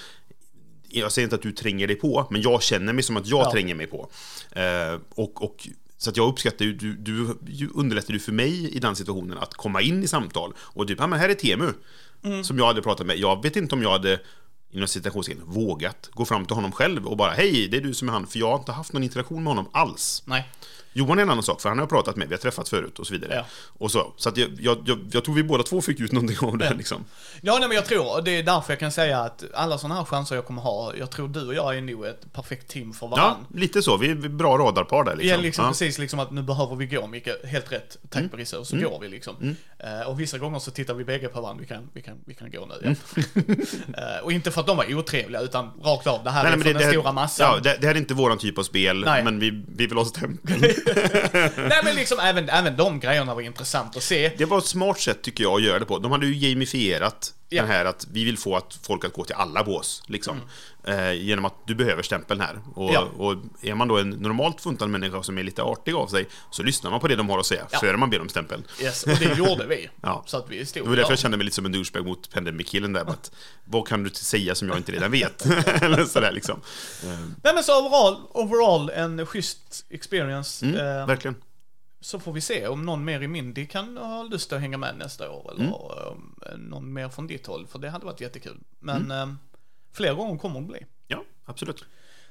jag 0.89 1.12
säger 1.12 1.27
inte 1.27 1.37
att 1.37 1.43
du 1.43 1.53
tränger 1.53 1.87
dig 1.87 1.97
på, 1.97 2.27
men 2.31 2.43
jag 2.43 2.62
känner 2.62 2.93
mig 2.93 3.03
som 3.03 3.16
att 3.16 3.27
jag 3.27 3.47
Ja. 3.47 3.53
tränger 3.53 3.75
mig 3.75 3.87
på. 3.87 4.11
Eh, 4.51 5.01
och, 5.14 5.43
och, 5.45 5.69
så 5.97 6.11
att 6.11 6.16
jag 6.16 6.29
uppskattar 6.29 6.64
ju, 6.64 6.73
du, 6.73 6.97
du, 6.97 7.39
du 7.41 7.71
underlättar 7.75 8.12
ju 8.14 8.19
för 8.21 8.33
mig 8.33 8.77
i 8.77 8.79
den 8.79 8.97
situationen 8.97 9.39
att 9.39 9.55
komma 9.55 9.81
in 9.83 10.03
i 10.05 10.09
samtal. 10.09 10.53
Och 10.59 10.89
typ, 10.89 10.99
ja 11.01 11.07
men 11.07 11.19
här 11.19 11.29
är 11.29 11.35
Temu, 11.35 11.73
Mm. 12.25 12.45
som 12.45 12.59
jag 12.59 12.66
hade 12.66 12.83
pratat 12.83 13.07
med. 13.07 13.19
Jag 13.19 13.43
vet 13.43 13.57
inte 13.57 13.75
om 13.75 13.83
jag 13.83 13.91
hade 13.91 14.21
inom 14.71 14.89
citationstecken, 14.89 15.43
vågat 15.47 16.11
gå 16.12 16.25
fram 16.25 16.47
till 16.47 16.55
honom 16.55 16.73
själv 16.73 17.07
och 17.07 17.16
bara 17.16 17.31
hej, 17.31 17.69
det 17.69 17.77
är 17.77 17.81
du 17.81 17.95
som 17.95 18.09
är 18.09 18.12
han, 18.12 18.27
för 18.27 18.39
jag 18.39 18.49
har 18.51 18.59
inte 18.59 18.73
haft 18.73 18.93
någon 18.93 19.03
interaktion 19.03 19.43
med 19.45 19.51
honom 19.51 19.69
alls. 19.73 20.23
nej. 20.27 20.49
Johan 20.93 21.18
är 21.18 21.22
en 21.22 21.30
annan 21.30 21.43
sak, 21.43 21.61
för 21.61 21.68
han 21.68 21.78
har 21.78 21.82
jag 21.82 21.89
pratat 21.91 22.16
med, 22.16 22.28
vi 22.28 22.34
har 22.34 22.41
träffats 22.41 22.70
förut 22.70 22.99
och 22.99 23.07
så 23.07 23.12
vidare. 23.12 23.34
Ja. 23.34 23.45
Och 23.78 23.91
så 23.91 24.12
så 24.16 24.30
jag, 24.34 24.49
jag, 24.61 24.78
jag, 24.86 24.99
jag 25.12 25.24
tror 25.24 25.34
vi 25.34 25.43
båda 25.43 25.62
två 25.62 25.80
fick 25.80 26.01
ut 26.01 26.12
någonting 26.12 26.49
av 26.49 26.59
det 26.59 26.64
Ja. 26.64 26.72
liksom. 26.76 27.05
Ja, 27.41 27.57
nej 27.59 27.68
men 27.68 27.74
jag 27.76 27.84
tror, 27.86 28.16
och 28.16 28.24
det 28.24 28.30
är 28.39 28.43
därför 28.43 28.72
jag 28.72 28.80
kan 28.80 28.93
säga 28.93 29.18
att 29.20 29.45
alla 29.55 29.78
sådana 29.78 29.95
här 29.95 30.05
chanser 30.05 30.34
jag 30.34 30.47
kommer 30.47 30.62
ha, 30.62 30.95
jag 30.97 31.11
tror 31.11 31.28
du 31.28 31.47
och 31.47 31.55
jag 31.55 31.76
är 31.76 31.80
nog 31.80 32.07
ett 32.07 32.32
perfekt 32.32 32.68
team 32.68 32.93
för 32.93 33.07
Ja, 33.07 33.11
varandra. 33.11 33.47
lite 33.55 33.82
så. 33.82 33.97
Vi 33.97 34.11
är 34.11 34.14
bra 34.14 34.59
radarpar 34.59 35.05
där 35.05 35.16
liksom. 35.16 35.30
Ja, 35.30 35.36
liksom 35.36 35.64
ja. 35.64 35.70
precis 35.70 35.99
liksom 35.99 36.18
att 36.20 36.30
nu 36.30 36.43
behöver 36.43 36.76
vi 36.76 36.86
gå 36.86 37.07
Micke, 37.07 37.28
helt 37.45 37.72
rätt, 37.72 37.97
tack 38.11 38.18
Mm. 38.20 38.30
Brisse, 38.30 38.57
och 38.57 38.66
så 38.66 38.76
går 38.76 39.01
vi 39.01 39.09
liksom. 39.09 39.57
Eh, 39.78 40.09
och 40.09 40.20
vissa 40.20 40.39
gånger 40.39 40.59
så 40.59 40.70
tittar 40.70 40.95
vi 40.95 41.05
bägge 41.05 41.28
på 41.28 41.41
varandra, 41.41 41.61
vi 41.61 41.66
kan, 41.66 41.89
vi 41.93 42.03
kan, 42.03 42.18
vi 42.26 42.34
kan 42.34 42.51
gå 42.51 42.66
nu. 42.66 42.74
Ja. 42.82 43.22
Eh, 43.99 44.24
och 44.24 44.32
inte 44.32 44.51
för 44.51 44.61
att 44.61 44.66
de 44.66 44.76
var 44.76 44.95
otrevliga, 44.95 45.41
utan 45.41 45.70
rakt 45.82 46.07
av, 46.07 46.24
det 46.24 46.30
här 46.30 46.43
Nej, 46.45 46.53
är 46.53 46.57
för 46.57 46.64
det, 46.64 46.72
den 46.72 46.82
det, 46.82 46.91
stora 46.93 47.12
massan. 47.12 47.47
ja, 47.55 47.61
det, 47.61 47.76
det 47.80 47.86
här 47.86 47.95
är 47.95 47.99
inte 47.99 48.14
våran 48.14 48.39
typ 48.39 48.59
av 48.59 48.62
spel, 48.62 49.01
Nej. 49.05 49.24
men 49.24 49.39
vi, 49.41 49.64
vi 49.68 49.86
vill 49.86 49.97
ha 49.99 50.05
stämpeln. 50.05 50.62
Nej 51.57 51.81
men 51.85 51.95
liksom 51.95 52.18
även, 52.18 52.49
även 52.49 52.76
de 52.76 53.01
grejerna 53.01 53.35
var 53.35 53.43
intressant 53.43 53.97
att 53.97 54.03
se. 54.03 54.33
Det 54.39 54.45
var 54.45 54.59
ett 54.59 54.66
smart 54.66 55.01
sätt 55.01 55.22
tycker 55.22 55.45
jag 55.45 55.55
att 55.55 55.62
göra 55.62 55.79
det 55.79 55.85
på. 55.85 55.99
De 55.99 56.12
hade 56.12 56.26
ju 56.26 56.49
gamifierat 56.49 57.33
Ja. 57.51 57.62
den 57.62 57.70
här 57.70 57.84
att 57.84 58.07
vi 58.12 58.24
vill 58.24 58.38
få 58.38 58.57
att 58.57 58.78
folk 58.82 59.05
att 59.05 59.12
gå 59.12 59.24
till 59.24 59.34
alla 59.34 59.64
bås. 59.64 60.03
Liksom. 60.07 60.40
Eh, 60.84 61.12
genom 61.12 61.44
att 61.44 61.55
du 61.66 61.74
behöver 61.74 62.03
stämpeln 62.03 62.40
här. 62.40 62.59
Och, 62.74 62.82
Mm. 62.90 62.94
Ja. 62.94 63.09
och 63.24 63.34
är 63.62 63.74
man 63.74 63.88
då 63.88 63.99
en 63.99 64.11
normalt 64.11 64.61
funtad 64.61 64.90
människa 64.90 65.22
som 65.22 65.38
är 65.38 65.42
lite 65.42 65.62
artig 65.62 65.94
av 65.94 66.07
sig 66.07 66.28
så 66.51 66.62
lyssnar 66.62 66.90
man 66.90 67.01
på 67.01 67.09
det 67.09 67.16
de 67.16 67.28
har 67.28 67.38
att 67.38 67.46
säga 67.46 67.66
Ja. 67.70 67.78
före 67.78 67.96
man 67.96 68.11
ber 68.11 68.20
om 68.20 68.28
stämpeln. 68.28 68.62
Yes, 68.82 69.03
och 69.05 69.16
det 69.18 69.38
gjorde 69.38 69.66
vi. 69.66 69.88
Ja. 70.03 70.22
Så 70.26 70.36
att 70.36 70.51
vi 70.51 70.66
stod 70.66 70.82
Det 70.84 70.88
var 70.88 70.96
därför 70.96 71.09
där. 71.09 71.12
jag 71.12 71.18
kände 71.18 71.36
mig 71.36 71.44
lite 71.44 71.55
som 71.57 71.66
en 71.66 71.72
douchebag 71.72 72.07
mot 72.07 72.30
Pandemic-killen 72.32 72.92
där. 72.92 73.01
Att, 73.11 73.32
vad 73.64 73.88
kan 73.88 74.03
du 74.03 74.11
säga 74.11 74.55
som 74.55 74.68
jag 74.68 74.76
inte 74.76 74.92
redan 74.92 75.11
vet? 75.11 75.46
Eller 75.82 76.05
sådär 76.05 76.32
liksom. 76.32 76.61
Nej 77.44 77.55
men 77.55 77.64
så 77.64 77.86
overall, 77.86 78.16
overall 78.32 78.90
en 78.90 79.26
schysst 79.26 79.84
experience. 79.90 80.66
Mm, 80.66 80.76
Eh, 81.01 81.07
verkligen. 81.07 81.34
Så 82.01 82.20
får 82.20 82.32
vi 82.32 82.40
se 82.40 82.66
om 82.66 82.82
någon 82.86 83.05
mer 83.05 83.20
i 83.22 83.28
Mindy 83.28 83.66
kan 83.66 83.96
ha 83.96 84.22
lust 84.22 84.53
att 84.53 84.61
hänga 84.61 84.78
med 84.78 84.96
nästa 84.99 85.30
år. 85.30 85.51
Eller 85.53 85.64
Mm. 85.64 86.34
eh, 86.46 86.59
någon 86.59 86.92
mer 86.92 87.09
från 87.09 87.26
ditt 87.26 87.46
håll, 87.46 87.66
för 87.66 87.78
det 87.78 87.90
hade 87.90 88.07
varit 88.07 88.20
jättekul. 88.20 88.59
Men 88.78 89.05
Mm. 89.11 89.28
eh, 89.30 89.34
fler 89.92 90.14
gånger 90.14 90.38
kommer 90.38 90.61
det 90.61 90.66
bli. 90.66 90.86
Ja, 91.07 91.22
absolut. 91.44 91.84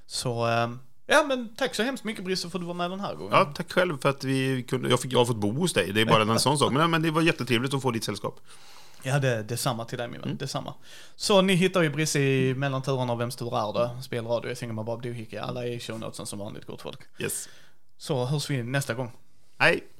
Så, 0.05 0.47
eh, 0.47 0.69
ja 1.05 1.23
men 1.27 1.55
tack 1.55 1.75
så 1.75 1.83
hemskt 1.83 2.03
mycket 2.03 2.25
Brisse 2.25 2.49
för 2.49 2.57
att 2.57 2.61
du 2.63 2.67
var 2.67 2.73
med 2.73 2.91
den 2.91 2.99
här 2.99 3.15
gången. 3.15 3.33
Ja, 3.33 3.51
tack 3.55 3.71
själv 3.71 3.97
för 4.01 4.09
att 4.09 4.23
vi 4.23 4.63
kunde, 4.63 4.89
jag, 4.89 4.99
fick, 5.01 5.13
jag 5.13 5.19
har 5.19 5.25
fått 5.25 5.37
bo 5.37 5.51
hos 5.51 5.73
dig. 5.73 5.91
Det 5.93 6.01
är 6.01 6.05
bara 6.05 6.21
en 6.21 6.39
sån 6.39 6.57
sak. 6.57 6.73
Men, 6.73 6.91
men 6.91 7.01
det 7.01 7.11
var 7.11 7.21
jättetrevligt 7.21 7.73
att 7.73 7.81
få 7.81 7.91
ditt 7.91 8.03
sällskap. 8.03 8.39
Ja, 9.03 9.19
det, 9.19 9.43
detsamma 9.43 9.85
till 9.85 9.97
dig 9.97 10.07
min 10.07 10.19
vän. 10.19 10.27
Mm. 10.29 10.37
Detsamma. 10.37 10.73
Så 11.15 11.41
ni 11.41 11.53
hittar 11.53 11.81
ju 11.81 11.89
Brisse 11.89 12.19
i 12.19 12.53
mellanturerna 12.53 13.11
av 13.13 13.17
Vems 13.19 13.35
tur 13.35 13.57
är 13.57 13.73
det? 13.73 14.01
Spelradio, 14.03 14.55
jag 14.61 14.73
med 14.75 14.85
Bob 14.85 15.01
Dohickey. 15.01 15.37
Alla 15.37 15.65
är 15.67 15.71
i 15.71 15.79
show 15.79 15.99
notesen 15.99 16.25
som 16.25 16.39
vanligt, 16.39 16.65
gott 16.65 16.81
folk. 16.81 16.99
Yes. 17.19 17.49
Så 17.97 18.25
hörs 18.25 18.49
vi 18.49 18.63
nästa 18.63 18.93
gång. 18.93 19.11
Hej! 19.59 19.96